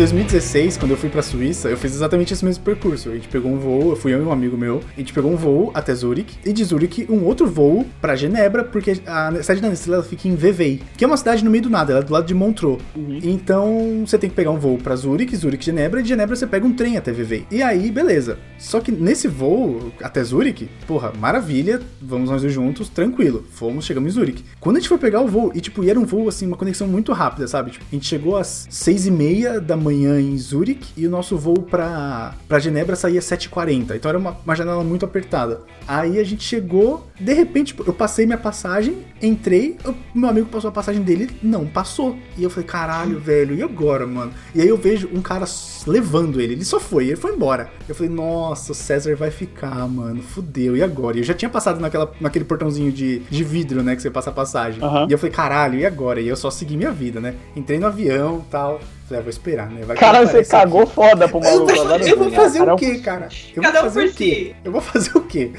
2016, 0.00 0.78
quando 0.78 0.92
eu 0.92 0.96
fui 0.96 1.10
pra 1.10 1.20
Suíça, 1.20 1.68
eu 1.68 1.76
fiz 1.76 1.94
exatamente 1.94 2.32
esse 2.32 2.42
mesmo 2.42 2.64
percurso. 2.64 3.10
A 3.10 3.12
gente 3.12 3.28
pegou 3.28 3.52
um 3.52 3.58
voo, 3.58 3.90
eu 3.90 3.96
fui 3.96 4.14
eu 4.14 4.22
e 4.22 4.22
um 4.22 4.32
amigo 4.32 4.56
meu, 4.56 4.80
a 4.96 4.98
gente 4.98 5.12
pegou 5.12 5.30
um 5.30 5.36
voo 5.36 5.70
até 5.74 5.94
Zurich, 5.94 6.38
e 6.42 6.54
de 6.54 6.64
Zurich 6.64 7.06
um 7.10 7.22
outro 7.26 7.46
voo 7.46 7.84
pra 8.00 8.16
Genebra, 8.16 8.64
porque 8.64 8.92
a 9.06 9.30
cidade 9.42 9.60
da 9.60 9.68
Nestlé 9.68 10.02
fica 10.02 10.26
em 10.26 10.34
Vevey, 10.34 10.80
que 10.96 11.04
é 11.04 11.06
uma 11.06 11.18
cidade 11.18 11.44
no 11.44 11.50
meio 11.50 11.64
do 11.64 11.68
nada, 11.68 11.92
ela 11.92 12.00
é 12.00 12.02
do 12.02 12.10
lado 12.14 12.24
de 12.24 12.32
Montreux. 12.32 12.80
Uhum. 12.96 13.20
Então 13.22 14.02
você 14.06 14.16
tem 14.16 14.30
que 14.30 14.36
pegar 14.36 14.50
um 14.50 14.58
voo 14.58 14.78
pra 14.78 14.96
Zurich, 14.96 15.36
Zurich, 15.36 15.62
Genebra, 15.62 16.00
e 16.00 16.02
de 16.02 16.08
Genebra 16.08 16.34
você 16.34 16.46
pega 16.46 16.66
um 16.66 16.72
trem 16.72 16.96
até 16.96 17.12
Vevey. 17.12 17.46
E 17.50 17.62
aí, 17.62 17.90
beleza. 17.90 18.38
Só 18.58 18.80
que 18.80 18.90
nesse 18.90 19.28
voo 19.28 19.92
até 20.02 20.24
Zurich, 20.24 20.70
porra, 20.86 21.12
maravilha, 21.20 21.78
vamos 22.00 22.30
nós 22.30 22.40
juntos, 22.50 22.88
tranquilo. 22.88 23.44
Fomos, 23.50 23.84
chegamos 23.84 24.14
em 24.14 24.14
Zurich. 24.14 24.42
Quando 24.60 24.76
a 24.76 24.80
gente 24.80 24.88
foi 24.88 24.96
pegar 24.96 25.20
o 25.20 25.28
voo, 25.28 25.52
e 25.54 25.60
tipo, 25.60 25.84
e 25.84 25.90
era 25.90 26.00
um 26.00 26.06
voo 26.06 26.26
assim, 26.26 26.46
uma 26.46 26.56
conexão 26.56 26.88
muito 26.88 27.12
rápida, 27.12 27.46
sabe? 27.46 27.72
Tipo, 27.72 27.84
a 27.92 27.94
gente 27.94 28.06
chegou 28.06 28.38
às 28.38 28.66
seis 28.70 29.04
e 29.04 29.10
meia 29.10 29.60
da 29.60 29.76
manhã 29.76 29.89
em 29.92 30.36
Zurich 30.38 30.92
e 30.96 31.06
o 31.06 31.10
nosso 31.10 31.36
voo 31.36 31.62
pra, 31.62 32.34
pra 32.48 32.58
Genebra 32.58 32.96
saía 32.96 33.18
às 33.18 33.24
7h40. 33.24 33.96
Então 33.96 34.08
era 34.08 34.18
uma, 34.18 34.36
uma 34.44 34.54
janela 34.54 34.84
muito 34.84 35.04
apertada. 35.04 35.60
Aí 35.86 36.18
a 36.18 36.24
gente 36.24 36.44
chegou, 36.44 37.06
de 37.18 37.32
repente 37.32 37.74
eu 37.84 37.92
passei 37.92 38.24
minha 38.26 38.38
passagem, 38.38 38.98
entrei, 39.20 39.76
o 39.84 39.94
meu 40.14 40.30
amigo 40.30 40.46
passou 40.46 40.68
a 40.68 40.72
passagem 40.72 41.02
dele, 41.02 41.30
não 41.42 41.66
passou. 41.66 42.16
E 42.36 42.42
eu 42.42 42.50
falei, 42.50 42.66
caralho, 42.66 43.18
velho, 43.18 43.54
e 43.54 43.62
agora, 43.62 44.06
mano? 44.06 44.32
E 44.54 44.60
aí 44.60 44.68
eu 44.68 44.76
vejo 44.76 45.08
um 45.12 45.20
cara 45.20 45.44
levando 45.86 46.40
ele, 46.40 46.52
ele 46.52 46.64
só 46.64 46.78
foi, 46.78 47.06
ele 47.06 47.16
foi 47.16 47.32
embora. 47.32 47.70
Eu 47.88 47.94
falei, 47.94 48.12
nossa, 48.12 48.72
o 48.72 48.74
César 48.74 49.16
vai 49.16 49.30
ficar, 49.30 49.88
mano, 49.88 50.22
fudeu, 50.22 50.76
e 50.76 50.82
agora? 50.82 51.16
E 51.16 51.20
eu 51.20 51.24
já 51.24 51.34
tinha 51.34 51.48
passado 51.48 51.80
naquela, 51.80 52.12
naquele 52.20 52.44
portãozinho 52.44 52.92
de, 52.92 53.20
de 53.20 53.44
vidro, 53.44 53.82
né, 53.82 53.96
que 53.96 54.02
você 54.02 54.10
passa 54.10 54.30
a 54.30 54.32
passagem. 54.32 54.82
Uhum. 54.82 55.08
E 55.08 55.12
eu 55.12 55.18
falei, 55.18 55.34
caralho, 55.34 55.78
e 55.78 55.86
agora? 55.86 56.20
E 56.20 56.28
eu 56.28 56.36
só 56.36 56.50
segui 56.50 56.76
minha 56.76 56.92
vida, 56.92 57.20
né? 57.20 57.34
Entrei 57.56 57.78
no 57.78 57.86
avião 57.86 58.44
tal. 58.50 58.80
Falei, 59.10 59.18
ah, 59.18 59.24
vou 59.24 59.30
esperar, 59.30 59.68
né? 59.68 59.82
Vai 59.84 59.96
cara, 59.96 60.24
você 60.24 60.44
cagou 60.44 60.82
aqui. 60.82 60.92
foda 60.92 61.28
pro 61.28 61.40
maluco. 61.40 61.68
Eu, 61.68 61.84
eu, 61.84 62.06
eu 62.06 62.16
vou 62.16 62.30
fazer 62.30 62.62
o 62.62 62.76
quê, 62.76 62.98
cara? 62.98 63.28
Eu 63.56 63.60
vou 63.60 63.72
fazer 63.72 64.04
o 64.04 64.12
quê? 64.12 64.54
Eu 64.64 64.70
vou 64.72 64.80
fazer 64.80 65.18
o 65.18 65.20
quê? 65.22 65.50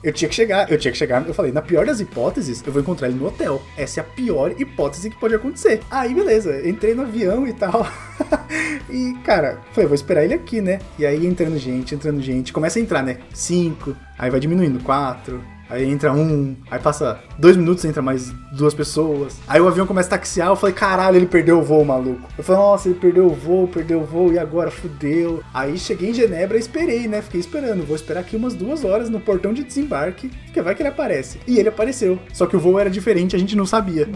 Eu 0.00 0.12
tinha 0.12 0.28
que 0.28 0.34
chegar, 0.34 0.70
eu 0.70 0.78
tinha 0.78 0.92
que 0.92 0.96
chegar, 0.96 1.26
eu 1.26 1.34
falei, 1.34 1.50
na 1.50 1.60
pior 1.60 1.84
das 1.84 1.98
hipóteses, 1.98 2.62
eu 2.64 2.72
vou 2.72 2.80
encontrar 2.80 3.08
ele 3.08 3.18
no 3.18 3.26
hotel. 3.26 3.60
Essa 3.76 3.98
é 3.98 4.02
a 4.02 4.04
pior 4.04 4.54
hipótese 4.56 5.10
que 5.10 5.18
pode 5.18 5.34
acontecer. 5.34 5.80
Aí, 5.90 6.14
beleza, 6.14 6.66
entrei 6.68 6.94
no 6.94 7.02
avião 7.02 7.48
e 7.48 7.52
tal. 7.52 7.84
e, 8.88 9.12
cara, 9.24 9.58
falei, 9.72 9.88
vou 9.88 9.96
esperar 9.96 10.22
ele 10.22 10.34
aqui, 10.34 10.60
né? 10.60 10.78
E 10.96 11.04
aí 11.04 11.26
entrando 11.26 11.58
gente, 11.58 11.96
entrando 11.96 12.22
gente, 12.22 12.52
começa 12.52 12.78
a 12.78 12.82
entrar, 12.82 13.02
né? 13.02 13.18
Cinco, 13.34 13.96
aí 14.16 14.30
vai 14.30 14.38
diminuindo, 14.38 14.78
quatro, 14.84 15.42
Aí 15.70 15.88
entra 15.88 16.12
um, 16.12 16.56
aí 16.70 16.78
passa 16.80 17.20
dois 17.38 17.56
minutos, 17.56 17.84
entra 17.84 18.02
mais 18.02 18.32
duas 18.52 18.74
pessoas. 18.74 19.38
Aí 19.46 19.60
o 19.60 19.68
avião 19.68 19.86
começa 19.86 20.08
a 20.08 20.18
taxiar, 20.18 20.48
eu 20.48 20.56
falei, 20.56 20.74
caralho, 20.74 21.16
ele 21.16 21.26
perdeu 21.26 21.58
o 21.58 21.62
voo, 21.62 21.84
maluco. 21.84 22.28
Eu 22.36 22.42
falei, 22.42 22.60
nossa, 22.60 22.88
ele 22.88 22.98
perdeu 22.98 23.26
o 23.26 23.34
voo, 23.34 23.68
perdeu 23.68 24.00
o 24.00 24.04
voo, 24.04 24.32
e 24.32 24.38
agora 24.38 24.70
fudeu. 24.70 25.40
Aí 25.54 25.78
cheguei 25.78 26.10
em 26.10 26.14
Genebra 26.14 26.56
e 26.56 26.60
esperei, 26.60 27.06
né? 27.06 27.22
Fiquei 27.22 27.40
esperando. 27.40 27.86
Vou 27.86 27.94
esperar 27.96 28.20
aqui 28.20 28.36
umas 28.36 28.54
duas 28.54 28.84
horas 28.84 29.08
no 29.08 29.20
portão 29.20 29.52
de 29.52 29.62
desembarque, 29.62 30.28
porque 30.46 30.60
vai 30.60 30.74
que 30.74 30.82
ele 30.82 30.88
aparece. 30.88 31.38
E 31.46 31.58
ele 31.58 31.68
apareceu. 31.68 32.18
Só 32.32 32.46
que 32.46 32.56
o 32.56 32.60
voo 32.60 32.78
era 32.78 32.90
diferente, 32.90 33.36
a 33.36 33.38
gente 33.38 33.56
não 33.56 33.64
sabia. 33.66 34.08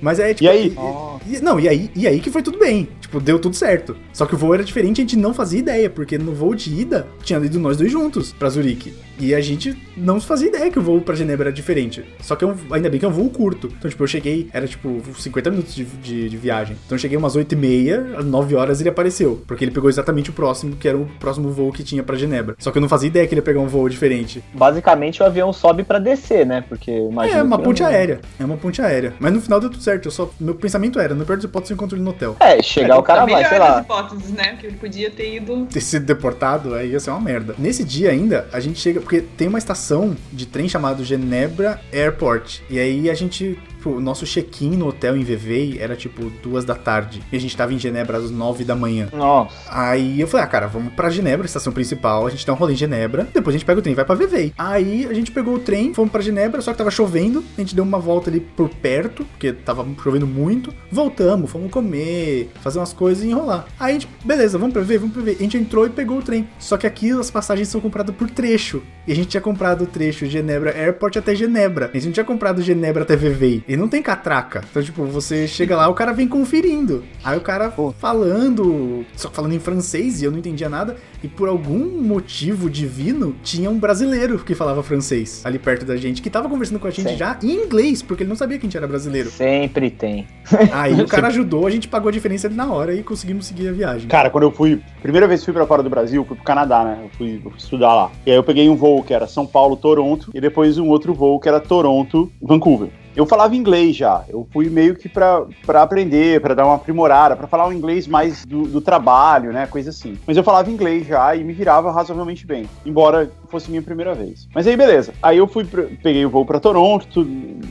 Mas 0.00 0.18
é 0.20 0.32
tipo. 0.32 0.44
E 0.44 0.48
aí? 0.48 0.68
e- 0.68 1.19
e- 1.28 1.40
não, 1.40 1.58
e 1.58 1.68
aí, 1.68 1.90
e 1.94 2.06
aí 2.06 2.20
que 2.20 2.30
foi 2.30 2.42
tudo 2.42 2.58
bem. 2.58 2.88
Tipo, 3.00 3.20
deu 3.20 3.38
tudo 3.38 3.56
certo. 3.56 3.96
Só 4.12 4.24
que 4.26 4.34
o 4.34 4.38
voo 4.38 4.54
era 4.54 4.62
diferente, 4.62 5.00
a 5.00 5.02
gente 5.02 5.16
não 5.16 5.34
fazia 5.34 5.58
ideia, 5.58 5.90
porque 5.90 6.16
no 6.16 6.32
voo 6.32 6.54
de 6.54 6.72
ida 6.80 7.06
tinha 7.24 7.38
ido 7.40 7.58
nós 7.58 7.76
dois 7.76 7.90
juntos 7.90 8.32
pra 8.32 8.48
Zurique. 8.48 8.94
E 9.18 9.34
a 9.34 9.40
gente 9.40 9.76
não 9.96 10.18
fazia 10.20 10.48
ideia 10.48 10.70
que 10.70 10.78
o 10.78 10.82
voo 10.82 11.00
pra 11.02 11.14
Genebra 11.14 11.48
era 11.48 11.52
diferente. 11.52 12.02
Só 12.22 12.34
que 12.36 12.44
é 12.44 12.46
um- 12.48 12.54
ainda 12.70 12.88
bem 12.88 12.98
que 12.98 13.04
é 13.04 13.08
um 13.08 13.12
voo 13.12 13.28
curto. 13.28 13.70
Então, 13.78 13.90
tipo, 13.90 14.02
eu 14.02 14.06
cheguei, 14.06 14.48
era 14.52 14.66
tipo 14.66 15.02
50 15.18 15.50
minutos 15.50 15.74
de, 15.74 15.84
de, 15.84 16.28
de 16.30 16.36
viagem. 16.38 16.74
Então 16.86 16.96
eu 16.96 17.00
cheguei 17.00 17.18
umas 17.18 17.36
8 17.36 17.52
e 17.52 17.56
meia, 17.56 18.14
às 18.16 18.24
9 18.24 18.54
horas 18.54 18.80
ele 18.80 18.88
apareceu. 18.88 19.42
Porque 19.46 19.62
ele 19.64 19.72
pegou 19.72 19.90
exatamente 19.90 20.30
o 20.30 20.32
próximo, 20.32 20.74
que 20.76 20.88
era 20.88 20.96
o 20.96 21.04
próximo 21.18 21.50
voo 21.50 21.70
que 21.72 21.82
tinha 21.82 22.02
pra 22.02 22.16
Genebra. 22.16 22.54
Só 22.58 22.70
que 22.70 22.78
eu 22.78 22.80
não 22.82 22.88
fazia 22.88 23.08
ideia 23.08 23.26
que 23.26 23.34
ele 23.34 23.40
ia 23.40 23.44
pegar 23.44 23.60
um 23.60 23.66
voo 23.66 23.88
diferente. 23.90 24.42
Basicamente 24.54 25.22
o 25.22 25.26
avião 25.26 25.52
sobe 25.52 25.82
pra 25.84 25.98
descer, 25.98 26.46
né? 26.46 26.64
Porque 26.66 26.90
imagina. 26.90 27.40
é 27.40 27.42
uma 27.42 27.58
ponte 27.58 27.82
não- 27.82 27.88
aérea. 27.90 28.20
É 28.38 28.44
uma 28.44 28.56
ponte 28.56 28.80
aérea. 28.80 29.12
Mas 29.18 29.32
no 29.34 29.40
final 29.42 29.60
deu 29.60 29.68
tudo 29.68 29.82
certo. 29.82 30.06
Eu 30.06 30.12
só, 30.12 30.30
meu 30.40 30.54
pensamento 30.54 30.98
era, 30.98 31.09
no 31.14 31.24
pior 31.24 31.36
dos 31.36 31.44
hipóteses, 31.44 31.70
eu 31.70 31.74
encontro 31.74 31.96
ele 31.96 32.04
no 32.04 32.10
hotel. 32.10 32.36
É, 32.40 32.62
chegar 32.62 32.98
o 32.98 33.02
cara 33.02 33.22
a 33.22 33.26
vai, 33.26 33.44
sei 33.44 33.58
das 33.58 33.68
lá. 33.68 33.80
hipóteses, 33.80 34.30
né? 34.30 34.56
Que 34.60 34.66
ele 34.66 34.76
podia 34.76 35.10
ter 35.10 35.36
ido. 35.36 35.66
ter 35.66 35.80
sido 35.80 36.06
deportado, 36.06 36.74
aí 36.74 36.90
ia 36.90 37.00
ser 37.00 37.10
uma 37.10 37.20
merda. 37.20 37.54
Nesse 37.58 37.84
dia 37.84 38.10
ainda, 38.10 38.48
a 38.52 38.60
gente 38.60 38.78
chega. 38.80 39.00
Porque 39.00 39.20
tem 39.20 39.48
uma 39.48 39.58
estação 39.58 40.16
de 40.32 40.46
trem 40.46 40.68
chamado 40.68 41.04
Genebra 41.04 41.80
Airport. 41.92 42.60
E 42.68 42.78
aí 42.78 43.08
a 43.10 43.14
gente. 43.14 43.58
Tipo, 43.80 43.90
O 43.90 44.00
nosso 44.00 44.26
check-in 44.26 44.76
no 44.76 44.88
hotel 44.88 45.16
em 45.16 45.24
Vevey 45.24 45.78
era 45.80 45.96
tipo 45.96 46.30
duas 46.42 46.64
da 46.64 46.74
tarde. 46.74 47.22
E 47.32 47.36
a 47.36 47.40
gente 47.40 47.56
tava 47.56 47.72
em 47.72 47.78
Genebra 47.78 48.18
às 48.18 48.30
nove 48.30 48.62
da 48.62 48.76
manhã. 48.76 49.08
Nossa. 49.12 49.54
Aí 49.68 50.20
eu 50.20 50.28
falei, 50.28 50.44
ah, 50.44 50.48
cara, 50.48 50.66
vamos 50.66 50.92
pra 50.92 51.08
Genebra, 51.08 51.46
estação 51.46 51.72
principal, 51.72 52.26
a 52.26 52.30
gente 52.30 52.46
dá 52.46 52.52
um 52.52 52.56
rolê 52.56 52.74
em 52.74 52.76
Genebra, 52.76 53.26
depois 53.32 53.54
a 53.54 53.58
gente 53.58 53.66
pega 53.66 53.78
o 53.78 53.82
trem 53.82 53.92
e 53.92 53.96
vai 53.96 54.04
pra 54.04 54.14
Vevey. 54.14 54.52
Aí 54.58 55.06
a 55.06 55.14
gente 55.14 55.30
pegou 55.30 55.54
o 55.54 55.58
trem, 55.58 55.94
fomos 55.94 56.12
pra 56.12 56.20
Genebra, 56.20 56.60
só 56.60 56.72
que 56.72 56.78
tava 56.78 56.90
chovendo, 56.90 57.42
a 57.56 57.60
gente 57.60 57.74
deu 57.74 57.82
uma 57.82 57.98
volta 57.98 58.28
ali 58.28 58.40
por 58.40 58.68
perto, 58.68 59.24
porque 59.24 59.52
tava 59.52 59.86
chovendo 60.02 60.26
muito, 60.26 60.72
voltamos, 60.90 61.50
fomos 61.50 61.70
comer, 61.70 62.50
fazer 62.60 62.78
umas 62.78 62.92
coisas 62.92 63.24
e 63.24 63.28
enrolar. 63.28 63.66
Aí 63.78 63.90
a 63.90 63.92
gente, 63.94 64.08
beleza, 64.24 64.58
vamos 64.58 64.72
pra 64.72 64.82
Vevey, 64.82 64.98
vamos 64.98 65.14
pra 65.14 65.22
Vevey. 65.22 65.36
A 65.40 65.42
gente 65.42 65.56
entrou 65.56 65.86
e 65.86 65.90
pegou 65.90 66.18
o 66.18 66.22
trem. 66.22 66.48
Só 66.58 66.76
que 66.76 66.86
aqui 66.86 67.10
as 67.12 67.30
passagens 67.30 67.68
são 67.68 67.80
compradas 67.80 68.14
por 68.14 68.28
trecho. 68.28 68.82
E 69.06 69.12
a 69.12 69.14
gente 69.14 69.28
tinha 69.28 69.40
comprado 69.40 69.84
o 69.84 69.86
trecho 69.86 70.26
Genebra 70.26 70.76
Airport 70.76 71.16
até 71.16 71.34
Genebra. 71.34 71.90
A 71.92 71.94
gente 71.94 72.06
não 72.06 72.12
tinha 72.12 72.24
comprado 72.24 72.62
Genebra 72.62 73.02
até 73.02 73.16
Vevey. 73.16 73.64
E 73.70 73.76
não 73.76 73.86
tem 73.86 74.02
catraca. 74.02 74.64
Então, 74.68 74.82
tipo, 74.82 75.04
você 75.04 75.46
chega 75.46 75.76
lá, 75.76 75.86
o 75.86 75.94
cara 75.94 76.12
vem 76.12 76.26
conferindo. 76.26 77.04
Aí 77.22 77.38
o 77.38 77.40
cara 77.40 77.72
falando, 77.96 79.06
só 79.14 79.30
falando 79.30 79.52
em 79.52 79.60
francês 79.60 80.20
e 80.20 80.24
eu 80.24 80.32
não 80.32 80.40
entendia 80.40 80.68
nada. 80.68 80.96
E 81.22 81.28
por 81.28 81.48
algum 81.48 82.02
motivo 82.02 82.68
divino, 82.68 83.36
tinha 83.44 83.70
um 83.70 83.78
brasileiro 83.78 84.40
que 84.40 84.56
falava 84.56 84.82
francês 84.82 85.42
ali 85.44 85.56
perto 85.56 85.86
da 85.86 85.96
gente, 85.96 86.20
que 86.20 86.28
tava 86.28 86.48
conversando 86.48 86.80
com 86.80 86.88
a 86.88 86.90
gente 86.90 87.10
Sim. 87.10 87.16
já 87.16 87.38
em 87.40 87.64
inglês, 87.64 88.02
porque 88.02 88.24
ele 88.24 88.30
não 88.30 88.34
sabia 88.34 88.58
que 88.58 88.66
a 88.66 88.66
gente 88.66 88.76
era 88.76 88.88
brasileiro. 88.88 89.30
Sempre 89.30 89.88
tem. 89.88 90.26
Aí 90.72 91.00
o 91.00 91.06
cara 91.06 91.28
ajudou, 91.30 91.64
a 91.64 91.70
gente 91.70 91.86
pagou 91.86 92.08
a 92.08 92.12
diferença 92.12 92.48
ali 92.48 92.56
na 92.56 92.72
hora 92.72 92.92
e 92.92 93.04
conseguimos 93.04 93.46
seguir 93.46 93.68
a 93.68 93.72
viagem. 93.72 94.08
Cara, 94.08 94.30
quando 94.30 94.42
eu 94.42 94.50
fui, 94.50 94.82
primeira 95.00 95.28
vez 95.28 95.42
que 95.42 95.44
fui 95.44 95.54
pra 95.54 95.64
fora 95.64 95.80
do 95.80 95.88
Brasil, 95.88 96.24
fui 96.24 96.34
pro 96.34 96.44
Canadá, 96.44 96.82
né? 96.82 96.98
Eu 97.04 97.10
fui, 97.10 97.36
eu 97.36 97.50
fui 97.50 97.58
estudar 97.60 97.94
lá. 97.94 98.10
E 98.26 98.32
aí 98.32 98.36
eu 98.36 98.42
peguei 98.42 98.68
um 98.68 98.74
voo 98.74 99.04
que 99.04 99.14
era 99.14 99.28
São 99.28 99.46
Paulo, 99.46 99.76
Toronto, 99.76 100.32
e 100.34 100.40
depois 100.40 100.76
um 100.76 100.88
outro 100.88 101.14
voo 101.14 101.38
que 101.38 101.48
era 101.48 101.60
Toronto, 101.60 102.32
Vancouver. 102.42 102.88
Eu 103.20 103.26
falava 103.26 103.54
inglês 103.54 103.94
já. 103.96 104.24
Eu 104.30 104.48
fui 104.50 104.70
meio 104.70 104.94
que 104.96 105.06
pra 105.06 105.44
aprender, 105.74 106.40
pra 106.40 106.54
dar 106.54 106.64
uma 106.64 106.76
aprimorada, 106.76 107.36
pra 107.36 107.46
falar 107.46 107.68
um 107.68 107.72
inglês 107.72 108.06
mais 108.06 108.46
do, 108.46 108.62
do 108.62 108.80
trabalho, 108.80 109.52
né? 109.52 109.66
Coisa 109.66 109.90
assim. 109.90 110.16
Mas 110.26 110.38
eu 110.38 110.42
falava 110.42 110.70
inglês 110.70 111.06
já 111.06 111.36
e 111.36 111.44
me 111.44 111.52
virava 111.52 111.92
razoavelmente 111.92 112.46
bem. 112.46 112.64
Embora 112.84 113.30
fosse 113.50 113.68
minha 113.68 113.82
primeira 113.82 114.14
vez. 114.14 114.48
Mas 114.54 114.66
aí, 114.66 114.74
beleza. 114.74 115.12
Aí 115.22 115.36
eu 115.36 115.46
fui, 115.46 115.64
pra- 115.64 115.84
peguei 116.02 116.24
o 116.24 116.30
voo 116.30 116.46
pra 116.46 116.58
Toronto, 116.60 117.26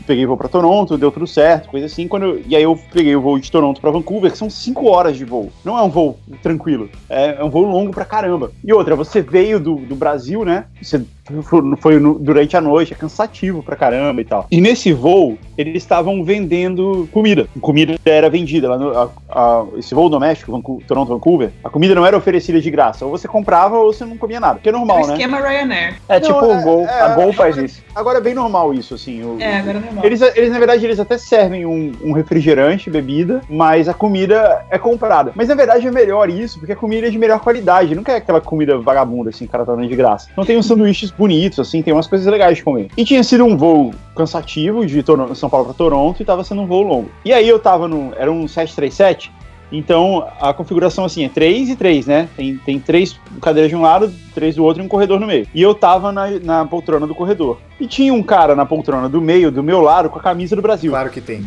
peguei 0.06 0.26
o 0.26 0.28
voo 0.28 0.38
pra 0.38 0.48
Toronto, 0.50 0.98
deu 1.00 1.12
tudo 1.12 1.26
certo, 1.26 1.68
coisa 1.70 1.88
assim. 1.88 2.08
Quando 2.08 2.26
eu- 2.28 2.42
e 2.46 2.56
aí 2.56 2.62
eu 2.64 2.78
peguei 2.94 3.16
o 3.16 3.22
voo 3.22 3.40
de 3.40 3.50
Toronto 3.50 3.82
pra 3.82 3.90
Vancouver, 3.90 4.30
que 4.32 4.38
são 4.38 4.50
cinco 4.52 4.88
horas 4.88 5.18
de 5.18 5.26
voo. 5.26 5.52
Não 5.66 5.78
é 5.80 5.82
um 5.82 5.90
voo 5.90 6.20
tranquilo. 6.44 6.90
É, 7.10 7.38
é 7.40 7.44
um 7.44 7.50
voo 7.50 7.66
longo 7.66 7.92
pra 7.92 8.06
caramba. 8.06 8.52
E 8.64 8.72
outra, 8.72 8.96
você 8.96 9.20
veio 9.22 9.60
do, 9.60 9.78
do 9.78 9.96
Brasil, 9.96 10.46
né? 10.46 10.66
Você 10.80 11.02
foi, 11.44 11.62
foi 11.80 12.00
no- 12.00 12.18
durante 12.20 12.56
a 12.58 12.62
noite, 12.62 12.94
é 12.94 12.96
cansativo 12.96 13.62
pra 13.64 13.76
caramba 13.76 14.22
e 14.22 14.26
tal. 14.26 14.48
E 14.52 14.60
nesse 14.62 14.92
voo, 14.94 15.38
eles 15.58 15.76
estavam 15.84 16.24
vendendo 16.24 17.08
comida. 17.12 17.48
Comida 17.62 17.96
era 18.06 18.30
vendida. 18.30 18.70
Lá 18.70 18.78
no, 18.78 18.98
a- 18.98 19.10
a- 19.30 19.66
esse 19.78 19.94
voo 19.94 20.10
doméstico, 20.10 20.52
Vancouver, 20.52 20.86
Toronto, 20.88 21.10
Vancouver, 21.10 21.50
a 21.64 21.70
comida 21.70 21.94
não 21.96 22.06
era 22.06 22.18
oferecida 22.18 22.60
de 22.62 22.72
graça. 22.72 23.06
Ou 23.06 23.12
você 23.12 23.28
comprava 23.28 23.78
ou 23.78 23.92
você 23.94 24.06
não 24.06 24.18
comia 24.18 24.40
nada. 24.40 24.60
Que 24.60 24.70
é 24.70 24.72
normal, 24.72 25.06
né? 25.08 25.14
esquema 25.14 25.40
Ryanair. 25.40 25.96
É 26.08 26.20
Não, 26.20 26.22
tipo 26.22 26.46
é- 26.46 26.58
o 26.60 26.64
Gol. 26.64 26.86
é- 26.86 27.02
a 27.02 27.08
Gol 27.16 27.34
faz 27.34 27.58
isso. 27.58 27.82
Agora 27.96 28.18
é 28.20 28.22
bem 28.22 28.34
normal 28.34 28.74
isso, 28.74 28.94
assim. 28.96 29.24
o- 29.24 29.38
É, 29.40 29.58
agora 29.58 29.78
é 29.78 29.82
normal. 29.82 30.06
Eles, 30.06 30.22
eles, 30.22 30.52
na 30.52 30.58
verdade, 30.58 30.86
eles 30.86 31.00
até 31.00 31.18
servem 31.18 31.66
um, 31.66 31.92
um 32.04 32.12
refrigerante, 32.14 32.90
bebida, 32.90 33.42
mas 33.50 33.88
a 33.90 33.94
comida 33.94 34.64
é 34.70 34.78
comprada. 34.78 35.32
Mas, 35.36 35.48
na 35.48 35.56
verdade, 35.56 35.88
é 35.88 35.92
melhor 35.92 36.30
isso, 36.30 36.60
porque 36.60 36.74
a 36.74 36.76
comida 36.76 37.08
é 37.08 37.10
de 37.10 37.18
melhor 37.18 37.40
qualidade. 37.40 37.94
Não 37.96 38.04
quer 38.04 38.16
aquela 38.16 38.40
comida 38.42 38.78
vagabunda, 38.78 39.30
assim, 39.30 39.46
o 39.46 39.48
cara 39.48 39.66
tá 39.66 39.76
dando 39.76 39.88
de 39.88 39.96
graça. 39.96 40.30
Então 40.32 40.46
tem 40.46 40.58
uns 40.58 40.66
sanduíches 40.66 41.12
bonitos, 41.20 41.60
assim, 41.60 41.82
tem 41.84 41.94
umas 41.94 42.08
coisas 42.08 42.26
legais 42.26 42.58
de 42.58 42.64
comer. 42.64 42.88
E 42.98 43.04
tinha 43.06 43.22
sido 43.24 43.44
um 43.46 43.56
voo 43.58 43.94
cansativo 44.16 44.86
de 44.86 45.04
Toron- 45.04 45.36
São 45.36 45.50
Paulo 45.50 45.66
pra 45.66 45.74
Toronto 45.76 46.22
e 46.22 46.26
tava 46.26 46.44
sendo 46.44 46.62
um 46.62 46.66
voo 46.66 46.82
longo. 46.82 47.12
E 47.24 47.32
aí 47.34 47.48
eu 47.48 47.60
tava 47.60 47.88
no... 47.88 48.12
Era 48.18 48.32
um 48.32 48.48
737, 48.48 49.32
então 49.72 50.26
a 50.42 50.52
configuração, 50.54 51.06
assim, 51.06 51.26
é 51.26 51.30
3 51.30 51.70
e 51.70 51.76
3, 51.76 52.08
né? 52.08 52.30
Tem, 52.36 52.58
tem 52.58 52.80
três 52.80 53.20
cadeiras 53.42 53.70
de 53.70 53.76
um 53.76 53.82
lado, 53.82 54.12
três 54.34 54.56
do 54.56 54.64
outro 54.64 54.82
e 54.82 54.86
um 54.86 54.90
corredor 54.90 55.20
no 55.20 55.28
meio. 55.28 55.46
E 55.54 55.62
eu 55.62 55.76
tava 55.76 56.12
na, 56.12 56.28
na 56.40 56.66
poltrona 56.66 57.06
do 57.06 57.14
corredor. 57.14 57.60
E 57.80 57.86
tinha 57.86 58.14
um 58.14 58.24
cara 58.24 58.56
na 58.56 58.66
poltrona 58.66 59.08
do 59.08 59.22
meio, 59.22 59.52
do 59.52 59.62
meu 59.62 59.82
lado, 59.82 60.10
com 60.10 60.18
a 60.18 60.22
camisa 60.22 60.56
do 60.56 60.62
Brasil. 60.62 60.92
Claro 60.92 61.10
que 61.12 61.22
tem. 61.22 61.46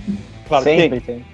Claro 0.53 0.65
que 0.65 0.71
tem. 0.71 0.81
Sempre 0.81 1.01
tem. 1.01 1.25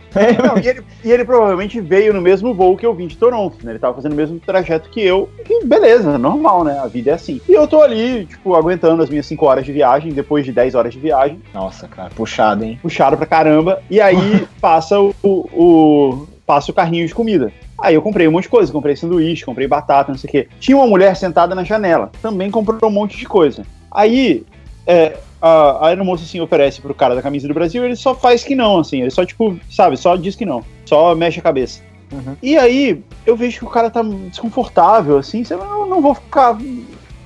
Não, 0.43 0.59
e, 0.59 0.67
ele, 0.69 0.83
e 1.05 1.13
ele 1.13 1.25
provavelmente 1.25 1.81
veio 1.81 2.15
no 2.15 2.21
mesmo 2.21 2.55
voo 2.55 2.77
que 2.77 2.87
eu 2.87 2.95
vim 2.95 3.07
de 3.07 3.17
Toronto, 3.17 3.59
né? 3.63 3.73
Ele 3.73 3.79
tava 3.79 3.95
fazendo 3.95 4.13
o 4.13 4.17
mesmo 4.17 4.41
trajeto 4.41 4.89
que 4.91 5.01
eu. 5.01 5.29
E 5.49 5.65
beleza, 5.65 6.17
normal, 6.19 6.65
né? 6.65 6.79
A 6.79 6.87
vida 6.87 7.11
é 7.11 7.15
assim. 7.15 7.41
E 7.49 7.53
eu 7.53 7.67
tô 7.67 7.83
ali, 7.83 8.25
tipo, 8.27 8.55
aguentando 8.55 9.03
as 9.03 9.11
minhas 9.11 9.27
5 9.27 9.45
horas 9.47 9.65
de 9.67 9.73
viagem, 9.73 10.13
depois 10.13 10.45
de 10.45 10.53
10 10.53 10.75
horas 10.75 10.93
de 10.95 10.99
viagem, 10.99 11.41
Nossa, 11.53 11.87
cara, 11.87 12.11
puxado, 12.15 12.65
hein? 12.65 12.79
puxado 12.81 13.17
pra 13.17 13.27
caramba. 13.27 13.81
E 13.91 14.01
aí 14.01 14.47
passa 14.61 14.99
o, 14.99 15.15
o, 15.23 15.29
o- 15.53 16.29
passa 16.47 16.71
o 16.71 16.75
carrinho 16.75 17.07
de 17.07 17.15
comida. 17.15 17.53
Aí 17.81 17.95
eu 17.95 18.03
comprei 18.03 18.27
um 18.27 18.33
monte 18.33 18.45
de 18.45 18.49
coisa, 18.49 18.73
comprei 18.73 18.97
sanduíche, 18.97 19.45
comprei 19.45 19.69
batata, 19.69 20.11
não 20.11 20.19
sei 20.19 20.29
o 20.29 20.31
quê. 20.33 20.49
Tinha 20.59 20.77
uma 20.77 20.87
mulher 20.87 21.15
sentada 21.15 21.55
na 21.55 21.63
janela, 21.63 22.11
também 22.23 22.51
comprou 22.51 22.91
um 22.91 22.95
monte 22.95 23.17
de 23.19 23.27
coisa. 23.27 23.63
Aí 23.91 24.45
é, 24.89 25.19
a, 25.41 25.49
a 25.49 25.87
aeromoça 25.89 26.25
assim 26.25 26.41
oferece 26.41 26.81
pro 26.81 26.95
cara 26.95 27.15
da 27.15 27.23
camisa 27.23 27.47
do 27.47 27.53
Brasil, 27.53 27.85
ele 27.85 27.95
só 27.95 28.15
faz 28.15 28.43
que 28.43 28.55
não, 28.55 28.79
assim, 28.79 29.03
ele 29.03 29.11
só 29.11 29.25
tipo, 29.25 29.59
sabe, 29.71 29.99
só 29.99 30.17
diz 30.17 30.35
que 30.35 30.47
não, 30.47 30.65
só 30.87 31.15
mexe 31.15 31.39
a 31.39 31.43
cabeça. 31.43 31.83
Uhum. 32.11 32.35
E 32.43 32.57
aí 32.57 33.03
eu 33.27 33.37
vejo 33.37 33.59
que 33.59 33.65
o 33.67 33.71
cara 33.71 33.91
tá 33.91 34.03
desconfortável, 34.03 35.19
assim, 35.19 35.45
eu 35.51 35.87
não 35.87 36.01
vou 36.01 36.15
ficar, 36.15 36.59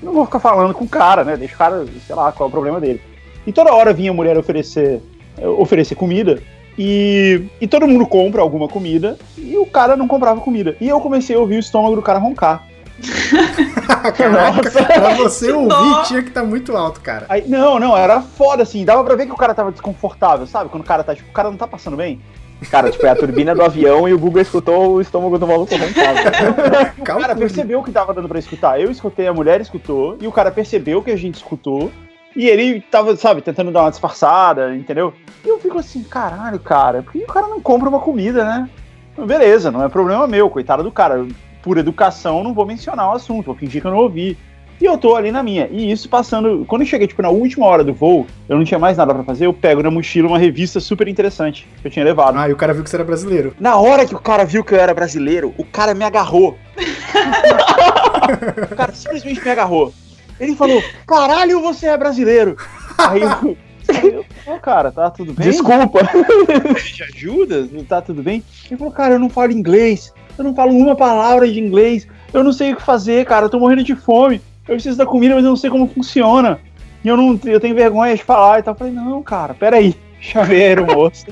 não 0.03 0.13
vou 0.13 0.25
ficar 0.25 0.41
falando 0.41 0.75
com 0.75 0.85
o 0.85 0.89
cara, 0.89 1.23
né? 1.23 1.37
Deixa 1.37 1.55
o 1.55 1.59
cara, 1.59 1.87
sei 2.05 2.17
lá, 2.17 2.33
qual 2.33 2.49
é 2.49 2.49
o 2.49 2.53
problema 2.53 2.81
dele. 2.81 3.01
E 3.47 3.53
toda 3.53 3.73
hora 3.73 3.93
vinha 3.93 4.11
a 4.11 4.15
mulher 4.15 4.37
oferecer, 4.37 5.01
oferecer 5.59 5.95
comida. 5.95 6.43
E, 6.77 7.45
e 7.61 7.69
todo 7.69 7.87
mundo 7.87 8.07
compra 8.07 8.41
alguma 8.41 8.67
comida 8.67 9.19
e 9.37 9.59
o 9.59 9.67
cara 9.67 9.95
não 9.95 10.09
comprava 10.09 10.41
comida. 10.41 10.75
E 10.81 10.89
eu 10.89 11.01
comecei 11.01 11.37
a 11.37 11.39
ouvir 11.39 11.57
o 11.57 11.61
estômago 11.61 11.95
do 11.95 12.03
cara 12.03 12.19
roncar. 12.19 12.67
Caraca, 14.17 14.71
pra 14.71 15.15
você 15.15 15.47
Que 15.47 15.53
ouvir 15.53 15.69
dó. 15.69 16.03
tinha 16.03 16.23
que 16.23 16.29
estar 16.29 16.45
muito 16.45 16.77
alto, 16.77 17.01
cara. 17.01 17.27
Aí, 17.29 17.45
não, 17.49 17.79
não, 17.79 17.97
era 17.97 18.21
foda 18.21 18.63
assim. 18.63 18.85
Dava 18.85 19.03
pra 19.05 19.15
ver 19.15 19.27
que 19.27 19.33
o 19.33 19.37
cara 19.37 19.55
tava 19.55 19.73
desconfortável, 19.73 20.47
sabe? 20.47 20.71
Quando 20.71 20.83
o 20.83 20.87
cara 20.87 21.03
tá, 21.03 21.15
tipo, 21.15 21.29
o 21.31 21.33
cara 21.33 21.51
não 21.51 21.57
tá 21.57 21.67
passando 21.67 21.97
bem. 21.97 22.21
Cara, 22.71 22.91
tipo, 22.91 23.05
é 23.05 23.11
a 23.11 23.17
turbina 23.17 23.55
do 23.55 23.63
avião 23.63 24.09
e 24.09 24.15
o 24.15 24.19
Google 24.19 24.41
escutou 24.41 24.93
o 24.93 25.01
estômago 25.01 25.37
do 25.37 25.47
maluco 25.47 25.75
roncado. 25.75 26.93
O 26.97 27.03
cara 27.05 27.35
percebeu 27.35 27.83
que 27.83 27.91
tava 27.91 28.15
dando 28.15 28.29
pra 28.29 28.39
escutar. 28.39 28.81
Eu 28.81 28.91
escutei, 28.91 29.27
a 29.27 29.35
mulher 29.35 29.61
escutou, 29.61 30.17
e 30.21 30.29
o 30.29 30.33
cara 30.33 30.51
percebeu 30.51 31.03
que 31.03 31.11
a 31.11 31.17
gente 31.17 31.37
escutou. 31.37 31.91
E 32.37 32.47
ele 32.47 32.81
tava, 32.81 33.15
sabe, 33.17 33.43
tentando 33.43 33.73
dar 33.73 33.83
uma 33.83 33.91
disfarçada, 33.91 34.75
entendeu? 34.75 35.13
E 35.45 35.49
eu 35.49 35.59
fico 35.59 35.79
assim, 35.79 36.03
caralho, 36.03 36.59
cara, 36.61 37.03
por 37.03 37.13
que 37.13 37.19
o 37.19 37.27
cara 37.27 37.49
não 37.49 37.61
compra 37.61 37.89
uma 37.89 38.01
comida, 38.01 38.45
né? 38.45 38.71
Beleza, 39.19 39.71
não 39.71 39.85
é 39.85 39.89
problema 39.89 40.27
meu, 40.27 40.49
coitado 40.49 40.83
do 40.83 40.91
cara. 40.91 41.27
Por 41.63 41.79
educação, 41.79 42.43
não 42.43 42.53
vou 42.53 42.67
mencionar 42.67 43.09
o 43.09 43.13
assunto, 43.13 43.47
vou 43.47 43.55
fingir 43.55 43.81
que 43.81 43.87
eu 43.87 43.93
não 43.93 43.99
ouvi. 43.99 44.37
E 44.81 44.85
eu 44.85 44.99
tô 44.99 45.15
ali 45.15 45.31
na 45.31 45.45
minha. 45.45 45.69
E 45.71 45.93
isso 45.93 46.09
passando. 46.09 46.65
Quando 46.67 46.83
eu 46.83 46.89
cheguei, 46.89 47.07
tipo, 47.07 47.23
na 47.23 47.29
última 47.29 47.67
hora 47.67 47.85
do 47.85 47.95
voo, 47.95 48.27
eu 48.49 48.57
não 48.57 48.65
tinha 48.65 48.81
mais 48.81 48.97
nada 48.97 49.15
pra 49.15 49.23
fazer, 49.23 49.47
eu 49.47 49.53
pego 49.53 49.81
na 49.81 49.93
mochila 49.93 50.27
uma 50.27 50.39
revista 50.39 50.81
super 50.81 51.07
interessante 51.07 51.69
que 51.81 51.87
eu 51.87 51.91
tinha 51.91 52.05
levado. 52.05 52.37
Ah, 52.37 52.49
e 52.49 52.53
o 52.53 52.57
cara 52.57 52.75
viu 52.75 52.83
que 52.83 52.91
você 52.91 52.97
era 52.97 53.05
brasileiro. 53.05 53.55
Na 53.61 53.77
hora 53.77 54.05
que 54.05 54.15
o 54.15 54.19
cara 54.19 54.45
viu 54.45 54.65
que 54.65 54.75
eu 54.75 54.81
era 54.81 54.93
brasileiro, 54.93 55.55
o 55.57 55.65
cara 55.65 55.95
me 55.95 56.05
agarrou. 56.05 56.59
o 58.73 58.75
cara 58.75 58.93
simplesmente 58.93 59.41
me 59.45 59.51
agarrou. 59.51 59.95
Ele 60.41 60.57
falou: 60.57 60.83
Caralho, 61.07 61.61
você 61.61 61.87
é 61.87 61.97
brasileiro. 61.97 62.57
Aí 62.99 63.23
eu, 63.23 63.57
eu, 64.13 64.25
"Ô, 64.47 64.59
cara, 64.59 64.91
tá 64.91 65.11
tudo 65.11 65.33
bem? 65.33 65.49
Desculpa. 65.49 66.01
te 66.77 67.03
ajuda? 67.05 67.69
Tá 67.89 68.01
tudo 68.01 68.23
bem? 68.23 68.43
Ele 68.69 68.77
falou, 68.77 68.93
cara, 68.93 69.15
eu 69.15 69.19
não 69.19 69.29
falo 69.29 69.53
inglês, 69.53 70.13
eu 70.39 70.45
não 70.45 70.55
falo 70.55 70.73
uma 70.73 70.95
palavra 70.97 71.51
de 71.51 71.61
inglês, 71.61 72.07
eu 72.33 72.43
não 72.43 72.53
sei 72.53 72.73
o 72.73 72.77
que 72.77 72.83
fazer, 72.83 73.25
cara, 73.27 73.47
eu 73.47 73.51
tô 73.51 73.59
morrendo 73.59 73.85
de 73.85 73.95
fome, 73.95 74.41
eu 74.69 74.75
preciso 74.75 74.97
da 74.97 75.07
comida, 75.07 75.35
mas 75.35 75.45
eu 75.45 75.51
não 75.51 75.57
sei 75.57 75.71
como 75.71 75.87
funciona. 75.89 76.59
E 77.05 77.09
eu 77.09 77.17
não 77.17 77.39
eu 77.45 77.59
tenho 77.59 77.75
vergonha 77.75 78.15
de 78.15 78.23
falar 78.23 78.61
e 78.61 78.63
tal. 78.63 78.75
Eu 78.75 78.79
falei, 78.79 78.93
não, 78.93 79.23
cara, 79.23 79.55
peraí. 79.55 79.95
Chamei 80.21 80.63
aeromoça. 80.63 81.27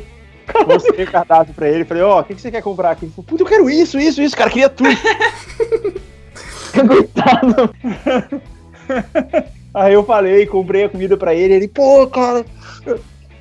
Mostrei 0.66 1.04
o 1.06 1.10
cardápio 1.10 1.54
pra 1.54 1.68
ele. 1.68 1.84
Falei, 1.84 2.02
ó, 2.02 2.20
o 2.20 2.24
que, 2.24 2.34
que 2.34 2.40
você 2.40 2.50
quer 2.50 2.60
comprar 2.62 2.90
aqui? 2.90 3.04
Ele 3.04 3.12
falou, 3.12 3.24
puta, 3.28 3.42
eu 3.44 3.46
quero 3.46 3.70
isso, 3.70 3.98
isso, 3.98 4.20
isso, 4.20 4.36
cara, 4.36 4.50
queria 4.50 4.68
tudo. 4.68 4.90
Coitado. 6.88 7.70
Aí 9.72 9.92
eu 9.94 10.02
falei, 10.04 10.44
comprei 10.46 10.84
a 10.84 10.88
comida 10.88 11.16
pra 11.16 11.34
ele, 11.34 11.54
ele, 11.54 11.68
pô, 11.68 12.06
cara. 12.08 12.44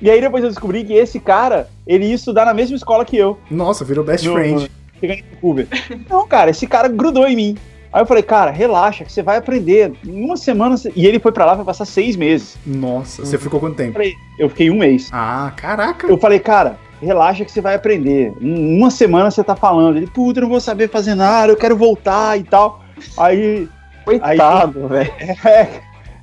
E 0.00 0.08
aí 0.08 0.20
depois 0.20 0.42
eu 0.44 0.50
descobri 0.50 0.84
que 0.84 0.92
esse 0.92 1.18
cara, 1.18 1.68
ele 1.86 2.06
ia 2.06 2.14
estudar 2.14 2.44
na 2.44 2.54
mesma 2.54 2.76
escola 2.76 3.04
que 3.04 3.16
eu. 3.16 3.38
Nossa, 3.50 3.84
virou 3.84 4.04
best 4.04 4.24
No- 4.24 4.34
friend. 4.34 4.70
Chegando 5.00 5.22
Vancouver. 5.34 5.66
Não, 6.08 6.26
cara, 6.28 6.50
esse 6.50 6.66
cara 6.66 6.88
grudou 6.88 7.26
em 7.26 7.34
mim. 7.36 7.56
Aí 7.92 8.02
eu 8.02 8.06
falei, 8.06 8.22
cara, 8.22 8.52
relaxa, 8.52 9.04
que 9.04 9.10
você 9.10 9.20
vai 9.22 9.36
aprender. 9.36 9.92
Em 10.06 10.24
uma 10.24 10.36
semana. 10.36 10.76
você- 10.76 10.92
E 10.94 11.06
ele 11.06 11.18
foi 11.18 11.32
pra 11.32 11.44
lá 11.44 11.54
vai 11.54 11.64
passar 11.64 11.84
seis 11.84 12.14
meses. 12.14 12.56
Nossa, 12.64 13.24
você 13.24 13.36
ficou 13.36 13.58
quanto 13.58 13.72
Eu 13.72 13.76
tempo? 13.86 13.92
falei, 13.94 14.12
eu 14.38 14.48
fiquei 14.48 14.70
um 14.70 14.78
mês. 14.78 15.08
Ah, 15.12 15.52
caraca. 15.56 16.06
Eu 16.06 16.16
falei, 16.16 16.38
cara, 16.38 16.78
relaxa 17.02 17.44
que 17.44 17.50
você 17.50 17.60
vai 17.60 17.74
aprender. 17.74 18.32
Em 18.40 18.78
uma 18.78 18.90
semana 18.92 19.28
você 19.30 19.42
tá 19.42 19.56
falando. 19.56 19.96
Ele, 19.96 20.06
puta, 20.06 20.38
eu 20.38 20.42
não 20.42 20.50
vou 20.50 20.60
saber 20.60 20.88
fazer 20.88 21.16
nada, 21.16 21.50
eu 21.52 21.56
quero 21.56 21.76
voltar 21.76 22.38
e 22.38 22.44
tal. 22.44 22.80
Aí. 23.18 23.68
Coitado, 24.04 24.86
velho. 24.88 25.12
É. 25.44 25.68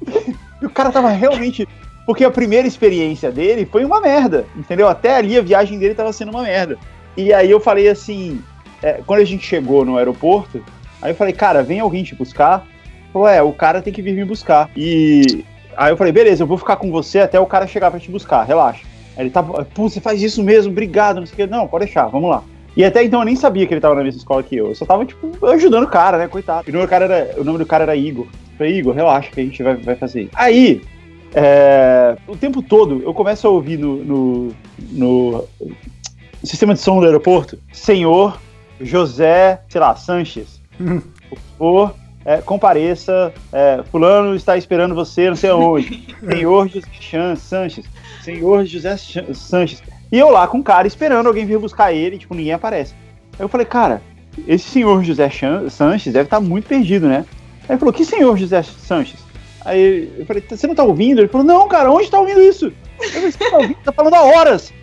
E 0.61 0.65
o 0.65 0.69
cara 0.71 0.89
tava 0.91 1.09
realmente. 1.09 1.67
Porque 2.05 2.23
a 2.23 2.31
primeira 2.31 2.67
experiência 2.67 3.31
dele 3.31 3.67
foi 3.69 3.83
uma 3.85 3.99
merda, 4.01 4.45
entendeu? 4.55 4.87
Até 4.87 5.15
ali 5.15 5.37
a 5.37 5.41
viagem 5.41 5.77
dele 5.77 5.93
tava 5.93 6.11
sendo 6.13 6.31
uma 6.31 6.41
merda. 6.43 6.77
E 7.17 7.31
aí 7.33 7.51
eu 7.51 7.59
falei 7.59 7.87
assim, 7.89 8.41
é, 8.81 9.01
quando 9.05 9.21
a 9.21 9.25
gente 9.25 9.45
chegou 9.45 9.83
no 9.83 9.97
aeroporto, 9.97 10.63
aí 11.01 11.11
eu 11.11 11.15
falei, 11.15 11.33
cara, 11.33 11.63
vem 11.63 11.79
alguém 11.79 12.03
te 12.03 12.15
buscar? 12.15 12.65
Ele 12.67 13.11
Falou, 13.13 13.27
é, 13.27 13.41
o 13.41 13.51
cara 13.51 13.81
tem 13.81 13.93
que 13.93 14.01
vir 14.01 14.13
me 14.13 14.25
buscar. 14.25 14.69
E 14.75 15.43
aí 15.75 15.91
eu 15.91 15.97
falei, 15.97 16.13
beleza, 16.13 16.43
eu 16.43 16.47
vou 16.47 16.57
ficar 16.57 16.75
com 16.75 16.91
você 16.91 17.19
até 17.19 17.39
o 17.39 17.45
cara 17.45 17.67
chegar 17.67 17.89
pra 17.89 17.99
te 17.99 18.11
buscar, 18.11 18.43
relaxa. 18.43 18.83
Aí 19.15 19.23
ele 19.23 19.29
tava, 19.29 19.65
pô, 19.65 19.89
você 19.89 19.99
faz 19.99 20.21
isso 20.21 20.43
mesmo, 20.43 20.71
obrigado, 20.71 21.19
não 21.19 21.25
sei 21.25 21.33
o 21.33 21.37
que. 21.37 21.47
Não, 21.47 21.67
pode 21.67 21.85
deixar, 21.85 22.07
vamos 22.07 22.29
lá. 22.29 22.43
E 22.75 22.85
até 22.85 23.03
então 23.03 23.21
eu 23.21 23.25
nem 23.25 23.35
sabia 23.35 23.65
que 23.65 23.73
ele 23.73 23.81
tava 23.81 23.95
na 23.95 24.03
mesma 24.03 24.19
escola 24.19 24.43
que 24.43 24.55
eu. 24.55 24.67
Eu 24.67 24.75
só 24.75 24.85
tava, 24.85 25.03
tipo, 25.03 25.43
ajudando 25.47 25.85
o 25.85 25.89
cara, 25.89 26.19
né? 26.19 26.27
Coitado. 26.27 26.65
E 26.67 26.69
o 26.69 26.73
nome 26.73 26.85
do 26.85 26.89
cara 26.89 27.05
era, 27.05 27.41
o 27.41 27.43
nome 27.43 27.57
do 27.57 27.65
cara 27.65 27.83
era 27.85 27.95
Igor. 27.95 28.25
Eu 28.25 28.57
falei, 28.57 28.77
Igor, 28.77 28.93
relaxa 28.93 29.31
que 29.31 29.41
a 29.41 29.43
gente 29.43 29.63
vai, 29.63 29.75
vai 29.77 29.95
fazer 29.95 30.23
isso. 30.23 30.31
Aí, 30.35 30.83
é, 31.33 32.15
o 32.27 32.35
tempo 32.35 32.61
todo, 32.61 33.01
eu 33.01 33.15
começo 33.15 33.47
a 33.47 33.49
ouvir 33.49 33.77
no, 33.77 33.95
no, 34.03 34.55
no 34.91 35.47
sistema 36.43 36.75
de 36.75 36.79
som 36.79 36.99
do 36.99 37.07
aeroporto, 37.07 37.57
Senhor 37.71 38.39
José, 38.81 39.61
sei 39.69 39.81
lá, 39.81 39.95
Sanches. 39.95 40.61
Por 41.57 41.93
é, 42.25 42.37
compareça, 42.37 43.33
é, 43.53 43.81
fulano 43.89 44.35
está 44.35 44.57
esperando 44.57 44.93
você 44.93 45.29
não 45.29 45.35
sei 45.35 45.49
aonde. 45.49 46.15
Senhor 46.29 46.67
José 46.67 46.87
Chan, 46.99 47.35
Sanches. 47.35 47.85
Senhor 48.21 48.65
José 48.65 48.97
Chan- 48.97 49.33
Sanches. 49.33 49.81
E 50.11 50.19
eu 50.19 50.29
lá 50.29 50.47
com 50.47 50.59
o 50.59 50.63
cara 50.63 50.87
esperando 50.87 51.27
alguém 51.27 51.45
vir 51.45 51.57
buscar 51.57 51.93
ele, 51.93 52.17
tipo, 52.17 52.35
ninguém 52.35 52.53
aparece. 52.53 52.93
Aí 53.33 53.45
eu 53.45 53.49
falei, 53.49 53.65
cara, 53.65 54.01
esse 54.47 54.69
senhor 54.69 55.03
José 55.03 55.29
Chan, 55.29 55.69
Sanches 55.69 56.13
deve 56.13 56.25
estar 56.25 56.39
muito 56.39 56.67
perdido, 56.67 57.07
né? 57.07 57.25
Aí 57.61 57.71
ele 57.71 57.79
falou, 57.79 57.93
que 57.93 58.05
senhor 58.05 58.37
José 58.37 58.61
Sanches? 58.61 59.19
Aí 59.65 60.11
eu 60.17 60.25
falei, 60.25 60.43
você 60.49 60.67
não 60.67 60.75
tá 60.75 60.83
ouvindo? 60.83 61.19
Ele 61.19 61.27
falou, 61.27 61.45
não, 61.45 61.67
cara, 61.67 61.91
onde 61.91 62.09
tá 62.09 62.19
ouvindo 62.19 62.41
isso? 62.41 62.71
Eu 63.01 63.09
falei, 63.09 63.31
você 63.31 63.49
tá 63.49 63.57
ouvindo? 63.57 63.77
Tá 63.83 63.91
falando 63.91 64.13
há 64.15 64.21
horas. 64.23 64.73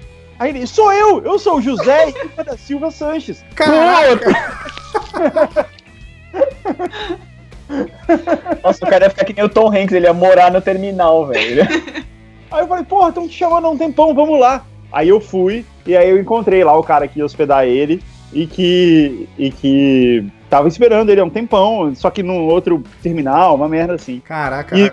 Aí 0.45 0.51
ele, 0.51 0.66
sou 0.66 0.92
eu, 0.92 1.22
eu 1.24 1.38
sou 1.38 1.57
o 1.57 1.62
José 1.62 2.11
Igor 2.11 2.45
da 2.45 2.55
Silva 2.55 2.90
Sanches. 2.90 3.42
Caraca. 3.55 4.30
Nossa, 8.62 8.84
o 8.84 8.88
cara 8.90 9.07
ia 9.07 9.11
ficar 9.11 9.24
que 9.24 9.32
nem 9.32 9.42
o 9.42 9.49
Tom 9.49 9.68
Hanks, 9.68 9.92
ele 9.92 10.05
ia 10.05 10.12
morar 10.12 10.53
no 10.53 10.61
terminal, 10.61 11.28
velho. 11.28 11.62
Aí 12.53 12.61
eu 12.61 12.68
falei, 12.68 12.84
porra, 12.84 13.09
estão 13.09 13.26
te 13.26 13.34
chamando 13.34 13.68
há 13.68 13.70
um 13.70 13.78
tempão, 13.78 14.14
vamos 14.14 14.38
lá. 14.38 14.66
Aí 14.92 15.09
eu 15.09 15.18
fui, 15.18 15.64
e 15.86 15.97
aí 15.97 16.11
eu 16.11 16.20
encontrei 16.20 16.62
lá 16.62 16.76
o 16.78 16.84
cara 16.84 17.09
que 17.09 17.20
ia 17.20 17.24
hospedar 17.24 17.64
ele, 17.64 18.03
e 18.30 18.47
que, 18.47 19.26
e 19.38 19.51
que 19.51 20.26
tava 20.51 20.68
esperando 20.68 21.11
ele 21.11 21.20
há 21.20 21.24
um 21.24 21.30
tempão, 21.30 21.95
só 21.95 22.11
que 22.11 22.22
num 22.22 22.42
outro 22.42 22.84
terminal, 23.03 23.57
uma 23.57 23.68
merda 23.68 23.95
assim. 23.95 24.20
Caraca. 24.20 24.78
E, 24.78 24.90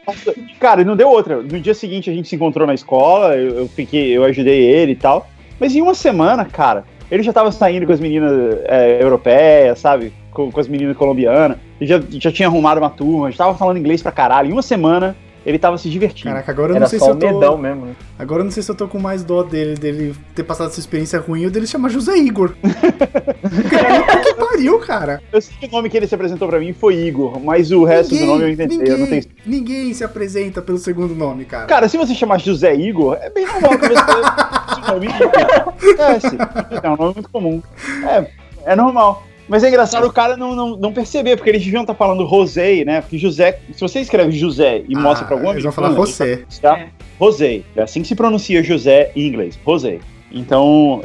cara, 0.59 0.83
não 0.83 0.95
deu 0.95 1.09
outra. 1.09 1.41
No 1.43 1.59
dia 1.59 1.73
seguinte 1.73 2.09
a 2.09 2.13
gente 2.13 2.29
se 2.29 2.35
encontrou 2.35 2.65
na 2.65 2.73
escola, 2.73 3.35
eu, 3.35 3.59
eu 3.59 3.67
fiquei, 3.67 4.15
eu 4.15 4.23
ajudei 4.23 4.63
ele 4.63 4.93
e 4.93 4.95
tal. 4.95 5.27
Mas 5.61 5.75
em 5.75 5.81
uma 5.83 5.93
semana, 5.93 6.43
cara, 6.43 6.83
ele 7.11 7.21
já 7.21 7.31
tava 7.31 7.51
saindo 7.51 7.85
com 7.85 7.93
as 7.93 7.99
meninas 7.99 8.57
é, 8.63 8.97
europeias, 8.99 9.77
sabe? 9.77 10.11
Com, 10.31 10.51
com 10.51 10.59
as 10.59 10.67
meninas 10.67 10.97
colombianas. 10.97 11.55
Ele 11.79 11.87
já, 11.87 12.01
já 12.09 12.31
tinha 12.31 12.47
arrumado 12.47 12.79
uma 12.79 12.89
turma, 12.89 13.29
já 13.29 13.37
tava 13.37 13.55
falando 13.55 13.77
inglês 13.77 14.01
pra 14.01 14.11
caralho. 14.11 14.49
Em 14.49 14.53
uma 14.53 14.63
semana, 14.63 15.15
ele 15.45 15.57
tava 15.57 15.77
se 15.77 15.89
divertindo. 15.89 16.29
Caraca, 16.29 16.51
agora 16.51 16.71
eu 16.71 16.75
Era 16.75 16.83
não 16.85 16.89
sei 16.89 16.99
só 16.99 17.05
se 17.05 17.11
eu 17.11 17.17
tô. 17.17 17.25
medão 17.25 17.57
mesmo, 17.57 17.85
né? 17.87 17.95
Agora 18.17 18.41
eu 18.41 18.43
não 18.45 18.51
sei 18.51 18.61
se 18.61 18.69
eu 18.69 18.75
tô 18.75 18.87
com 18.87 18.99
mais 18.99 19.23
dó 19.23 19.43
dele, 19.43 19.75
dele 19.75 20.15
ter 20.35 20.43
passado 20.43 20.69
essa 20.69 20.79
experiência 20.79 21.19
ruim 21.19 21.45
ou 21.45 21.51
dele 21.51 21.65
chamar 21.65 21.89
José 21.89 22.15
Igor. 22.17 22.53
Puta 22.61 24.19
que 24.23 24.33
pariu, 24.35 24.79
cara. 24.79 25.21
Eu 25.31 25.41
sei 25.41 25.55
que 25.59 25.65
o 25.67 25.71
nome 25.71 25.89
que 25.89 25.97
ele 25.97 26.07
se 26.07 26.15
apresentou 26.15 26.47
pra 26.47 26.59
mim 26.59 26.73
foi 26.73 26.95
Igor, 26.95 27.39
mas 27.39 27.71
o 27.71 27.83
resto 27.83 28.15
do 28.15 28.25
nome 28.25 28.43
eu 28.43 28.49
inventei. 28.49 28.77
ninguém, 28.77 28.93
Eu 28.93 28.97
não 28.99 29.07
tenho... 29.07 29.23
ninguém 29.45 29.93
se 29.93 30.03
apresenta 30.03 30.61
pelo 30.61 30.77
segundo 30.77 31.15
nome, 31.15 31.45
cara. 31.45 31.65
Cara, 31.65 31.87
se 31.89 31.97
você 31.97 32.13
chamar 32.13 32.39
José 32.39 32.75
Igor, 32.75 33.17
é 33.21 33.29
bem 33.29 33.45
normal 33.45 33.71
que 33.77 33.87
você. 33.87 33.93
Igor. 34.91 35.31
Acontece. 35.67 36.37
É 36.83 36.89
um 36.89 36.95
nome 36.97 37.13
muito 37.15 37.29
comum. 37.29 37.61
É, 38.07 38.27
é 38.65 38.75
normal. 38.75 39.23
Mas 39.51 39.65
é 39.65 39.67
engraçado 39.67 40.07
o 40.07 40.13
cara 40.13 40.37
não, 40.37 40.55
não, 40.55 40.77
não 40.77 40.93
perceber, 40.93 41.35
porque 41.35 41.49
eles 41.49 41.61
deviam 41.61 41.81
estar 41.81 41.93
falando 41.93 42.23
Rosé, 42.23 42.85
né? 42.85 43.01
Porque 43.01 43.17
José, 43.17 43.59
se 43.73 43.81
você 43.81 43.99
escreve 43.99 44.31
José 44.31 44.81
e 44.87 44.95
mostra 44.95 45.27
pra 45.27 45.35
alguma 45.35 45.51
Ah, 45.51 45.55
Eles 45.55 45.63
vão 45.65 45.73
falar 45.73 45.91
José. 45.93 46.45
Tá? 46.61 46.87
Rosé. 47.19 47.61
É 47.75 47.81
assim 47.81 48.01
que 48.01 48.07
se 48.07 48.15
pronuncia 48.15 48.63
José 48.63 49.11
em 49.13 49.27
inglês. 49.27 49.59
Rosé. 49.65 49.99
Então, 50.31 51.03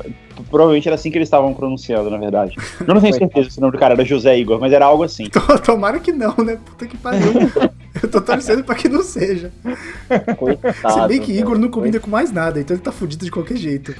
provavelmente 0.48 0.86
era 0.86 0.94
assim 0.94 1.10
que 1.10 1.18
eles 1.18 1.26
estavam 1.26 1.52
pronunciando, 1.54 2.08
na 2.08 2.18
verdade. 2.18 2.54
Eu 2.86 2.94
não 2.94 3.00
tenho 3.00 3.14
certeza 3.18 3.50
se 3.50 3.58
o 3.58 3.60
nome 3.62 3.72
do 3.72 3.78
cara 3.80 3.94
era 3.94 4.04
José 4.04 4.38
Igor, 4.38 4.60
mas 4.60 4.72
era 4.72 4.86
algo 4.86 5.02
assim. 5.02 5.24
To- 5.28 5.58
Tomara 5.58 5.98
que 5.98 6.12
não, 6.12 6.32
né? 6.36 6.56
Puta 6.64 6.86
que 6.86 6.96
pariu. 6.96 7.32
Eu 8.00 8.08
tô 8.08 8.20
torcendo 8.20 8.62
pra 8.62 8.76
que 8.76 8.88
não 8.88 9.02
seja. 9.02 9.50
Coitado. 10.36 10.94
Se 11.02 11.08
bem 11.08 11.18
que. 11.20 11.32
Igor 11.32 11.58
não 11.58 11.68
combina 11.68 11.98
com 11.98 12.08
mais 12.10 12.30
nada, 12.30 12.60
então 12.60 12.76
ele 12.76 12.82
tá 12.84 12.92
fudido 12.92 13.24
de 13.24 13.30
qualquer 13.32 13.56
jeito. 13.56 13.92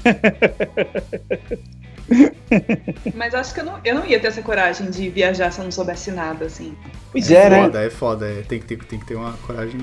Mas 3.15 3.35
acho 3.35 3.53
que 3.55 3.61
eu 3.61 3.65
não, 3.65 3.79
eu 3.85 3.95
não 3.95 4.07
ia 4.07 4.19
ter 4.21 4.29
essa 4.29 4.43
coragem 4.43 4.91
de 4.91 5.09
viajar 5.09 5.51
se 5.51 5.59
eu 5.61 5.65
não 5.65 5.73
soubesse 5.73 6.11
nada, 6.11 6.47
assim. 6.47 6.75
Pois 7.13 7.31
é, 7.31 7.51
né? 7.51 7.63
foda, 7.65 7.83
é 7.85 7.91
foda. 7.91 8.27
é. 8.29 8.43
Tem, 8.43 8.59
que 8.61 8.67
ter, 8.67 8.79
tem 8.85 8.99
que 8.99 9.07
ter 9.07 9.15
uma 9.17 9.33
coragem 9.47 9.81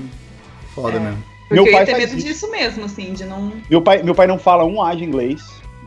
foda 0.74 0.96
É. 0.96 1.00
mesmo. 1.00 1.22
Porque 1.48 1.54
Meu 1.54 1.66
eu 1.66 1.72
pai 1.72 1.80
ia 1.82 1.86
ter 1.86 1.96
medo 1.98 2.16
isso. 2.16 2.26
disso 2.26 2.50
mesmo, 2.50 2.84
assim, 2.86 3.12
de 3.12 3.24
não. 3.24 3.52
Meu 3.70 3.82
pai, 3.82 4.02
meu 4.02 4.14
pai 4.14 4.26
não 4.26 4.38
fala 4.38 4.64
um 4.64 4.82
A 4.82 4.94
de 4.94 5.04
inglês 5.04 5.42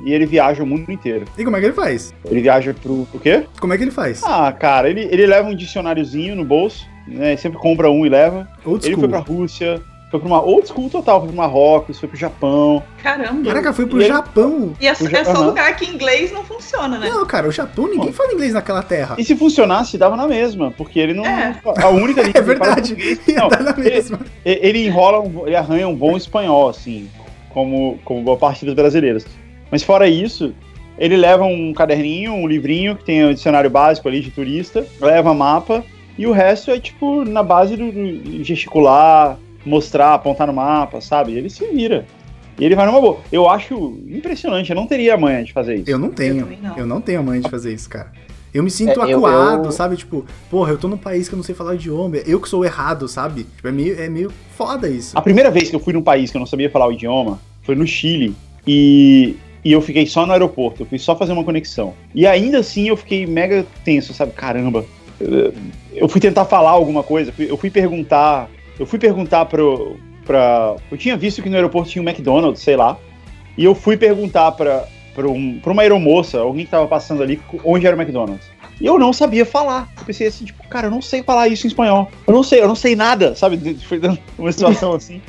e 0.06 0.14
ele 0.14 0.26
viaja 0.28 0.62
o 0.62 0.68
mundo 0.68 0.92
inteiro. 0.92 1.26
E 1.36 1.44
como 1.44 1.58
é 1.58 1.60
que 1.60 1.66
ele 1.66 1.74
faz? 1.74 2.14
Ele 2.26 2.42
viaja 2.42 2.74
pro. 2.76 3.08
O 3.12 3.20
quê? 3.20 3.46
Como 3.60 3.74
é 3.74 3.78
que 3.78 3.84
ele 3.84 3.92
faz? 3.92 4.22
Ah, 4.24 4.52
cara, 4.52 4.88
ele, 4.88 5.02
ele 5.12 5.26
leva 5.26 5.50
um 5.50 5.56
dicionáriozinho 5.56 6.36
no 6.36 6.46
bolso, 6.46 6.86
né? 7.08 7.36
Sempre 7.38 7.58
compra 7.58 7.90
um 7.90 8.06
e 8.06 8.10
leva. 8.10 8.48
Old 8.64 8.86
Ele 8.86 8.94
school. 8.94 9.00
foi 9.02 9.10
pra 9.10 9.20
Rússia, 9.20 9.82
foi 10.10 10.20
pra 10.20 10.28
uma 10.28 10.42
old 10.42 10.68
school 10.68 10.90
total, 10.90 11.20
foi 11.20 11.28
pro 11.30 11.38
Marrocos, 11.38 12.00
foi 12.00 12.08
pro 12.08 12.18
Japão. 12.18 12.82
Caramba! 13.04 13.44
Caraca, 13.50 13.74
foi 13.74 13.86
pro 13.86 14.00
E 14.00 14.04
ele- 14.04 14.08
Japão. 14.14 14.74
E 14.80 14.88
é, 14.88 14.94
o 14.94 15.10
Ja- 15.10 15.20
é 15.20 15.24
só 15.26 15.32
Aham. 15.32 15.46
lugar 15.48 15.76
que 15.76 15.86
inglês 15.86 16.32
não 16.32 16.44
funciona, 16.46 16.98
né? 16.98 17.10
Não, 17.10 17.26
cara, 17.26 17.48
o 17.48 17.52
Japão, 17.52 17.88
ninguém 17.90 18.14
fala 18.14 18.32
inglês 18.34 18.54
naquela 18.54 18.82
terra. 18.82 19.16
E 19.18 19.24
se 19.26 19.36
funcionasse, 19.36 19.98
dava 19.98 20.16
na 20.16 20.26
mesma, 20.28 20.72
porque 20.78 20.98
ele 21.00 21.14
não. 21.14 21.26
É. 21.26 21.60
A 21.84 21.90
única 21.90 22.22
língua 22.22 22.40
É 22.40 22.44
que 22.44 22.50
ele 22.52 22.58
fala 22.58 22.76
verdade, 22.76 22.96
português- 22.96 23.28
ia 23.28 23.36
Não, 23.36 23.50
dar 23.50 23.64
na 23.64 23.72
ele- 23.72 23.90
mesma. 23.90 24.20
E- 24.46 24.60
Ele 24.68 24.86
enrola, 24.86 25.20
um, 25.20 25.46
ele 25.46 25.56
arranha 25.56 25.88
um 25.88 25.96
bom 25.96 26.16
espanhol, 26.16 26.70
assim, 26.70 27.10
como, 27.50 28.00
como 28.06 28.22
boa 28.24 28.38
parte 28.38 28.64
dos 28.66 28.74
brasileiros. 28.74 29.26
Mas 29.70 29.84
fora 29.84 30.08
isso, 30.08 30.54
ele 30.98 31.18
leva 31.18 31.44
um 31.44 31.74
caderninho, 31.74 32.32
um 32.34 32.48
livrinho 32.48 32.96
que 32.96 33.04
tem 33.04 33.26
o 33.26 33.34
dicionário 33.34 33.70
básico 33.70 34.08
ali 34.08 34.22
de 34.22 34.32
turista, 34.32 34.86
leva 35.02 35.34
mapa, 35.34 35.84
e 36.18 36.26
o 36.26 36.32
resto 36.32 36.72
é 36.72 36.80
tipo 36.80 37.26
na 37.26 37.44
base 37.44 37.76
do, 37.76 37.92
do 37.92 38.44
gesticular, 38.44 39.38
mostrar, 39.68 40.14
apontar 40.14 40.48
no 40.48 40.54
mapa, 40.54 41.02
sabe? 41.02 41.34
Ele 41.34 41.50
se 41.50 41.66
vira. 41.68 42.06
E 42.60 42.66
ele 42.66 42.76
vai 42.76 42.86
numa 42.88 43.00
boa. 43.00 43.20
Eu 43.32 43.48
acho 43.48 44.00
impressionante, 44.08 44.70
eu 44.72 44.76
não 44.76 44.88
teria 44.88 45.14
a 45.14 45.18
manha 45.18 45.44
de 45.44 45.54
fazer 45.54 45.76
isso. 45.76 45.90
Eu 45.90 46.00
não 46.00 46.10
tenho. 46.10 46.44
também 46.44 46.60
não. 46.62 46.78
Eu 46.78 46.86
não 46.88 47.00
tenho 47.02 47.20
a 47.20 47.24
mãe 47.24 47.40
de 47.40 47.50
fazer 47.50 47.74
isso, 47.74 47.88
cara. 47.90 48.12
Eu 48.54 48.64
me 48.64 48.72
sinto 48.72 49.00
É, 49.04 49.14
eu- 49.14 49.18
acuado, 49.18 49.66
eu- 49.68 49.72
sabe? 49.72 49.96
Tipo, 49.96 50.26
porra, 50.50 50.72
eu 50.72 50.78
tô 50.78 50.88
num 50.88 50.98
país 50.98 51.28
que 51.30 51.36
eu 51.36 51.38
não 51.38 51.44
sei 51.44 51.54
falar 51.54 51.72
o 51.72 51.76
idioma. 51.76 52.18
Eu 52.26 52.40
que 52.40 52.50
sou 52.50 52.66
errado, 52.66 53.08
sabe? 53.08 53.44
Tipo, 53.44 53.68
é 53.68 53.72
meio, 53.72 54.02
é 54.02 54.10
meio 54.10 54.32
foda 54.56 54.90
isso. 54.90 55.16
A 55.16 55.22
primeira 55.22 55.52
vez 55.52 55.70
que 55.70 55.76
eu 55.76 55.80
fui 55.80 55.94
num 55.94 56.02
país 56.02 56.32
que 56.32 56.38
eu 56.38 56.40
não 56.40 56.48
sabia 56.48 56.70
falar 56.70 56.88
o 56.88 56.92
idioma 56.94 57.40
foi 57.62 57.76
no 57.76 57.86
Chile. 57.86 58.34
E, 58.66 59.36
e 59.64 59.72
eu 59.72 59.82
fiquei 59.82 60.08
só 60.08 60.26
no 60.26 60.32
aeroporto, 60.34 60.82
eu 60.82 60.86
fui 60.88 60.98
só 60.98 61.16
fazer 61.16 61.34
uma 61.34 61.44
conexão. 61.44 61.94
E 62.16 62.26
ainda 62.26 62.58
assim 62.60 62.88
eu 62.88 62.98
fiquei 62.98 63.28
mega 63.28 63.66
tenso, 63.86 64.14
sabe? 64.14 64.32
Caramba. 64.32 64.84
Eu, 65.20 65.54
eu 65.94 66.10
fui 66.10 66.20
tentar 66.20 66.46
falar 66.46 66.72
alguma 66.72 67.04
coisa, 67.04 67.32
eu 67.38 67.58
fui 67.58 67.70
perguntar. 67.70 68.50
Eu 68.80 68.86
fui 68.86 69.00
perguntar 69.00 69.46
pro, 69.46 69.98
pra. 70.26 70.76
Eu 70.92 70.98
tinha 70.98 71.18
visto 71.18 71.42
que 71.42 71.50
no 71.50 71.56
aeroporto 71.56 71.90
tinha 71.90 72.02
um 72.02 72.08
McDonald's, 72.08 72.62
sei 72.62 72.76
lá. 72.76 72.98
E 73.58 73.66
eu 73.66 73.74
fui 73.74 73.98
perguntar 73.98 74.52
pra, 74.52 74.86
pra, 75.16 75.28
um, 75.28 75.60
pra 75.60 75.72
uma 75.72 75.82
aeromoça, 75.82 76.40
alguém 76.40 76.66
que 76.66 76.72
tava 76.72 76.88
passando 76.88 77.24
ali, 77.24 77.42
onde 77.64 77.88
era 77.88 77.96
o 77.96 78.00
McDonald's. 78.00 78.46
E 78.80 78.86
eu 78.86 79.00
não 79.00 79.12
sabia 79.12 79.46
falar. 79.46 79.90
Eu 79.98 80.06
pensei 80.06 80.28
assim, 80.28 80.46
tipo, 80.46 80.68
cara, 80.68 80.88
eu 80.88 80.92
não 80.92 81.02
sei 81.02 81.24
falar 81.24 81.48
isso 81.48 81.66
em 81.66 81.70
espanhol. 81.70 82.12
Eu 82.28 82.34
não 82.34 82.44
sei, 82.44 82.62
eu 82.62 82.68
não 82.68 82.76
sei 82.76 82.96
nada, 82.96 83.36
sabe? 83.36 83.58
Foi 83.88 84.00
dando 84.00 84.20
uma 84.38 84.52
situação 84.52 84.94
assim. 84.94 85.20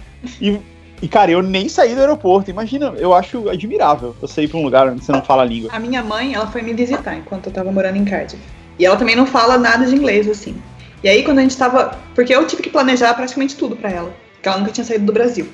E, 0.40 0.58
e, 1.00 1.08
cara, 1.08 1.30
eu 1.30 1.42
nem 1.42 1.68
saí 1.68 1.94
do 1.94 2.00
aeroporto. 2.00 2.50
Imagina, 2.50 2.92
eu 2.98 3.14
acho 3.14 3.48
admirável 3.48 4.14
você 4.20 4.42
ir 4.42 4.48
pra 4.48 4.58
um 4.58 4.64
lugar 4.64 4.88
onde 4.88 5.02
você 5.02 5.12
não 5.12 5.22
fala 5.22 5.42
a 5.42 5.46
língua. 5.46 5.70
A 5.72 5.78
minha 5.78 6.02
mãe, 6.02 6.34
ela 6.34 6.46
foi 6.46 6.60
me 6.60 6.74
visitar 6.74 7.16
enquanto 7.16 7.46
eu 7.46 7.52
tava 7.52 7.72
morando 7.72 7.96
em 7.96 8.04
Cardiff. 8.04 8.42
E 8.78 8.84
ela 8.84 8.96
também 8.96 9.16
não 9.16 9.26
fala 9.26 9.56
nada 9.56 9.86
de 9.86 9.94
inglês, 9.94 10.28
assim. 10.28 10.54
E 11.02 11.08
aí, 11.08 11.22
quando 11.22 11.38
a 11.38 11.42
gente 11.42 11.56
tava. 11.56 11.98
Porque 12.14 12.34
eu 12.34 12.46
tive 12.46 12.62
que 12.62 12.70
planejar 12.70 13.14
praticamente 13.14 13.56
tudo 13.56 13.76
para 13.76 13.90
ela. 13.90 14.14
Porque 14.34 14.48
ela 14.48 14.58
nunca 14.58 14.72
tinha 14.72 14.84
saído 14.84 15.06
do 15.06 15.12
Brasil. 15.12 15.46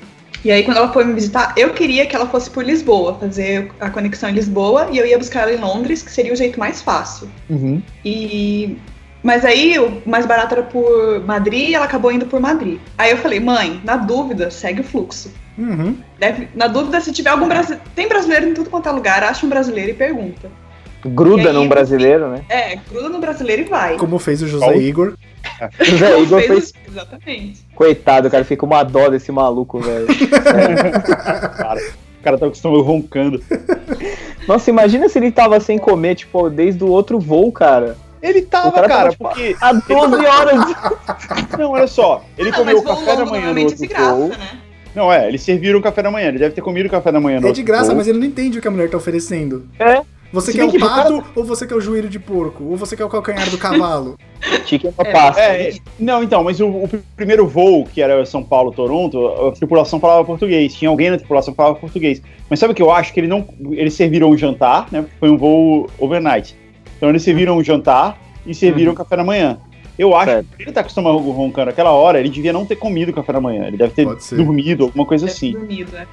E 0.45 0.51
aí, 0.51 0.62
quando 0.62 0.76
ela 0.76 0.92
foi 0.92 1.05
me 1.05 1.14
visitar, 1.14 1.55
eu 1.57 1.70
queria 1.70 2.05
que 2.05 2.14
ela 2.14 2.26
fosse 2.26 2.51
por 2.51 2.62
Lisboa, 2.64 3.18
fazer 3.18 3.70
a 3.80 3.88
conexão 3.88 4.28
em 4.28 4.34
Lisboa, 4.34 4.88
e 4.92 4.99
eu 4.99 5.07
ia 5.07 5.16
buscar 5.16 5.42
ela 5.42 5.53
em 5.53 5.57
Londres, 5.57 6.03
que 6.03 6.11
seria 6.11 6.32
o 6.32 6.36
jeito 6.36 6.59
mais 6.59 6.82
fácil. 6.82 7.28
Uhum. 7.49 7.82
E. 8.05 8.76
Mas 9.22 9.42
aí, 9.42 9.78
o 9.78 10.03
mais 10.05 10.26
barato 10.26 10.55
era 10.55 10.62
por 10.62 11.24
Madrid 11.24 11.70
e 11.70 11.74
ela 11.74 11.86
acabou 11.86 12.12
indo 12.12 12.26
por 12.26 12.40
Madrid. 12.40 12.78
Aí 12.99 13.11
eu 13.11 13.16
falei, 13.16 13.40
mãe, 13.40 13.80
na 13.82 13.97
dúvida, 13.97 14.51
segue 14.51 14.82
o 14.82 14.84
fluxo. 14.84 15.32
Uhum. 15.57 15.97
Deve, 16.18 16.49
na 16.55 16.66
dúvida, 16.66 17.01
se 17.01 17.11
tiver 17.11 17.30
algum 17.30 17.49
brasileiro. 17.49 17.82
Tem 17.95 18.07
brasileiro 18.07 18.49
em 18.49 18.55
tudo 18.55 18.68
quanto 18.68 18.86
é 18.86 18.92
lugar, 18.92 19.22
acha 19.22 19.47
um 19.47 19.49
brasileiro 19.49 19.92
e 19.92 19.95
pergunta. 19.95 20.51
Gruda 21.07 21.42
E 21.42 21.49
aí, 21.49 21.53
num 21.54 21.68
brasileiro, 21.68 22.29
né? 22.30 22.45
É, 22.49 22.76
gruda 22.76 23.08
no 23.08 23.18
brasileiro 23.18 23.62
e 23.62 23.64
vai. 23.64 23.96
Como 23.96 24.18
fez 24.18 24.42
o 24.42 24.49
José 24.49 24.66
Qual? 24.66 24.76
Igor. 24.76 25.14
O 25.81 25.97
Zé 25.97 26.21
Igor 26.21 26.41
Fez- 26.41 26.49
fez. 26.49 26.75
Exatamente. 26.91 27.61
Coitado, 27.75 28.31
cara, 28.31 28.45
fica 28.45 28.64
uma 28.64 28.83
dó 28.83 29.09
desse 29.09 29.31
maluco, 29.33 29.81
velho. 29.81 30.07
Cara, 31.57 31.81
o 31.81 32.22
cara 32.25 32.39
tá 32.39 32.47
acostumado 32.47 32.83
roncando. 32.83 33.43
Nossa, 34.49 34.71
imagina 34.71 35.09
se 35.09 35.18
ele 35.18 35.31
tava 35.31 35.61
sem 35.61 35.79
comer, 35.79 36.14
tipo, 36.14 36.49
desde 36.51 36.83
o 36.85 36.89
outro 36.89 37.18
voo, 37.18 37.51
cara. 37.53 37.97
Ele 38.22 38.41
tava, 38.43 38.68
O 38.68 38.72
cara 38.72 38.89
cara, 38.89 38.99
tava, 39.03 39.11
tipo, 39.11 39.25
porque. 39.29 39.57
Há 39.61 39.72
12 39.75 40.26
horas. 40.26 40.76
Não, 41.59 41.71
olha 41.72 41.87
só. 41.87 42.25
Ele 42.39 42.49
Ah, 42.51 42.53
comeu 42.55 42.79
o 42.79 42.83
café 42.83 43.17
da 43.17 43.25
manhã 43.26 43.26
no 43.26 43.31
normalmente 43.55 43.72
outro 43.72 43.89
graça, 43.89 44.14
voo. 44.14 44.29
né? 44.29 44.59
Não, 44.95 45.13
é, 45.13 45.29
eles 45.29 45.43
serviram 45.43 45.79
o 45.79 45.83
café 45.83 46.03
da 46.03 46.11
manhã. 46.11 46.29
Ele 46.29 46.39
deve 46.39 46.55
ter 46.55 46.63
comido 46.63 46.87
o 46.87 46.91
café 46.91 47.13
da 47.13 47.21
manhã 47.21 47.41
no 47.41 47.49
É 47.49 47.53
de 47.53 47.63
graça, 47.63 47.89
voo. 47.89 47.97
mas 47.97 48.07
ele 48.09 48.18
não 48.18 48.26
entende 48.26 48.59
o 48.59 48.63
que 48.63 48.68
a 48.68 48.71
mulher 48.71 48.89
tá 48.89 48.97
oferecendo. 48.97 49.67
É. 49.79 50.01
Você 50.35 50.51
Se 50.53 50.59
quer 50.59 50.65
o 50.65 50.79
pato 50.81 51.23
ou 51.37 51.45
você 51.45 51.65
quer 51.67 51.75
o 51.77 51.81
joelho 51.81 52.09
de 52.09 52.19
porco? 52.19 52.65
Ou 52.65 52.77
você 52.77 52.97
quer 52.97 53.05
o 53.05 53.09
calcanhar 53.09 53.49
do 53.49 53.57
cavalo? 53.57 54.19
Chicken 54.67 54.93
É, 54.99 55.13
pasta. 55.13 55.41
É, 55.41 55.69
é, 55.71 55.75
não, 55.99 56.23
então, 56.25 56.43
mas 56.43 56.59
o, 56.61 56.67
o 56.67 56.89
primeiro 57.17 57.47
voo, 57.47 57.87
que 57.87 58.03
era 58.03 58.27
São 58.27 58.43
Paulo-Toronto, 58.43 59.27
a 59.29 59.53
tripulação 59.53 60.01
falava 60.01 60.25
português. 60.25 60.75
Tinha 60.75 60.89
alguém 60.89 61.11
na 61.11 61.17
tripulação 61.19 61.53
que 61.55 61.57
falava 61.57 61.77
português. 61.77 62.21
Mas 62.51 62.59
sabe 62.59 62.73
o 62.73 62.75
que 62.77 62.83
eu 62.83 62.91
acho? 62.91 63.13
Que 63.13 63.21
ele 63.21 63.29
não, 63.29 63.47
eles 63.71 63.95
serviram 63.95 64.29
um 64.31 64.37
jantar, 64.37 64.89
né? 64.91 65.05
Foi 65.21 65.31
um 65.31 65.39
voo 65.39 65.89
overnight. 65.99 66.57
Então 66.97 67.09
eles 67.09 67.23
serviram 67.23 67.57
um 67.57 67.63
jantar 67.65 68.19
e 68.45 68.53
serviram 68.55 68.91
Uhum. 68.91 68.97
café 68.97 69.17
da 69.17 69.25
manhã. 69.25 69.59
Eu 69.97 70.17
acho 70.17 70.33
Certo. 70.33 70.47
que 70.57 70.63
ele 70.65 70.73
tá 70.73 70.81
acostumado 70.81 71.17
roncando 71.19 71.71
aquela 71.71 71.93
hora, 71.93 72.19
ele 72.19 72.29
devia 72.29 72.53
não 72.53 72.67
ter 72.67 72.75
comido 72.75 73.13
café 73.13 73.33
da 73.33 73.41
manhã. 73.41 73.69
Ele 73.69 73.77
deve 73.77 73.95
ter 73.95 74.05
dormido, 74.37 74.85
alguma 74.85 75.07
coisa 75.07 75.27
Deve 75.27 75.39
ter 75.39 75.47
assim. 75.47 75.53
dormido, 75.53 75.93
né? 75.93 76.07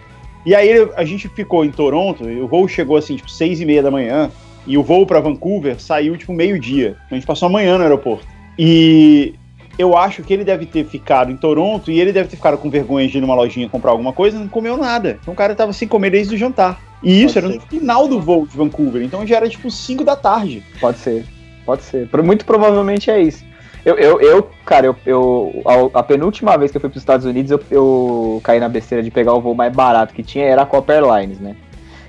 E 0.46 0.56
aí 0.56 0.90
a 0.96 1.04
gente 1.04 1.28
ficou 1.30 1.64
em 1.64 1.72
Toronto, 1.72 2.24
o 2.24 2.48
voo 2.48 2.68
chegou 2.68 2.98
assim, 2.98 3.16
tipo, 3.16 3.30
seis 3.30 3.62
e 3.62 3.66
meia 3.66 3.84
da 3.84 3.92
manhã, 3.92 4.30
e 4.66 4.78
o 4.78 4.84
voo 4.84 5.06
pra 5.06 5.20
Vancouver 5.20 5.80
saiu, 5.80 6.18
tipo, 6.18 6.34
meio-dia. 6.34 6.98
Então 7.06 7.08
a 7.12 7.16
gente 7.16 7.28
passou 7.28 7.48
a 7.48 7.52
manhã 7.52 7.78
no 7.78 7.84
aeroporto. 7.84 8.26
E 8.58 9.34
eu 9.78 9.98
acho 9.98 10.24
que 10.24 10.34
ele 10.34 10.44
deve 10.44 10.66
ter 10.66 10.86
ficado 10.86 11.32
em 11.32 11.38
Toronto 11.38 11.92
e 11.92 12.00
ele 12.00 12.12
deve 12.12 12.30
ter 12.30 12.36
ficado 12.36 12.58
com 12.58 12.70
vergonha 12.70 13.08
de 13.08 13.18
ir 13.18 13.22
numa 13.22 13.36
lojinha 13.36 13.70
comprar 13.70 13.92
alguma 13.92 14.14
coisa 14.14 14.38
e 14.38 14.40
não 14.40 14.48
comeu 14.48 14.78
nada. 14.78 15.18
Então 15.22 15.34
o 15.34 15.38
cara 15.38 15.56
tava 15.56 15.74
sem 15.74 15.88
comer 15.88 16.12
desde 16.12 16.36
o 16.36 16.38
jantar. 16.38 16.80
E 17.02 17.24
isso 17.24 17.34
Pode 17.34 17.46
era 17.46 17.56
no 17.56 17.62
ser. 17.62 17.68
final 17.68 18.08
do 18.08 18.20
voo 18.22 18.46
de 18.46 18.56
Vancouver, 18.56 19.02
então 19.02 19.26
já 19.26 19.38
era 19.38 19.50
tipo 19.50 19.72
5 19.72 20.04
da 20.04 20.16
tarde. 20.16 20.64
Pode 20.80 21.00
ser. 21.00 21.26
Pode 21.66 21.84
ser. 21.84 22.08
Muito 22.24 22.46
provavelmente 22.46 23.10
é 23.10 23.22
isso. 23.22 23.44
Eu, 23.84 23.96
eu, 23.98 24.22
eu 24.22 24.50
cara, 24.66 24.86
eu, 24.86 24.96
eu 25.06 25.62
a, 25.94 26.00
a 26.00 26.04
penúltima 26.04 26.58
vez 26.58 26.70
que 26.72 26.78
eu 26.78 26.82
fui 26.82 26.90
pros 26.90 27.02
Estados 27.02 27.26
Unidos, 27.26 27.50
eu, 27.52 27.60
eu 27.72 28.42
caí 28.44 28.60
na 28.60 28.70
besteira 28.70 29.04
de 29.04 29.10
pegar 29.10 29.34
o 29.34 29.42
voo 29.42 29.56
mais 29.56 29.74
barato 29.74 30.14
que 30.14 30.22
tinha, 30.24 30.46
era 30.46 30.62
a 30.62 30.66
Copper 30.66 30.98
Airlines, 30.98 31.40
né? 31.40 31.56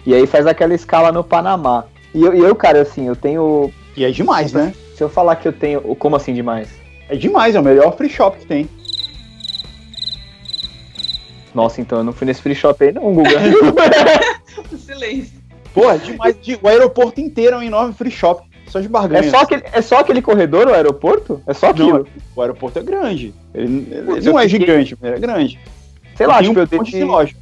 E 0.04 0.14
aí 0.14 0.26
faz 0.26 0.46
aquela 0.46 0.74
escala 0.74 1.10
no 1.10 1.24
Panamá. 1.24 1.84
E 2.14 2.22
eu, 2.22 2.34
e 2.34 2.40
eu, 2.40 2.54
cara, 2.54 2.82
assim, 2.82 3.06
eu 3.06 3.16
tenho. 3.16 3.72
E 3.96 4.04
é 4.04 4.10
demais, 4.10 4.52
né? 4.52 4.74
Se 4.96 5.02
eu 5.02 5.08
falar 5.08 5.36
que 5.36 5.48
eu 5.48 5.52
tenho. 5.52 5.80
Como 5.96 6.14
assim 6.16 6.34
demais? 6.34 6.68
É 7.08 7.16
demais, 7.16 7.54
é 7.54 7.60
o 7.60 7.62
melhor 7.62 7.96
free 7.96 8.10
shop 8.10 8.38
que 8.38 8.46
tem. 8.46 8.68
Nossa, 11.54 11.80
então 11.80 11.98
eu 11.98 12.04
não 12.04 12.12
fui 12.12 12.26
nesse 12.26 12.40
free 12.42 12.54
shop 12.54 12.82
aí, 12.82 12.92
não, 12.92 13.12
Guga. 13.14 13.30
Silêncio. 14.78 15.40
Pô, 15.74 15.90
é 15.90 15.98
demais. 15.98 16.36
De- 16.40 16.58
O 16.62 16.68
aeroporto 16.68 17.20
inteiro 17.20 17.56
é 17.56 17.58
um 17.58 17.62
enorme 17.62 17.94
free 17.94 18.10
shop. 18.10 18.42
Só 18.72 18.80
de 18.80 18.88
barganha. 18.88 19.20
é, 19.20 19.30
só 19.30 19.42
aquele, 19.42 19.62
é 19.70 19.82
só 19.82 19.98
aquele 19.98 20.22
corredor, 20.22 20.66
o 20.66 20.72
aeroporto? 20.72 21.42
É 21.46 21.52
só 21.52 21.66
Não, 21.66 21.72
aquilo? 21.72 22.08
o 22.34 22.40
aeroporto 22.40 22.78
é 22.78 22.82
grande. 22.82 23.34
Ele, 23.54 23.86
ele 23.90 24.20
não 24.22 24.38
é 24.38 24.48
gigante, 24.48 24.96
mas 24.98 25.12
é 25.12 25.18
grande. 25.18 25.60
Sei 26.16 26.26
lá, 26.26 26.42
tipo, 26.42 26.58
um 26.58 26.62
eu 26.62 26.66
de 26.66 26.78
desci, 26.78 27.04
loja. 27.04 27.34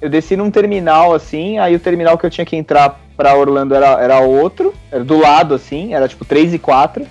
eu 0.00 0.10
desci 0.10 0.36
num 0.36 0.50
terminal, 0.50 1.14
assim, 1.14 1.56
aí 1.60 1.76
o 1.76 1.78
terminal 1.78 2.18
que 2.18 2.26
eu 2.26 2.30
tinha 2.30 2.44
que 2.44 2.56
entrar 2.56 3.00
pra 3.16 3.36
Orlando 3.36 3.76
era, 3.76 4.02
era 4.02 4.18
outro, 4.20 4.74
era 4.90 5.04
do 5.04 5.20
lado, 5.20 5.54
assim, 5.54 5.94
era 5.94 6.08
tipo 6.08 6.24
3 6.24 6.52
e 6.52 6.58
4. 6.58 7.06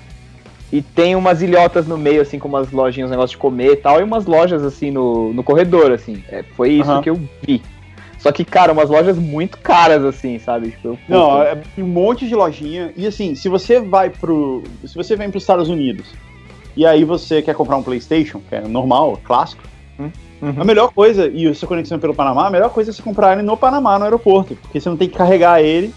E 0.73 0.81
tem 0.81 1.15
umas 1.15 1.41
ilhotas 1.41 1.87
no 1.87 1.97
meio, 1.97 2.21
assim, 2.21 2.39
com 2.39 2.49
umas 2.49 2.71
lojinhas, 2.71 3.07
um 3.07 3.11
negócio 3.11 3.35
de 3.35 3.41
comer 3.41 3.71
e 3.71 3.75
tal, 3.77 4.01
e 4.01 4.03
umas 4.03 4.25
lojas, 4.25 4.63
assim, 4.65 4.91
no, 4.91 5.31
no 5.33 5.43
corredor, 5.43 5.91
assim. 5.93 6.21
É, 6.29 6.43
foi 6.57 6.71
isso 6.71 6.91
Aham. 6.91 7.01
que 7.01 7.09
eu 7.09 7.19
vi. 7.47 7.61
Só 8.21 8.31
que, 8.31 8.45
cara, 8.45 8.71
umas 8.71 8.87
lojas 8.87 9.17
muito 9.17 9.57
caras, 9.57 10.05
assim, 10.05 10.37
sabe? 10.37 10.69
Tipo, 10.69 10.89
eu, 10.89 10.97
Não, 11.09 11.41
é 11.41 11.57
um 11.79 11.87
monte 11.87 12.27
de 12.27 12.35
lojinha. 12.35 12.93
E 12.95 13.07
assim, 13.07 13.33
se 13.33 13.49
você 13.49 13.79
vai 13.79 14.11
pro. 14.11 14.61
Se 14.85 14.93
você 14.93 15.15
vem 15.15 15.31
pros 15.31 15.41
Estados 15.41 15.69
Unidos 15.69 16.05
e 16.77 16.85
aí 16.85 17.03
você 17.03 17.41
quer 17.41 17.55
comprar 17.55 17.77
um 17.77 17.83
PlayStation, 17.83 18.39
que 18.47 18.55
é 18.55 18.61
normal, 18.61 19.19
clássico, 19.23 19.63
uhum. 19.99 20.53
a 20.55 20.63
melhor 20.63 20.93
coisa, 20.93 21.27
e 21.27 21.53
sua 21.55 21.67
conexão 21.67 21.97
pelo 21.97 22.13
Panamá, 22.13 22.47
a 22.47 22.51
melhor 22.51 22.69
coisa 22.69 22.91
é 22.91 22.93
você 22.93 23.01
comprar 23.01 23.33
ele 23.33 23.41
no 23.41 23.57
Panamá, 23.57 23.97
no 23.97 24.05
aeroporto. 24.05 24.55
Porque 24.55 24.79
você 24.79 24.87
não 24.87 24.97
tem 24.97 25.09
que 25.09 25.17
carregar 25.17 25.59
ele, 25.59 25.91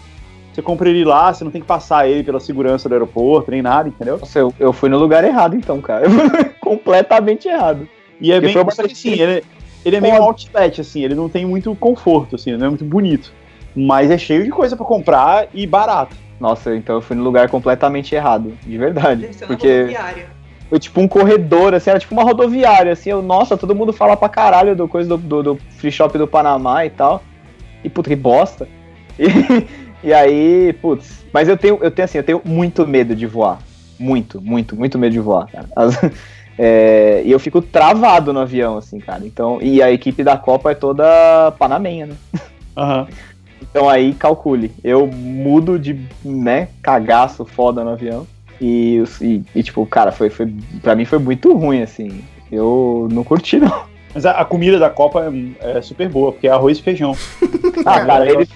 você 0.51 0.63
compra 0.63 0.89
ele 0.89 1.05
lá, 1.05 1.31
você 1.31 1.43
não 1.43 1.51
tem 1.51 1.61
que 1.61 1.67
passar 1.67 2.09
ele 2.09 2.23
pela 2.23 2.39
segurança 2.39 2.89
do 2.89 2.93
aeroporto, 2.93 3.51
nem 3.51 3.61
nada, 3.61 3.87
entendeu? 3.87 4.17
Nossa, 4.17 4.39
eu, 4.39 4.51
eu 4.59 4.73
fui 4.73 4.89
no 4.89 4.97
lugar 4.97 5.23
errado, 5.23 5.55
então, 5.55 5.79
cara. 5.79 6.07
Completamente 6.59 7.47
errado. 7.47 7.87
E 8.19 8.31
é 8.31 8.41
Porque 8.41 8.53
bem. 8.55 8.71
Só 8.71 8.83
que 8.83 8.93
assim, 8.93 9.21
ele, 9.21 9.43
ele 9.85 9.95
é 9.97 10.01
meio 10.01 10.15
Foda. 10.15 10.25
outlet, 10.27 10.81
assim, 10.81 11.03
ele 11.03 11.15
não 11.15 11.29
tem 11.29 11.45
muito 11.45 11.73
conforto, 11.75 12.35
assim, 12.35 12.51
não 12.57 12.65
é 12.65 12.69
muito 12.69 12.83
bonito. 12.85 13.31
Mas 13.75 14.09
é 14.09 14.17
cheio 14.17 14.43
de 14.43 14.49
coisa 14.51 14.75
pra 14.75 14.85
comprar 14.85 15.47
e 15.53 15.67
barato. 15.67 16.15
Nossa, 16.39 16.75
então 16.75 16.95
eu 16.95 17.01
fui 17.01 17.15
no 17.15 17.23
lugar 17.23 17.47
completamente 17.49 18.13
errado, 18.15 18.53
de 18.65 18.77
verdade. 18.77 19.21
Deve 19.21 19.33
ser 19.33 19.45
Porque 19.47 19.67
rodoviária. 19.81 20.27
foi 20.69 20.79
tipo 20.79 20.99
um 21.01 21.07
corredor, 21.07 21.73
assim, 21.73 21.89
era 21.89 21.99
tipo 21.99 22.13
uma 22.13 22.23
rodoviária, 22.23 22.91
assim, 22.93 23.09
eu, 23.11 23.21
nossa, 23.21 23.55
todo 23.57 23.75
mundo 23.75 23.93
fala 23.93 24.17
pra 24.17 24.27
caralho 24.29 24.75
do 24.75 24.87
coisa 24.87 25.09
do, 25.09 25.17
do, 25.17 25.43
do 25.43 25.59
free 25.77 25.91
shop 25.91 26.17
do 26.17 26.27
Panamá 26.27 26.85
e 26.85 26.89
tal. 26.89 27.23
E 27.83 27.89
puta, 27.89 28.09
que 28.09 28.15
bosta. 28.15 28.67
E, 30.03 30.09
e 30.09 30.13
aí, 30.13 30.73
putz, 30.81 31.25
mas 31.33 31.47
eu 31.47 31.55
tenho, 31.57 31.79
eu 31.81 31.89
tenho 31.89 32.03
assim, 32.03 32.17
eu 32.17 32.23
tenho 32.23 32.41
muito 32.45 32.85
medo 32.85 33.15
de 33.15 33.25
voar. 33.25 33.59
Muito, 33.97 34.41
muito, 34.41 34.75
muito 34.75 34.99
medo 34.99 35.13
de 35.13 35.19
voar, 35.19 35.47
cara. 35.47 35.67
As- 35.75 35.97
é, 36.57 37.21
e 37.25 37.31
eu 37.31 37.39
fico 37.39 37.61
travado 37.61 38.31
no 38.31 38.39
avião, 38.39 38.77
assim, 38.77 38.99
cara. 38.99 39.25
Então, 39.25 39.59
e 39.61 39.81
a 39.81 39.91
equipe 39.91 40.23
da 40.23 40.37
Copa 40.37 40.71
é 40.71 40.75
toda 40.75 41.51
panamenha, 41.57 42.07
né? 42.07 42.15
Aham. 42.77 43.07
Então 43.61 43.89
aí 43.89 44.13
calcule, 44.13 44.71
eu 44.83 45.07
mudo 45.07 45.79
de, 45.79 45.99
né, 46.23 46.69
cagaço 46.81 47.45
foda 47.45 47.83
no 47.83 47.91
avião. 47.91 48.27
E, 48.61 49.03
e, 49.21 49.41
e, 49.53 49.63
tipo, 49.63 49.85
cara, 49.85 50.11
foi, 50.11 50.29
foi. 50.29 50.53
Pra 50.81 50.95
mim 50.95 51.03
foi 51.03 51.19
muito 51.19 51.53
ruim, 51.53 51.81
assim. 51.81 52.23
Eu 52.51 53.09
não 53.11 53.23
curti, 53.23 53.59
não. 53.59 53.83
Mas 54.13 54.25
a, 54.25 54.31
a 54.31 54.45
comida 54.45 54.79
da 54.79 54.89
Copa 54.89 55.29
é, 55.59 55.77
é 55.77 55.81
super 55.81 56.07
boa, 56.07 56.31
porque 56.31 56.47
é 56.47 56.51
arroz 56.51 56.77
e 56.77 56.81
feijão. 56.81 57.17
Ah, 57.85 57.99
cara, 58.05 58.31
eles, 58.31 58.49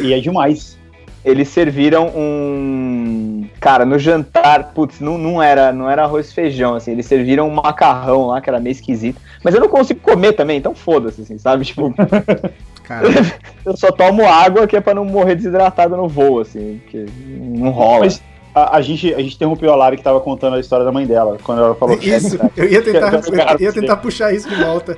E 0.00 0.14
é 0.14 0.20
demais. 0.20 0.78
Eles 1.24 1.48
serviram 1.48 2.08
um. 2.08 3.48
Cara, 3.60 3.84
no 3.84 3.98
jantar, 3.98 4.72
putz, 4.72 5.00
não, 5.00 5.16
não, 5.16 5.42
era, 5.42 5.72
não 5.72 5.88
era 5.88 6.02
arroz 6.02 6.30
e 6.30 6.34
feijão, 6.34 6.74
assim. 6.74 6.92
Eles 6.92 7.06
serviram 7.06 7.48
um 7.48 7.54
macarrão 7.54 8.26
lá, 8.26 8.40
que 8.40 8.50
era 8.50 8.58
meio 8.58 8.72
esquisito. 8.72 9.20
Mas 9.42 9.54
eu 9.54 9.60
não 9.60 9.68
consigo 9.68 10.00
comer 10.00 10.32
também, 10.32 10.58
então 10.58 10.74
foda-se, 10.74 11.22
assim, 11.22 11.38
sabe? 11.38 11.64
Tipo, 11.64 11.94
Cara, 12.82 13.06
eu 13.64 13.76
só 13.76 13.92
tomo 13.92 14.26
água 14.26 14.66
que 14.66 14.76
é 14.76 14.80
pra 14.80 14.94
não 14.94 15.04
morrer 15.04 15.36
desidratado 15.36 15.96
no 15.96 16.08
voo, 16.08 16.40
assim. 16.40 16.80
Porque 16.82 17.06
não 17.28 17.70
rola. 17.70 18.00
Mas 18.00 18.22
a, 18.54 18.76
a 18.76 18.80
gente, 18.82 19.14
a 19.14 19.18
gente 19.18 19.36
interrompeu 19.36 19.72
a 19.72 19.76
Lari 19.76 19.96
que 19.96 20.02
tava 20.02 20.20
contando 20.20 20.56
a 20.56 20.60
história 20.60 20.84
da 20.84 20.92
mãe 20.92 21.06
dela, 21.06 21.38
quando 21.42 21.62
ela 21.62 21.74
falou 21.74 21.96
que 21.96 22.10
isso, 22.10 22.38
eu 22.56 22.70
ia 22.70 22.82
tentar, 22.82 23.12
eu 23.58 23.60
ia 23.60 23.72
tentar 23.72 23.96
puxar 23.96 24.32
isso 24.32 24.48
de 24.48 24.56
volta. 24.56 24.96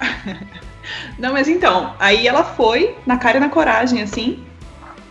Não, 1.18 1.32
mas 1.32 1.48
então, 1.48 1.94
aí 1.98 2.28
ela 2.28 2.44
foi 2.44 2.94
na 3.04 3.16
cara 3.16 3.38
e 3.38 3.40
na 3.40 3.48
coragem, 3.48 4.02
assim. 4.02 4.38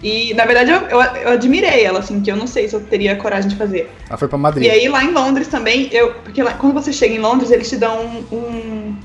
E, 0.06 0.36
na 0.36 0.46
verdade, 0.46 0.70
eu, 0.70 0.82
eu, 0.82 1.02
eu 1.02 1.30
admirei 1.30 1.84
ela, 1.84 1.98
assim, 1.98 2.22
que 2.22 2.32
eu 2.32 2.36
não 2.36 2.46
sei 2.46 2.70
se 2.70 2.76
eu 2.76 2.80
teria 2.80 3.16
coragem 3.16 3.50
de 3.50 3.56
fazer. 3.56 3.90
Ela 4.08 4.20
foi 4.20 4.28
pra 4.28 4.38
Madrid. 4.38 4.68
E 4.68 4.70
aí, 4.70 4.88
lá 4.88 5.04
em 5.04 5.12
Londres 5.12 5.48
também, 5.48 5.90
eu. 5.92 6.14
Porque 6.14 6.44
lá, 6.44 6.54
quando 6.54 6.74
você 6.74 6.94
chega 6.94 7.16
em 7.16 7.18
Londres, 7.18 7.50
eles 7.50 7.68
te 7.68 7.76
dão 7.76 8.06
um. 8.06 8.36
um 8.36 8.96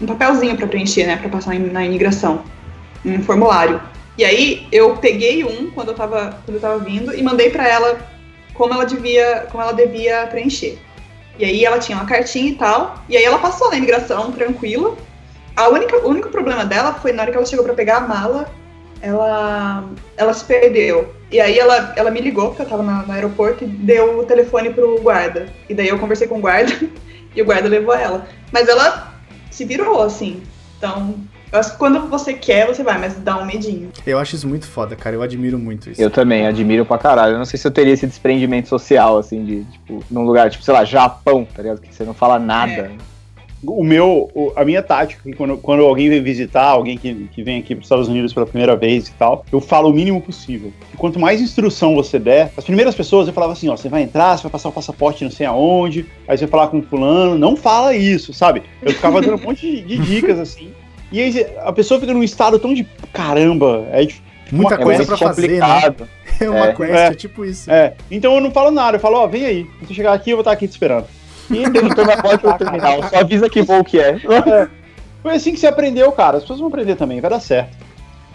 um 0.00 0.06
papelzinho 0.06 0.56
para 0.56 0.66
preencher, 0.66 1.06
né, 1.06 1.16
para 1.16 1.28
passar 1.28 1.54
na 1.54 1.84
imigração, 1.84 2.42
um 3.04 3.22
formulário. 3.22 3.80
E 4.18 4.24
aí 4.24 4.66
eu 4.72 4.96
peguei 4.96 5.44
um 5.44 5.70
quando 5.70 5.88
eu 5.88 5.94
tava, 5.94 6.38
quando 6.44 6.56
eu 6.56 6.60
tava 6.60 6.78
vindo 6.78 7.14
e 7.14 7.22
mandei 7.22 7.50
para 7.50 7.68
ela 7.68 7.98
como 8.52 8.74
ela 8.74 8.84
devia, 8.84 9.46
como 9.50 9.62
ela 9.62 9.72
devia 9.72 10.26
preencher. 10.26 10.78
E 11.38 11.44
aí 11.44 11.64
ela 11.64 11.78
tinha 11.78 11.96
uma 11.96 12.06
cartinha 12.06 12.50
e 12.50 12.54
tal, 12.54 12.96
e 13.08 13.16
aí 13.16 13.24
ela 13.24 13.38
passou 13.38 13.70
na 13.70 13.76
imigração 13.76 14.32
tranquila. 14.32 14.96
A 15.56 15.68
única, 15.68 15.96
o 15.98 16.08
único 16.08 16.28
problema 16.30 16.64
dela 16.64 16.94
foi 16.94 17.12
na 17.12 17.22
hora 17.22 17.30
que 17.30 17.36
ela 17.36 17.46
chegou 17.46 17.64
para 17.64 17.74
pegar 17.74 17.98
a 17.98 18.00
mala, 18.00 18.50
ela, 19.02 19.84
ela 20.16 20.32
se 20.32 20.44
perdeu. 20.44 21.12
E 21.30 21.40
aí 21.40 21.58
ela, 21.58 21.92
ela 21.96 22.10
me 22.10 22.20
ligou, 22.20 22.48
porque 22.48 22.62
eu 22.62 22.66
tava 22.66 22.82
no, 22.82 23.06
no 23.06 23.12
aeroporto, 23.12 23.64
e 23.64 23.66
deu 23.66 24.20
o 24.20 24.24
telefone 24.24 24.70
pro 24.70 25.00
guarda. 25.02 25.46
E 25.68 25.74
daí 25.74 25.88
eu 25.88 25.98
conversei 25.98 26.28
com 26.28 26.38
o 26.38 26.40
guarda, 26.40 26.72
e 27.34 27.42
o 27.42 27.44
guarda 27.44 27.68
levou 27.68 27.94
ela. 27.94 28.26
Mas 28.52 28.68
ela 28.68 29.12
se 29.50 29.64
virou, 29.64 30.00
assim. 30.02 30.42
Então, 30.78 31.14
eu 31.52 31.58
acho 31.58 31.72
que 31.72 31.78
quando 31.78 32.08
você 32.08 32.32
quer, 32.32 32.66
você 32.66 32.82
vai, 32.82 32.98
mas 32.98 33.14
dá 33.16 33.36
um 33.38 33.44
medinho. 33.44 33.90
Eu 34.06 34.18
acho 34.18 34.36
isso 34.36 34.48
muito 34.48 34.66
foda, 34.66 34.94
cara. 34.96 35.16
Eu 35.16 35.22
admiro 35.22 35.58
muito 35.58 35.90
isso. 35.90 36.00
Eu 36.00 36.10
também, 36.10 36.46
admiro 36.46 36.86
pra 36.86 36.96
caralho. 36.96 37.34
Eu 37.34 37.38
não 37.38 37.44
sei 37.44 37.58
se 37.58 37.66
eu 37.66 37.70
teria 37.70 37.92
esse 37.92 38.06
desprendimento 38.06 38.68
social, 38.68 39.18
assim, 39.18 39.44
de, 39.44 39.64
tipo, 39.64 40.02
num 40.10 40.22
lugar, 40.22 40.48
tipo, 40.50 40.64
sei 40.64 40.72
lá, 40.72 40.84
Japão, 40.84 41.44
tá 41.44 41.62
ligado? 41.62 41.80
Que 41.80 41.94
você 41.94 42.04
não 42.04 42.14
fala 42.14 42.38
nada. 42.38 42.72
É. 42.72 43.11
O 43.64 43.84
meu, 43.84 44.52
a 44.56 44.64
minha 44.64 44.82
tática, 44.82 45.22
quando, 45.36 45.56
quando 45.58 45.84
alguém 45.84 46.08
vem 46.08 46.22
visitar, 46.22 46.64
alguém 46.64 46.98
que, 46.98 47.28
que 47.32 47.42
vem 47.42 47.58
aqui 47.58 47.74
para 47.74 47.80
os 47.80 47.86
Estados 47.86 48.08
Unidos 48.08 48.32
pela 48.32 48.46
primeira 48.46 48.74
vez 48.74 49.08
e 49.08 49.12
tal, 49.12 49.44
eu 49.52 49.60
falo 49.60 49.90
o 49.90 49.92
mínimo 49.92 50.20
possível. 50.20 50.72
E 50.92 50.96
quanto 50.96 51.20
mais 51.20 51.40
instrução 51.40 51.94
você 51.94 52.18
der, 52.18 52.52
as 52.56 52.64
primeiras 52.64 52.94
pessoas 52.94 53.28
eu 53.28 53.32
falava 53.32 53.52
assim: 53.52 53.68
ó, 53.68 53.76
você 53.76 53.88
vai 53.88 54.02
entrar, 54.02 54.36
você 54.36 54.42
vai 54.44 54.52
passar 54.52 54.68
o 54.68 54.72
passaporte 54.72 55.22
não 55.24 55.30
sei 55.30 55.46
aonde, 55.46 56.06
aí 56.26 56.36
você 56.36 56.46
vai 56.46 56.50
falar 56.50 56.68
com 56.68 56.78
o 56.78 56.82
fulano, 56.82 57.38
não 57.38 57.56
fala 57.56 57.94
isso, 57.94 58.32
sabe? 58.32 58.62
Eu 58.82 58.92
ficava 58.92 59.20
dando 59.20 59.40
um 59.40 59.44
monte 59.44 59.60
de, 59.60 59.82
de 59.82 59.98
dicas 60.02 60.38
assim. 60.38 60.70
E 61.12 61.20
aí 61.20 61.46
a 61.58 61.72
pessoa 61.72 62.00
fica 62.00 62.12
num 62.12 62.22
estado 62.22 62.58
tão 62.58 62.72
de 62.74 62.84
caramba, 63.12 63.86
é 63.92 64.06
tipo, 64.06 64.22
Muita 64.50 64.76
uma 64.76 64.84
coisa 64.84 65.16
fazer, 65.16 65.60
né? 65.60 65.94
É 66.40 66.50
uma 66.50 66.66
É. 66.66 66.72
quest, 66.72 66.92
É. 66.92 67.06
é 67.06 67.14
tipo 67.14 67.44
isso. 67.44 67.70
É, 67.70 67.94
então 68.10 68.34
eu 68.34 68.40
não 68.40 68.50
falo 68.50 68.70
nada, 68.70 68.96
eu 68.96 69.00
falo, 69.00 69.18
ó, 69.18 69.26
vem 69.26 69.46
aí. 69.46 69.64
Quando 69.64 69.88
você 69.88 69.94
chegar 69.94 70.12
aqui, 70.12 70.30
eu 70.30 70.36
vou 70.36 70.42
estar 70.42 70.52
aqui 70.52 70.66
te 70.66 70.72
esperando. 70.72 71.06
E 71.50 71.62
Então 71.64 72.04
vai 72.04 72.20
pode 72.20 72.38
pro 72.40 72.54
terminal. 72.58 73.02
Só 73.08 73.16
avisa 73.20 73.48
que 73.48 73.62
voo 73.62 73.84
que 73.84 73.98
é. 73.98 74.16
foi 75.22 75.34
assim 75.34 75.52
que 75.52 75.60
você 75.60 75.66
aprendeu, 75.66 76.10
cara. 76.12 76.36
As 76.38 76.42
pessoas 76.44 76.60
vão 76.60 76.68
aprender 76.68 76.96
também, 76.96 77.20
vai 77.20 77.30
dar 77.30 77.40
certo. 77.40 77.76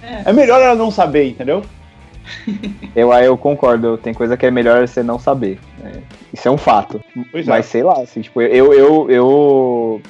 É. 0.03 0.29
É 0.29 0.34
melhor 0.34 0.61
ela 0.61 0.75
não 0.75 0.91
saber, 0.91 1.27
entendeu? 1.29 1.63
Eu, 2.93 3.11
aí 3.13 3.25
eu 3.25 3.38
concordo, 3.38 3.97
tem 3.97 4.13
coisa 4.13 4.35
que 4.35 4.45
é 4.45 4.51
melhor 4.51 4.85
você 4.85 5.01
não 5.01 5.17
saber. 5.17 5.59
né? 5.79 6.01
Isso 6.34 6.45
é 6.47 6.51
um 6.51 6.57
fato. 6.57 6.99
Pois 7.31 7.47
é. 7.47 7.49
Mas 7.49 7.65
sei 7.67 7.84
lá, 7.84 8.01
assim, 8.01 8.19
tipo, 8.21 8.41
eu, 8.41 8.73
eu, 8.73 9.09
eu. 9.09 10.01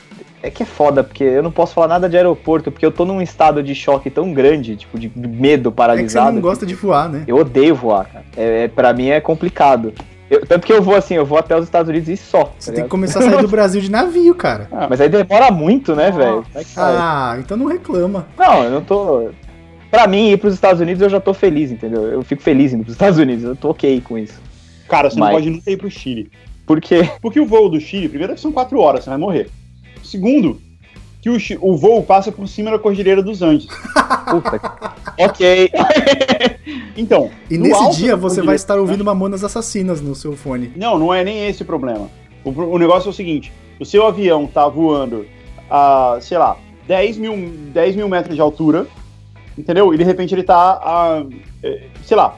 É 0.41 0.49
que 0.49 0.63
é 0.63 0.65
foda, 0.65 1.03
porque 1.03 1.23
eu 1.23 1.43
não 1.43 1.51
posso 1.51 1.73
falar 1.75 1.87
nada 1.89 2.09
de 2.09 2.15
aeroporto, 2.17 2.71
porque 2.71 2.85
eu 2.85 2.91
tô 2.91 3.05
num 3.05 3.21
estado 3.21 3.61
de 3.61 3.75
choque 3.75 4.09
tão 4.09 4.33
grande, 4.33 4.75
tipo, 4.75 4.97
de 4.97 5.11
medo 5.15 5.69
É 5.69 5.71
que 5.71 5.73
você 5.73 5.75
paralisado. 5.75 6.31
não 6.31 6.41
gosta 6.41 6.65
de 6.65 6.73
voar, 6.73 7.07
né? 7.09 7.23
Eu 7.27 7.37
odeio 7.37 7.75
voar, 7.75 8.05
cara. 8.05 8.25
É, 8.35 8.63
é, 8.63 8.67
pra 8.67 8.93
mim 8.93 9.09
é 9.09 9.19
complicado. 9.21 9.93
Eu- 10.29 10.45
tanto 10.45 10.67
que 10.67 10.73
eu 10.73 10.81
vou 10.81 10.95
assim, 10.95 11.13
eu 11.15 11.25
vou 11.25 11.37
até 11.37 11.55
os 11.57 11.63
Estados 11.63 11.89
Unidos 11.89 12.09
e 12.09 12.17
só. 12.17 12.43
tá 12.45 12.51
Você 12.59 12.65
tem 12.67 12.75
ligado? 12.75 12.85
que 12.85 12.91
começar 12.91 13.19
a 13.19 13.21
sair 13.23 13.41
do 13.41 13.47
Brasil 13.49 13.79
de 13.81 13.89
navio, 13.89 14.35
cara. 14.35 14.67
Mas 14.89 14.99
aí 14.99 15.07
demora 15.09 15.49
muito, 15.51 15.95
né, 15.95 16.11
velho? 16.11 16.45
É? 16.53 16.61
Ah, 16.75 17.37
então 17.39 17.55
não 17.55 17.65
reclama. 17.65 18.27
Não, 18.37 18.63
eu 18.63 18.71
não 18.71 18.81
tô. 18.81 19.29
Pra 19.89 20.05
mim, 20.05 20.29
ir 20.31 20.37
pros 20.37 20.53
Estados 20.53 20.81
Unidos 20.81 21.01
eu 21.01 21.09
já 21.09 21.19
tô 21.21 21.33
feliz, 21.33 21.71
entendeu? 21.71 22.03
Eu 22.07 22.21
fico 22.23 22.41
feliz 22.41 22.73
indo 22.73 22.83
pros 22.83 22.93
Estados 22.95 23.17
Unidos, 23.17 23.45
eu 23.45 23.55
tô 23.55 23.69
ok 23.69 24.01
com 24.01 24.17
isso. 24.17 24.39
Cara, 24.89 25.09
você 25.09 25.17
Mas- 25.17 25.29
não 25.29 25.35
pode 25.35 25.49
nunca 25.49 25.71
ir 25.71 25.77
pro 25.77 25.89
Chile. 25.89 26.29
Por 26.65 26.81
quê? 26.81 27.09
Porque 27.21 27.39
o 27.39 27.45
voo 27.45 27.69
do 27.69 27.79
Chile, 27.79 28.09
primeiro 28.09 28.33
que 28.35 28.41
são 28.41 28.51
quatro 28.51 28.79
horas, 28.81 29.05
você 29.05 29.09
vai 29.09 29.17
morrer. 29.19 29.49
Segundo, 30.03 30.59
que 31.27 31.55
o, 31.57 31.73
o 31.73 31.77
voo 31.77 32.03
passa 32.03 32.31
por 32.31 32.47
cima 32.47 32.71
da 32.71 32.79
Cordilheira 32.79 33.21
dos 33.21 33.41
Andes. 33.41 33.67
Puta. 34.29 34.61
ok. 35.19 35.71
Então, 36.97 37.29
E 37.49 37.59
nesse 37.59 37.91
dia 37.97 38.15
você 38.15 38.41
vai 38.41 38.55
estar 38.55 38.75
ouvindo 38.75 39.05
Mamonas 39.05 39.43
Assassinas 39.43 40.01
no 40.01 40.15
seu 40.15 40.35
fone. 40.35 40.73
Não, 40.75 40.97
não 40.97 41.13
é 41.13 41.23
nem 41.23 41.47
esse 41.47 41.61
o 41.61 41.65
problema. 41.65 42.09
O, 42.43 42.49
o 42.49 42.77
negócio 42.79 43.07
é 43.07 43.11
o 43.11 43.13
seguinte: 43.13 43.53
o 43.79 43.85
seu 43.85 44.05
avião 44.05 44.47
tá 44.47 44.67
voando 44.67 45.27
a, 45.69 46.17
sei 46.19 46.39
lá, 46.39 46.57
10 46.87 47.17
mil, 47.17 47.51
10 47.71 47.95
mil 47.95 48.09
metros 48.09 48.33
de 48.33 48.41
altura, 48.41 48.87
entendeu? 49.55 49.93
E 49.93 49.97
de 49.97 50.03
repente 50.03 50.33
ele 50.33 50.43
tá 50.43 50.81
a, 50.83 51.23
eh, 51.61 51.83
sei 52.03 52.17
lá, 52.17 52.35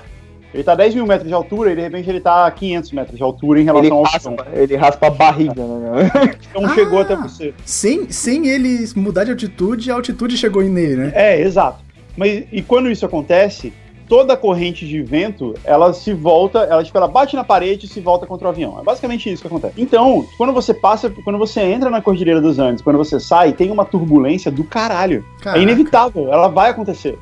ele 0.53 0.63
tá 0.63 0.71
a 0.71 0.76
10 0.76 0.95
mil 0.95 1.05
metros 1.05 1.27
de 1.27 1.34
altura 1.34 1.71
e 1.71 1.76
de 1.76 1.81
repente 1.81 2.09
ele 2.09 2.19
tá 2.19 2.45
a 2.47 2.51
500 2.51 2.91
metros 2.91 3.17
de 3.17 3.23
altura 3.23 3.59
em 3.59 3.61
Ele 3.63 3.71
relação 3.71 3.97
ao 3.97 4.03
raspa, 4.03 4.19
chão. 4.19 4.38
ele 4.53 4.76
raspa 4.76 5.07
a 5.07 5.09
barriga, 5.11 5.63
né? 5.63 6.11
Então 6.49 6.65
Ah! 6.65 6.73
chegou 6.73 6.99
até 6.99 7.15
você. 7.15 7.53
Sem, 7.65 8.09
sem 8.11 8.47
ele 8.47 8.88
mudar 8.95 9.23
de 9.26 9.31
altitude, 9.31 9.91
a 9.91 9.95
altitude 9.95 10.38
chegou 10.38 10.63
nele, 10.63 10.95
né? 10.95 11.11
É, 11.13 11.39
exato. 11.41 11.80
Mas 12.17 12.45
e 12.51 12.61
quando 12.61 12.89
isso 12.89 13.05
acontece, 13.05 13.71
toda 14.07 14.34
a 14.34 14.38
corrente 14.38 14.88
de 14.88 15.01
vento, 15.03 15.53
ela 15.63 15.93
se 15.93 16.13
volta, 16.13 16.59
ela 16.59 16.84
tipo, 16.84 16.97
ela 16.97 17.07
bate 17.07 17.35
na 17.35 17.43
parede 17.43 17.85
e 17.85 17.89
se 17.89 18.01
volta 18.01 18.26
contra 18.26 18.47
o 18.47 18.49
avião. 18.49 18.80
É 18.80 18.84
basicamente 18.84 19.31
isso 19.31 19.41
que 19.43 19.47
acontece. 19.47 19.76
Então, 19.77 20.26
quando 20.35 20.51
você 20.51 20.73
passa, 20.73 21.11
quando 21.23 21.38
você 21.38 21.61
entra 21.61 21.91
na 21.91 22.01
Cordilheira 22.01 22.41
dos 22.41 22.57
Andes, 22.57 22.81
quando 22.81 22.97
você 22.97 23.19
sai, 23.19 23.53
tem 23.53 23.69
uma 23.69 23.85
turbulência 23.85 24.49
do 24.51 24.63
caralho. 24.63 25.23
Caraca. 25.41 25.59
É 25.59 25.63
inevitável, 25.63 26.34
ela 26.34 26.47
vai 26.47 26.71
acontecer. 26.71 27.17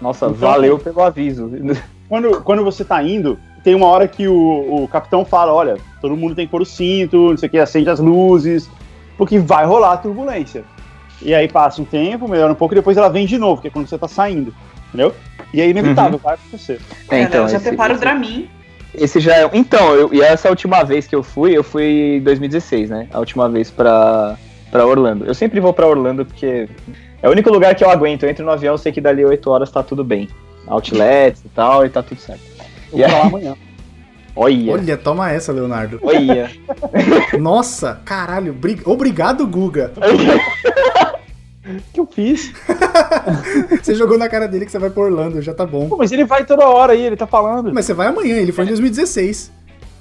Nossa, 0.00 0.26
Então- 0.26 0.36
valeu 0.36 0.78
pelo 0.78 1.02
aviso. 1.02 1.50
Quando, 2.10 2.42
quando 2.42 2.64
você 2.64 2.84
tá 2.84 3.00
indo, 3.02 3.38
tem 3.62 3.74
uma 3.74 3.86
hora 3.86 4.06
que 4.08 4.26
o, 4.26 4.82
o 4.82 4.88
capitão 4.88 5.24
fala, 5.24 5.52
olha, 5.54 5.76
todo 6.02 6.16
mundo 6.16 6.34
tem 6.34 6.44
que 6.44 6.50
pôr 6.50 6.60
o 6.60 6.66
cinto, 6.66 7.30
não 7.30 7.36
sei 7.38 7.46
o 7.46 7.50
que, 7.50 7.58
acende 7.58 7.88
as 7.88 8.00
luzes, 8.00 8.68
porque 9.16 9.38
vai 9.38 9.64
rolar 9.64 9.92
a 9.92 9.96
turbulência. 9.96 10.64
E 11.22 11.32
aí 11.32 11.46
passa 11.46 11.80
um 11.80 11.84
tempo, 11.84 12.26
melhora 12.28 12.50
um 12.52 12.56
pouco, 12.56 12.74
e 12.74 12.76
depois 12.76 12.96
ela 12.96 13.08
vem 13.08 13.26
de 13.26 13.38
novo, 13.38 13.62
que 13.62 13.68
é 13.68 13.70
quando 13.70 13.86
você 13.88 13.96
tá 13.96 14.08
saindo, 14.08 14.52
entendeu? 14.88 15.14
E 15.54 15.60
é 15.60 15.68
inevitável, 15.68 16.18
vai 16.18 16.34
acontecer. 16.34 16.80
É, 17.08 17.22
então, 17.22 17.48
já 17.48 17.56
esse- 17.58 17.68
prepara 17.68 17.92
o 17.92 17.94
esse- 17.94 18.00
Dramin. 18.00 18.48
Esse 18.92 19.20
já 19.20 19.36
é. 19.36 19.48
Então, 19.52 19.94
eu, 19.94 20.12
e 20.12 20.20
essa 20.20 20.48
última 20.50 20.82
vez 20.82 21.06
que 21.06 21.14
eu 21.14 21.22
fui, 21.22 21.56
eu 21.56 21.62
fui 21.62 22.16
em 22.16 22.20
2016, 22.22 22.90
né? 22.90 23.06
A 23.12 23.20
última 23.20 23.48
vez 23.48 23.70
pra, 23.70 24.36
pra 24.68 24.84
Orlando. 24.84 25.24
Eu 25.26 25.34
sempre 25.34 25.60
vou 25.60 25.72
pra 25.72 25.86
Orlando 25.86 26.26
porque 26.26 26.68
é 27.22 27.28
o 27.28 27.30
único 27.30 27.50
lugar 27.52 27.72
que 27.76 27.84
eu 27.84 27.90
aguento. 27.90 28.24
Eu 28.24 28.30
entro 28.30 28.44
no 28.44 28.50
avião, 28.50 28.76
sei 28.76 28.90
que 28.90 29.00
dali 29.00 29.24
8 29.24 29.48
horas 29.48 29.70
tá 29.70 29.80
tudo 29.80 30.02
bem. 30.02 30.28
Outlets 30.70 31.42
e 31.44 31.48
tal, 31.48 31.84
e 31.84 31.88
tá 31.90 32.02
tudo 32.02 32.20
certo. 32.20 32.40
Vou 32.90 33.00
E 33.00 33.02
pra 33.04 33.12
lá 33.12 33.20
aí, 33.22 33.26
amanhã. 33.28 33.54
olha, 34.36 34.72
Olha, 34.72 34.96
toma 34.96 35.30
essa, 35.30 35.52
Leonardo. 35.52 35.98
olha. 36.02 36.50
Nossa, 37.38 38.00
caralho. 38.04 38.52
bri- 38.52 38.80
Obrigado, 38.84 39.46
Guga. 39.46 39.92
O 39.96 41.92
que 41.92 42.00
eu 42.00 42.06
fiz? 42.06 42.52
Você 43.82 43.94
jogou 43.94 44.18
na 44.18 44.28
cara 44.28 44.46
dele 44.48 44.64
que 44.64 44.72
você 44.72 44.78
vai 44.78 44.90
pra 44.90 45.02
Orlando, 45.02 45.40
já 45.42 45.52
tá 45.54 45.66
bom. 45.66 45.88
Pô, 45.88 45.96
mas 45.96 46.10
ele 46.12 46.24
vai 46.24 46.44
toda 46.44 46.66
hora 46.68 46.92
aí, 46.92 47.02
ele 47.02 47.16
tá 47.16 47.26
falando. 47.26 47.72
Mas 47.72 47.84
você 47.86 47.94
vai 47.94 48.06
amanhã, 48.08 48.36
ele 48.36 48.52
foi 48.52 48.64
em 48.64 48.68
2016. 48.68 49.52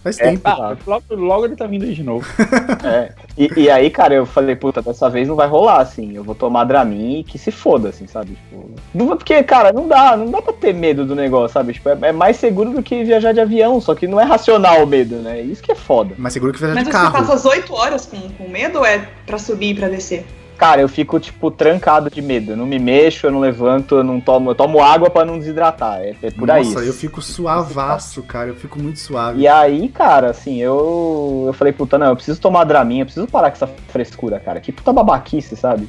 Faz 0.04 0.20
É, 0.20 0.30
tempo. 0.32 0.42
Ah, 0.48 0.76
logo, 0.88 1.04
logo 1.16 1.46
ele 1.46 1.56
tá 1.56 1.68
vindo 1.68 1.84
aí 1.84 1.94
de 1.94 2.04
novo. 2.04 2.26
É. 2.84 3.12
E, 3.38 3.50
e 3.64 3.70
aí, 3.70 3.90
cara, 3.90 4.14
eu 4.14 4.26
falei, 4.26 4.56
puta, 4.56 4.82
dessa 4.82 5.10
vez 5.10 5.28
não 5.28 5.36
vai 5.36 5.48
rolar, 5.48 5.80
assim. 5.82 6.16
Eu 6.16 6.24
vou 6.24 6.34
tomar 6.36 6.64
Dramin 6.66 7.20
e 7.20 7.24
que 7.24 7.38
se 7.38 7.52
foda, 7.52 7.90
assim, 7.90 8.08
sabe? 8.08 8.32
Tipo, 8.32 8.70
não- 8.94 9.08
porque, 9.08 9.42
cara, 9.44 9.72
não 9.74 9.88
dá, 9.88 10.16
não 10.18 10.30
dá 10.32 10.42
pra 10.42 10.54
ter 10.54 10.74
medo 10.74 11.06
do 11.06 11.16
negócio, 11.16 11.54
sabe? 11.54 11.74
Tipo, 11.74 11.90
é, 11.90 11.98
é 12.04 12.12
mais 12.12 12.38
seguro 12.38 12.72
do 12.72 12.82
que 12.84 13.04
viajar 13.04 13.34
de 13.34 13.40
avião, 13.40 13.80
só 13.80 13.94
que 13.96 14.08
não 14.08 14.20
é 14.20 14.24
racional 14.24 14.84
o 14.84 14.88
medo, 14.88 15.18
né? 15.18 15.42
Isso 15.42 15.62
que 15.64 15.72
é 15.72 15.76
foda. 15.76 16.16
Mas 16.18 16.34
seguro 16.34 16.52
que 16.54 16.60
viajar 16.60 16.76
Mas 16.76 16.86
de 16.86 16.92
você 16.92 16.98
carro. 16.98 17.12
passa 17.14 17.34
as 17.34 17.46
8 17.46 17.74
horas 17.74 18.06
com, 18.06 18.20
com 18.38 18.50
medo 18.50 18.80
ou 18.80 18.86
é 18.86 19.08
pra 19.26 19.38
subir 19.38 19.70
e 19.72 19.76
pra 19.76 19.88
descer? 19.88 20.26
Cara, 20.60 20.82
eu 20.82 20.90
fico, 20.90 21.18
tipo, 21.22 21.50
trancado 21.50 22.10
de 22.10 22.22
medo. 22.22 22.52
Eu 22.52 22.58
não 22.58 22.66
me 22.66 22.78
mexo, 22.78 23.26
eu 23.26 23.32
não 23.32 23.40
levanto, 23.40 23.96
eu 23.96 24.04
não 24.04 24.20
tomo. 24.20 24.52
Eu 24.52 24.56
tomo 24.56 24.84
água 24.84 25.10
pra 25.10 25.24
não 25.24 25.40
desidratar. 25.40 26.02
É, 26.02 26.14
é 26.22 26.32
por 26.32 26.52
aí. 26.52 26.66
Nossa, 26.66 26.82
eu 26.82 26.92
fico 26.92 27.22
suavaço, 27.22 28.22
cara. 28.24 28.50
Eu 28.50 28.56
fico 28.56 28.78
muito 28.78 29.00
suave. 29.00 29.40
E 29.40 29.48
aí, 29.48 29.88
cara, 29.88 30.32
assim, 30.32 30.58
eu. 30.62 31.46
Eu 31.48 31.54
falei, 31.54 31.72
puta, 31.72 31.98
não, 31.98 32.08
eu 32.08 32.16
preciso 32.16 32.42
tomar 32.42 32.66
Dramin, 32.66 33.00
eu 33.00 33.06
preciso 33.06 33.26
parar 33.26 33.52
com 33.52 33.56
essa 33.56 33.68
frescura, 33.88 34.38
cara. 34.38 34.60
Que 34.60 34.74
puta 34.74 34.92
babaquice, 34.92 35.56
sabe? 35.56 35.88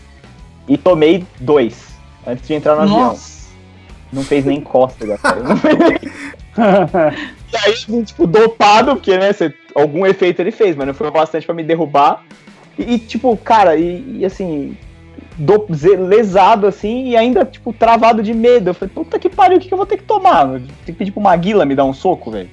E 0.69 0.79
tomei 0.79 1.27
dois 1.41 1.89
antes 2.25 2.47
de 2.47 2.55
entrar 2.55 2.77
no 2.77 2.83
avião. 2.83 3.01
Nossa. 3.09 3.41
Não 4.13 4.23
fez 4.23 4.45
nem 4.45 4.61
cócega, 4.61 5.19
cara. 5.19 5.41
Não 5.43 5.57
fez 5.57 5.77
nem... 5.79 5.99
E 7.53 7.57
aí, 7.57 8.05
tipo, 8.05 8.25
dopado, 8.29 8.93
porque, 8.95 9.17
né, 9.19 9.33
você- 9.33 9.53
algum 9.75 10.07
efeito 10.07 10.41
ele 10.41 10.53
fez, 10.53 10.77
mas 10.77 10.87
não 10.87 10.95
foi 10.95 11.11
bastante 11.11 11.45
pra 11.45 11.53
me 11.55 11.65
derrubar. 11.65 12.23
E, 12.81 12.95
e, 12.95 12.99
tipo, 12.99 13.37
cara, 13.37 13.77
e, 13.77 14.19
e, 14.19 14.25
assim, 14.25 14.77
do, 15.37 15.67
lesado, 16.09 16.67
assim, 16.67 17.09
e 17.09 17.17
ainda, 17.17 17.45
tipo, 17.45 17.73
travado 17.73 18.23
de 18.23 18.35
medo. 18.35 18.71
Eu 18.71 18.75
falei, 18.75 18.93
puta 18.95 19.19
que 19.19 19.29
pariu, 19.29 19.59
o 19.59 19.61
que, 19.61 19.69
que 19.69 19.75
eu 19.75 19.79
vou 19.79 19.87
ter 19.87 19.97
que 19.97 20.05
tomar? 20.05 20.49
Tem 20.49 20.63
que 20.87 20.93
pedir 20.93 21.13
pro 21.13 21.21
Maguila 21.21 21.65
me 21.65 21.75
dar 21.75 21.85
um 21.85 21.93
soco, 21.95 22.31
velho. 22.31 22.51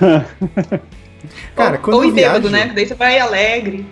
Cara, 1.54 1.76
ou, 1.76 1.82
quando 1.82 1.96
ou 1.96 2.04
em 2.04 2.12
bêbado, 2.12 2.48
viajo- 2.48 2.66
né? 2.66 2.72
Daí 2.74 2.86
você 2.86 2.94
vai 2.94 3.18
alegre. 3.18 3.86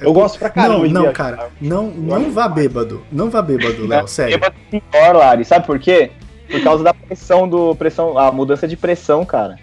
Eu 0.00 0.12
gosto 0.12 0.38
pra 0.38 0.50
caramba 0.50 0.86
Não, 0.88 1.04
não, 1.04 1.12
cara. 1.12 1.48
Não, 1.60 1.86
não 1.86 2.30
vá 2.30 2.46
bêbado. 2.48 3.02
Não 3.10 3.30
vá 3.30 3.40
bêbado, 3.40 3.86
Léo, 3.86 4.06
sério. 4.06 4.38
Bêbado 4.38 4.54
pior, 4.70 5.16
Lari. 5.16 5.44
Sabe 5.44 5.66
por 5.66 5.78
quê? 5.78 6.10
Por 6.50 6.62
causa 6.62 6.84
da 6.84 6.92
pressão 6.92 7.48
do. 7.48 7.74
pressão, 7.74 8.18
a 8.18 8.30
mudança 8.30 8.68
de 8.68 8.76
pressão, 8.76 9.24
cara. 9.24 9.56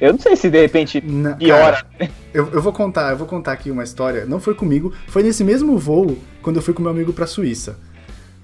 Eu 0.00 0.12
não 0.12 0.20
sei 0.20 0.36
se 0.36 0.50
de 0.50 0.60
repente 0.60 1.00
Na- 1.00 1.34
piora. 1.36 1.82
cara, 1.98 2.10
eu, 2.34 2.48
eu 2.52 2.60
vou 2.62 2.72
contar, 2.72 3.10
eu 3.12 3.16
vou 3.16 3.26
contar 3.26 3.52
aqui 3.52 3.70
uma 3.70 3.82
história. 3.82 4.26
Não 4.26 4.38
foi 4.38 4.54
comigo, 4.54 4.92
foi 5.08 5.22
nesse 5.22 5.42
mesmo 5.42 5.78
voo 5.78 6.18
quando 6.42 6.56
eu 6.56 6.62
fui 6.62 6.74
com 6.74 6.82
meu 6.82 6.90
amigo 6.90 7.12
pra 7.12 7.26
Suíça. 7.26 7.78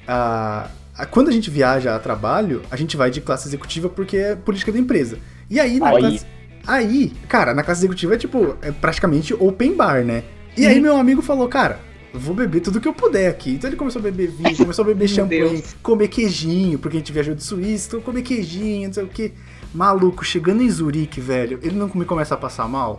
Ah, 0.06 0.68
quando 1.10 1.28
a 1.28 1.32
gente 1.32 1.50
viaja 1.50 1.94
a 1.94 1.98
trabalho, 1.98 2.62
a 2.70 2.76
gente 2.76 2.96
vai 2.96 3.10
de 3.10 3.20
classe 3.20 3.48
executiva 3.48 3.88
porque 3.88 4.16
é 4.16 4.34
política 4.36 4.72
da 4.72 4.78
empresa. 4.78 5.18
E 5.50 5.60
aí, 5.60 5.78
na 5.78 5.88
Aí. 5.90 5.98
classe. 5.98 6.26
Aí, 6.66 7.12
cara, 7.28 7.52
na 7.54 7.62
classe 7.62 7.80
executiva 7.80 8.14
é 8.14 8.18
tipo, 8.18 8.56
é 8.62 8.70
praticamente 8.70 9.34
open 9.34 9.74
bar, 9.74 10.04
né? 10.04 10.22
E 10.56 10.64
aí 10.66 10.80
meu 10.80 10.96
amigo 10.96 11.20
falou, 11.22 11.48
cara, 11.48 11.80
vou 12.14 12.34
beber 12.34 12.60
tudo 12.60 12.80
que 12.80 12.86
eu 12.86 12.92
puder 12.92 13.28
aqui. 13.28 13.52
Então 13.54 13.68
ele 13.68 13.76
começou 13.76 13.98
a 13.98 14.02
beber 14.02 14.28
vinho, 14.30 14.54
começou 14.58 14.84
a 14.84 14.86
beber 14.86 15.08
champanhe, 15.08 15.62
comer 15.82 16.08
queijinho, 16.08 16.78
porque 16.78 16.96
a 16.98 17.00
gente 17.00 17.12
viajou 17.12 17.34
de 17.34 17.42
Suíça, 17.42 17.88
então 17.88 18.00
comer 18.00 18.22
queijinho, 18.22 18.86
não 18.86 18.94
sei 18.94 19.02
o 19.02 19.08
que. 19.08 19.32
Maluco, 19.74 20.24
chegando 20.24 20.62
em 20.62 20.70
Zurique, 20.70 21.20
velho, 21.20 21.58
ele 21.62 21.76
não 21.76 21.90
me 21.94 22.04
começa 22.04 22.34
a 22.34 22.38
passar 22.38 22.68
mal. 22.68 22.98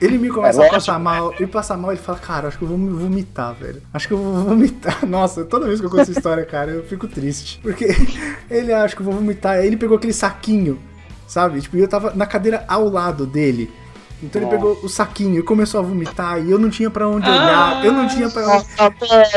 Ele 0.00 0.16
me 0.16 0.30
começa 0.30 0.62
É 0.62 0.66
a 0.66 0.70
passar 0.70 0.98
mal, 0.98 1.32
ele 1.34 1.46
passa 1.46 1.76
mal, 1.76 1.92
ele 1.92 2.00
fala, 2.00 2.18
cara, 2.18 2.48
acho 2.48 2.56
que 2.56 2.64
eu 2.64 2.68
vou 2.68 2.78
me 2.78 2.90
vomitar, 2.90 3.54
velho. 3.54 3.82
Acho 3.92 4.08
que 4.08 4.14
eu 4.14 4.18
vou 4.18 4.44
vomitar. 4.44 5.04
Nossa, 5.06 5.44
toda 5.44 5.66
vez 5.66 5.78
que 5.78 5.86
eu 5.86 5.90
conto 5.90 6.02
essa 6.02 6.10
história, 6.12 6.44
cara, 6.46 6.70
eu 6.70 6.84
fico 6.84 7.06
triste. 7.06 7.60
Porque 7.62 7.86
ele 8.50 8.72
acha 8.72 8.96
que 8.96 9.02
eu 9.02 9.06
vou 9.06 9.14
vomitar. 9.14 9.58
Aí 9.58 9.66
ele 9.66 9.76
pegou 9.76 9.98
aquele 9.98 10.14
saquinho, 10.14 10.78
sabe? 11.26 11.60
Tipo, 11.60 11.76
eu 11.76 11.86
tava 11.88 12.12
na 12.14 12.24
cadeira 12.24 12.64
ao 12.66 12.88
lado 12.88 13.26
dele. 13.26 13.70
Então 14.22 14.40
ele 14.40 14.50
pegou 14.50 14.78
o 14.82 14.88
saquinho 14.88 15.38
e 15.38 15.42
começou 15.42 15.80
a 15.80 15.82
vomitar. 15.82 16.42
E 16.42 16.50
eu 16.50 16.58
não 16.58 16.70
tinha 16.70 16.90
pra 16.90 17.06
onde 17.08 17.28
olhar. 17.28 17.84
Eu 17.84 17.92
não 17.92 18.08
tinha 18.08 18.28
pra 18.30 18.46
onde. 18.46 18.66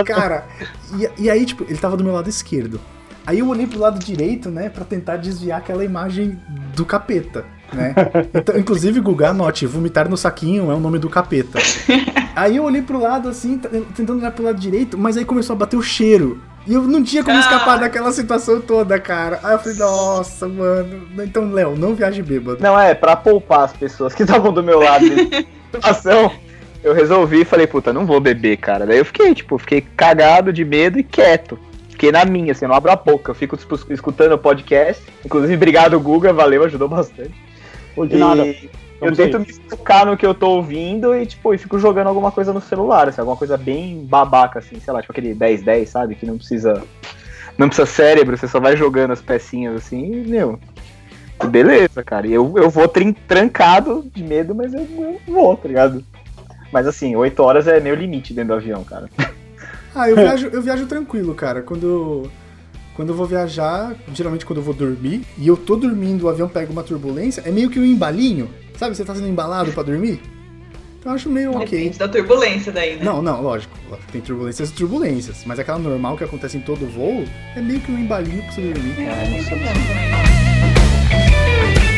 Cara, 0.06 0.46
e, 0.98 1.24
e 1.24 1.30
aí, 1.30 1.46
tipo, 1.46 1.64
ele 1.64 1.78
tava 1.78 1.98
do 1.98 2.04
meu 2.04 2.14
lado 2.14 2.30
esquerdo. 2.30 2.80
Aí 3.26 3.40
eu 3.40 3.48
olhei 3.48 3.66
pro 3.66 3.80
lado 3.80 4.00
direito, 4.04 4.50
né, 4.50 4.70
pra 4.70 4.84
tentar 4.84 5.18
desviar 5.18 5.60
aquela 5.60 5.84
imagem 5.86 6.38
do 6.76 6.86
capeta, 6.86 7.46
né? 7.72 7.94
Então, 8.34 8.58
inclusive, 8.58 9.00
Guga, 9.00 9.30
anote, 9.30 9.66
vomitar 9.66 10.10
no 10.10 10.18
saquinho 10.18 10.70
é 10.70 10.74
o 10.74 10.80
nome 10.80 11.00
do 11.00 11.10
capeta. 11.10 11.60
Aí 12.36 12.58
eu 12.58 12.64
olhei 12.64 12.82
pro 12.82 13.00
lado, 13.00 13.30
assim, 13.30 13.58
tentando 13.96 14.18
olhar 14.20 14.32
pro 14.32 14.44
lado 14.44 14.60
direito, 14.60 14.98
mas 14.98 15.16
aí 15.18 15.24
começou 15.24 15.54
a 15.56 15.58
bater 15.60 15.78
o 15.78 15.84
cheiro. 15.84 16.42
E 16.66 16.74
eu 16.74 16.82
não 16.82 17.04
tinha 17.04 17.24
como 17.24 17.38
escapar 17.38 17.76
Ah. 17.76 17.82
daquela 17.82 18.12
situação 18.12 18.60
toda, 18.60 19.00
cara. 19.00 19.40
Aí 19.44 19.54
eu 19.54 19.60
falei, 19.60 19.78
nossa, 19.78 20.48
mano. 20.48 21.04
Então, 21.24 21.52
Léo, 21.52 21.76
não 21.76 21.94
viaje 21.94 22.24
bêbado. 22.24 22.58
Não, 22.60 22.80
é, 22.80 22.96
pra 22.96 23.16
poupar 23.16 23.66
as 23.66 23.74
pessoas 23.74 24.16
que 24.16 24.24
estavam 24.24 24.52
do 24.52 24.64
meu 24.64 24.80
lado 24.80 25.06
nessa 25.06 25.46
situação, 25.76 26.32
eu 26.84 26.92
resolvi 26.94 27.42
e 27.42 27.46
falei, 27.46 27.68
puta, 27.68 27.94
não 27.94 28.04
vou 28.06 28.20
beber, 28.20 28.58
cara. 28.58 28.88
Daí 28.88 28.98
eu 28.98 29.06
fiquei, 29.06 29.36
tipo, 29.36 29.60
fiquei 29.60 29.82
cagado 29.82 30.52
de 30.52 30.66
medo 30.66 30.98
e 30.98 31.04
quieto. 31.04 31.60
Fiquei 31.94 32.12
na 32.12 32.26
minha, 32.26 32.52
assim, 32.52 32.66
eu 32.66 32.70
não 32.70 32.76
abro 32.76 32.92
a 32.92 32.96
boca. 32.96 33.32
Eu 33.32 33.36
fico 33.36 33.56
tipo, 33.56 33.76
escutando 33.94 34.34
o 34.34 34.38
podcast. 34.38 35.02
Inclusive, 35.24 35.54
obrigado, 35.56 36.00
Guga, 36.00 36.34
valeu, 36.34 36.64
ajudou 36.64 36.90
bastante. 36.90 37.34
Pô, 37.96 38.06
de 38.06 38.16
E 38.16 38.20
nada. 38.20 38.44
eu 38.46 38.56
Vamos 39.00 39.18
tento 39.18 39.38
aí. 39.38 39.46
me 39.46 39.54
focar 39.70 40.06
no 40.06 40.18
que 40.18 40.26
eu 40.26 40.34
tô 40.34 40.50
ouvindo 40.50 41.16
e, 41.16 41.26
tipo, 41.26 41.54
e 41.54 41.58
fico 41.58 41.78
jogando 41.78 42.08
alguma 42.08 42.32
coisa 42.32 42.52
no 42.52 42.60
celular, 42.60 43.08
assim, 43.10 43.22
alguma 43.22 43.38
coisa 43.38 43.58
bem 43.58 44.06
babaca, 44.06 44.58
assim, 44.60 44.80
sei 44.80 44.92
lá, 44.92 45.02
tipo 45.02 45.12
aquele 45.12 45.36
10-10, 45.36 45.86
sabe? 45.86 46.16
Que 46.16 46.26
não 46.26 46.38
precisa. 46.38 46.84
Não 47.58 47.68
precisa 47.68 47.86
cérebro, 47.86 48.36
você 48.36 48.48
só 48.48 48.60
vai 48.60 48.76
jogando 48.76 49.12
as 49.12 49.22
pecinhas 49.22 49.76
assim 49.76 50.24
e, 50.24 50.28
meu. 50.28 50.60
Beleza, 51.46 52.02
cara. 52.04 52.26
Eu, 52.28 52.54
eu 52.58 52.70
vou 52.70 52.88
trancado 53.28 54.04
de 54.16 54.24
medo, 54.24 54.56
mas 54.56 54.74
eu, 54.74 54.82
eu 54.82 55.20
vou, 55.28 55.56
tá 55.56 55.68
ligado? 55.68 56.04
Mas 56.72 56.88
assim, 56.88 57.16
8 57.16 57.40
horas 57.44 57.68
é 57.68 57.80
meu 57.80 57.94
limite 57.94 58.34
dentro 58.34 58.56
do 58.56 58.60
avião, 58.60 58.84
cara. 58.84 59.08
Ah, 59.96 60.10
eu 60.10 60.16
viajo, 60.16 60.48
eu 60.48 60.62
viajo 60.62 60.86
tranquilo, 60.86 61.36
cara. 61.36 61.62
Quando 61.62 61.88
eu, 61.88 62.32
quando 62.96 63.10
eu 63.10 63.16
vou 63.16 63.26
viajar, 63.26 63.96
geralmente 64.14 64.46
quando 64.46 64.58
eu 64.58 64.64
vou 64.64 64.74
dormir, 64.74 65.22
e 65.38 65.48
eu 65.48 65.56
tô 65.56 65.76
dormindo, 65.76 66.24
o 66.24 66.30
avião 66.30 66.50
pega 66.50 66.72
uma 66.72 66.84
turbulência, 66.84 67.42
é 67.46 67.52
meio 67.52 67.70
que 67.70 67.80
um 67.80 67.86
embalinho. 67.86 68.50
Sabe, 68.78 68.96
você 68.96 69.06
tá 69.06 69.14
sendo 69.14 69.28
embalado 69.28 69.72
pra 69.72 69.84
dormir? 69.84 70.20
Então 71.00 71.12
eu 71.12 71.16
acho 71.16 71.30
meio 71.30 71.52
ok. 71.52 71.66
Depende 71.66 72.00
da 72.00 72.08
turbulência 72.08 72.72
daí, 72.72 72.96
né? 72.96 73.04
Não, 73.04 73.22
não, 73.22 73.42
lógico. 73.42 73.78
Tem 74.12 74.22
turbulências 74.22 74.70
e 74.70 74.74
turbulências. 74.74 75.44
Mas 75.46 75.60
aquela 75.60 75.78
normal 75.78 76.18
que 76.18 76.24
acontece 76.24 76.58
em 76.58 76.62
todo 76.62 76.88
voo 76.88 77.26
é 77.56 77.62
meio 77.62 77.80
que 77.82 77.92
um 77.92 78.00
embalinho 78.00 78.42
pra 78.42 78.52
você 78.52 78.62
dormir. 78.62 79.02
É, 79.02 79.26
tem 79.26 79.44
problema 79.44 79.74
também. 79.74 81.93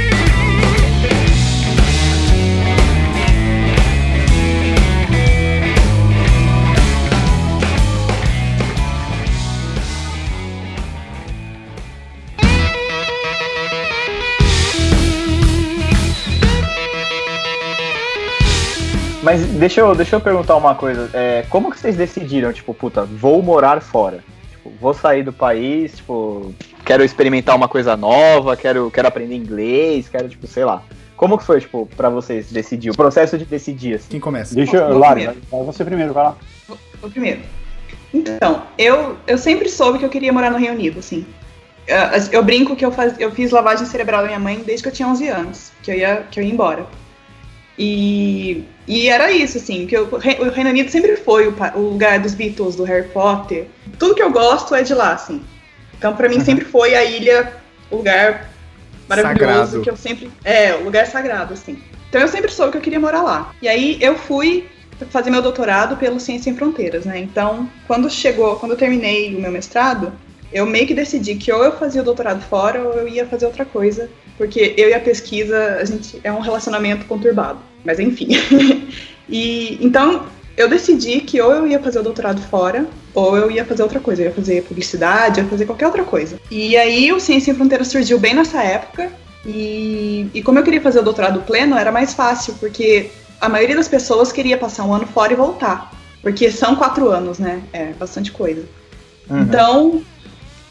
Mas 19.26 19.44
deixa 19.44 19.82
eu, 19.82 19.96
deixa 19.96 20.16
eu 20.16 20.22
perguntar 20.22 20.56
uma 20.56 20.76
coisa. 20.76 21.10
É, 21.12 21.44
como 21.50 21.72
que 21.72 21.80
vocês 21.80 21.96
decidiram, 21.96 22.54
tipo, 22.54 22.76
puta, 22.76 23.04
vou 23.06 23.42
morar 23.42 23.82
fora? 23.82 24.24
Tipo, 24.52 24.72
vou 24.80 24.94
sair 24.94 25.24
do 25.24 25.34
país, 25.34 25.98
tipo, 25.98 26.54
quero 26.86 27.04
experimentar 27.04 27.56
uma 27.56 27.68
coisa 27.68 27.98
nova, 27.98 28.56
quero, 28.56 28.92
quero 28.92 29.08
aprender 29.08 29.34
inglês, 29.36 30.08
quero, 30.08 30.30
tipo, 30.30 30.46
sei 30.46 30.64
lá. 30.64 30.84
Como 31.18 31.40
que 31.40 31.44
foi, 31.44 31.60
tipo, 31.60 31.90
pra 31.98 32.08
vocês 32.08 32.52
decidir? 32.52 32.92
O 32.92 32.96
processo 32.96 33.36
de 33.36 33.46
decidir, 33.46 33.96
assim. 33.96 34.10
Quem 34.10 34.20
começa? 34.20 34.54
Deixa 34.54 34.78
eu. 34.78 34.90
Vou 34.90 35.00
Lari, 35.00 35.22
primeiro. 35.22 35.42
vai 35.50 35.64
você 35.64 35.84
primeiro, 35.84 36.14
vai 36.14 36.24
lá. 36.26 36.38
O 37.02 37.10
primeiro. 37.10 37.40
Então, 38.14 38.62
eu, 38.78 39.18
eu 39.26 39.40
sempre 39.40 39.70
soube 39.70 39.98
que 39.98 40.06
eu 40.06 40.10
queria 40.10 40.32
morar 40.32 40.52
no 40.52 40.60
Reino 40.60 40.76
Unido, 40.76 41.00
assim. 41.00 41.26
Eu, 41.88 41.98
eu 42.32 42.44
brinco 42.44 42.76
que 42.76 42.86
eu, 42.86 42.92
faz, 42.92 43.20
eu 43.20 43.32
fiz 43.32 43.50
lavagem 43.50 43.88
cerebral 43.88 44.22
da 44.22 44.28
minha 44.28 44.40
mãe 44.40 44.62
desde 44.64 44.84
que 44.84 44.90
eu 44.90 44.94
tinha 44.94 45.08
11 45.08 45.28
anos, 45.30 45.72
que 45.82 45.90
eu 45.90 45.96
ia, 45.96 46.18
que 46.30 46.40
eu 46.40 46.44
ia 46.44 46.54
embora. 46.54 46.86
E, 47.78 48.64
e 48.88 49.10
era 49.10 49.32
isso, 49.32 49.58
assim, 49.58 49.86
que 49.86 49.96
eu- 49.98 50.08
o 50.12 50.18
Re- 50.18 50.38
o 50.40 50.50
Reino 50.50 50.70
Unido 50.70 50.90
sempre 50.90 51.16
foi 51.18 51.48
o, 51.48 51.56
o 51.76 51.80
lugar 51.90 52.20
dos 52.20 52.34
Beatles, 52.34 52.76
do 52.76 52.84
Harry 52.84 53.08
Potter. 53.10 53.68
Tudo 54.00 54.16
que 54.16 54.24
eu 54.24 54.32
gosto 54.32 54.74
é 54.74 54.82
de 54.82 54.94
lá, 54.94 55.14
assim. 55.14 55.42
Então, 55.98 56.16
pra 56.16 56.30
mim, 56.30 56.40
sempre 56.40 56.66
foi 56.66 56.96
a 56.96 57.04
ilha, 57.04 57.54
o 57.92 57.98
lugar 57.98 58.50
maravilhoso 59.10 59.50
Sagrado. 59.56 59.82
que 59.82 59.90
eu 59.90 59.98
sempre. 59.98 60.32
É, 60.44 60.74
o 60.76 60.84
lugar 60.84 61.06
sagrado, 61.08 61.54
assim. 61.54 61.78
Então 62.10 62.22
eu 62.22 62.28
sempre 62.28 62.52
soube 62.52 62.72
que 62.72 62.78
eu 62.78 62.82
queria 62.82 63.00
morar 63.00 63.22
lá. 63.22 63.54
E 63.62 63.68
aí 63.68 63.98
eu 64.02 64.18
fui 64.18 64.68
fazer 65.10 65.30
meu 65.30 65.42
doutorado 65.42 65.98
pelo 65.98 66.20
Ciência 66.20 66.46
Sem 66.46 66.56
Fronteiras, 66.56 67.04
né? 67.06 67.20
Então, 67.20 67.70
quando 67.88 68.10
chegou, 68.10 68.56
quando 68.56 68.72
eu 68.72 68.78
terminei 68.78 69.36
o 69.36 69.42
meu 69.42 69.52
mestrado, 69.52 70.14
eu 70.56 70.66
meio 70.66 70.88
que 70.88 70.94
decidi 70.94 71.36
que 71.36 71.52
ou 71.52 71.66
eu 71.66 71.74
fazia 71.74 72.02
o 72.02 72.06
doutorado 72.06 72.42
fora 72.42 72.82
ou 72.82 72.94
eu 72.94 73.10
ia 73.10 73.28
fazer 73.28 73.46
outra 73.46 73.66
coisa, 73.66 74.10
porque 74.38 74.74
eu 74.78 74.88
e 74.88 74.94
a 74.94 75.00
pesquisa, 75.02 75.80
a 75.82 75.84
gente 75.84 76.18
é 76.24 76.32
um 76.32 76.40
relacionamento 76.40 77.06
conturbado. 77.08 77.60
Mas 77.84 78.00
enfim. 78.00 78.30
e 79.28 79.78
então 79.82 80.26
eu 80.56 80.70
decidi 80.70 81.20
que 81.20 81.42
ou 81.42 81.52
eu 81.52 81.68
ia 81.68 81.78
fazer 81.82 82.00
o 82.00 82.04
doutorado 82.04 82.42
fora, 82.44 82.88
ou 83.14 83.36
eu 83.36 83.52
ia 83.52 83.66
fazer 83.66 83.84
outra 83.84 84.00
coisa. 84.00 84.22
Eu 84.22 84.28
ia 84.28 84.34
fazer 84.34 84.64
publicidade, 84.64 85.42
eu 85.42 85.44
ia 85.44 85.50
fazer 85.50 85.66
qualquer 85.66 85.88
outra 85.88 86.06
coisa. 86.06 86.40
E 86.50 86.78
aí 86.78 87.12
o 87.12 87.20
Ciência 87.20 87.48
Sem 87.48 87.56
Fronteiras 87.56 87.90
surgiu 87.90 88.18
bem 88.18 88.34
nessa 88.34 88.64
época. 88.64 89.12
E, 89.46 90.30
e 90.34 90.42
como 90.42 90.58
eu 90.58 90.64
queria 90.64 90.80
fazer 90.80 91.00
o 91.00 91.04
doutorado 91.04 91.42
pleno, 91.42 91.78
era 91.78 91.92
mais 91.92 92.14
fácil, 92.14 92.54
porque 92.62 93.12
a 93.42 93.50
maioria 93.50 93.76
das 93.76 93.90
pessoas 93.90 94.32
queria 94.32 94.58
passar 94.58 94.86
um 94.86 94.94
ano 94.94 95.06
fora 95.06 95.34
e 95.34 95.36
voltar. 95.36 95.92
Porque 96.22 96.50
são 96.50 96.78
quatro 96.78 97.10
anos, 97.10 97.40
né? 97.40 97.62
É 97.74 97.88
bastante 97.92 98.32
coisa. 98.32 98.64
Uhum. 99.30 99.42
Então, 99.42 100.02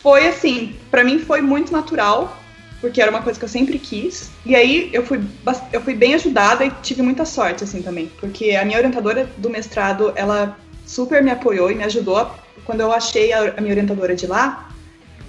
foi 0.04 0.28
assim, 0.28 0.74
pra 0.90 1.02
mim 1.02 1.18
foi 1.18 1.40
muito 1.40 1.72
natural, 1.72 2.38
porque 2.78 3.00
era 3.00 3.10
uma 3.10 3.22
coisa 3.22 3.38
que 3.38 3.44
eu 3.46 3.48
sempre 3.48 3.78
quis. 3.78 4.30
E 4.44 4.54
aí 4.54 4.90
eu 4.92 5.02
fui, 5.02 5.18
eu 5.72 5.80
fui 5.80 5.94
bem 5.94 6.14
ajudada 6.14 6.62
e 6.62 6.70
tive 6.82 7.00
muita 7.00 7.24
sorte, 7.24 7.64
assim, 7.64 7.80
também. 7.80 8.12
Porque 8.20 8.50
a 8.50 8.66
minha 8.66 8.76
orientadora 8.76 9.26
do 9.38 9.48
mestrado, 9.48 10.12
ela 10.14 10.58
super 10.84 11.22
me 11.22 11.30
apoiou 11.30 11.70
e 11.70 11.74
me 11.74 11.84
ajudou. 11.84 12.30
Quando 12.66 12.82
eu 12.82 12.92
achei 12.92 13.32
a, 13.32 13.54
a 13.56 13.60
minha 13.62 13.72
orientadora 13.72 14.14
de 14.14 14.26
lá, 14.26 14.68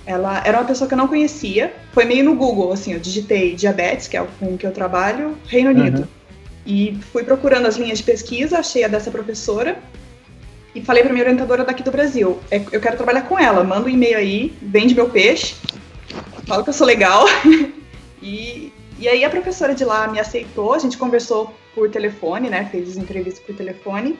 ela 0.05 0.43
era 0.45 0.57
uma 0.57 0.67
pessoa 0.67 0.89
que 0.89 0.93
eu 0.93 0.97
não 0.97 1.07
conhecia. 1.07 1.73
Foi 1.93 2.03
meio 2.03 2.25
no 2.25 2.35
Google, 2.35 2.73
assim, 2.73 2.91
eu 2.91 2.99
digitei 2.99 3.55
diabetes, 3.55 4.09
que 4.09 4.17
é 4.17 4.21
o 4.21 4.27
com 4.37 4.57
que 4.57 4.67
eu 4.67 4.73
trabalho, 4.73 5.37
Reino 5.47 5.69
Unido. 5.69 6.05
E 6.65 6.99
fui 7.13 7.23
procurando 7.23 7.65
as 7.65 7.77
linhas 7.77 7.99
de 7.99 8.03
pesquisa, 8.03 8.59
achei 8.59 8.83
a 8.83 8.89
dessa 8.89 9.09
professora 9.09 9.79
e 10.75 10.81
falei 10.81 11.01
pra 11.01 11.13
minha 11.13 11.23
orientadora 11.23 11.63
daqui 11.63 11.81
do 11.81 11.89
Brasil. 11.89 12.39
é, 12.51 12.57
Eu 12.71 12.81
quero 12.81 12.97
trabalhar 12.97 13.21
com 13.21 13.39
ela, 13.39 13.63
manda 13.63 13.87
um 13.87 13.89
e-mail 13.89 14.17
aí, 14.17 14.53
vende 14.61 14.93
meu 14.93 15.09
peixe, 15.09 15.55
fala 16.45 16.61
que 16.63 16.69
eu 16.69 16.73
sou 16.73 16.85
legal. 16.85 17.25
e, 18.21 18.73
e 18.99 19.07
aí 19.07 19.23
a 19.23 19.29
professora 19.29 19.73
de 19.73 19.85
lá 19.85 20.07
me 20.09 20.19
aceitou, 20.19 20.73
a 20.73 20.79
gente 20.79 20.97
conversou 20.97 21.55
por 21.73 21.89
telefone, 21.89 22.49
né? 22.49 22.67
Fez 22.69 22.97
entrevista 22.97 23.41
por 23.45 23.55
telefone. 23.55 24.19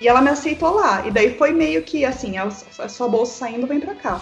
E 0.00 0.08
ela 0.08 0.20
me 0.20 0.28
aceitou 0.28 0.74
lá. 0.74 1.06
E 1.06 1.10
daí 1.10 1.34
foi 1.38 1.52
meio 1.52 1.82
que 1.82 2.04
assim, 2.04 2.36
a, 2.36 2.50
sua 2.50 3.08
bolsa 3.08 3.38
saindo, 3.38 3.66
vem 3.66 3.80
pra 3.80 3.94
cá. 3.94 4.20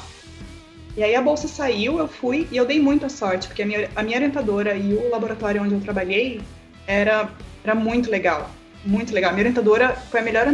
E 0.97 1.03
aí 1.03 1.17
a 1.17 1.23
bolsa 1.23 1.49
saiu, 1.49 1.99
eu 1.99 2.07
fui 2.07 2.47
e 2.53 2.57
eu 2.57 2.65
dei 2.65 2.81
muita 2.81 3.09
sorte, 3.09 3.49
porque 3.49 3.63
a 3.63 3.67
minha, 3.67 3.91
a 3.97 4.03
minha 4.03 4.17
orientadora 4.17 4.77
e 4.77 4.95
o 4.95 5.11
laboratório 5.11 5.61
onde 5.61 5.75
eu 5.75 5.81
trabalhei 5.81 6.41
era, 6.87 7.29
era 7.65 7.75
muito 7.75 8.09
legal. 8.11 8.49
Muito 8.85 9.13
legal. 9.13 9.33
Minha 9.33 9.45
orientadora 9.45 9.97
foi 10.11 10.21
a 10.21 10.23
melhor, 10.23 10.47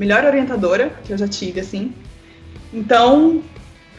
melhor 0.00 0.24
orientadora 0.24 0.92
que 1.04 1.12
eu 1.12 1.18
já 1.18 1.28
tive, 1.28 1.60
assim. 1.60 1.92
Então, 2.72 3.42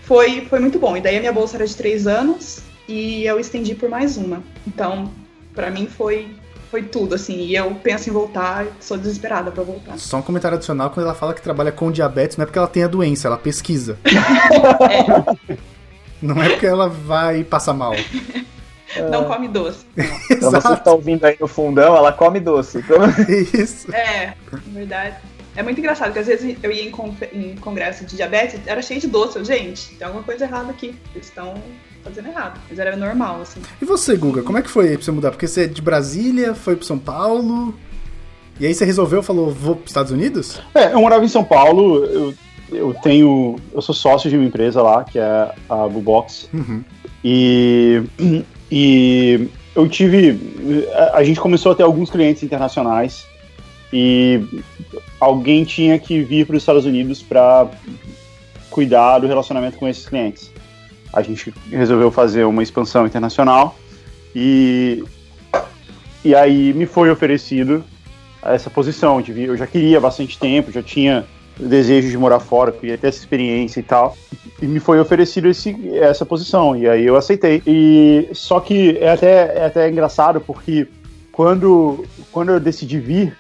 foi, 0.04 0.46
foi 0.50 0.60
muito 0.60 0.78
bom. 0.80 0.98
E 0.98 1.02
daí 1.02 1.16
a 1.18 1.20
minha 1.20 1.34
bolsa 1.34 1.56
era 1.58 1.66
de 1.66 1.76
três 1.76 2.08
anos 2.08 2.62
e 2.88 3.24
eu 3.26 3.40
estendi 3.40 3.76
por 3.76 3.90
mais 3.90 4.18
uma. 4.18 4.44
Então, 4.68 5.10
Pra 5.54 5.70
mim 5.70 5.86
foi, 5.88 6.30
foi 6.70 6.84
tudo, 6.84 7.16
assim. 7.16 7.36
E 7.42 7.56
eu 7.56 7.76
penso 7.76 8.10
em 8.10 8.14
voltar, 8.14 8.66
sou 8.80 8.98
desesperada 8.98 9.52
pra 9.52 9.64
voltar. 9.64 9.98
Só 9.98 10.18
um 10.18 10.22
comentário 10.22 10.56
adicional, 10.56 10.90
quando 10.90 11.06
ela 11.06 11.16
fala 11.16 11.34
que 11.34 11.42
trabalha 11.42 11.72
com 11.72 11.92
diabetes, 11.92 12.38
não 12.38 12.44
é 12.44 12.46
porque 12.46 12.58
ela 12.58 12.68
tem 12.68 12.84
a 12.84 12.88
doença, 12.88 13.28
ela 13.28 13.38
pesquisa. 13.38 13.98
É, 14.06 15.58
Não 16.22 16.42
é 16.42 16.50
porque 16.50 16.68
ela 16.68 16.88
vai 16.88 17.44
passar 17.44 17.74
mal. 17.74 17.94
não 19.10 19.26
come 19.26 19.48
doce. 19.48 19.86
Você 19.98 20.28
que 20.28 20.34
Exato. 20.46 20.84
tá 20.84 20.92
ouvindo 20.92 21.26
aí 21.26 21.36
no 21.40 21.48
fundão, 21.48 21.98
ela 21.98 22.14
come 22.14 22.40
doce. 22.40 22.78
Então, 22.78 22.98
Isso. 23.60 23.94
É, 23.94 24.36
na 24.52 24.60
verdade. 24.72 25.16
É 25.56 25.62
muito 25.64 25.80
engraçado, 25.80 26.08
porque 26.08 26.20
às 26.20 26.28
vezes 26.28 26.56
eu 26.64 26.72
ia 26.72 26.84
em, 26.84 26.92
confe- 26.92 27.30
em 27.34 27.56
congresso 27.58 28.06
de 28.06 28.16
diabetes, 28.16 28.60
era 28.66 28.82
cheio 28.82 29.02
de 29.02 29.08
doce. 29.08 29.38
Eu, 29.38 29.44
gente, 29.46 29.96
tem 29.96 30.06
alguma 30.08 30.24
coisa 30.24 30.46
errada 30.46 30.72
aqui. 30.72 30.96
Eles 31.14 31.28
estão 31.28 31.56
fazendo 32.04 32.28
errado. 32.30 32.60
Mas 32.70 32.80
era 32.80 32.96
normal, 32.96 33.42
assim. 33.42 33.62
E 33.82 33.86
você, 33.86 34.16
Guga, 34.16 34.44
como 34.44 34.58
é 34.58 34.62
que 34.62 34.70
foi 34.70 34.90
aí 34.90 34.96
pra 34.96 35.04
você 35.06 35.12
mudar? 35.12 35.32
Porque 35.32 35.48
você 35.48 35.64
é 35.64 35.68
de 35.68 35.82
Brasília, 35.82 36.56
foi 36.56 36.76
pro 36.76 36.86
São 36.86 36.98
Paulo. 36.98 37.74
E 38.60 38.66
aí 38.66 38.74
você 38.74 38.86
resolveu, 38.86 39.22
falou, 39.22 39.52
vou 39.52 39.76
pros 39.76 39.90
Estados 39.90 40.12
Unidos? 40.12 40.62
É, 40.74 40.94
eu 40.94 41.02
morava 41.02 41.26
em 41.26 41.28
São 41.28 41.44
Paulo, 41.44 42.06
eu, 42.06 42.34
eu 42.72 42.94
tenho. 43.04 43.58
Eu 43.74 43.82
sou 43.82 43.94
sócio 43.94 44.30
de 44.30 44.38
uma 44.38 44.46
empresa 44.46 44.82
lá, 44.82 45.04
que 45.04 45.20
é 45.20 45.52
a 45.70 45.88
Bubox. 45.88 46.48
Uhum. 46.54 46.84
E, 47.24 48.02
e 48.72 49.50
eu 49.76 49.88
tive. 49.90 50.88
A, 50.94 51.18
a 51.18 51.24
gente 51.24 51.40
começou 51.42 51.72
a 51.74 51.76
ter 51.76 51.84
alguns 51.84 52.10
clientes 52.10 52.42
internacionais 52.44 53.26
e 53.92 54.40
alguém 55.22 55.64
tinha 55.64 56.00
que 56.00 56.22
vir 56.24 56.48
para 56.48 56.56
os 56.56 56.64
Estados 56.64 56.84
Unidos 56.84 57.22
para 57.22 57.70
cuidar 58.72 59.20
do 59.20 59.28
relacionamento 59.28 59.78
com 59.78 59.88
esses 59.88 60.08
clientes. 60.08 60.52
A 61.14 61.22
gente 61.22 61.54
resolveu 61.70 62.10
fazer 62.10 62.44
uma 62.44 62.64
expansão 62.64 63.06
internacional 63.06 63.76
e, 64.36 65.04
e 66.26 66.34
aí 66.34 66.74
me 66.74 66.88
foi 66.88 67.12
oferecido 67.12 67.84
essa 68.42 68.70
posição 68.70 69.22
de 69.22 69.32
vir. 69.32 69.50
Eu 69.50 69.58
já 69.58 69.68
queria 69.68 70.00
bastante 70.00 70.40
tempo, 70.40 70.72
já 70.72 70.82
tinha 70.82 71.26
desejo 71.60 72.10
de 72.10 72.18
morar 72.18 72.40
fora, 72.40 72.72
queria 72.72 72.98
ter 72.98 73.08
essa 73.08 73.20
experiência 73.20 73.80
e 73.80 73.84
tal 73.84 74.18
e 74.62 74.68
me 74.68 74.80
foi 74.80 75.00
oferecido 75.00 75.48
esse, 75.48 75.76
essa 75.98 76.26
posição 76.26 76.76
e 76.76 76.88
aí 76.88 77.06
eu 77.06 77.16
aceitei 77.16 77.62
e 77.66 78.30
só 78.32 78.60
que 78.60 78.98
é 79.00 79.12
até, 79.12 79.58
é 79.58 79.66
até 79.66 79.90
engraçado 79.90 80.40
porque 80.40 80.88
quando, 81.32 82.06
quando 82.32 82.52
eu 82.52 82.60
decidi 82.60 83.00
vir 83.00 83.36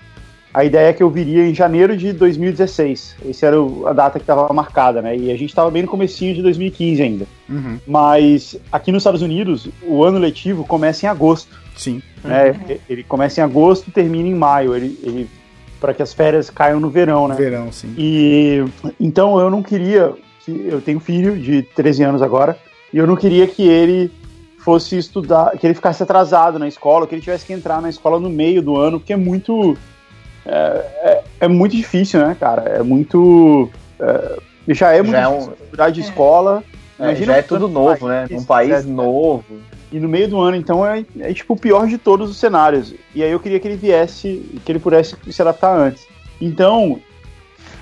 a 0.53 0.63
ideia 0.65 0.89
é 0.89 0.93
que 0.93 1.01
eu 1.01 1.09
viria 1.09 1.45
em 1.47 1.53
janeiro 1.53 1.95
de 1.95 2.11
2016 2.13 3.15
esse 3.25 3.45
era 3.45 3.61
o- 3.61 3.87
a 3.87 3.93
data 3.93 4.19
que 4.19 4.23
estava 4.23 4.51
marcada 4.53 5.01
né? 5.01 5.15
E 5.15 5.31
a 5.31 5.35
gente 5.37 5.49
estava 5.49 5.71
bem 5.71 5.83
no 5.83 5.87
comecinho 5.87 6.33
de 6.35 6.41
2015 6.41 7.01
ainda. 7.01 7.25
Uhum. 7.49 7.77
mas 7.87 8.55
aqui 8.71 8.91
nos 8.91 9.01
Estados 9.01 9.21
Unidos 9.21 9.67
o 9.83 10.03
ano 10.03 10.17
letivo 10.19 10.63
começa 10.63 11.05
em 11.05 11.09
agosto. 11.09 11.59
Sim. 11.75 12.01
né? 12.23 12.55
Ele 12.89 13.03
começa 13.03 13.39
em 13.41 13.43
agosto 13.43 13.87
e 13.87 13.91
termina 13.91 14.27
em 14.27 14.35
maio. 14.35 14.75
Ele, 14.75 14.97
ele 15.03 15.29
para 15.79 15.93
que 15.93 16.01
as 16.03 16.13
férias 16.13 16.49
caiam 16.49 16.79
no 16.79 16.89
verão 16.89 17.27
né? 17.27 17.35
Verão, 17.35 17.71
sim. 17.71 17.93
e 17.97 18.63
então 18.99 19.39
eu 19.39 19.49
não 19.49 19.63
queria 19.63 20.13
que 20.45 20.67
eu 20.69 20.79
tenho 20.81 20.97
um 20.97 21.01
filho 21.01 21.35
de 21.37 21.61
13 21.63 22.03
anos 22.03 22.21
agora 22.21 22.57
e 22.93 22.97
eu 22.97 23.07
não 23.07 23.15
queria 23.15 23.47
que 23.47 23.63
ele 23.67 24.11
fosse 24.59 24.95
estudar, 24.97 25.57
que 25.57 25.65
ele 25.65 25.73
ficasse 25.73 26.03
atrasado 26.03 26.59
na 26.59 26.67
escola, 26.67 27.07
que 27.07 27.15
ele 27.15 27.21
tivesse 27.21 27.45
que 27.47 27.53
entrar 27.53 27.81
na 27.81 27.89
escola 27.89 28.19
no 28.19 28.29
meio 28.29 28.61
do 28.61 28.77
ano, 28.77 28.99
porque 28.99 29.13
é 29.13 29.17
muito 29.17 29.75
é, 30.45 30.51
é, 31.03 31.23
é 31.41 31.47
muito 31.47 31.75
difícil, 31.75 32.19
né, 32.25 32.35
cara? 32.39 32.63
É 32.63 32.83
muito 32.83 33.69
é, 33.99 34.37
já 34.69 34.91
é 34.91 35.01
muito 35.01 35.11
Já 35.11 35.21
é 35.21 35.27
um- 35.27 35.37
difícil 35.39 35.57
mudar 35.71 35.89
de 35.89 35.99
É. 36.01 36.03
escola. 36.03 36.63
é, 36.99 37.03
Imagina 37.03 37.33
já 37.33 37.37
é 37.39 37.41
tudo 37.41 37.65
um 37.67 37.69
novo, 37.69 38.07
né? 38.07 38.25
país, 38.27 38.41
Um 38.41 38.45
país 38.45 38.71
é, 38.71 38.81
novo. 38.83 39.43
e 39.91 39.99
no 39.99 40.07
meio 40.07 40.27
do 40.27 40.39
ano, 40.39 40.55
então, 40.55 40.85
é, 40.85 41.03
é 41.19 41.33
tipo 41.33 41.53
o 41.53 41.57
pior 41.57 41.87
de 41.87 41.97
todos 41.97 42.29
os 42.29 42.37
cenários. 42.37 42.93
E 43.13 43.23
aí 43.23 43.31
eu 43.31 43.39
queria 43.39 43.59
que 43.59 43.67
ele 43.67 43.75
viesse, 43.75 44.43
que 44.65 44.71
ele 44.71 44.79
pudesse 44.79 45.15
se 45.29 45.41
adaptar 45.41 45.75
antes. 45.77 46.07
Então, 46.39 46.99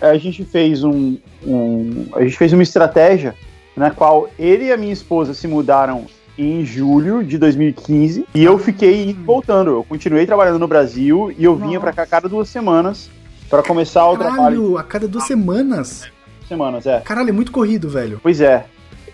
a 0.02 0.18
gente 0.18 0.44
fez 0.45 0.84
um, 0.84 1.18
um- 1.45 2.06
a 2.14 2.22
gente 2.23 2.38
fez 2.38 2.52
uma 2.53 2.64
estratégia 2.64 3.36
na 3.76 3.91
qual 3.91 4.30
ele 4.40 4.65
e 4.65 4.72
a 4.72 4.77
minha 4.77 4.91
esposa 4.94 5.34
se 5.34 5.48
mudaram 5.48 6.06
em 6.40 6.64
julho 6.66 7.24
de 7.24 7.38
2015 7.38 8.26
e 8.34 8.44
eu 8.44 8.57
fiquei 8.57 9.10
e 9.10 9.14
voltando. 9.14 9.72
Eu 9.72 9.84
continuei 9.84 10.26
trabalhando 10.26 10.57
no 10.57 10.68
Brasil 10.68 11.34
e 11.38 11.44
eu 11.44 11.56
vinha 11.56 11.68
Nossa. 11.72 11.80
pra 11.82 11.94
cá 11.94 12.03
a 12.03 12.07
cada 12.07 12.30
duas 12.30 12.48
semanas 12.48 13.10
para 13.49 13.61
começar 13.61 14.07
o 14.10 14.18
trabalho. 14.18 14.38
Caralho, 14.38 14.78
a 14.78 14.84
cada 14.84 15.07
duas 15.07 15.26
semanas. 15.26 16.07
Semanas, 16.48 16.86
é. 16.86 17.02
Caralho, 17.02 17.30
é 17.30 17.34
muito 17.34 17.52
corrido, 17.52 17.90
velho. 17.90 18.20
Pois 18.24 18.40
é. 18.41 18.66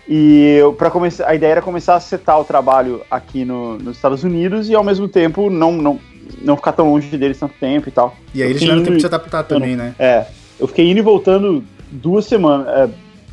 E 0.08 0.58
para 0.78 0.88
começar, 0.90 1.26
a 1.28 1.34
ideia 1.34 1.52
era 1.52 1.62
começar 1.62 1.96
a 1.96 2.00
setar 2.00 2.38
o 2.40 2.44
trabalho 2.44 3.02
aqui 3.10 3.44
no- 3.44 3.76
nos 3.76 3.96
Estados 3.96 4.22
Unidos 4.22 4.68
e 4.70 4.74
ao 4.74 4.84
mesmo 4.84 5.08
tempo 5.08 5.50
não, 5.50 5.72
não, 5.72 5.98
não 6.42 6.56
ficar 6.56 6.72
tão 6.72 6.90
longe 6.90 7.16
deles 7.18 7.38
tanto 7.38 7.54
tempo 7.58 7.88
e 7.88 7.92
tal. 7.92 8.16
E 8.32 8.42
aí 8.42 8.50
eles 8.50 8.62
tiveram 8.62 8.82
tempo 8.82 8.94
de 8.96 9.00
se 9.00 9.06
adaptar 9.06 9.42
também, 9.42 9.74
né? 9.74 9.94
É, 9.98 10.26
eu 10.60 10.68
fiquei 10.68 10.88
indo 10.88 10.98
e 10.98 11.02
voltando 11.02 11.64
duas 11.90 12.24
semanas, 12.26 12.68
é, 12.68 12.88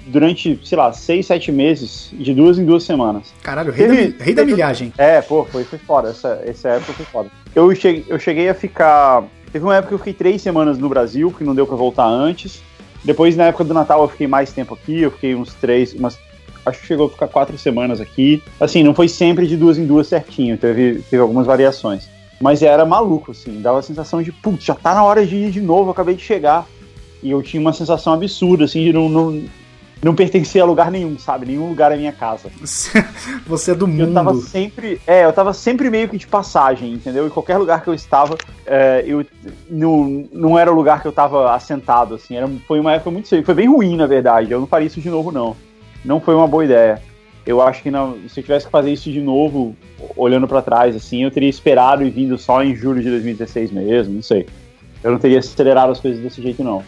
durante, 0.07 0.59
sei 0.63 0.77
lá, 0.77 0.91
seis, 0.93 1.25
sete 1.27 1.51
meses, 1.51 2.09
de 2.13 2.33
duas 2.33 2.57
em 2.57 2.65
duas 2.65 2.83
semanas. 2.83 3.33
Caralho, 3.41 3.71
rei, 3.71 3.87
da, 3.87 3.95
Teve- 3.95 4.07
mi- 4.09 4.15
rei 4.19 4.33
da 4.33 4.45
milhagem. 4.45 4.93
É, 4.97 5.21
pô, 5.21 5.45
foi, 5.45 5.63
foi 5.63 5.79
foda, 5.79 6.09
essa, 6.09 6.41
essa 6.45 6.69
época 6.69 6.93
foi 6.93 7.05
foda. 7.05 7.29
Eu 7.55 7.73
cheguei, 7.75 8.05
eu 8.07 8.19
cheguei 8.19 8.49
a 8.49 8.53
ficar, 8.53 9.23
teve 9.51 9.63
uma 9.63 9.75
época 9.75 9.89
que 9.89 9.93
eu 9.95 9.99
fiquei 9.99 10.13
três 10.13 10.41
semanas 10.41 10.77
no 10.77 10.89
Brasil, 10.89 11.29
porque 11.31 11.43
não 11.43 11.55
deu 11.55 11.65
pra 11.67 11.75
voltar 11.75 12.05
antes. 12.05 12.61
Depois, 13.03 13.35
na 13.35 13.45
época 13.45 13.63
do 13.63 13.73
Natal, 13.73 14.01
eu 14.01 14.07
fiquei 14.07 14.27
mais 14.27 14.51
tempo 14.53 14.73
aqui, 14.73 15.01
eu 15.01 15.11
fiquei 15.11 15.35
uns 15.35 15.53
três, 15.55 15.93
umas 15.93 16.17
acho 16.65 16.79
que 16.79 16.87
chegou 16.87 17.07
a 17.07 17.09
ficar 17.09 17.27
quatro 17.27 17.57
semanas 17.57 17.99
aqui. 17.99 18.41
Assim, 18.59 18.83
não 18.83 18.93
foi 18.93 19.09
sempre 19.09 19.45
de 19.45 19.57
duas 19.57 19.77
em 19.77 19.85
duas 19.85 20.07
certinho, 20.07 20.57
teve, 20.57 21.03
teve 21.09 21.21
algumas 21.21 21.45
variações. 21.45 22.07
Mas 22.41 22.61
era 22.61 22.85
maluco, 22.85 23.31
assim, 23.31 23.61
dava 23.61 23.79
a 23.79 23.81
sensação 23.81 24.21
de, 24.23 24.31
putz, 24.31 24.63
já 24.65 24.73
tá 24.73 24.93
na 24.95 25.03
hora 25.03 25.25
de 25.25 25.35
ir 25.35 25.51
de 25.51 25.59
novo, 25.61 25.91
acabei 25.91 26.15
de 26.15 26.21
chegar. 26.23 26.65
E 27.21 27.31
eu 27.31 27.41
tinha 27.41 27.59
uma 27.61 27.71
sensação 27.73 28.13
absurda, 28.13 28.63
assim, 28.65 28.83
de 28.83 28.91
não, 28.93 29.07
não, 29.09 29.43
não 30.03 30.13
pertencer 30.13 30.61
a 30.61 30.65
lugar 30.65 30.91
nenhum, 30.91 31.17
sabe? 31.17 31.45
Nenhum 31.45 31.69
lugar 31.69 31.91
é 31.91 31.95
minha 31.95 32.11
casa. 32.11 32.49
Você 33.47 33.71
é 33.71 33.75
do 33.75 33.87
Eu 33.87 34.13
tava 34.13 34.33
mundo. 34.33 34.43
sempre. 34.43 34.99
É, 35.07 35.25
eu 35.25 35.31
tava 35.33 35.53
sempre 35.53 35.89
meio 35.89 36.09
que 36.09 36.17
de 36.17 36.27
passagem, 36.27 36.91
entendeu? 36.91 37.25
Em 37.25 37.29
qualquer 37.29 37.57
lugar 37.57 37.81
que 37.81 37.87
eu 37.89 37.93
estava, 37.93 38.37
é, 38.65 39.03
eu 39.07 39.25
não, 39.69 40.27
não 40.31 40.59
era 40.59 40.71
o 40.71 40.75
lugar 40.75 41.01
que 41.01 41.07
eu 41.07 41.11
tava 41.11 41.53
assentado, 41.53 42.15
assim. 42.15 42.35
Era, 42.35 42.49
foi 42.67 42.79
uma 42.79 42.93
época 42.93 43.11
muito. 43.11 43.29
Foi 43.43 43.55
bem 43.55 43.67
ruim, 43.67 43.95
na 43.95 44.05
verdade. 44.05 44.51
Eu 44.51 44.59
não 44.59 44.67
faria 44.67 44.87
isso 44.87 44.99
de 44.99 45.09
novo, 45.09 45.31
não. 45.31 45.55
Não 46.03 46.19
foi 46.19 46.35
uma 46.35 46.47
boa 46.47 46.65
ideia. 46.65 47.01
Eu 47.45 47.61
acho 47.61 47.81
que 47.81 47.91
não, 47.91 48.17
se 48.29 48.39
eu 48.39 48.43
tivesse 48.43 48.65
que 48.65 48.71
fazer 48.71 48.91
isso 48.91 49.11
de 49.11 49.19
novo, 49.21 49.75
olhando 50.15 50.47
pra 50.47 50.61
trás, 50.61 50.95
assim, 50.95 51.23
eu 51.23 51.31
teria 51.31 51.49
esperado 51.49 52.03
e 52.03 52.09
vindo 52.09 52.37
só 52.37 52.63
em 52.63 52.73
julho 52.73 53.01
de 53.01 53.09
2016 53.09 53.71
mesmo, 53.71 54.15
não 54.15 54.21
sei. 54.21 54.47
Eu 55.03 55.11
não 55.11 55.19
teria 55.19 55.39
acelerado 55.39 55.91
as 55.91 55.99
coisas 55.99 56.21
desse 56.21 56.41
jeito, 56.41 56.63
não. 56.63 56.81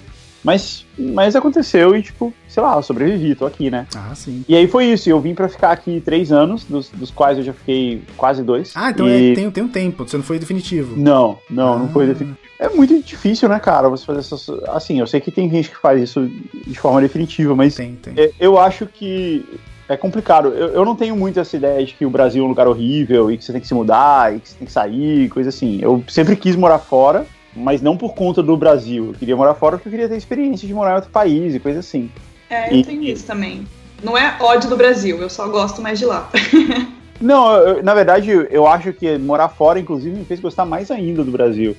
Mas, 0.46 0.86
mas 0.98 1.36
aconteceu 1.36 1.96
e, 1.96 2.04
tipo, 2.04 2.32
sei 2.48 2.62
lá, 2.62 2.76
eu 2.76 2.84
sobrevivi, 2.84 3.34
tô 3.34 3.46
aqui, 3.48 3.72
né? 3.72 3.88
Ah, 3.96 4.14
sim. 4.14 4.46
E 4.48 4.56
aí 4.56 4.68
foi 4.68 4.86
isso, 4.86 5.10
eu 5.10 5.20
vim 5.20 5.34
pra 5.34 5.50
ficar 5.50 5.72
aqui 5.72 6.00
três 6.00 6.32
anos, 6.32 6.64
dos, 6.64 6.90
dos 6.92 7.10
quais 7.10 7.40
eu 7.40 7.44
já 7.44 7.52
fiquei 7.52 8.04
quase 8.16 8.44
dois. 8.44 8.72
Ah, 8.76 8.92
então 8.92 9.08
E- 9.10 9.32
é, 9.32 9.36
tem, 9.36 9.50
tem 9.52 9.64
um 9.64 9.68
tempo, 9.68 10.08
você 10.08 10.16
não 10.18 10.24
foi 10.24 10.38
definitivo. 10.38 10.96
Não, 10.96 11.40
não, 11.50 11.80
não 11.80 11.86
Ah. 11.88 11.90
foi 11.90 12.06
definitivo. 12.06 12.38
É 12.60 12.70
muito 12.70 13.02
difícil, 13.02 13.50
né, 13.50 13.60
cara, 13.60 13.90
você 13.90 14.06
fazer 14.06 14.20
essas... 14.20 14.48
Assim, 14.70 15.00
eu 15.00 15.08
sei 15.08 15.20
que 15.20 15.32
tem 15.32 15.50
gente 15.50 15.70
que 15.72 15.78
faz 15.78 16.02
isso 16.02 16.30
de 16.66 16.80
forma 16.80 17.02
definitiva, 17.02 17.56
mas 17.56 17.76
Tem, 17.76 17.96
tem. 17.96 18.14
é, 18.16 18.32
eu 18.40 18.58
acho 18.60 18.86
que 18.86 19.44
é 19.90 19.98
complicado. 19.98 20.50
Eu, 20.50 20.70
eu 20.70 20.86
não 20.86 20.96
tenho 20.96 21.16
muito 21.18 21.40
essa 21.40 21.58
ideia 21.58 21.86
de 21.86 21.94
que 21.94 22.06
o 22.06 22.10
Brasil 22.10 22.44
é 22.44 22.46
um 22.46 22.50
lugar 22.50 22.68
horrível 22.68 23.30
e 23.32 23.38
que 23.38 23.44
você 23.44 23.52
tem 23.52 23.60
que 23.62 23.68
se 23.68 23.74
mudar 23.74 24.34
e 24.36 24.40
que 24.40 24.50
você 24.50 24.56
tem 24.58 24.66
que 24.68 24.72
sair, 24.72 25.28
coisa 25.30 25.50
assim. 25.50 25.80
Eu 25.82 26.04
sempre 26.08 26.36
quis 26.36 26.56
morar 26.56 26.80
fora, 26.80 27.26
mas 27.56 27.82
não 27.82 27.96
por 27.96 28.14
conta 28.14 28.44
do 28.44 28.58
Brasil. 28.58 29.08
Eu 29.08 29.14
queria 29.14 29.36
morar 29.36 29.54
fora 29.54 29.78
porque 29.78 29.88
eu 29.88 29.92
queria 29.92 30.10
ter 30.10 30.18
experiência 30.18 30.68
de 30.68 30.74
morar 30.74 30.92
em 30.92 30.96
outro 30.96 31.10
país 31.10 31.56
e 31.56 31.60
coisa 31.60 31.80
assim. 31.80 32.10
É, 32.50 32.72
eu 32.72 32.78
E- 32.78 32.84
tenho 32.84 33.04
isso 33.04 33.26
também. 33.26 33.66
Não 34.04 34.18
é 34.18 34.36
ódio 34.40 34.70
do 34.70 34.76
Brasil, 34.76 35.20
eu 35.22 35.30
só 35.30 35.48
gosto 35.48 35.82
mais 35.82 35.98
de 35.98 36.06
lá. 36.06 36.30
Não, 37.20 37.56
eu- 37.56 37.82
na 37.84 37.94
verdade, 37.94 38.30
eu 38.52 38.68
acho 38.68 38.92
que 38.92 39.18
morar 39.18 39.48
fora, 39.48 39.80
inclusive, 39.80 40.16
me 40.18 40.26
fez 40.26 40.40
gostar 40.42 40.66
mais 40.66 40.92
ainda 40.92 41.24
do 41.24 41.32
Brasil. 41.32 41.76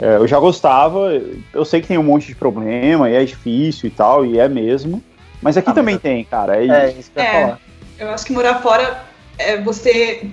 É, 0.00 0.16
eu 0.16 0.26
já 0.26 0.40
gostava, 0.40 1.12
eu 1.54 1.64
sei 1.64 1.80
que 1.80 1.86
tem 1.86 1.96
um 1.98 2.02
monte 2.02 2.26
de 2.26 2.34
problema, 2.34 3.08
e 3.08 3.14
é 3.14 3.24
difícil 3.24 3.86
e 3.86 3.90
tal, 3.92 4.26
e 4.26 4.40
é 4.40 4.48
mesmo. 4.48 5.00
Mas 5.40 5.56
aqui 5.56 5.70
Ah, 5.70 5.74
também 5.74 5.94
mas- 5.94 6.02
tem, 6.02 6.24
cara. 6.24 6.56
É, 6.56 6.66
É, 6.66 6.90
isso 6.98 7.12
que 7.12 7.18
eu 7.20 7.22
ia 7.22 7.28
É. 7.28 7.32
falar. 7.42 7.60
Eu 7.98 8.10
acho 8.10 8.26
que 8.26 8.32
morar 8.32 8.56
fora 8.60 9.04
é 9.38 9.60
você 9.60 10.26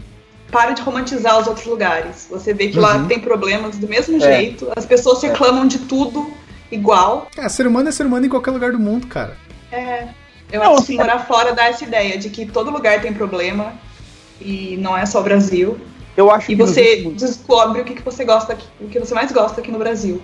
para 0.52 0.72
de 0.72 0.82
romantizar 0.82 1.40
os 1.40 1.48
outros 1.48 1.66
lugares. 1.66 2.28
Você 2.30 2.54
vê 2.54 2.68
que 2.70 2.80
lá 2.80 2.98
Uhum. 2.98 3.08
tem 3.08 3.20
problemas 3.20 3.78
do 3.78 3.88
mesmo 3.88 4.18
É. 4.18 4.20
jeito, 4.20 4.72
as 4.76 4.86
pessoas 4.86 5.24
É. 5.24 5.28
reclamam 5.28 5.68
de 5.68 5.80
tudo 5.80 6.32
igual. 6.72 7.28
É, 7.38 7.48
ser 7.50 7.68
humano 7.68 7.90
é 7.90 7.92
ser 7.92 8.06
humano 8.06 8.26
em 8.26 8.30
qualquer 8.30 8.52
lugar 8.52 8.72
do 8.72 8.80
mundo, 8.80 9.08
cara. 9.08 9.38
É, 9.72 10.08
eu 10.52 10.64
Não, 10.64 10.76
acho 10.76 10.86
que 10.86 10.96
morar 10.98 11.20
fora 11.20 11.54
dá 11.54 11.66
essa 11.66 11.84
ideia 11.84 12.18
de 12.18 12.30
que 12.30 12.46
todo 12.46 12.72
lugar 12.72 13.02
tem 13.02 13.14
problema 13.14 13.74
e 14.42 14.78
não 14.80 14.98
é 14.98 15.06
só 15.06 15.20
o 15.20 15.24
Brasil. 15.24 15.78
eu 16.18 16.30
acho 16.30 16.52
E 16.52 16.56
que 16.56 16.62
você 16.62 16.96
últimos- 17.06 17.22
descobre 17.22 17.82
o 17.82 17.86
que, 17.86 17.94
que 17.94 18.02
você 18.02 18.26
gosta, 18.26 18.52
aqui, 18.52 18.68
o 18.82 18.90
que 18.90 19.00
você 19.00 19.14
mais 19.14 19.32
gosta 19.32 19.62
aqui 19.62 19.72
no 19.72 19.78
Brasil. 19.80 20.22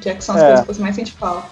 Que, 0.00 0.10
é, 0.10 0.14
que 0.14 0.22
são 0.22 0.34
as 0.34 0.42
É. 0.42 0.46
coisas 0.48 0.66
que 0.66 0.74
você 0.74 0.82
mais 0.82 0.94
sente 0.96 1.12
falta. 1.12 1.48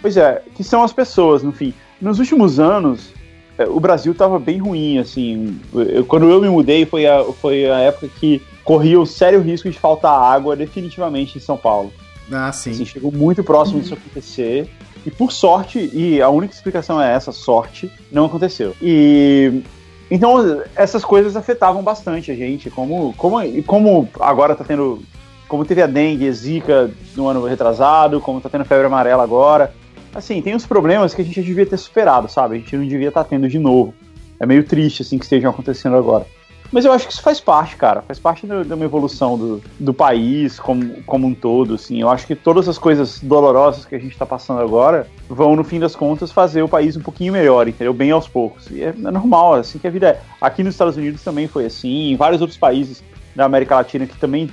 Pois 0.00 0.16
é, 0.16 0.42
que 0.54 0.62
são 0.62 0.84
as 0.84 0.92
pessoas, 0.92 1.42
no 1.42 1.50
fim. 1.52 1.74
Nos 2.00 2.18
últimos 2.20 2.60
anos, 2.60 3.12
é, 3.16 3.23
o 3.68 3.78
Brasil 3.78 4.14
tava 4.14 4.38
bem 4.38 4.58
ruim, 4.58 4.98
assim. 4.98 5.58
Eu, 5.72 6.04
quando 6.04 6.28
eu 6.28 6.40
me 6.40 6.48
mudei 6.48 6.84
foi 6.84 7.06
a, 7.06 7.24
foi 7.24 7.70
a 7.70 7.78
época 7.78 8.08
que 8.08 8.42
corria 8.64 9.00
o 9.00 9.06
sério 9.06 9.40
risco 9.40 9.70
de 9.70 9.78
faltar 9.78 10.12
água 10.12 10.56
definitivamente 10.56 11.38
em 11.38 11.40
São 11.40 11.56
Paulo. 11.56 11.92
Ah, 12.32 12.50
sim. 12.52 12.70
Assim, 12.70 12.84
chegou 12.84 13.12
muito 13.12 13.44
próximo 13.44 13.80
disso 13.80 13.94
acontecer. 13.94 14.68
E 15.06 15.10
por 15.10 15.30
sorte, 15.30 15.90
e 15.92 16.20
a 16.20 16.30
única 16.30 16.54
explicação 16.54 17.00
é 17.00 17.12
essa, 17.12 17.30
sorte, 17.30 17.90
não 18.10 18.24
aconteceu. 18.24 18.74
E 18.80 19.62
então 20.10 20.62
essas 20.74 21.04
coisas 21.04 21.36
afetavam 21.36 21.82
bastante 21.82 22.30
a 22.30 22.34
gente, 22.34 22.70
como 22.70 23.12
como 23.16 23.62
como 23.64 24.08
agora 24.18 24.54
tá 24.54 24.64
tendo 24.64 25.02
como 25.46 25.64
teve 25.64 25.82
a 25.82 25.86
dengue, 25.86 26.28
a 26.28 26.32
zika 26.32 26.90
no 27.14 27.28
ano 27.28 27.44
retrasado, 27.44 28.20
como 28.20 28.40
tá 28.40 28.48
tendo 28.48 28.64
febre 28.64 28.86
amarela 28.86 29.22
agora. 29.22 29.74
Assim, 30.14 30.40
tem 30.40 30.54
uns 30.54 30.66
problemas 30.66 31.12
que 31.12 31.22
a 31.22 31.24
gente 31.24 31.40
já 31.40 31.42
devia 31.42 31.66
ter 31.66 31.76
superado, 31.76 32.28
sabe? 32.28 32.56
A 32.56 32.58
gente 32.58 32.76
não 32.76 32.86
devia 32.86 33.08
estar 33.08 33.24
tá 33.24 33.30
tendo 33.30 33.48
de 33.48 33.58
novo. 33.58 33.92
É 34.38 34.46
meio 34.46 34.64
triste 34.64 35.02
assim 35.02 35.18
que 35.18 35.24
estejam 35.24 35.50
acontecendo 35.50 35.96
agora. 35.96 36.26
Mas 36.74 36.84
eu 36.84 36.92
acho 36.92 37.06
que 37.06 37.12
isso 37.12 37.22
faz 37.22 37.40
parte, 37.40 37.76
cara. 37.76 38.02
Faz 38.02 38.18
parte 38.18 38.46
de 38.46 38.72
uma 38.72 38.84
evolução 38.84 39.38
do, 39.38 39.62
do 39.78 39.94
país 39.94 40.58
como, 40.58 41.02
como 41.04 41.26
um 41.26 41.34
todo, 41.34 41.74
assim. 41.74 42.00
Eu 42.00 42.08
acho 42.08 42.26
que 42.26 42.34
todas 42.34 42.68
as 42.68 42.78
coisas 42.78 43.20
dolorosas 43.20 43.84
que 43.84 43.94
a 43.94 43.98
gente 43.98 44.12
está 44.12 44.26
passando 44.26 44.60
agora 44.60 45.06
vão, 45.28 45.54
no 45.54 45.62
fim 45.62 45.78
das 45.78 45.94
contas, 45.94 46.32
fazer 46.32 46.62
o 46.62 46.68
país 46.68 46.96
um 46.96 47.00
pouquinho 47.00 47.32
melhor, 47.32 47.68
entendeu? 47.68 47.92
Bem 47.92 48.10
aos 48.10 48.26
poucos. 48.26 48.68
E 48.70 48.82
é, 48.82 48.88
é 48.88 48.92
normal, 48.92 49.56
é 49.56 49.60
assim 49.60 49.78
que 49.78 49.86
a 49.86 49.90
vida 49.90 50.08
é. 50.08 50.20
Aqui 50.40 50.64
nos 50.64 50.74
Estados 50.74 50.96
Unidos 50.96 51.22
também 51.22 51.46
foi 51.46 51.66
assim, 51.66 52.10
em 52.10 52.16
vários 52.16 52.40
outros 52.40 52.58
países 52.58 53.04
da 53.34 53.44
América 53.44 53.74
Latina 53.76 54.06
que 54.06 54.16
também, 54.16 54.48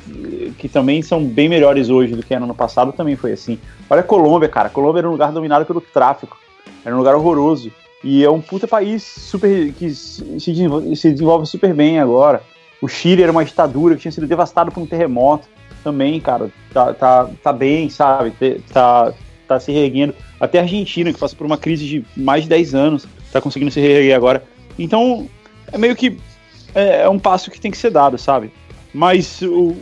que 0.58 0.68
também 0.68 1.02
são 1.02 1.24
bem 1.24 1.48
melhores 1.48 1.90
hoje 1.90 2.16
do 2.16 2.24
que 2.24 2.34
era 2.34 2.46
no 2.46 2.56
passado 2.56 2.92
também 2.92 3.16
foi 3.16 3.34
assim. 3.34 3.60
Olha 3.90 4.02
a 4.02 4.04
Colômbia, 4.04 4.50
cara. 4.50 4.68
A 4.68 4.72
Colômbia 4.72 5.02
era 5.02 5.08
um 5.08 5.12
lugar 5.12 5.32
dominado 5.32 5.66
pelo 5.66 5.82
tráfico. 5.82 6.38
Era 6.84 6.96
um 6.96 6.98
lugar 6.98 7.16
horroroso. 7.16 7.72
E 8.04 8.24
é 8.24 8.30
um 8.30 8.42
puta 8.42 8.68
país 8.68 9.04
super 9.04 9.72
que 9.74 9.94
se 9.94 10.24
desenvolve, 10.52 10.96
se 10.96 11.12
desenvolve 11.12 11.46
super 11.46 11.74
bem 11.74 12.00
agora. 12.00 12.42
O 12.82 12.88
Chile 12.88 13.22
era 13.22 13.32
uma 13.32 13.46
ditadura 13.46 13.96
que 13.96 14.02
tinha 14.02 14.12
sido 14.12 14.26
devastado 14.26 14.72
por 14.72 14.82
um 14.82 14.88
terremoto 14.88 15.48
também, 15.84 16.20
cara. 16.20 16.50
Tá, 16.74 16.94
tá, 16.94 17.30
tá 17.44 17.54
bem, 17.54 17.90
sabe? 17.90 18.34
Tá, 18.74 19.14
tá 19.48 19.60
se 19.60 19.72
reerguendo. 19.72 20.16
Até 20.40 20.58
a 20.58 20.64
Argentina, 20.64 21.14
que 21.14 21.20
passa 21.20 21.36
por 21.36 21.46
uma 21.46 21.58
crise 21.58 21.86
de 21.86 22.06
mais 22.18 22.44
de 22.44 22.50
10 22.50 22.74
anos, 22.74 23.08
tá 23.32 23.40
conseguindo 23.40 23.70
se 23.72 23.80
reerguer 23.80 24.16
agora. 24.16 24.44
Então, 24.80 25.30
é 25.72 25.78
meio 25.78 25.96
que. 25.96 26.18
É, 26.74 27.02
é 27.02 27.10
um 27.10 27.20
passo 27.20 27.52
que 27.52 27.60
tem 27.60 27.70
que 27.70 27.78
ser 27.78 27.92
dado, 27.92 28.18
sabe? 28.18 28.52
Mas 28.94 29.42
o, 29.42 29.76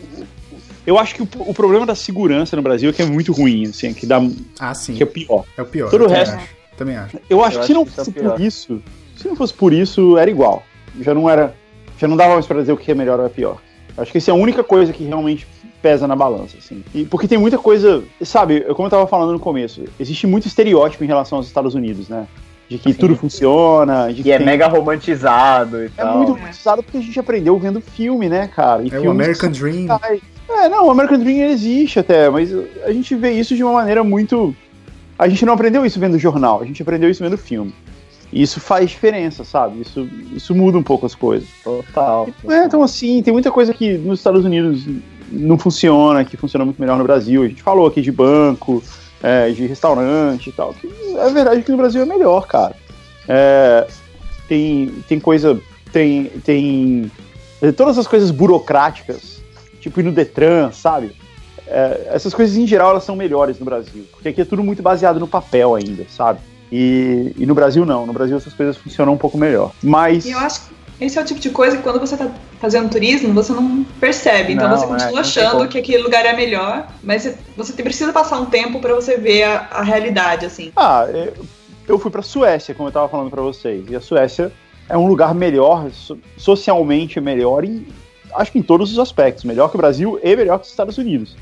eu 0.85 0.97
acho 0.97 1.15
que 1.15 1.21
o, 1.21 1.27
o, 1.47 1.53
problema 1.53 1.85
da 1.85 1.95
segurança 1.95 2.55
no 2.55 2.61
Brasil 2.61 2.89
é 2.89 2.93
que 2.93 3.01
é 3.01 3.05
muito 3.05 3.31
ruim, 3.31 3.67
assim, 3.67 3.93
que 3.93 4.05
dá. 4.05 4.21
Ah, 4.59 4.73
sim. 4.73 4.95
Que 4.95 5.03
é 5.03 5.05
pior. 5.05 5.45
É 5.57 5.61
o 5.61 5.65
pior. 5.65 5.89
Todo 5.89 6.05
o 6.05 6.07
resto. 6.07 6.35
Acho. 6.35 6.59
Também 6.77 6.95
acho. 6.95 7.17
Eu 7.29 7.43
acho 7.43 7.57
eu 7.57 7.61
que 7.61 7.67
se 7.67 7.73
não 7.73 7.85
fosse 7.85 8.09
é 8.09 8.13
por 8.13 8.41
isso, 8.41 8.81
se 9.17 9.27
não 9.27 9.35
fosse 9.35 9.53
por 9.53 9.73
isso, 9.73 10.17
era 10.17 10.29
igual. 10.31 10.63
Já 11.01 11.13
não 11.13 11.29
era. 11.29 11.53
Já 11.97 12.07
não 12.07 12.15
dava 12.15 12.33
mais 12.33 12.47
pra 12.47 12.59
dizer 12.59 12.71
o 12.71 12.77
que 12.77 12.91
é 12.91 12.95
melhor 12.95 13.19
ou 13.19 13.25
é 13.25 13.29
pior. 13.29 13.61
Acho 13.97 14.11
que 14.11 14.17
essa 14.17 14.31
é 14.31 14.33
a 14.33 14.35
única 14.35 14.63
coisa 14.63 14.93
que 14.93 15.03
realmente 15.03 15.45
pesa 15.81 16.07
na 16.07 16.15
balança, 16.15 16.57
assim. 16.57 16.83
E 16.93 17.05
porque 17.05 17.27
tem 17.27 17.37
muita 17.37 17.57
coisa, 17.57 18.03
sabe, 18.21 18.61
como 18.73 18.85
eu 18.85 18.89
tava 18.89 19.07
falando 19.07 19.33
no 19.33 19.39
começo, 19.39 19.83
existe 19.99 20.25
muito 20.25 20.47
estereótipo 20.47 21.03
em 21.03 21.07
relação 21.07 21.37
aos 21.37 21.47
Estados 21.47 21.75
Unidos, 21.75 22.07
né? 22.07 22.27
De 22.69 22.77
que 22.77 22.93
tudo 22.93 23.15
funciona. 23.15 24.13
De 24.13 24.21
e 24.27 24.31
é 24.31 24.37
tem... 24.37 24.45
mega 24.45 24.67
romantizado 24.67 25.81
e 25.81 25.85
é 25.87 25.89
tal. 25.95 26.13
É 26.13 26.17
muito 26.17 26.33
romantizado 26.33 26.83
porque 26.83 26.97
a 26.97 27.01
gente 27.01 27.19
aprendeu 27.19 27.57
vendo 27.57 27.81
filme, 27.81 28.29
né, 28.29 28.47
cara? 28.47 28.83
E 28.83 28.93
é 28.93 28.99
o 28.99 29.09
American 29.09 29.49
Dream. 29.49 29.87
É, 30.49 30.69
não, 30.69 30.87
o 30.87 30.91
American 30.91 31.19
Dream 31.19 31.49
existe 31.49 31.99
até, 31.99 32.29
mas 32.29 32.51
a 32.83 32.91
gente 32.91 33.15
vê 33.15 33.31
isso 33.31 33.55
de 33.55 33.63
uma 33.63 33.73
maneira 33.73 34.03
muito 34.03 34.55
a 35.19 35.27
gente 35.27 35.45
não 35.45 35.53
aprendeu 35.53 35.85
isso 35.85 35.99
vendo 35.99 36.17
jornal, 36.17 36.61
a 36.61 36.65
gente 36.65 36.81
aprendeu 36.81 37.09
isso 37.09 37.21
vendo 37.21 37.37
filme. 37.37 37.75
E 38.31 38.41
isso 38.41 38.61
faz 38.61 38.89
diferença, 38.89 39.43
sabe? 39.43 39.81
Isso, 39.81 40.07
isso 40.33 40.55
muda 40.55 40.77
um 40.77 40.83
pouco 40.83 41.05
as 41.05 41.13
coisas. 41.13 41.49
Total. 41.61 42.27
total. 42.27 42.51
É, 42.51 42.65
então 42.65 42.81
assim, 42.81 43.21
tem 43.21 43.33
muita 43.33 43.51
coisa 43.51 43.73
que 43.73 43.97
nos 43.97 44.19
Estados 44.19 44.45
Unidos 44.45 44.87
não 45.29 45.57
funciona, 45.57 46.23
que 46.23 46.37
funciona 46.37 46.63
muito 46.63 46.79
melhor 46.79 46.97
no 46.97 47.03
Brasil. 47.03 47.43
A 47.43 47.47
gente 47.47 47.61
falou 47.61 47.85
aqui 47.85 48.01
de 48.01 48.13
banco, 48.13 48.81
é, 49.21 49.49
de 49.49 49.65
restaurante 49.65 50.49
e 50.49 50.51
tal. 50.51 50.73
Que 50.73 50.87
é 51.17 51.29
verdade 51.29 51.63
que 51.63 51.71
no 51.71 51.77
Brasil 51.77 52.01
é 52.01 52.05
melhor, 52.05 52.47
cara. 52.47 52.75
É, 53.27 53.87
tem, 54.47 54.87
tem 55.07 55.19
coisa. 55.19 55.59
Tem, 55.91 56.25
tem. 56.43 57.11
Todas 57.75 57.97
as 57.97 58.07
coisas 58.07 58.31
burocráticas, 58.31 59.41
tipo 59.79 59.99
ir 59.99 60.03
no 60.03 60.11
Detran, 60.11 60.71
sabe? 60.71 61.13
é, 61.69 62.09
essas 62.13 62.33
coisas 62.33 62.57
em 62.57 62.65
geral 62.65 62.89
elas 62.91 63.03
são 63.03 63.15
melhores 63.15 63.59
no 63.59 63.65
Brasil, 63.65 64.05
porque 64.11 64.29
aqui 64.29 64.41
é 64.41 64.45
tudo 64.45 64.63
muito 64.63 64.81
baseado 64.81 65.19
no 65.19 65.27
papel 65.27 65.75
ainda, 65.75 66.05
sabe? 66.09 66.39
E, 66.71 67.33
e 67.37 67.45
no 67.45 67.55
Brasil 67.55 67.85
não, 67.85 68.05
no 68.05 68.13
Brasil 68.13 68.37
essas 68.37 68.53
coisas 68.53 68.75
funcionam 68.77 69.13
um 69.13 69.17
pouco 69.17 69.37
melhor. 69.37 69.71
Mas. 69.81 70.25
Eu 70.25 70.37
acho 70.39 70.61
que 70.61 70.73
esse 70.99 71.17
é 71.17 71.21
o 71.21 71.25
tipo 71.25 71.39
de 71.39 71.49
coisa 71.49 71.77
que 71.77 71.83
quando 71.83 71.99
você 71.99 72.15
está 72.15 72.29
fazendo 72.59 72.89
turismo, 72.89 73.33
você 73.33 73.53
não 73.53 73.85
percebe. 73.99 74.53
Então 74.53 74.67
não, 74.67 74.77
você 74.77 74.85
continua 74.85 75.19
é, 75.19 75.21
achando 75.21 75.67
que 75.67 75.77
aquele 75.77 76.03
lugar 76.03 76.25
é 76.25 76.33
melhor, 76.33 76.87
mas 77.01 77.37
você 77.55 77.71
precisa 77.81 78.11
passar 78.11 78.39
um 78.39 78.45
tempo 78.45 78.79
para 78.79 78.93
você 78.93 79.17
ver 79.17 79.43
a, 79.43 79.67
a, 79.71 79.81
realidade, 79.81 80.45
assim. 80.45 80.71
Ah, 80.75 81.07
eu 81.87 81.97
fui 81.97 82.11
para 82.11 82.21
Suécia, 82.21 82.75
como 82.75 82.87
eu 82.87 82.89
estava 82.89 83.07
falando 83.07 83.29
para 83.29 83.41
vocês, 83.41 83.85
e 83.89 83.95
a 83.95 84.01
Suécia 84.01 84.51
é 84.89 84.97
um 84.97 85.07
lugar 85.07 85.33
melhor, 85.33 85.89
socialmente 86.35 87.21
melhor, 87.21 87.63
em, 87.63 87.87
acho 88.35 88.51
que 88.51 88.59
em 88.59 88.63
todos 88.63 88.91
os 88.91 88.99
aspectos, 88.99 89.45
melhor 89.45 89.69
que 89.69 89.75
o 89.75 89.79
Brasil 89.79 90.19
e 90.21 90.35
melhor 90.35 90.59
que 90.59 90.65
os 90.65 90.71
Estados 90.71 90.97
Unidos. 90.97 91.37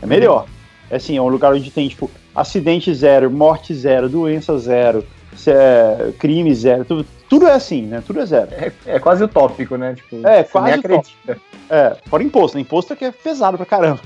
É 0.00 0.06
melhor. 0.06 0.46
É 0.88 0.96
assim, 0.96 1.16
é 1.16 1.22
um 1.22 1.28
lugar 1.28 1.52
onde 1.52 1.70
tem, 1.70 1.88
tipo, 1.88 2.10
acidente 2.34 2.92
zero, 2.94 3.30
morte 3.30 3.74
zero, 3.74 4.08
doença 4.08 4.56
zero, 4.58 5.04
é, 5.48 6.12
crime 6.18 6.54
zero, 6.54 6.84
tudo, 6.84 7.06
tudo 7.28 7.46
é 7.46 7.52
assim, 7.52 7.82
né? 7.82 8.02
Tudo 8.06 8.20
é 8.20 8.26
zero. 8.26 8.48
É, 8.52 8.72
é 8.86 8.98
quase 8.98 9.22
utópico, 9.22 9.76
né? 9.76 9.94
Tipo, 9.94 10.26
é, 10.26 10.42
quase 10.42 10.72
acredita. 10.72 11.38
É, 11.68 11.96
fora 12.06 12.22
imposto, 12.22 12.56
né? 12.56 12.62
Imposto 12.62 12.92
é 12.92 12.96
que 12.96 13.04
é 13.04 13.12
pesado 13.12 13.56
pra 13.56 13.66
caramba. 13.66 14.00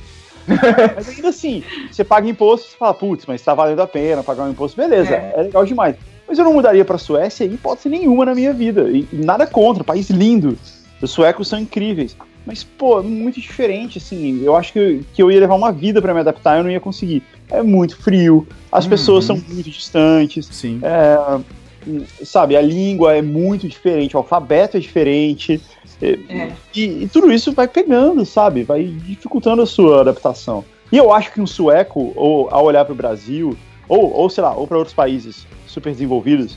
mas 0.95 1.09
ainda 1.09 1.29
assim, 1.29 1.65
você 1.91 2.05
paga 2.05 2.29
imposto, 2.29 2.69
você 2.69 2.77
fala, 2.77 2.93
putz, 2.93 3.25
mas 3.27 3.41
tá 3.41 3.55
valendo 3.55 3.81
a 3.81 3.87
pena 3.87 4.23
pagar 4.23 4.45
um 4.45 4.51
imposto, 4.51 4.77
beleza, 4.77 5.15
é, 5.15 5.33
é 5.37 5.43
legal 5.43 5.65
demais. 5.65 5.97
Mas 6.29 6.39
eu 6.39 6.45
não 6.45 6.53
mudaria 6.55 6.85
pra 6.85 6.99
Suécia 6.99 7.45
em 7.45 7.55
hipótese 7.55 7.89
nenhuma 7.89 8.25
na 8.25 8.35
minha 8.35 8.53
vida. 8.53 8.89
E 8.91 9.07
nada 9.13 9.47
contra, 9.47 9.85
país 9.85 10.09
lindo. 10.11 10.59
Os 11.01 11.11
suecos 11.11 11.49
são 11.49 11.59
incríveis. 11.59 12.17
Mas, 12.47 12.63
pô, 12.63 13.03
muito 13.03 13.41
diferente, 13.41 13.99
assim. 13.99 14.43
Eu 14.43 14.55
acho 14.55 14.73
que, 14.73 15.03
que 15.15 15.23
eu 15.23 15.31
ia 15.31 15.41
levar 15.41 15.55
uma 15.55 15.73
vida 15.73 16.01
para 16.03 16.13
me 16.13 16.21
adaptar 16.21 16.57
e 16.57 16.61
eu 16.61 16.65
não 16.65 16.71
ia 16.71 16.81
conseguir. 16.81 17.23
É 17.51 17.63
muito 17.63 17.97
frio, 17.97 18.47
as 18.71 18.85
uhum. 18.85 18.91
pessoas 18.91 19.25
são 19.25 19.37
muito 19.37 19.71
distantes. 19.71 20.47
Sim. 20.47 20.81
É, 20.83 21.41
sabe, 22.25 22.57
a 22.57 22.63
língua 22.63 23.17
é 23.17 23.23
muito 23.23 23.69
diferente, 23.69 24.17
o 24.17 24.19
alfabeto 24.19 24.77
é 24.77 24.81
diferente. 24.81 25.61
É. 26.03 26.53
E, 26.75 27.05
e, 27.05 27.09
tudo 27.09 27.33
isso 27.33 27.53
vai 27.53 27.69
pegando, 27.69 28.27
sabe? 28.27 28.63
Vai 28.63 28.85
dificultando 28.85 29.63
a 29.63 29.67
sua 29.67 30.01
adaptação. 30.01 30.65
E 30.93 30.99
eu 30.99 31.13
acho 31.13 31.33
que 31.33 31.41
um 31.41 31.47
sueco, 31.47 32.13
ou 32.15 32.49
ao 32.51 32.65
olhar 32.65 32.85
para 32.85 32.93
o 32.93 32.97
Brasil, 32.97 33.57
ou, 33.89 34.13
ou 34.13 34.29
sei 34.29 34.43
lá, 34.43 34.55
ou 34.55 34.67
para 34.67 34.77
outros 34.77 34.95
países 34.95 35.47
super 35.67 35.93
desenvolvidos, 35.93 36.57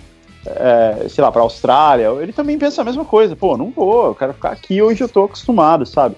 é, 0.56 1.08
sei 1.10 1.24
lá, 1.24 1.32
pra 1.32 1.42
Austrália, 1.42 2.10
ele 2.22 2.34
também 2.34 2.58
pensa 2.58 2.82
a 2.82 2.86
mesma 2.86 3.06
coisa. 3.06 3.36
Pô, 3.36 3.58
não 3.58 3.72
vou, 3.72 4.08
eu 4.08 4.16
quero 4.16 4.34
ficar 4.34 4.52
aqui 4.52 4.82
hoje 4.82 5.02
eu 5.02 5.10
tô 5.10 5.26
acostumado, 5.26 5.86
sabe? 5.86 6.16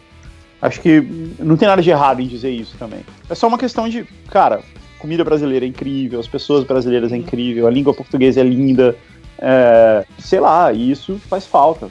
Acho 0.62 0.82
que 0.82 1.02
não 1.40 1.56
tem 1.56 1.68
nada 1.68 1.82
de 1.82 1.90
errado 1.90 2.22
em 2.22 2.28
dizer 2.28 2.50
isso 2.50 2.76
também. 2.78 3.00
É 3.30 3.36
só 3.36 3.48
uma 3.48 3.58
questão 3.58 3.88
de, 3.88 4.04
cara, 4.30 4.62
comida 5.00 5.24
brasileira 5.24 5.66
é 5.66 5.70
incrível, 5.70 6.20
as 6.20 6.28
pessoas 6.28 6.64
brasileiras 6.66 7.12
é 7.14 7.18
incrível, 7.18 7.66
a 7.66 7.72
língua 7.72 7.94
portuguesa 7.94 8.42
é 8.42 8.44
linda, 8.44 8.96
é, 9.40 10.06
sei 10.18 10.40
lá, 10.40 10.72
e 10.74 10.92
isso 10.92 11.20
faz 11.30 11.46
falta. 11.46 11.90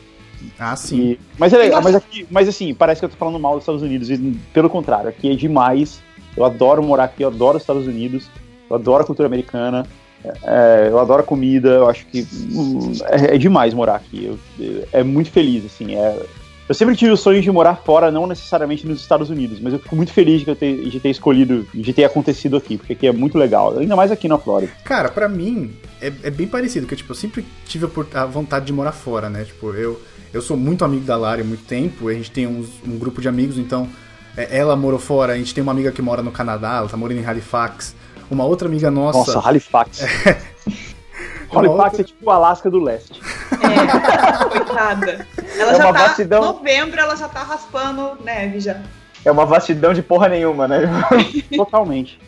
Ah, 0.58 0.76
sim. 0.76 1.00
E, 1.00 1.20
mas, 1.38 1.52
é, 1.52 1.80
mas, 1.80 1.94
aqui, 1.94 2.26
mas 2.30 2.48
assim, 2.48 2.74
parece 2.74 3.00
que 3.00 3.06
eu 3.06 3.08
tô 3.08 3.16
falando 3.16 3.40
mal 3.40 3.54
dos 3.54 3.62
Estados 3.62 3.82
Unidos, 3.82 4.10
e 4.10 4.18
pelo 4.52 4.68
contrário, 4.68 5.08
aqui 5.08 5.30
é 5.30 5.34
demais. 5.34 6.00
Eu 6.36 6.44
adoro 6.44 6.82
morar 6.82 7.04
aqui, 7.04 7.22
eu 7.22 7.28
adoro 7.28 7.56
os 7.56 7.62
Estados 7.62 7.86
Unidos, 7.86 8.30
eu 8.70 8.76
adoro 8.76 9.02
a 9.02 9.06
cultura 9.06 9.26
americana, 9.26 9.84
é, 10.24 10.88
eu 10.90 10.98
adoro 10.98 11.22
comida, 11.22 11.68
eu 11.68 11.88
acho 11.88 12.06
que 12.06 12.26
hum, 12.52 12.92
é, 13.04 13.34
é, 13.34 13.38
demais 13.38 13.72
morar 13.72 13.96
aqui. 13.96 14.26
Eu, 14.58 14.88
é 14.92 15.02
muito 15.02 15.30
feliz, 15.30 15.64
assim. 15.64 15.94
É, 15.94 16.22
eu 16.68 16.74
sempre 16.74 16.94
tive 16.94 17.10
o 17.10 17.16
sonho 17.16 17.40
de 17.40 17.50
morar 17.50 17.76
fora, 17.76 18.10
não 18.10 18.26
necessariamente 18.26 18.86
nos 18.86 19.00
Estados 19.00 19.30
Unidos, 19.30 19.58
mas 19.58 19.72
eu 19.72 19.78
fico 19.78 19.96
muito 19.96 20.12
feliz 20.12 20.44
de 20.44 20.54
ter, 20.54 20.88
de 20.88 21.00
ter 21.00 21.08
escolhido, 21.08 21.66
de 21.72 21.92
ter 21.94 22.04
acontecido 22.04 22.56
aqui, 22.58 22.76
porque 22.76 22.92
aqui 22.92 23.06
é 23.06 23.12
muito 23.12 23.38
legal, 23.38 23.78
ainda 23.78 23.96
mais 23.96 24.10
aqui 24.10 24.28
na 24.28 24.36
Flórida. 24.36 24.72
Cara, 24.84 25.08
para 25.08 25.28
mim 25.28 25.74
é, 26.00 26.12
é, 26.24 26.30
bem 26.30 26.46
parecido, 26.46 26.86
que 26.86 26.94
tipo, 26.94 27.10
eu 27.10 27.16
sempre 27.16 27.44
tive 27.64 27.88
a 28.12 28.26
vontade 28.26 28.66
de 28.66 28.72
morar 28.72 28.92
fora, 28.92 29.30
né? 29.30 29.44
Tipo, 29.44 29.72
eu, 29.72 29.98
eu 30.30 30.42
sou 30.42 30.58
muito 30.58 30.84
amigo 30.84 31.06
da 31.06 31.16
Lari 31.16 31.40
há 31.40 31.44
muito 31.44 31.64
tempo, 31.64 32.08
a 32.08 32.12
gente 32.12 32.30
tem 32.30 32.46
uns, 32.46 32.68
um 32.86 32.98
grupo 32.98 33.22
de 33.22 33.28
amigos, 33.28 33.56
então 33.56 33.88
é, 34.36 34.58
ela 34.58 34.76
morou 34.76 34.98
fora, 34.98 35.32
a 35.32 35.36
gente 35.36 35.54
tem 35.54 35.62
uma 35.62 35.72
amiga 35.72 35.90
que 35.90 36.02
mora 36.02 36.22
no 36.22 36.30
Canadá, 36.30 36.76
ela 36.76 36.88
tá 36.88 36.98
morando 36.98 37.18
em 37.18 37.24
Halifax. 37.24 37.96
Uma 38.30 38.44
outra 38.44 38.68
amiga 38.68 38.90
nossa. 38.90 39.18
Nossa, 39.18 39.48
Halifax. 39.48 40.02
É. 40.02 40.40
Halifax 41.50 41.84
outra... 41.84 42.00
é 42.00 42.04
tipo 42.04 42.26
o 42.26 42.30
Alasca 42.30 42.70
do 42.70 42.78
Leste. 42.78 43.20
É, 43.52 44.44
coitada. 44.44 45.26
Ela 45.56 45.72
é 45.72 45.76
já 45.76 45.92
tá. 45.92 45.92
Vastidão... 45.92 46.40
Novembro 46.40 47.00
ela 47.00 47.16
já 47.16 47.28
tá 47.28 47.42
raspando 47.42 48.18
neve 48.22 48.60
já. 48.60 48.82
É 49.24 49.30
uma 49.30 49.46
vastidão 49.46 49.92
de 49.92 50.02
porra 50.02 50.28
nenhuma, 50.28 50.68
né? 50.68 50.80
Totalmente. 51.56 52.20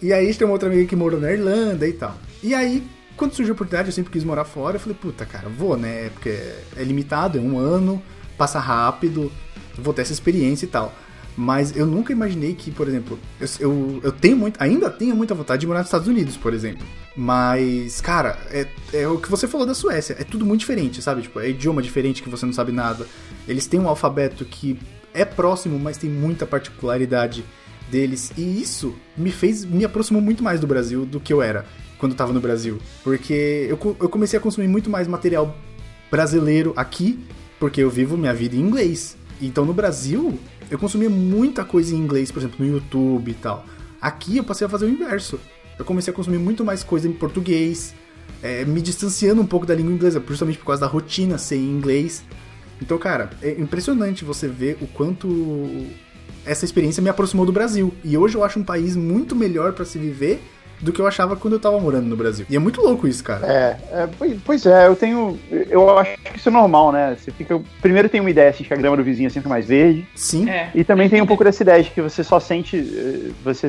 E 0.00 0.12
aí 0.12 0.32
tem 0.34 0.46
uma 0.46 0.52
outra 0.52 0.68
amiga 0.68 0.86
que 0.86 0.94
morou 0.94 1.20
na 1.20 1.32
Irlanda 1.32 1.86
e 1.86 1.92
tal. 1.92 2.14
E 2.42 2.54
aí, 2.54 2.86
quando 3.16 3.32
surgiu 3.32 3.52
a 3.52 3.56
oportunidade, 3.56 3.88
eu 3.88 3.92
sempre 3.92 4.12
quis 4.12 4.22
morar 4.22 4.44
fora. 4.44 4.76
Eu 4.76 4.80
falei, 4.80 4.96
puta, 5.00 5.24
cara, 5.24 5.48
vou, 5.48 5.76
né? 5.76 6.10
Porque 6.10 6.38
é 6.76 6.82
limitado, 6.82 7.38
é 7.38 7.40
um 7.40 7.58
ano, 7.58 8.02
passa 8.36 8.58
rápido, 8.58 9.32
vou 9.76 9.92
ter 9.92 10.02
essa 10.02 10.12
experiência 10.12 10.66
e 10.66 10.68
tal. 10.68 10.92
Mas 11.36 11.76
eu 11.76 11.84
nunca 11.84 12.12
imaginei 12.12 12.54
que, 12.54 12.70
por 12.70 12.88
exemplo, 12.88 13.18
eu, 13.38 13.48
eu, 13.60 14.00
eu, 14.04 14.12
tenho 14.12 14.36
muito, 14.36 14.60
ainda 14.60 14.88
tenho 14.88 15.14
muita 15.14 15.34
vontade 15.34 15.60
de 15.60 15.66
morar 15.66 15.80
nos 15.80 15.88
Estados 15.88 16.08
Unidos, 16.08 16.36
por 16.36 16.54
exemplo. 16.54 16.86
Mas, 17.14 18.00
cara, 18.00 18.38
é, 18.50 18.66
é 18.92 19.06
o 19.06 19.18
que 19.18 19.30
você 19.30 19.46
falou 19.46 19.66
da 19.66 19.74
Suécia. 19.74 20.16
É 20.18 20.24
tudo 20.24 20.46
muito 20.46 20.60
diferente, 20.60 21.02
sabe? 21.02 21.22
Tipo, 21.22 21.40
é 21.40 21.50
idioma 21.50 21.82
diferente 21.82 22.22
que 22.22 22.30
você 22.30 22.46
não 22.46 22.54
sabe 22.54 22.72
nada. 22.72 23.06
Eles 23.46 23.66
têm 23.66 23.78
um 23.78 23.88
alfabeto 23.88 24.46
que 24.46 24.78
é 25.12 25.26
próximo, 25.26 25.78
mas 25.78 25.98
tem 25.98 26.08
muita 26.08 26.46
particularidade 26.46 27.44
deles. 27.90 28.32
E 28.36 28.62
isso 28.62 28.94
me 29.14 29.30
fez, 29.30 29.62
me 29.64 29.84
aproximou 29.84 30.22
muito 30.22 30.42
mais 30.42 30.58
do 30.58 30.66
Brasil 30.66 31.04
do 31.04 31.20
que 31.20 31.32
eu 31.32 31.42
era 31.42 31.66
quando 31.98 32.12
eu 32.12 32.18
tava 32.18 32.32
no 32.32 32.40
Brasil. 32.40 32.78
Porque 33.04 33.66
eu, 33.68 33.96
eu 34.00 34.08
comecei 34.08 34.38
a 34.38 34.42
consumir 34.42 34.68
muito 34.68 34.88
mais 34.88 35.06
material 35.06 35.54
brasileiro 36.10 36.72
aqui, 36.76 37.18
porque 37.58 37.82
eu 37.82 37.90
vivo 37.90 38.16
minha 38.16 38.32
vida 38.32 38.56
em 38.56 38.60
inglês. 38.60 39.16
Então 39.40 39.64
no 39.64 39.74
Brasil, 39.74 40.38
eu 40.70 40.78
consumia 40.78 41.08
muita 41.10 41.64
coisa 41.64 41.94
em 41.94 41.98
inglês, 41.98 42.30
por 42.30 42.40
exemplo, 42.40 42.64
no 42.64 42.72
YouTube 42.72 43.30
e 43.30 43.34
tal. 43.34 43.64
Aqui 44.00 44.36
eu 44.36 44.44
passei 44.44 44.66
a 44.66 44.70
fazer 44.70 44.86
o 44.86 44.88
inverso. 44.88 45.38
Eu 45.78 45.84
comecei 45.84 46.12
a 46.12 46.16
consumir 46.16 46.38
muito 46.38 46.64
mais 46.64 46.82
coisa 46.82 47.06
em 47.06 47.12
português, 47.12 47.94
é, 48.42 48.64
me 48.64 48.80
distanciando 48.80 49.40
um 49.40 49.46
pouco 49.46 49.66
da 49.66 49.74
língua 49.74 49.92
inglesa, 49.92 50.20
principalmente 50.20 50.58
por 50.58 50.66
causa 50.66 50.80
da 50.80 50.86
rotina 50.86 51.38
ser 51.38 51.56
em 51.56 51.70
inglês. 51.70 52.24
Então, 52.80 52.98
cara, 52.98 53.30
é 53.42 53.52
impressionante 53.52 54.24
você 54.24 54.48
ver 54.48 54.78
o 54.80 54.86
quanto 54.86 55.86
essa 56.44 56.64
experiência 56.64 57.02
me 57.02 57.08
aproximou 57.08 57.44
do 57.44 57.52
Brasil. 57.52 57.92
E 58.04 58.16
hoje 58.16 58.36
eu 58.36 58.44
acho 58.44 58.58
um 58.58 58.64
país 58.64 58.96
muito 58.96 59.34
melhor 59.34 59.72
para 59.72 59.84
se 59.84 59.98
viver 59.98 60.40
do 60.80 60.92
que 60.92 61.00
eu 61.00 61.06
achava 61.06 61.36
quando 61.36 61.54
eu 61.54 61.60
tava 61.60 61.80
morando 61.80 62.06
no 62.06 62.16
Brasil. 62.16 62.46
E 62.48 62.56
é 62.56 62.58
muito 62.58 62.80
louco 62.80 63.08
isso, 63.08 63.22
cara. 63.24 63.46
É, 63.46 63.76
é 63.92 64.08
pois 64.44 64.66
é, 64.66 64.86
eu 64.86 64.96
tenho. 64.96 65.38
Eu 65.50 65.98
acho 65.98 66.16
que 66.18 66.38
isso 66.38 66.48
é 66.48 66.52
normal, 66.52 66.92
né? 66.92 67.16
Você 67.18 67.30
fica. 67.30 67.60
Primeiro 67.80 68.08
tem 68.08 68.20
uma 68.20 68.30
ideia 68.30 68.50
assim, 68.50 68.64
que 68.64 68.72
a 68.72 68.76
grama 68.76 68.96
do 68.96 69.04
vizinho 69.04 69.26
é 69.26 69.30
sempre 69.30 69.48
mais 69.48 69.66
verde. 69.66 70.06
Sim. 70.14 70.48
É. 70.48 70.70
E 70.74 70.84
também 70.84 71.08
tem 71.08 71.20
um 71.22 71.26
pouco 71.26 71.44
dessa 71.44 71.62
ideia 71.62 71.82
de 71.82 71.90
que 71.90 72.02
você 72.02 72.22
só 72.22 72.38
sente. 72.38 72.76
Eh, 72.76 73.30
você, 73.42 73.68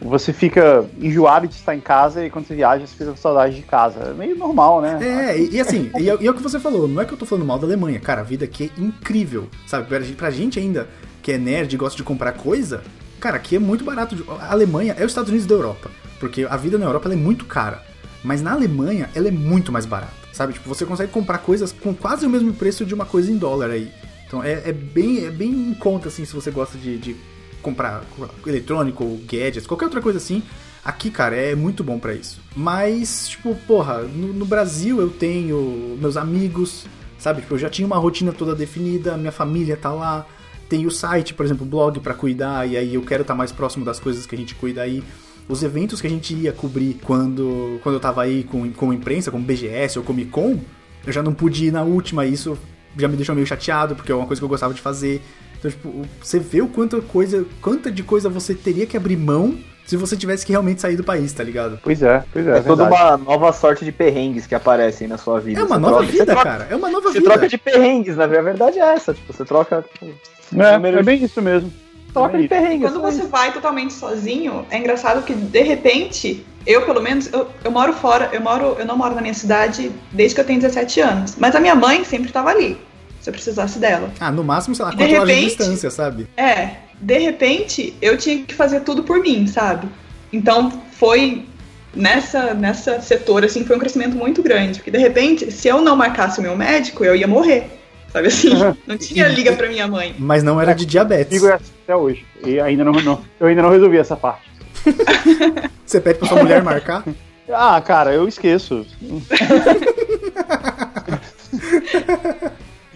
você 0.00 0.32
fica 0.32 0.84
enjoado 1.00 1.48
de 1.48 1.54
estar 1.54 1.74
em 1.74 1.80
casa 1.80 2.24
e 2.24 2.30
quando 2.30 2.46
você 2.46 2.54
viaja, 2.54 2.86
você 2.86 2.92
fica 2.92 3.10
com 3.10 3.16
saudade 3.16 3.56
de 3.56 3.62
casa. 3.62 4.00
É 4.10 4.12
meio 4.12 4.36
normal, 4.36 4.80
né? 4.80 4.98
É, 5.00 5.38
e, 5.38 5.56
e 5.56 5.60
assim, 5.60 5.90
e, 5.98 6.08
é, 6.08 6.16
e 6.20 6.26
é 6.26 6.30
o 6.30 6.34
que 6.34 6.42
você 6.42 6.60
falou, 6.60 6.86
não 6.86 7.02
é 7.02 7.04
que 7.04 7.12
eu 7.12 7.18
tô 7.18 7.26
falando 7.26 7.44
mal 7.46 7.58
da 7.58 7.66
Alemanha, 7.66 7.98
cara, 7.98 8.20
a 8.20 8.24
vida 8.24 8.44
aqui 8.44 8.70
é 8.76 8.80
incrível, 8.80 9.48
sabe? 9.66 9.88
Pra 10.14 10.30
gente 10.30 10.58
ainda, 10.58 10.88
que 11.20 11.32
é 11.32 11.38
nerd 11.38 11.72
e 11.72 11.76
gosta 11.76 11.96
de 11.96 12.04
comprar 12.04 12.32
coisa, 12.32 12.82
cara, 13.18 13.36
aqui 13.36 13.56
é 13.56 13.58
muito 13.58 13.84
barato. 13.84 14.16
A 14.40 14.52
Alemanha 14.52 14.94
é 14.96 15.04
os 15.04 15.10
Estados 15.10 15.30
Unidos 15.30 15.46
da 15.46 15.54
Europa. 15.54 15.90
Porque 16.18 16.46
a 16.48 16.56
vida 16.56 16.78
na 16.78 16.86
Europa 16.86 17.12
é 17.12 17.16
muito 17.16 17.44
cara. 17.44 17.82
Mas 18.22 18.42
na 18.42 18.52
Alemanha 18.52 19.08
ela 19.14 19.28
é 19.28 19.30
muito 19.30 19.70
mais 19.72 19.86
barata. 19.86 20.12
Sabe? 20.32 20.52
Tipo, 20.52 20.68
você 20.68 20.84
consegue 20.84 21.10
comprar 21.10 21.38
coisas 21.38 21.72
com 21.72 21.94
quase 21.94 22.26
o 22.26 22.30
mesmo 22.30 22.52
preço 22.52 22.84
de 22.84 22.94
uma 22.94 23.06
coisa 23.06 23.30
em 23.30 23.36
dólar 23.36 23.70
aí. 23.70 23.90
Então 24.26 24.42
é, 24.42 24.62
é 24.66 24.72
bem, 24.72 25.24
é 25.24 25.30
bem 25.30 25.50
em 25.50 25.74
conta, 25.74 26.08
assim, 26.08 26.24
se 26.24 26.34
você 26.34 26.50
gosta 26.50 26.76
de, 26.76 26.98
de 26.98 27.16
comprar 27.62 28.04
eletrônico 28.46 29.18
gadgets, 29.26 29.66
qualquer 29.66 29.86
outra 29.86 30.00
coisa 30.00 30.18
assim. 30.18 30.42
Aqui, 30.84 31.10
cara, 31.10 31.34
é 31.34 31.54
muito 31.54 31.82
bom 31.82 31.98
para 31.98 32.14
isso. 32.14 32.40
Mas, 32.54 33.28
tipo, 33.28 33.54
porra, 33.66 34.02
no, 34.02 34.32
no, 34.32 34.46
Brasil 34.46 35.00
eu 35.00 35.10
tenho 35.10 35.98
meus 36.00 36.16
amigos, 36.16 36.86
sabe? 37.18 37.42
Tipo, 37.42 37.54
eu 37.54 37.58
já 37.58 37.68
tinha 37.68 37.86
uma 37.86 37.98
rotina 37.98 38.32
toda 38.32 38.54
definida, 38.54 39.16
minha 39.16 39.32
família 39.32 39.76
tá 39.76 39.92
lá. 39.92 40.26
Tem 40.68 40.86
o 40.86 40.90
site, 40.90 41.34
por 41.34 41.44
exemplo, 41.44 41.66
blog 41.66 41.98
para 42.00 42.14
cuidar, 42.14 42.68
e 42.68 42.76
aí 42.76 42.94
eu 42.94 43.02
quero 43.02 43.22
estar 43.22 43.34
tá 43.34 43.38
mais 43.38 43.50
próximo 43.50 43.84
das 43.84 43.98
coisas 43.98 44.24
que 44.24 44.34
a 44.34 44.38
gente 44.38 44.54
cuida 44.54 44.82
aí 44.82 45.02
os 45.48 45.62
eventos 45.62 46.00
que 46.00 46.06
a 46.06 46.10
gente 46.10 46.34
ia 46.34 46.52
cobrir 46.52 46.98
quando, 47.02 47.80
quando 47.82 47.94
eu 47.94 48.00
tava 48.00 48.22
aí 48.22 48.44
com, 48.44 48.70
com 48.72 48.92
imprensa, 48.92 49.30
como 49.30 49.44
BGS 49.44 49.98
ou 49.98 50.04
Comic 50.04 50.30
Con, 50.30 50.58
eu 51.06 51.12
já 51.12 51.22
não 51.22 51.32
pude 51.32 51.66
ir 51.66 51.72
na 51.72 51.82
última, 51.82 52.26
e 52.26 52.32
isso 52.34 52.58
já 52.96 53.08
me 53.08 53.16
deixou 53.16 53.34
meio 53.34 53.46
chateado, 53.46 53.96
porque 53.96 54.12
é 54.12 54.14
uma 54.14 54.26
coisa 54.26 54.40
que 54.40 54.44
eu 54.44 54.48
gostava 54.48 54.74
de 54.74 54.80
fazer. 54.80 55.22
Então, 55.58 55.70
tipo, 55.70 56.02
você 56.22 56.38
vê 56.38 56.60
o 56.60 56.68
quanto 56.68 57.00
coisa, 57.02 57.46
quanta 57.62 57.90
de 57.90 58.02
coisa 58.02 58.28
você 58.28 58.54
teria 58.54 58.86
que 58.86 58.96
abrir 58.96 59.16
mão 59.16 59.58
se 59.86 59.96
você 59.96 60.16
tivesse 60.18 60.44
que 60.44 60.52
realmente 60.52 60.82
sair 60.82 60.96
do 60.96 61.02
país, 61.02 61.32
tá 61.32 61.42
ligado? 61.42 61.80
Pois 61.82 62.02
é, 62.02 62.22
pois 62.30 62.46
é. 62.46 62.56
É, 62.56 62.58
é 62.58 62.60
toda 62.60 62.84
uma 62.84 63.16
nova 63.16 63.50
sorte 63.52 63.86
de 63.86 63.90
perrengues 63.90 64.46
que 64.46 64.54
aparecem 64.54 65.08
na 65.08 65.16
sua 65.16 65.40
vida. 65.40 65.60
É 65.60 65.64
uma 65.64 65.76
você 65.76 65.80
nova 65.80 65.96
troca, 65.96 66.12
vida, 66.12 66.26
troca, 66.26 66.42
cara. 66.44 66.66
É 66.70 66.76
uma 66.76 66.90
nova 66.90 67.08
você 67.08 67.18
vida. 67.18 67.30
Você 67.30 67.32
troca 67.32 67.48
de 67.48 67.58
perrengues, 67.58 68.16
na 68.16 68.26
verdade 68.26 68.78
é 68.78 68.92
essa. 68.92 69.14
Tipo, 69.14 69.32
você 69.32 69.44
troca. 69.46 69.82
Tipo, 69.82 70.14
é, 70.62 70.98
é 70.98 71.02
bem 71.02 71.24
isso 71.24 71.40
mesmo 71.40 71.72
toca 72.12 72.38
de 72.38 72.48
perrengue. 72.48 72.84
Quando 72.84 73.00
você 73.00 73.22
vai 73.24 73.52
totalmente 73.52 73.92
sozinho, 73.92 74.66
é 74.70 74.78
engraçado 74.78 75.22
que 75.24 75.34
de 75.34 75.62
repente, 75.62 76.44
eu 76.66 76.82
pelo 76.84 77.00
menos, 77.00 77.32
eu, 77.32 77.48
eu 77.64 77.70
moro 77.70 77.92
fora, 77.92 78.30
eu 78.32 78.40
moro, 78.40 78.76
eu 78.78 78.86
não 78.86 78.96
moro 78.96 79.14
na 79.14 79.20
minha 79.20 79.34
cidade 79.34 79.90
desde 80.12 80.34
que 80.34 80.40
eu 80.40 80.44
tenho 80.44 80.60
17 80.60 81.00
anos. 81.00 81.36
Mas 81.38 81.54
a 81.54 81.60
minha 81.60 81.74
mãe 81.74 82.04
sempre 82.04 82.28
estava 82.28 82.50
ali, 82.50 82.78
se 83.20 83.28
eu 83.28 83.32
precisasse 83.32 83.78
dela. 83.78 84.10
Ah, 84.20 84.30
no 84.30 84.44
máximo, 84.44 84.74
sei 84.74 84.84
lá, 84.84 84.92
4 84.92 85.20
horas 85.20 85.36
de 85.36 85.44
distância, 85.44 85.90
sabe? 85.90 86.28
É, 86.36 86.76
de 87.00 87.18
repente, 87.18 87.94
eu 88.02 88.16
tinha 88.16 88.42
que 88.44 88.54
fazer 88.54 88.80
tudo 88.80 89.04
por 89.04 89.20
mim, 89.20 89.46
sabe? 89.46 89.88
Então 90.32 90.70
foi 90.92 91.46
nessa 91.94 92.52
nessa 92.52 93.00
setor 93.00 93.44
assim 93.44 93.64
foi 93.64 93.76
um 93.76 93.78
crescimento 93.78 94.16
muito 94.16 94.42
grande, 94.42 94.78
porque 94.78 94.90
de 94.90 94.98
repente, 94.98 95.50
se 95.50 95.68
eu 95.68 95.80
não 95.80 95.96
marcasse 95.96 96.38
o 96.38 96.42
meu 96.42 96.56
médico, 96.56 97.04
eu 97.04 97.16
ia 97.16 97.26
morrer. 97.26 97.78
Sabe 98.18 98.28
assim? 98.28 98.50
Não 98.84 98.98
tinha 98.98 99.28
liga 99.28 99.52
pra 99.52 99.68
minha 99.68 99.86
mãe. 99.86 100.12
Mas 100.18 100.42
não 100.42 100.60
era 100.60 100.74
de 100.74 100.84
diabetes. 100.84 101.30
Digo 101.30 101.46
até 101.46 101.94
hoje. 101.94 102.26
E 102.44 102.58
ainda 102.58 102.82
não, 102.84 102.90
não, 102.92 103.22
eu 103.38 103.46
ainda 103.46 103.62
não 103.62 103.70
resolvi 103.70 103.96
essa 103.96 104.16
parte. 104.16 104.50
Você 105.86 106.00
pede 106.00 106.18
pra 106.18 106.26
sua 106.26 106.42
mulher 106.42 106.62
marcar? 106.62 107.04
Ah, 107.50 107.80
cara, 107.80 108.12
eu 108.12 108.28
esqueço. 108.28 108.86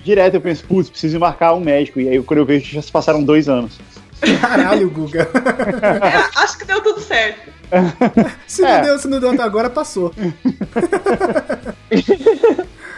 Direto 0.05 0.35
eu 0.35 0.43
penso, 0.43 0.63
putz, 0.67 0.91
preciso 0.91 1.19
marcar 1.19 1.55
um 1.55 1.61
médico. 1.61 1.99
E 1.99 2.07
aí 2.07 2.23
quando 2.23 2.41
eu 2.41 2.45
vejo 2.45 2.71
já 2.71 2.83
se 2.83 2.93
passaram 2.93 3.25
dois 3.25 3.49
anos. 3.49 3.81
Caralho, 4.43 4.91
Guga. 4.91 5.23
É, 5.23 6.39
acho 6.39 6.59
que 6.59 6.67
deu 6.67 6.83
tudo 6.83 7.01
certo. 7.01 7.51
se, 8.47 8.63
é. 8.63 8.77
não 8.77 8.83
deu, 8.83 8.99
se 8.99 9.09
não 9.09 9.21
deu 9.21 9.31
até 9.31 9.43
agora, 9.43 9.71
passou. 9.71 10.13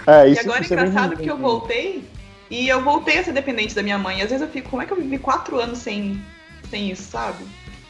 É, 0.07 0.29
isso, 0.29 0.43
e 0.43 0.45
agora 0.45 0.63
é 0.63 0.67
engraçado 0.67 1.17
que 1.17 1.29
eu 1.29 1.39
voltei 1.39 2.05
e 2.55 2.69
eu 2.69 2.81
voltei 2.81 3.19
a 3.19 3.25
ser 3.25 3.33
dependente 3.33 3.75
da 3.75 3.83
minha 3.83 3.99
mãe. 3.99 4.23
Às 4.23 4.31
vezes 4.31 4.43
eu 4.43 4.49
fico, 4.49 4.71
como 4.71 4.81
é 4.81 4.87
que 4.87 4.93
eu 4.93 4.97
vivi 4.97 5.19
quatro 5.19 5.59
anos 5.59 5.79
sem, 5.79 6.23
sem 6.71 6.89
isso, 6.89 7.03
sabe? 7.03 7.45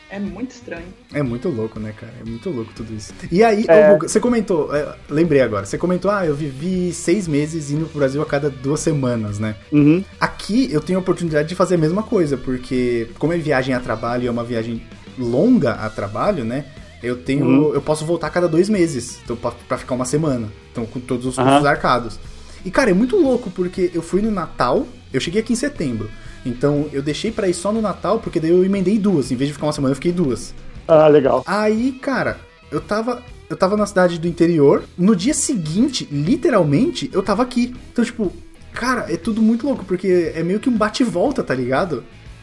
É 0.08 0.18
muito 0.18 0.52
estranho. 0.52 0.86
É 1.12 1.22
muito 1.22 1.50
louco, 1.50 1.78
né, 1.78 1.92
cara? 1.98 2.14
É 2.18 2.24
muito 2.24 2.48
louco 2.48 2.72
tudo 2.74 2.94
isso. 2.94 3.12
E 3.30 3.44
aí, 3.44 3.66
é... 3.68 3.98
você 3.98 4.18
comentou, 4.18 4.74
é, 4.74 4.96
lembrei 5.10 5.42
agora, 5.42 5.66
você 5.66 5.76
comentou, 5.76 6.10
ah, 6.10 6.24
eu 6.24 6.34
vivi 6.34 6.94
seis 6.94 7.28
meses 7.28 7.70
indo 7.70 7.84
pro 7.86 7.98
Brasil 7.98 8.22
a 8.22 8.26
cada 8.26 8.48
duas 8.48 8.80
semanas, 8.80 9.38
né? 9.38 9.54
Uhum. 9.70 10.02
Aqui 10.18 10.72
eu 10.72 10.80
tenho 10.80 10.98
a 10.98 11.02
oportunidade 11.02 11.48
de 11.48 11.54
fazer 11.54 11.74
a 11.74 11.78
mesma 11.78 12.02
coisa, 12.02 12.38
porque 12.38 13.08
como 13.18 13.34
é 13.34 13.36
viagem 13.36 13.74
a 13.74 13.80
trabalho, 13.80 14.28
é 14.28 14.30
uma 14.30 14.44
viagem 14.44 14.82
longa 15.18 15.72
a 15.72 15.90
trabalho, 15.90 16.42
né? 16.42 16.64
Eu 17.02 17.16
tenho. 17.16 17.44
Uhum. 17.44 17.74
Eu 17.74 17.82
posso 17.82 18.06
voltar 18.06 18.28
a 18.28 18.30
cada 18.30 18.48
dois 18.48 18.70
meses. 18.70 19.18
Então, 19.22 19.36
pra, 19.36 19.52
pra 19.68 19.76
ficar 19.76 19.94
uma 19.94 20.06
semana. 20.06 20.48
Então, 20.72 20.86
com 20.86 21.00
todos 21.00 21.26
os 21.26 21.36
custos 21.36 21.62
uhum. 21.62 21.66
arcados. 21.66 22.18
E, 22.64 22.70
cara, 22.70 22.90
é 22.90 22.94
muito 22.94 23.16
louco, 23.16 23.50
porque 23.50 23.90
eu 23.92 24.02
fui 24.02 24.22
no 24.22 24.30
Natal, 24.30 24.86
eu 25.12 25.20
cheguei 25.20 25.40
aqui 25.40 25.52
em 25.52 25.56
setembro. 25.56 26.10
Então, 26.44 26.88
eu 26.92 27.02
deixei 27.02 27.30
para 27.30 27.48
ir 27.48 27.54
só 27.54 27.72
no 27.72 27.80
Natal, 27.80 28.18
porque 28.20 28.40
daí 28.40 28.50
eu 28.50 28.64
emendei 28.64 28.98
duas. 28.98 29.30
Em 29.30 29.36
vez 29.36 29.48
de 29.48 29.54
ficar 29.54 29.66
uma 29.66 29.72
semana, 29.72 29.92
eu 29.92 29.96
fiquei 29.96 30.12
duas. 30.12 30.54
Ah, 30.86 31.08
legal. 31.08 31.42
Aí, 31.46 31.92
cara, 31.92 32.38
eu 32.70 32.80
tava. 32.80 33.22
Eu 33.48 33.56
tava 33.56 33.76
na 33.76 33.86
cidade 33.86 34.18
do 34.18 34.26
interior. 34.26 34.84
No 34.96 35.14
dia 35.14 35.34
seguinte, 35.34 36.08
literalmente, 36.10 37.10
eu 37.12 37.22
tava 37.22 37.42
aqui. 37.42 37.74
Então, 37.92 38.04
tipo, 38.04 38.32
cara, 38.72 39.06
é 39.12 39.16
tudo 39.16 39.42
muito 39.42 39.66
louco, 39.66 39.84
porque 39.84 40.32
é 40.34 40.42
meio 40.42 40.58
que 40.58 40.68
um 40.68 40.76
bate-volta, 40.76 41.42
tá 41.42 41.54
ligado? 41.54 42.02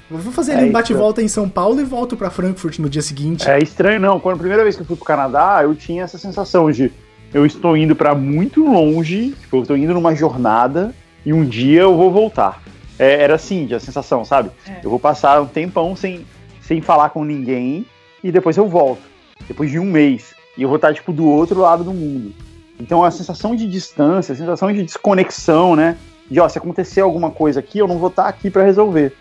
vou 0.10 0.32
fazer 0.34 0.54
ali 0.54 0.66
é 0.66 0.70
um 0.70 0.72
bate-volta 0.72 1.22
em 1.22 1.28
São 1.28 1.48
Paulo 1.48 1.80
e 1.80 1.84
volto 1.84 2.18
para 2.18 2.30
Frankfurt 2.30 2.80
no 2.80 2.90
dia 2.90 3.02
seguinte. 3.02 3.50
É 3.50 3.60
estranho, 3.60 4.00
não. 4.00 4.20
Quando 4.20 4.36
a 4.36 4.40
primeira 4.40 4.64
vez 4.64 4.76
que 4.76 4.82
eu 4.82 4.86
fui 4.86 4.96
pro 4.96 5.06
Canadá, 5.06 5.62
eu 5.64 5.74
tinha 5.74 6.04
essa 6.04 6.18
sensação 6.18 6.70
de 6.70 6.92
eu 7.34 7.46
estou 7.46 7.76
indo 7.76 7.96
para 7.96 8.14
muito 8.14 8.66
longe, 8.66 9.32
tipo, 9.40 9.58
eu 9.58 9.62
estou 9.62 9.78
indo 9.78 9.94
numa 9.94 10.16
jornada 10.16 10.94
e 11.26 11.34
um 11.34 11.46
dia 11.46 11.82
eu 11.82 11.96
vou 11.96 12.12
voltar. 12.12 12.62
É, 13.00 13.22
era 13.22 13.36
assim, 13.36 13.72
a 13.74 13.80
sensação, 13.80 14.24
sabe? 14.26 14.52
É. 14.68 14.82
Eu 14.84 14.90
vou 14.90 15.00
passar 15.00 15.42
um 15.42 15.48
tempão 15.48 15.96
sem, 15.96 16.26
sem 16.62 16.82
falar 16.82 17.10
com 17.10 17.24
ninguém 17.24 17.86
e 18.24 18.32
depois 18.32 18.58
eu 18.58 18.68
volto. 18.68 19.02
Depois 19.48 19.72
de 19.72 19.80
um 19.80 19.86
mês. 19.86 20.36
E 20.58 20.64
eu 20.64 20.70
vou 20.70 20.76
estar, 20.76 20.94
tipo, 20.94 21.12
do 21.12 21.26
outro 21.26 21.60
lado 21.60 21.84
do 21.84 21.94
mundo. 21.94 22.34
Então 22.80 23.04
a 23.04 23.12
sensação 23.12 23.56
de 23.56 23.68
distância, 23.68 24.34
a 24.34 24.36
sensação 24.36 24.72
de 24.72 24.84
desconexão, 24.84 25.76
né? 25.76 25.98
De, 26.30 26.40
ó, 26.40 26.48
se 26.48 26.58
acontecer 26.58 27.02
alguma 27.02 27.32
coisa 27.32 27.60
aqui, 27.60 27.80
eu 27.80 27.88
não 27.88 27.98
vou 27.98 28.10
estar 28.10 28.28
aqui 28.28 28.50
para 28.50 28.64
resolver 28.64 29.14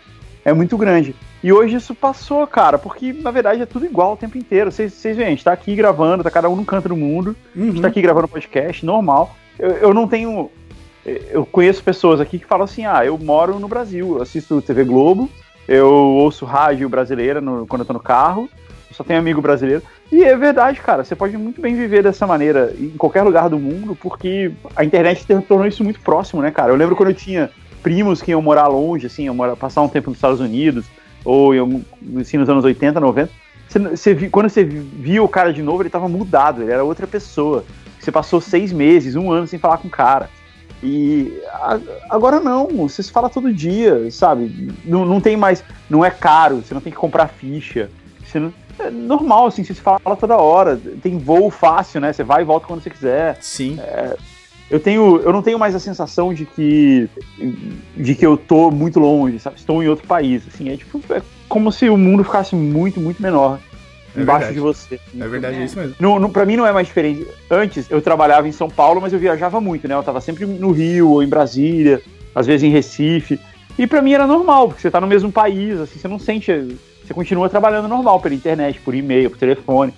é 0.43 0.53
muito 0.53 0.77
grande. 0.77 1.15
E 1.43 1.51
hoje 1.51 1.75
isso 1.75 1.95
passou, 1.95 2.45
cara, 2.45 2.77
porque 2.77 3.11
na 3.11 3.31
verdade 3.31 3.61
é 3.61 3.65
tudo 3.65 3.85
igual 3.85 4.13
o 4.13 4.17
tempo 4.17 4.37
inteiro. 4.37 4.71
Vocês 4.71 5.01
veem, 5.03 5.27
a 5.27 5.29
gente 5.31 5.43
tá 5.43 5.51
aqui 5.51 5.75
gravando, 5.75 6.23
tá 6.23 6.29
cada 6.29 6.49
um 6.49 6.55
num 6.55 6.65
canto 6.65 6.89
do 6.89 6.95
mundo, 6.95 7.35
uhum. 7.55 7.63
a 7.63 7.65
gente 7.65 7.81
tá 7.81 7.87
uhum. 7.87 7.91
aqui 7.91 8.01
gravando 8.01 8.27
podcast, 8.27 8.85
normal. 8.85 9.35
Eu, 9.57 9.71
eu 9.71 9.93
não 9.93 10.07
tenho. 10.07 10.51
Eu 11.03 11.45
conheço 11.45 11.83
pessoas 11.83 12.19
aqui 12.19 12.37
que 12.37 12.45
falam 12.45 12.65
assim: 12.65 12.85
ah, 12.85 13.03
eu 13.03 13.17
moro 13.17 13.59
no 13.59 13.67
Brasil, 13.67 14.17
eu 14.17 14.21
assisto 14.21 14.61
TV 14.61 14.83
Globo, 14.83 15.29
eu 15.67 15.89
ouço 15.89 16.45
rádio 16.45 16.87
brasileira 16.87 17.41
no, 17.41 17.65
quando 17.65 17.81
eu 17.81 17.87
tô 17.87 17.93
no 17.93 17.99
carro, 17.99 18.47
só 18.91 19.03
tenho 19.03 19.19
amigo 19.19 19.41
brasileiro. 19.41 19.81
E 20.11 20.23
é 20.23 20.37
verdade, 20.37 20.79
cara, 20.79 21.03
você 21.03 21.15
pode 21.15 21.35
muito 21.37 21.59
bem 21.59 21.73
viver 21.73 22.03
dessa 22.03 22.27
maneira 22.27 22.73
em 22.77 22.89
qualquer 22.89 23.23
lugar 23.23 23.49
do 23.49 23.57
mundo, 23.57 23.95
porque 23.95 24.51
a 24.75 24.83
internet 24.83 25.25
tornou 25.47 25.65
isso 25.65 25.83
muito 25.83 26.01
próximo, 26.01 26.41
né, 26.41 26.51
cara? 26.51 26.71
Eu 26.71 26.75
lembro 26.75 26.95
quando 26.95 27.09
eu 27.09 27.15
tinha 27.15 27.49
primos 27.81 28.21
que 28.21 28.31
iam 28.31 28.41
morar 28.41 28.67
longe, 28.67 29.07
assim, 29.07 29.23
iam 29.23 29.33
morar, 29.33 29.55
passar 29.55 29.81
um 29.81 29.87
tempo 29.87 30.09
nos 30.09 30.17
Estados 30.17 30.39
Unidos, 30.39 30.85
ou 31.23 31.53
iam, 31.53 31.81
assim, 32.19 32.37
nos 32.37 32.49
anos 32.49 32.63
80, 32.63 32.99
90. 32.99 33.31
Você, 33.67 33.79
você, 33.79 34.29
quando 34.29 34.49
você 34.49 34.63
via 34.63 35.23
o 35.23 35.29
cara 35.29 35.53
de 35.53 35.61
novo, 35.61 35.81
ele 35.81 35.89
tava 35.89 36.09
mudado, 36.09 36.61
ele 36.61 36.71
era 36.71 36.83
outra 36.83 37.07
pessoa. 37.07 37.63
Você 37.99 38.11
passou 38.11 38.41
seis 38.41 38.73
meses, 38.73 39.15
um 39.15 39.31
ano 39.31 39.47
sem 39.47 39.59
falar 39.59 39.77
com 39.77 39.87
o 39.87 39.91
cara. 39.91 40.29
E 40.83 41.39
agora 42.09 42.39
não, 42.39 42.67
você 42.67 43.03
se 43.03 43.11
fala 43.11 43.29
todo 43.29 43.53
dia, 43.53 44.09
sabe? 44.09 44.73
Não, 44.83 45.05
não 45.05 45.21
tem 45.21 45.37
mais. 45.37 45.63
Não 45.89 46.03
é 46.03 46.09
caro, 46.09 46.57
você 46.57 46.73
não 46.73 46.81
tem 46.81 46.91
que 46.91 46.97
comprar 46.97 47.27
ficha. 47.27 47.89
Não, 48.33 48.51
é 48.79 48.89
normal, 48.89 49.47
assim, 49.47 49.63
você 49.63 49.75
se 49.75 49.81
fala 49.81 49.99
toda 50.19 50.37
hora. 50.37 50.79
Tem 51.03 51.19
voo 51.19 51.51
fácil, 51.51 52.01
né? 52.01 52.11
Você 52.11 52.23
vai 52.23 52.41
e 52.41 52.45
volta 52.45 52.65
quando 52.65 52.81
você 52.81 52.89
quiser. 52.89 53.37
Sim. 53.41 53.79
É, 53.79 54.17
eu 54.71 54.79
tenho. 54.79 55.17
Eu 55.17 55.33
não 55.33 55.41
tenho 55.41 55.59
mais 55.59 55.75
a 55.75 55.79
sensação 55.79 56.33
de 56.33 56.45
que. 56.45 57.09
de 57.95 58.15
que 58.15 58.25
eu 58.25 58.37
tô 58.37 58.71
muito 58.71 59.01
longe, 59.01 59.37
sabe? 59.37 59.57
Estou 59.57 59.83
em 59.83 59.89
outro 59.89 60.07
país. 60.07 60.47
Assim, 60.47 60.69
é 60.69 60.77
tipo. 60.77 61.01
É 61.13 61.21
como 61.49 61.69
se 61.73 61.89
o 61.89 61.97
mundo 61.97 62.23
ficasse 62.23 62.55
muito, 62.55 62.99
muito 63.01 63.21
menor. 63.21 63.59
É 64.15 64.21
embaixo 64.21 64.45
verdade. 64.47 64.53
de 64.53 64.59
você. 64.61 64.99
É 65.19 65.27
verdade, 65.27 65.57
é 65.57 65.65
isso 65.65 65.77
mesmo. 65.77 65.95
Não, 65.99 66.29
pra 66.29 66.45
mim 66.45 66.55
não 66.55 66.65
é 66.65 66.71
mais 66.71 66.87
diferente. 66.87 67.27
Antes 67.49 67.91
eu 67.91 68.01
trabalhava 68.01 68.47
em 68.47 68.53
São 68.53 68.69
Paulo, 68.69 69.01
mas 69.01 69.11
eu 69.11 69.19
viajava 69.19 69.59
muito, 69.59 69.87
né? 69.89 69.93
Eu 69.93 70.03
tava 70.03 70.21
sempre 70.21 70.45
no 70.45 70.71
Rio 70.71 71.09
ou 71.09 71.21
em 71.21 71.27
Brasília, 71.27 72.01
às 72.33 72.47
vezes 72.47 72.63
em 72.63 72.71
Recife. 72.71 73.37
E 73.77 73.85
pra 73.85 74.01
mim 74.01 74.13
era 74.13 74.25
normal, 74.25 74.69
porque 74.69 74.81
você 74.81 74.89
tá 74.89 75.01
no 75.01 75.07
mesmo 75.07 75.31
país, 75.33 75.77
assim, 75.81 75.99
você 75.99 76.07
não 76.07 76.19
sente. 76.19 76.77
Você 77.05 77.13
continua 77.13 77.49
trabalhando 77.49 77.89
normal 77.89 78.21
pela 78.21 78.35
internet, 78.35 78.79
por 78.79 78.95
e-mail, 78.95 79.29
por 79.29 79.37
telefone. 79.37 79.93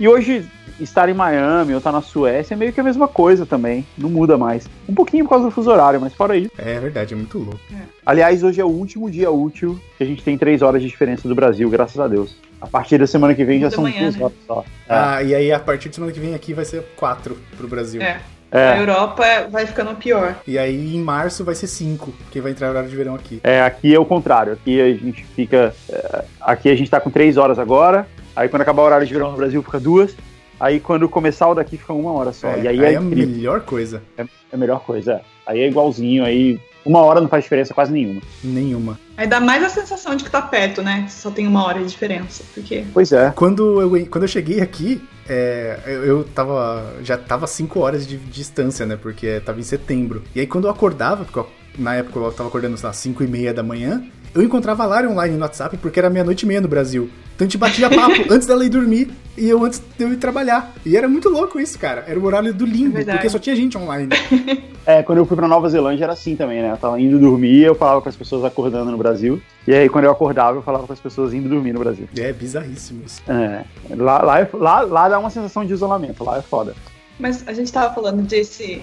E 0.00 0.08
hoje, 0.08 0.44
estar 0.80 1.08
em 1.08 1.14
Miami 1.14 1.72
ou 1.72 1.78
estar 1.78 1.92
na 1.92 2.00
Suécia 2.00 2.54
é 2.54 2.56
meio 2.56 2.72
que 2.72 2.80
a 2.80 2.84
mesma 2.84 3.08
coisa 3.08 3.44
também. 3.46 3.86
Não 3.96 4.08
muda 4.08 4.36
mais. 4.38 4.68
Um 4.88 4.94
pouquinho 4.94 5.24
por 5.24 5.30
causa 5.30 5.44
do 5.46 5.50
fuso 5.50 5.70
horário, 5.70 6.00
mas 6.00 6.14
fora 6.14 6.36
isso. 6.36 6.50
É 6.58 6.78
verdade, 6.78 7.14
é 7.14 7.16
muito 7.16 7.38
louco. 7.38 7.60
Aliás, 8.04 8.42
hoje 8.42 8.60
é 8.60 8.64
o 8.64 8.68
último 8.68 9.10
dia 9.10 9.30
útil 9.30 9.78
que 9.96 10.04
a 10.04 10.06
gente 10.06 10.22
tem 10.22 10.36
três 10.38 10.62
horas 10.62 10.80
de 10.82 10.88
diferença 10.88 11.28
do 11.28 11.34
Brasil, 11.34 11.68
graças 11.68 11.98
a 11.98 12.06
Deus. 12.08 12.36
A 12.60 12.66
partir 12.66 12.98
da 12.98 13.06
semana 13.06 13.34
que 13.34 13.44
vem 13.44 13.60
já 13.60 13.68
Da 13.68 13.74
são 13.74 13.84
manhã, 13.84 14.00
duas 14.02 14.16
né? 14.16 14.24
horas 14.24 14.36
só. 14.46 14.60
É. 14.60 14.64
Ah, 14.88 15.22
e 15.22 15.34
aí 15.34 15.52
a 15.52 15.60
partir 15.60 15.88
de 15.88 15.94
semana 15.94 16.12
que 16.12 16.18
vem 16.20 16.34
aqui 16.34 16.52
vai 16.52 16.64
ser 16.64 16.82
quatro 16.96 17.36
pro 17.56 17.68
Brasil. 17.68 18.02
É. 18.02 18.20
É. 18.50 18.72
A 18.72 18.78
Europa 18.78 19.24
vai 19.50 19.66
ficando 19.66 19.94
pior. 19.94 20.34
E 20.46 20.58
aí 20.58 20.96
em 20.96 21.00
março 21.02 21.44
vai 21.44 21.54
ser 21.54 21.66
cinco, 21.66 22.12
porque 22.24 22.40
vai 22.40 22.52
entrar 22.52 22.70
horário 22.70 22.88
de 22.88 22.96
verão 22.96 23.14
aqui. 23.14 23.40
É, 23.44 23.60
aqui 23.60 23.94
é 23.94 23.98
o 23.98 24.06
contrário. 24.06 24.54
Aqui 24.54 24.80
a 24.80 24.86
gente 24.88 25.22
fica. 25.36 25.74
é, 25.90 26.24
aqui 26.40 26.70
a 26.70 26.74
gente 26.74 26.90
tá 26.90 26.98
com 26.98 27.10
três 27.10 27.36
horas 27.36 27.58
agora. 27.58 28.08
Aí 28.34 28.48
quando 28.48 28.62
acabar 28.62 28.82
o 28.82 28.86
horário 28.86 29.06
de 29.06 29.12
verão 29.12 29.32
no 29.32 29.36
Brasil 29.36 29.62
fica 29.62 29.78
duas. 29.78 30.16
Aí 30.60 30.80
quando 30.80 31.08
começar 31.08 31.48
o 31.48 31.54
daqui 31.54 31.76
fica 31.76 31.92
uma 31.92 32.12
hora 32.12 32.32
só. 32.32 32.48
É, 32.48 32.62
e 32.62 32.68
aí, 32.68 32.78
aí 32.80 32.84
é, 32.84 32.92
é 32.94 32.96
a 32.98 33.02
incrível. 33.02 33.34
melhor 33.36 33.60
coisa. 33.62 34.02
É 34.16 34.24
a 34.52 34.56
melhor 34.56 34.80
coisa. 34.80 35.12
é. 35.14 35.20
Aí 35.46 35.60
é 35.60 35.68
igualzinho. 35.68 36.24
Aí 36.24 36.60
uma 36.84 37.00
hora 37.00 37.20
não 37.20 37.28
faz 37.28 37.44
diferença 37.44 37.72
quase 37.74 37.92
nenhuma. 37.92 38.20
Nenhuma. 38.42 38.98
Aí 39.16 39.26
dá 39.26 39.40
mais 39.40 39.62
a 39.62 39.68
sensação 39.68 40.14
de 40.16 40.24
que 40.24 40.30
tá 40.30 40.40
perto, 40.42 40.82
né? 40.82 41.06
Só 41.08 41.30
tem 41.30 41.46
uma 41.46 41.64
hora 41.64 41.80
de 41.80 41.86
diferença. 41.88 42.42
Porque. 42.54 42.84
Pois 42.92 43.12
é. 43.12 43.30
Quando 43.34 43.80
eu, 43.80 44.06
quando 44.06 44.24
eu 44.24 44.28
cheguei 44.28 44.60
aqui, 44.60 45.00
é, 45.28 45.78
eu, 45.86 46.04
eu 46.04 46.24
tava. 46.24 46.94
Já 47.02 47.16
tava 47.16 47.46
5 47.46 47.78
horas 47.80 48.06
de 48.06 48.16
distância, 48.18 48.84
né? 48.86 48.96
Porque 49.00 49.40
tava 49.40 49.58
em 49.60 49.64
setembro. 49.64 50.22
E 50.34 50.40
aí 50.40 50.46
quando 50.46 50.66
eu 50.66 50.70
acordava, 50.70 51.24
porque 51.24 51.38
eu- 51.38 51.48
na 51.78 51.94
época 51.94 52.18
eu 52.18 52.32
tava 52.32 52.48
acordando 52.48 52.74
às 52.86 52.96
5 52.96 53.22
e 53.22 53.26
meia 53.26 53.54
da 53.54 53.62
manhã, 53.62 54.02
eu 54.34 54.42
encontrava 54.42 54.82
a 54.82 54.86
Lari 54.86 55.06
online 55.06 55.34
no 55.34 55.42
WhatsApp 55.42 55.76
porque 55.78 55.98
era 55.98 56.10
meia-noite 56.10 56.44
e 56.44 56.48
meia 56.48 56.60
no 56.60 56.68
Brasil. 56.68 57.10
Então 57.34 57.44
a 57.46 57.48
gente 57.48 57.58
batia 57.58 57.88
papo 57.88 58.24
antes 58.32 58.46
dela 58.46 58.64
ir 58.64 58.68
dormir 58.68 59.10
e 59.36 59.48
eu 59.48 59.64
antes 59.64 59.80
de 59.96 60.04
eu 60.04 60.12
ir 60.12 60.16
trabalhar. 60.16 60.72
E 60.84 60.96
era 60.96 61.08
muito 61.08 61.28
louco 61.28 61.60
isso, 61.60 61.78
cara. 61.78 62.04
Era 62.06 62.18
o 62.18 62.24
horário 62.24 62.52
do 62.52 62.66
limbo, 62.66 62.98
É 62.98 63.04
porque 63.04 63.28
só 63.28 63.38
tinha 63.38 63.54
gente 63.54 63.76
online. 63.78 64.08
É, 64.88 65.02
quando 65.02 65.18
eu 65.18 65.26
fui 65.26 65.36
pra 65.36 65.46
Nova 65.46 65.68
Zelândia 65.68 66.04
era 66.04 66.14
assim 66.14 66.34
também, 66.34 66.62
né? 66.62 66.70
Eu 66.72 66.78
tava 66.78 66.98
indo 66.98 67.18
dormir, 67.18 67.60
eu 67.60 67.74
falava 67.74 68.00
com 68.00 68.08
as 68.08 68.16
pessoas 68.16 68.42
acordando 68.42 68.90
no 68.90 68.96
Brasil. 68.96 69.38
E 69.66 69.74
aí 69.74 69.86
quando 69.86 70.06
eu 70.06 70.10
acordava, 70.10 70.56
eu 70.56 70.62
falava 70.62 70.86
com 70.86 70.92
as 70.94 70.98
pessoas 70.98 71.34
indo 71.34 71.46
dormir 71.46 71.74
no 71.74 71.80
Brasil. 71.80 72.08
É 72.16 72.32
bizarríssimo 72.32 73.02
isso. 73.04 73.20
É. 73.30 73.64
Lá, 73.94 74.22
lá, 74.22 74.40
é- 74.40 74.48
lá, 74.54 74.80
lá 74.80 75.08
dá 75.10 75.18
uma 75.18 75.28
sensação 75.28 75.62
de 75.62 75.74
isolamento, 75.74 76.24
lá 76.24 76.38
é 76.38 76.40
foda. 76.40 76.74
Mas 77.18 77.46
a 77.46 77.52
gente 77.52 77.70
tava 77.70 77.94
falando 77.94 78.22
desse, 78.22 78.80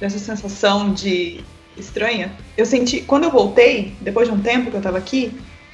dessa 0.00 0.18
sensação 0.18 0.94
de 0.94 1.44
estranha. 1.76 2.32
Eu 2.56 2.66
senti, 2.66 3.00
quando 3.00 3.24
eu 3.24 3.30
voltei, 3.30 3.94
depois 4.00 4.28
de 4.28 4.34
um 4.34 4.40
tempo 4.40 4.70
que 4.70 4.76
eu 4.76 4.82
tava 4.82 4.98
aqui, 4.98 5.32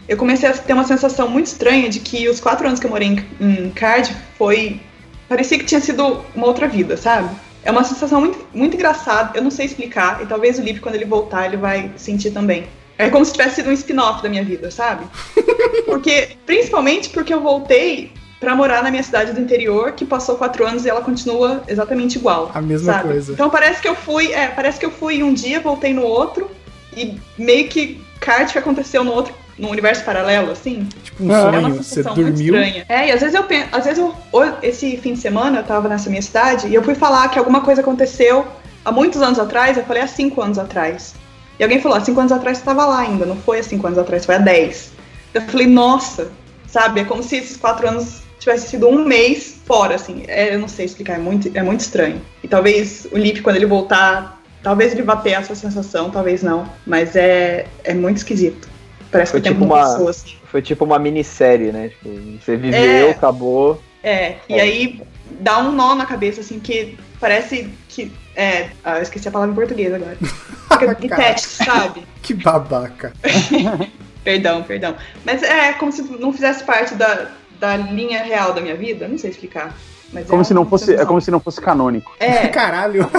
eu 0.08 0.16
comecei 0.16 0.48
a 0.48 0.52
ter 0.52 0.72
uma 0.72 0.84
sensação 0.84 1.28
muito 1.28 1.46
estranha 1.46 1.88
de 1.88 2.00
que 2.00 2.28
os 2.28 2.40
quatro 2.40 2.66
anos 2.66 2.80
que 2.80 2.86
eu 2.86 2.90
morei 2.90 3.08
em, 3.08 3.26
em 3.40 3.70
Cardiff 3.70 4.16
foi. 4.36 4.80
parecia 5.28 5.58
que 5.58 5.64
tinha 5.64 5.80
sido 5.80 6.24
uma 6.34 6.46
outra 6.46 6.66
vida, 6.66 6.96
sabe? 6.96 7.28
É 7.62 7.70
uma 7.70 7.84
sensação 7.84 8.20
muito, 8.20 8.46
muito 8.54 8.74
engraçada, 8.74 9.36
eu 9.36 9.42
não 9.42 9.50
sei 9.50 9.66
explicar, 9.66 10.22
e 10.22 10.26
talvez 10.26 10.58
o 10.58 10.62
Lipe, 10.62 10.80
quando 10.80 10.94
ele 10.94 11.04
voltar, 11.04 11.46
ele 11.46 11.56
vai 11.58 11.90
sentir 11.96 12.30
também. 12.30 12.66
É 12.96 13.10
como 13.10 13.24
se 13.24 13.32
tivesse 13.32 13.56
sido 13.56 13.68
um 13.68 13.72
spin-off 13.72 14.22
da 14.22 14.28
minha 14.28 14.42
vida, 14.42 14.70
sabe? 14.70 15.06
Porque, 15.84 16.30
principalmente 16.46 17.10
porque 17.10 17.32
eu 17.32 17.40
voltei 17.40 18.12
pra 18.40 18.54
morar 18.54 18.82
na 18.82 18.90
minha 18.90 19.02
cidade 19.02 19.32
do 19.32 19.40
interior, 19.40 19.92
que 19.92 20.04
passou 20.04 20.36
quatro 20.36 20.66
anos 20.66 20.84
e 20.84 20.88
ela 20.88 21.00
continua 21.00 21.62
exatamente 21.66 22.16
igual. 22.18 22.50
A 22.54 22.60
mesma 22.60 22.92
sabe? 22.92 23.08
coisa. 23.08 23.32
Então 23.32 23.50
parece 23.50 23.82
que 23.82 23.88
eu 23.88 23.94
fui, 23.94 24.32
é, 24.32 24.48
parece 24.48 24.78
que 24.78 24.86
eu 24.86 24.90
fui 24.90 25.22
um 25.22 25.34
dia, 25.34 25.60
voltei 25.60 25.92
no 25.92 26.02
outro, 26.02 26.50
e 26.96 27.18
meio 27.36 27.68
que 27.68 28.00
Cardiff 28.20 28.56
aconteceu 28.58 29.02
no 29.02 29.12
outro, 29.12 29.34
no 29.58 29.68
universo 29.68 30.04
paralelo, 30.04 30.52
assim. 30.52 30.88
Tipo 31.02 31.24
um 31.24 31.32
É 31.32 31.34
É 31.34 31.40
uma 31.40 31.60
sonho, 31.62 31.82
você 31.82 32.02
dormiu. 32.02 32.54
estranha. 32.54 32.86
É, 32.88 33.08
e 33.08 33.12
às 33.12 33.20
vezes 33.20 33.34
eu 33.34 33.42
penso, 33.42 33.68
às 33.72 33.84
vezes 33.84 33.98
eu, 33.98 34.14
esse 34.62 34.96
fim 34.98 35.14
de 35.14 35.18
semana 35.20 35.58
eu 35.58 35.64
tava 35.64 35.88
nessa 35.88 36.08
minha 36.08 36.22
cidade 36.22 36.68
e 36.68 36.74
eu 36.74 36.82
fui 36.82 36.94
falar 36.94 37.28
que 37.28 37.38
alguma 37.38 37.60
coisa 37.60 37.80
aconteceu 37.80 38.46
há 38.84 38.92
muitos 38.92 39.20
anos 39.20 39.38
atrás, 39.38 39.76
eu 39.76 39.84
falei 39.84 40.02
há 40.02 40.06
cinco 40.06 40.40
anos 40.40 40.58
atrás. 40.58 41.14
E 41.58 41.62
alguém 41.64 41.80
falou, 41.80 41.98
há 41.98 42.00
cinco 42.00 42.20
anos 42.20 42.30
atrás 42.30 42.58
você 42.58 42.64
tava 42.64 42.86
lá 42.86 43.00
ainda, 43.00 43.26
não 43.26 43.34
foi 43.36 43.58
há 43.58 43.62
cinco 43.64 43.84
anos 43.84 43.98
atrás, 43.98 44.24
foi 44.24 44.36
há 44.36 44.38
dez. 44.38 44.92
Eu 45.34 45.42
falei, 45.42 45.66
nossa, 45.66 46.30
sabe, 46.68 47.00
é 47.00 47.04
como 47.04 47.20
se 47.20 47.36
esses 47.36 47.56
quatro 47.56 47.88
anos 47.88 48.22
tivessem 48.48 48.70
sido 48.70 48.88
um 48.88 49.04
mês 49.04 49.60
fora, 49.66 49.94
assim. 49.94 50.24
É, 50.26 50.54
eu 50.54 50.58
não 50.58 50.68
sei 50.68 50.86
explicar, 50.86 51.14
é 51.14 51.18
muito, 51.18 51.50
é 51.54 51.62
muito 51.62 51.80
estranho. 51.80 52.20
E 52.42 52.48
talvez 52.48 53.06
o 53.12 53.18
Lipe, 53.18 53.42
quando 53.42 53.56
ele 53.56 53.66
voltar, 53.66 54.40
talvez 54.62 54.92
ele 54.92 55.02
vá 55.02 55.16
ter 55.16 55.30
essa 55.30 55.54
sensação, 55.54 56.10
talvez 56.10 56.42
não. 56.42 56.68
Mas 56.86 57.14
é, 57.14 57.66
é 57.84 57.92
muito 57.94 58.18
esquisito. 58.18 58.68
Parece 59.10 59.32
Foi 59.32 59.40
que 59.40 59.48
o 59.48 59.52
tempo 59.52 59.62
tipo 59.64 59.74
não 59.74 59.80
uma- 59.80 59.90
passou, 59.92 60.08
assim. 60.08 60.34
Foi 60.50 60.62
tipo 60.62 60.84
uma 60.84 60.98
minissérie, 60.98 61.70
né? 61.72 61.88
Tipo, 61.90 62.08
você 62.42 62.56
viveu, 62.56 63.08
É. 63.08 63.10
acabou. 63.10 63.82
É, 64.02 64.36
e 64.48 64.54
É. 64.54 64.60
aí 64.60 65.02
dá 65.40 65.58
um 65.58 65.72
nó 65.72 65.94
na 65.94 66.06
cabeça, 66.06 66.40
assim, 66.40 66.58
que 66.58 66.96
parece 67.20 67.68
que. 67.88 68.10
É, 68.34 68.68
ah, 68.84 68.96
eu 68.96 69.02
esqueci 69.02 69.28
a 69.28 69.30
palavra 69.30 69.52
em 69.52 69.56
português 69.56 69.92
agora. 69.92 70.16
Fica 71.00 71.16
teste, 71.16 71.64
sabe? 71.64 72.02
Que 72.22 72.34
babaca. 72.34 73.12
Perdão, 74.22 74.62
perdão. 74.62 74.94
Mas 75.24 75.42
é 75.42 75.72
como 75.72 75.90
se 75.90 76.02
não 76.02 76.32
fizesse 76.32 76.62
parte 76.62 76.94
da, 76.94 77.30
da 77.58 77.76
linha 77.76 78.22
real 78.22 78.52
da 78.52 78.60
minha 78.60 78.76
vida. 78.76 79.08
Não 79.08 79.18
sei 79.18 79.30
explicar. 79.30 79.74
Mas 80.12 80.26
Como 80.26 80.40
é 80.40 80.44
se 80.44 80.54
não 80.54 80.64
fosse, 80.64 80.94
é 80.94 81.04
como 81.04 81.20
se 81.20 81.30
não 81.30 81.38
fosse 81.38 81.60
canônico. 81.60 82.14
É, 82.18 82.48
Caralho. 82.48 83.08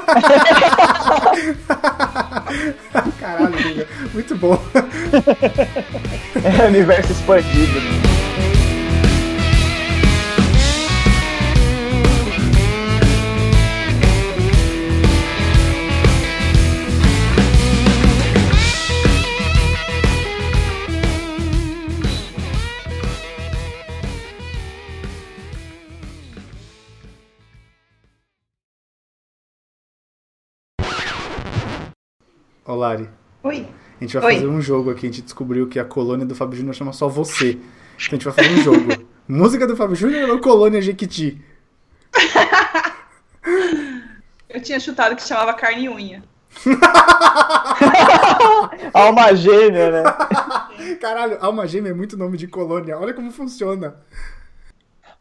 Caralho, 3.19 3.87
muito 4.13 4.35
bom. 4.35 4.59
É 6.61 6.65
universo 6.67 7.11
expandido. 7.11 7.79
Ô, 32.69 32.75
Lari, 32.75 33.09
oi. 33.41 33.67
a 33.99 34.03
gente 34.03 34.15
vai 34.15 34.25
Oi. 34.27 34.35
fazer 34.35 34.47
um 34.47 34.61
jogo 34.61 34.91
aqui. 34.91 35.07
A 35.07 35.09
gente 35.09 35.23
descobriu 35.23 35.67
que 35.67 35.79
a 35.79 35.85
colônia 35.85 36.23
do 36.23 36.35
Fábio 36.35 36.55
Júnior 36.55 36.75
chama 36.75 36.93
só 36.93 37.07
você. 37.07 37.53
Então 37.53 37.63
a 37.97 38.01
gente 38.11 38.25
vai 38.25 38.33
fazer 38.35 38.51
um 38.51 38.61
jogo. 38.61 39.09
Música 39.27 39.65
do 39.65 39.75
Fábio 39.75 39.95
Júnior 39.95 40.29
ou 40.29 40.39
Colônia 40.39 40.79
Jequiti? 40.79 41.41
Eu 44.47 44.61
tinha 44.61 44.79
chutado 44.79 45.15
que 45.15 45.23
chamava 45.23 45.51
carne 45.55 45.85
e 45.85 45.89
unha. 45.89 46.23
Alma 48.93 49.33
gêmea, 49.35 49.89
né? 49.91 50.03
Caralho, 51.01 51.39
Alma 51.41 51.65
Gêmea 51.67 51.89
é 51.89 51.93
muito 51.93 52.15
nome 52.17 52.37
de 52.37 52.47
colônia. 52.47 52.99
Olha 52.99 53.15
como 53.15 53.31
funciona. 53.31 53.95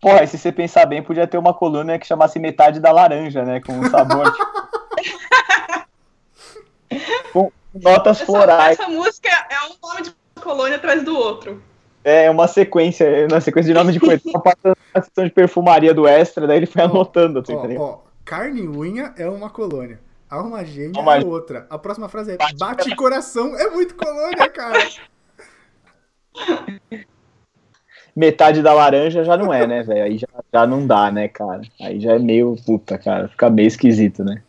Porra, 0.03 0.23
e 0.23 0.27
se 0.27 0.37
você 0.37 0.53
pensar 0.53 0.85
bem, 0.85 1.03
podia 1.03 1.27
ter 1.27 1.39
uma 1.39 1.55
coluna 1.55 1.99
que 1.99 2.07
chamasse 2.07 2.39
metade 2.39 2.79
da 2.79 2.93
laranja, 2.93 3.43
né? 3.43 3.59
Com 3.61 3.73
um 3.79 3.89
sabor. 3.91 4.31
tipo- 4.33 4.59
com 7.33 7.53
notas 7.75 8.19
Essa, 8.19 8.27
florais. 8.27 8.79
essa 8.79 8.89
música 8.89 9.29
é 9.29 9.67
um 9.67 9.89
nome 9.89 10.03
de 10.03 10.15
colônia 10.41 10.77
atrás 10.77 11.03
do 11.03 11.17
outro. 11.17 11.63
É 12.05 12.31
uma 12.31 12.47
sequência, 12.49 13.27
uma 13.31 13.41
sequência 13.41 13.73
de 13.73 13.79
nome 13.79 13.93
de 13.93 14.01
coisa. 14.01 14.23
Tá 14.33 14.39
passando 14.39 14.77
a 14.95 15.03
sessão 15.03 15.25
de 15.25 15.31
perfumaria 15.31 15.93
do 15.93 16.07
Extra, 16.07 16.47
daí 16.47 16.59
ele 16.59 16.67
foi 16.67 16.83
anotando, 16.83 17.41
assim, 17.41 17.55
Ó, 17.55 17.67
tá 17.67 17.81
ó, 17.81 17.99
carne 18.25 18.63
e 18.63 18.69
unha 18.69 19.13
é 19.17 19.29
uma 19.29 19.51
colônia. 19.51 20.01
Alma 20.31 20.65
gêmea 20.65 20.93
Alma 20.97 21.17
é 21.17 21.25
outra. 21.25 21.67
A 21.71 21.79
próxima 21.79 22.09
frase 22.09 22.33
é 22.33 22.37
Bate 22.37 22.57
bate 22.57 22.97
coração. 22.97 23.57
É 23.59 23.71
muito 23.71 23.95
colônia, 23.95 24.49
cara. 24.51 24.79
Metade 28.15 28.63
da 28.63 28.75
laranja 28.75 29.25
já 29.25 29.37
não 29.37 29.53
é, 29.55 29.67
né, 29.67 29.83
velho? 29.83 30.05
Aí 30.05 30.19
já, 30.19 30.27
já 30.53 30.67
não 30.67 30.87
dá, 30.87 31.11
né, 31.11 31.29
cara? 31.29 31.63
Aí 31.81 32.01
já 32.01 32.15
é 32.15 32.19
meio 32.19 32.57
puta, 32.67 32.99
cara. 32.99 33.29
Fica 33.29 33.49
meio 33.49 33.69
esquisito, 33.69 34.25
né? 34.25 34.43